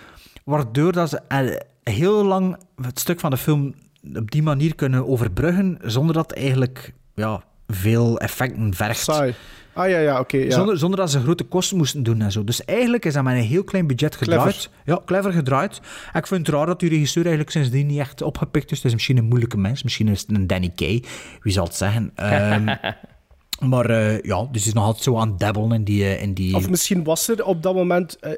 [0.43, 3.73] waardoor dat ze eh, heel lang het stuk van de film
[4.15, 9.03] op die manier kunnen overbruggen, zonder dat het eigenlijk ja, veel effecten vergt.
[9.03, 9.33] Saai.
[9.73, 10.37] Ah ja, ja, oké.
[10.37, 10.51] ja.
[10.51, 12.43] Zonder, zonder dat ze grote kosten moesten doen en zo.
[12.43, 14.41] Dus eigenlijk is dat met een heel klein budget gedraaid.
[14.43, 14.69] Clever.
[14.85, 15.81] Ja, clever gedraaid.
[16.13, 18.77] En ik vind het raar dat die regisseur eigenlijk sindsdien niet echt opgepikt is.
[18.77, 19.83] Het is misschien een moeilijke mens.
[19.83, 21.03] Misschien is het een Danny Kay.
[21.41, 22.11] Wie zal het zeggen?
[22.15, 22.75] Ehm,
[23.69, 26.03] maar eh, ja, dus is nog altijd zo aan het dabbelen in die...
[26.03, 26.55] eh, in die...
[26.55, 28.31] Of misschien was er op dat moment eh,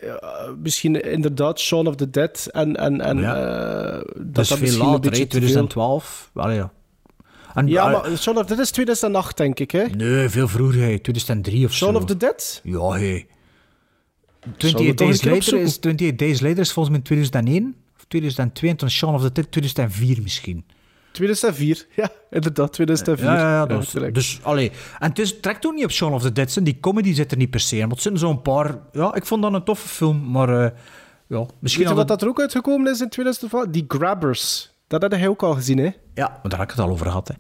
[0.64, 3.34] misschien inderdaad Shaun of the Dead en, en, en Ja.
[4.16, 6.30] dat is dat veel later, beetje hè, te veel- 2012.
[6.34, 6.72] Allee, ja.
[7.56, 9.84] En, Ja, ah, maar Shaun of the Dead is 2008, denk ik, hè?
[9.86, 11.00] Nee, veel vroeger, hè.
[11.00, 11.86] 2003 of zo.
[11.86, 12.60] Shaun of the Dead?
[12.64, 13.26] Ja, hé.
[14.40, 18.06] We 28 toch een Days, later is, 28 Days Later is volgens mij 2001 of
[18.08, 20.66] 2002 en toen Shaun of the Dead 2004 misschien.
[21.12, 23.26] 2004, ja, inderdaad, 2004.
[23.26, 24.14] Ja, ja, ja, dat is- terecht.
[24.14, 26.52] dus, allee, en het, is, trekt ook niet op Shaun of the Dead.
[26.52, 26.66] zijn.
[26.66, 27.82] Die comedy zit er niet per se in.
[27.82, 28.78] Maar het zijn zo'n paar...
[28.92, 30.50] Ja, ik vond dat een toffe film, maar...
[30.50, 30.72] eh,
[31.28, 33.66] ja, misschien Weet je wat dat er ook uitgekomen is in 2012?
[33.68, 34.74] Die Grabbers.
[34.88, 35.90] Dat had hij ook al gezien, hè?
[36.14, 37.28] Ja, maar daar heb ik het al over gehad.
[37.28, 37.34] Hè.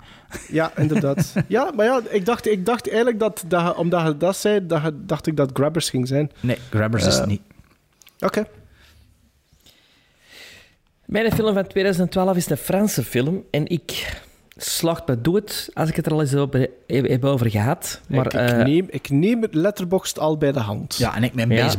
[0.49, 1.33] Ja, inderdaad.
[1.47, 4.91] ja, maar ja, ik dacht, ik dacht eigenlijk dat, dat omdat je dat zei, dat
[4.95, 6.31] dacht ik dat Grabbers ging zijn.
[6.39, 7.41] Nee, Grabbers is Eh, het niet.
[8.19, 8.45] Oké.
[11.05, 13.43] Mijn film van 2012 is een Franse film.
[13.51, 14.19] En ik
[14.57, 18.01] slacht me dood als ik het er al eens over, heb over gehad.
[18.07, 20.95] Maar, ik, ik, eh, neem, ik neem het letterboxd al bij de hand.
[20.97, 21.69] Ja, en ik mijn Ja.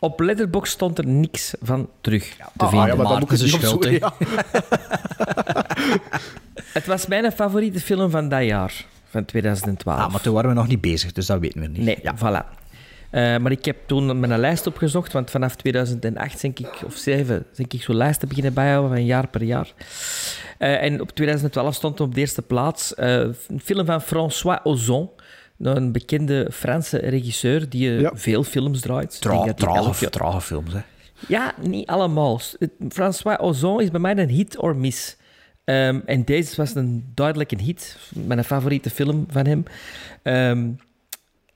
[0.00, 2.88] Op Letterboxd stond er niks van terug te Ah, vinden.
[2.88, 4.12] ja, maar dan moet ik het schuld, ja.
[6.86, 9.98] Was mijn favoriete film van dat jaar, van 2012.
[10.00, 11.82] Ah, maar toen waren we nog niet bezig, dus dat weten we niet.
[11.82, 12.56] Nee, voilà.
[13.10, 17.46] Eh, maar ik heb toen mijn lijst opgezocht, want vanaf 2008 denk ik, of 7,
[17.56, 19.72] denk ik zo lijsten beginnen bijhouden van jaar per jaar.
[20.58, 25.10] Eh, en op 2012 stond op de eerste plaats eh, een film van François Ozon,
[25.58, 28.10] een bekende Franse regisseur die eh, Ja.
[28.14, 29.20] veel films draait.
[29.20, 30.80] Tra trage, films, hè.
[31.28, 32.40] ja, niet allemaal.
[32.88, 35.16] François Ozon is bij mij een hit or miss.
[35.64, 37.96] Ehm, en deze was een duidelijk een hit.
[38.26, 39.62] Mijn favoriete film van hem.
[40.22, 40.68] Ehm,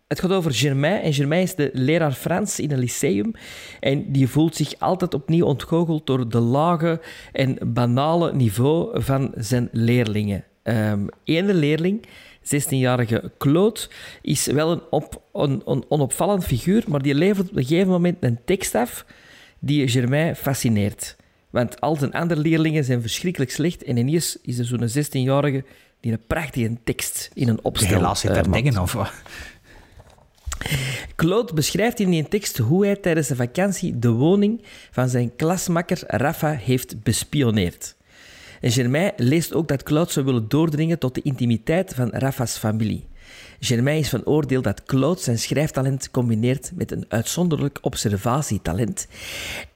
[0.08, 1.02] het gaat over Germain.
[1.02, 3.32] En Germain is de leraar Frans in een lyceum.
[3.80, 7.00] En die voelt zich altijd opnieuw ontgoocheld door de lage
[7.32, 10.44] en banale niveau van zijn leerlingen.
[10.62, 12.06] Eén ene leerling,
[12.44, 13.80] 16-jarige Claude,
[14.22, 18.16] is wel een, op, een, een onopvallend figuur, maar die levert op een gegeven moment
[18.20, 19.04] een tekst af
[19.58, 21.16] die Germain fascineert.
[21.50, 25.64] Want al zijn andere leerlingen zijn verschrikkelijk slecht en ineens is er zo'n 16-jarige
[26.00, 29.12] die een prachtige tekst in een opstel Helaas zit eh, dingen of wat?
[31.16, 35.98] Claude beschrijft in die tekst hoe hij tijdens de vakantie de woning van zijn klasmakker
[36.06, 37.94] Rafa heeft bespioneerd.
[38.62, 43.06] En Germain leest ook dat Claude zou willen doordringen tot de intimiteit van Rafa's familie.
[43.60, 49.06] Germain is van oordeel dat Claude zijn schrijftalent combineert met een uitzonderlijk observatietalent.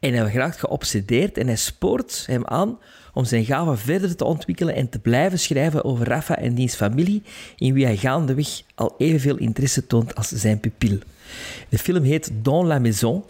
[0.01, 2.79] En hij raakt geobsedeerd en hij spoort hem aan
[3.15, 7.23] om zijn gave verder te ontwikkelen en te blijven schrijven over Rafa en diens familie,
[7.57, 10.99] in wie hij gaandeweg al evenveel interesse toont als zijn pupil.
[11.69, 13.25] De film heet Dans la Maison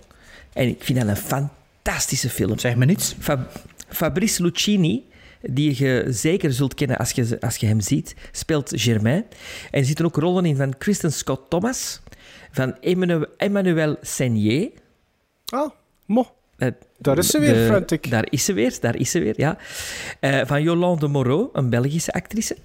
[0.53, 2.59] en ik vind dat een fantastische film.
[2.59, 3.15] Zeg me niets.
[3.19, 5.05] Fab- Fabrice Lucchini,
[5.43, 9.25] die je zeker zult kennen als je, als je hem ziet, speelt Germain.
[9.71, 12.01] En er zitten ook rollen in van Kristen Scott Thomas,
[12.53, 14.69] van Emmanuel, Emmanuel Seigné.
[15.47, 15.71] Ah,
[16.07, 16.27] mo.
[16.57, 18.11] Eh, Daar is ze weer, de- Frantic.
[18.11, 19.59] Daar is ze weer, daar is ze weer, ja.
[20.21, 22.57] Eh, van Yolande Moreau, een Belgische actrice.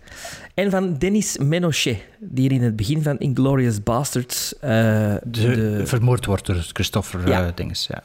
[0.53, 4.59] En van Denis Menochet, die hier in het begin van Inglourious Basterds...
[4.59, 7.45] eh, De, vermoord wordt door Christopher Ja.
[7.47, 8.03] eh, dinges, ja.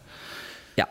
[0.75, 0.89] Ja,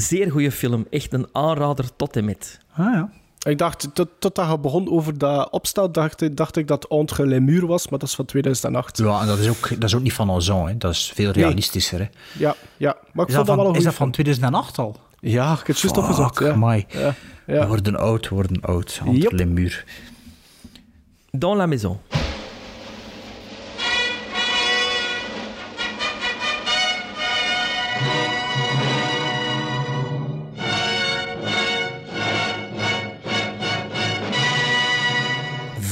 [0.00, 0.86] zeer goede film.
[0.90, 2.58] Echt een aanrader tot en met.
[2.76, 3.10] Ah ja.
[3.48, 7.40] Ik dacht, tot, totdat je begon over dat opstel, dacht, dacht ik dat Entre les
[7.40, 8.98] Murs was, maar dat is van 2008.
[8.98, 10.76] Ja, en dat is ook, dat is ook niet van Ozon, hè.
[10.76, 11.98] dat is veel realistischer.
[11.98, 12.06] Hè.
[12.38, 12.96] Ja, ja.
[13.12, 14.96] Maar ik Is, vond dat dat wel van, een is dat van 2008 al?
[15.20, 16.38] Ja, ik heb het juist opgezocht.
[16.38, 16.50] Ja.
[16.50, 16.86] amai.
[16.88, 19.00] Ja, We worden oud, we worden oud.
[19.04, 19.32] Entre Yep.
[19.32, 19.84] les murs.
[21.30, 21.98] Dans la maison.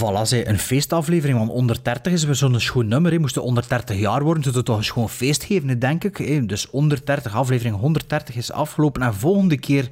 [0.05, 3.11] Voilà, hij een feestaflevering van 130 is, weer zo'n schoon nummer.
[3.11, 6.17] Hij moest 130 jaar worden, het toch een schoon feest geven, denk ik.
[6.17, 6.47] hè.
[6.47, 9.03] Dus 130, aflevering 130 is afgelopen.
[9.03, 9.91] En volgende keer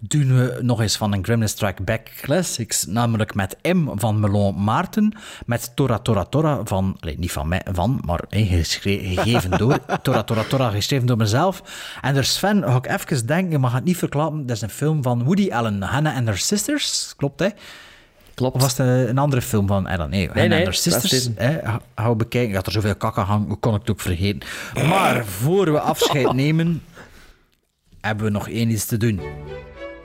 [0.00, 4.64] doen we nog eens van een Gremlin Strike Back Classics, namelijk met M van Melon
[4.64, 5.12] Maarten,
[5.46, 10.42] met Tora Tora Tora van, allee, niet van mij, van, maar gegeven door, Tora Tora
[10.42, 11.62] Tora, geschreven door mezelf.
[12.02, 14.70] En er Sven, ga ik even denken, je mag het niet verklappen, dat is een
[14.70, 17.48] film van Woody Allen, Hannah and Her Sisters, klopt hè?
[18.34, 18.54] Klopt.
[18.54, 21.12] Of was het een andere film van, eh, dan, nee, nee, and Her dat Sisters,
[21.12, 21.60] is hè,
[21.94, 22.48] we bekijken.
[22.48, 24.48] Ik had er zoveel kak aan hangen, hoe kon ik het ook vergeten?
[24.88, 26.82] Maar voor we afscheid nemen,
[28.00, 29.20] hebben we nog één iets te doen.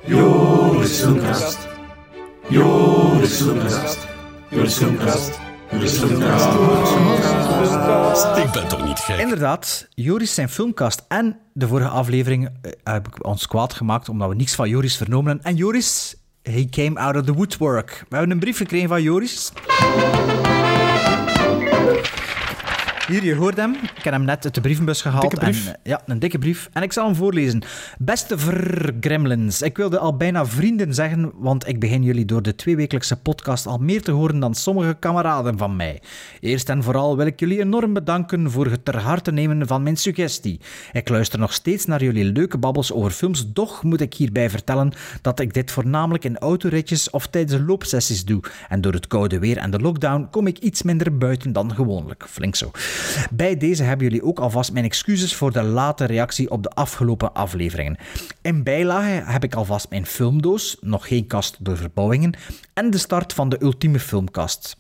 [0.05, 1.67] Joris Filmkast.
[2.49, 4.07] Joris Filmkast.
[4.49, 5.39] Joris Filmkast.
[5.71, 6.47] Joris Filmkast.
[8.37, 9.19] Ik ben toch niet gek?
[9.19, 14.29] Inderdaad, Joris zijn filmcast en de vorige aflevering eh, heb ik ons kwaad gemaakt omdat
[14.29, 15.45] we niks van Joris vernomen hebben.
[15.45, 18.05] En Joris, he came out of the woodwork.
[18.09, 19.51] We hebben een brief gekregen van Joris.
[23.09, 23.73] Hier, je hoort hem.
[23.73, 25.21] Ik heb hem net uit de brievenbus gehaald.
[25.21, 25.67] Dikke brief.
[25.67, 26.69] En, eh, ja, een dikke brief.
[26.73, 27.61] En ik zal hem voorlezen.
[27.97, 28.37] Beste
[28.99, 33.65] Gremlins, ik wilde al bijna vrienden zeggen, want ik begin jullie door de tweewekelijkse podcast
[33.65, 36.01] al meer te horen dan sommige kameraden van mij.
[36.39, 39.97] Eerst en vooral wil ik jullie enorm bedanken voor het ter harte nemen van mijn
[39.97, 40.59] suggestie.
[40.91, 44.91] Ik luister nog steeds naar jullie leuke babbels over films, doch moet ik hierbij vertellen
[45.21, 48.41] dat ik dit voornamelijk in autoritjes of tijdens loopsessies doe.
[48.67, 52.25] En door het koude weer en de lockdown kom ik iets minder buiten dan gewoonlijk.
[52.27, 52.71] Flink zo.
[53.31, 57.33] Bij deze hebben jullie ook alvast mijn excuses voor de late reactie op de afgelopen
[57.33, 57.97] afleveringen.
[58.41, 62.33] In bijlage heb ik alvast mijn filmdoos, nog geen kast door verbouwingen,
[62.73, 64.77] en de start van de ultieme filmkast.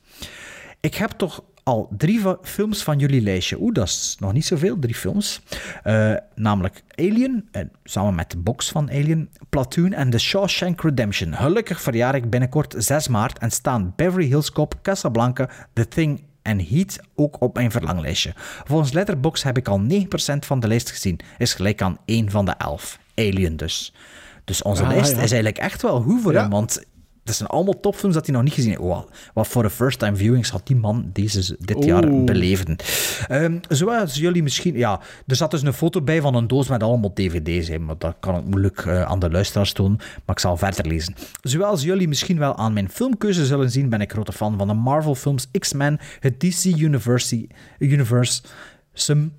[0.79, 3.59] Ik heb toch al drie films van jullie lijstje.
[3.59, 5.41] Oeh, dat is nog niet zoveel, drie films.
[5.83, 11.35] Eh, namelijk Alien, eh, samen met de box van Alien, Platoon en The Shawshank Redemption.
[11.35, 16.65] Gelukkig verjaar ik binnenkort 6 maart en staan Beverly Hills Cop, Casablanca, The Thing en
[16.67, 18.33] Heat ook op mijn verlanglijstje.
[18.65, 20.05] Volgens Letterboxd heb ik al 9%
[20.39, 21.19] van de lijst gezien.
[21.37, 22.99] Is gelijk aan 1 van de 11.
[23.15, 23.93] Alien dus.
[24.43, 25.15] Dus onze Ah, lijst ja.
[25.15, 26.83] is eigenlijk echt wel goed voor hem, want
[27.29, 28.81] het zijn allemaal topfilms dat hij nog niet gezien heeft.
[28.81, 32.75] Wow, wat voor de first time viewings had die man deze, dit jaar beleven.
[33.27, 34.77] Ehm, zoals jullie misschien...
[34.77, 37.67] Ja, er zat dus een foto bij van een doos met allemaal dvd's.
[37.67, 39.97] Hè, maar dat kan ik moeilijk eh, aan de luisteraars tonen.
[39.97, 41.15] Maar ik zal verder lezen.
[41.41, 44.73] Zoals jullie misschien wel aan mijn filmkeuze zullen zien, ben ik grote fan van de
[44.73, 47.47] Marvel-films X-Men, het DC Universe,
[47.79, 48.41] Universe
[48.93, 49.33] Sum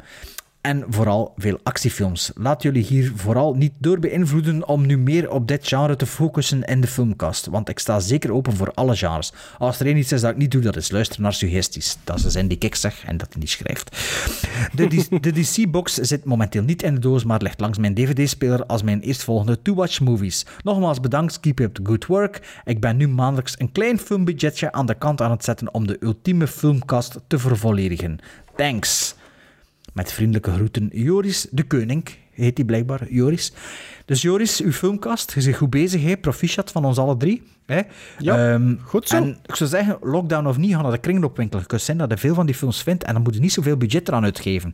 [0.61, 2.31] en vooral veel actiefilms.
[2.35, 6.63] Laat jullie hier vooral niet door beïnvloeden om nu meer op dit genre te focussen
[6.63, 9.33] in de filmcast, want ik sta zeker open voor alle genres.
[9.59, 11.97] Als er één iets is dat ik niet doe, dat is luisteren naar suggesties.
[12.05, 13.97] Dat is de zin die ik zeg en dat hij niet schrijft.
[14.75, 18.83] De, de DC-box zit momenteel niet in de doos, maar ligt langs mijn dvd-speler als
[18.83, 20.47] mijn eerstvolgende to-watch movies.
[20.63, 22.61] Nogmaals bedankt, keep up the good work.
[22.65, 25.97] Ik ben nu maandelijks een klein filmbudgetje aan de kant aan het zetten om de
[26.01, 28.19] ultieme filmcast te vervolledigen.
[28.57, 29.19] Thanks.
[29.93, 32.05] Met vriendelijke groeten, Joris de Koning.
[32.31, 33.52] Heet hij blijkbaar, Joris.
[34.05, 36.17] Dus Joris, uw filmkast, je bent goed bezig, hè?
[36.17, 37.43] proficiat van ons alle drie.
[37.67, 37.81] Hè?
[38.19, 39.17] Ja, Ehm, goed zo.
[39.17, 41.60] En ik zou zeggen, lockdown of niet, ga naar de kringloopwinkel.
[41.67, 43.77] Kan zijn dat je veel van die films vindt en dan moet je niet zoveel
[43.77, 44.73] budget eraan uitgeven.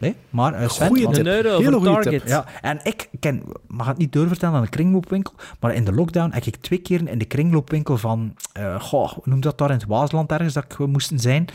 [0.00, 1.16] Nee, maar uh, Sven, Goeie tip.
[1.16, 2.12] Een euro Hele Target.
[2.12, 2.26] tip.
[2.26, 6.30] ja, en ik ken, mag het niet doorvertellen aan de kringloopwinkel, maar in de lockdown
[6.32, 9.76] heb ik twee keer in de kringloopwinkel van, eh goh, hoe noemt dat daar in
[9.76, 11.46] het Waasland ergens dat we moesten zijn?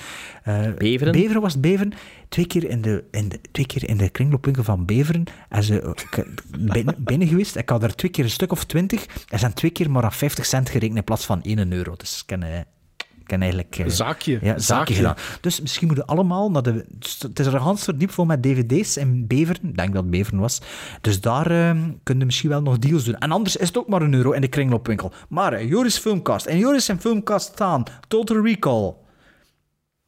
[0.44, 1.12] Eh, Beveren?
[1.14, 1.94] Beveren was het Beveren.
[2.34, 5.24] Twee keer in de, in de, twee keer in de kringloopwinkel van Beveren.
[5.50, 6.26] En ze, ik,
[6.60, 7.56] binnen, binnen geweest.
[7.56, 9.06] Ik had er twee keer een stuk of twintig.
[9.28, 11.96] Er zijn twee keer maar aan 50 cent gerekend in plaats van 1 euro.
[11.96, 12.60] Dus ik ken, eh,
[12.98, 13.78] ik ken eigenlijk...
[13.78, 14.32] eh, Zaakje.
[14.32, 14.94] Ja, zaakje Zaakje.
[14.94, 15.16] gedaan.
[15.42, 16.86] Dus misschien moeten allemaal naar de...
[17.20, 19.70] Het is er een gans diep vol met dvd's in Beveren.
[19.70, 20.62] Ik denk dat het Beveren was.
[21.02, 21.70] Dus daar eh,
[22.04, 23.18] kunnen we misschien wel nog deals doen.
[23.18, 25.12] En anders is het ook maar een euro in de kringloopwinkel.
[25.30, 26.46] Maar eh, Joris Filmcast.
[26.46, 27.84] En Joris en Filmcast staan.
[28.08, 28.94] Total Recall.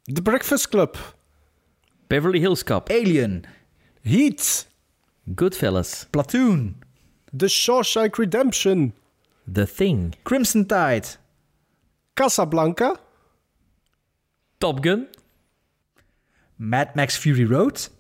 [0.02, 1.15] The Breakfast Club.
[2.08, 2.90] Beverly Hills Cop.
[2.90, 3.45] Alien.
[4.01, 4.67] Heat.
[5.35, 6.08] Goodfellas.
[6.09, 6.75] Platoon.
[7.38, 8.93] The Shawshank Redemption.
[9.53, 10.16] The Thing.
[10.24, 11.08] Crimson Tide.
[12.14, 12.95] Casablanca.
[14.58, 15.08] Top Gun.
[16.56, 17.92] Mad Max Fury Road.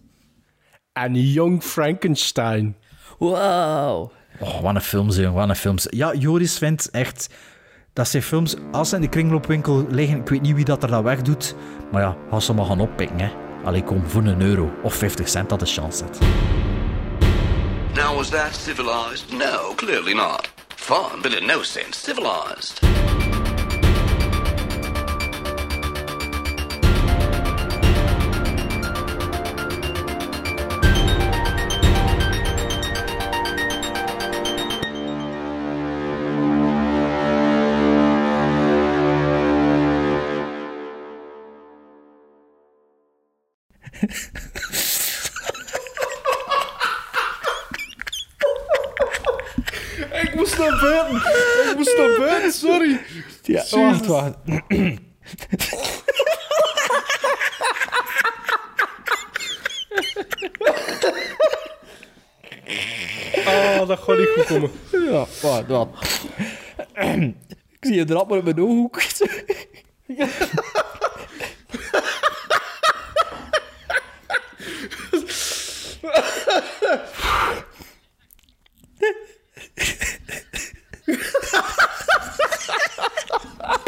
[0.93, 2.75] En Young Frankenstein.
[3.19, 4.11] Wow.
[4.39, 5.33] Oh, wat een films, jongen.
[5.33, 5.87] Wat een films.
[5.89, 7.29] Ja, Joris vindt echt...
[7.93, 10.89] Dat zijn films, als ze in de kringloopwinkel liggen, ik weet niet wie dat er
[10.89, 11.55] dan weg doet,
[11.91, 13.44] maar ja, ga ze maar gaan oppikken, hè.
[13.65, 16.19] Allee, kom, voor een euro of 50 cent dat de chance zet.
[17.93, 19.31] Now, was that civilized?
[19.31, 20.53] No, clearly not.
[20.75, 22.79] Fun, but in no sense civilized.
[50.21, 51.15] Ik moest naar buiten.
[51.69, 52.89] Ik moest naar buiten, sorry.
[52.89, 52.99] Ja,
[53.41, 53.71] Jezus.
[53.71, 54.35] wacht, wacht.
[63.45, 64.71] Oh, dat gaat niet goed komen.
[64.91, 66.23] Ja, wacht, wacht.
[67.69, 69.01] Ik zie je drap maar in mijn ooghoek.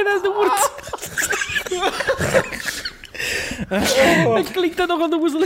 [0.07, 0.71] Dat is de woord.
[4.37, 5.45] Het klinkt dan nog aan de woezel.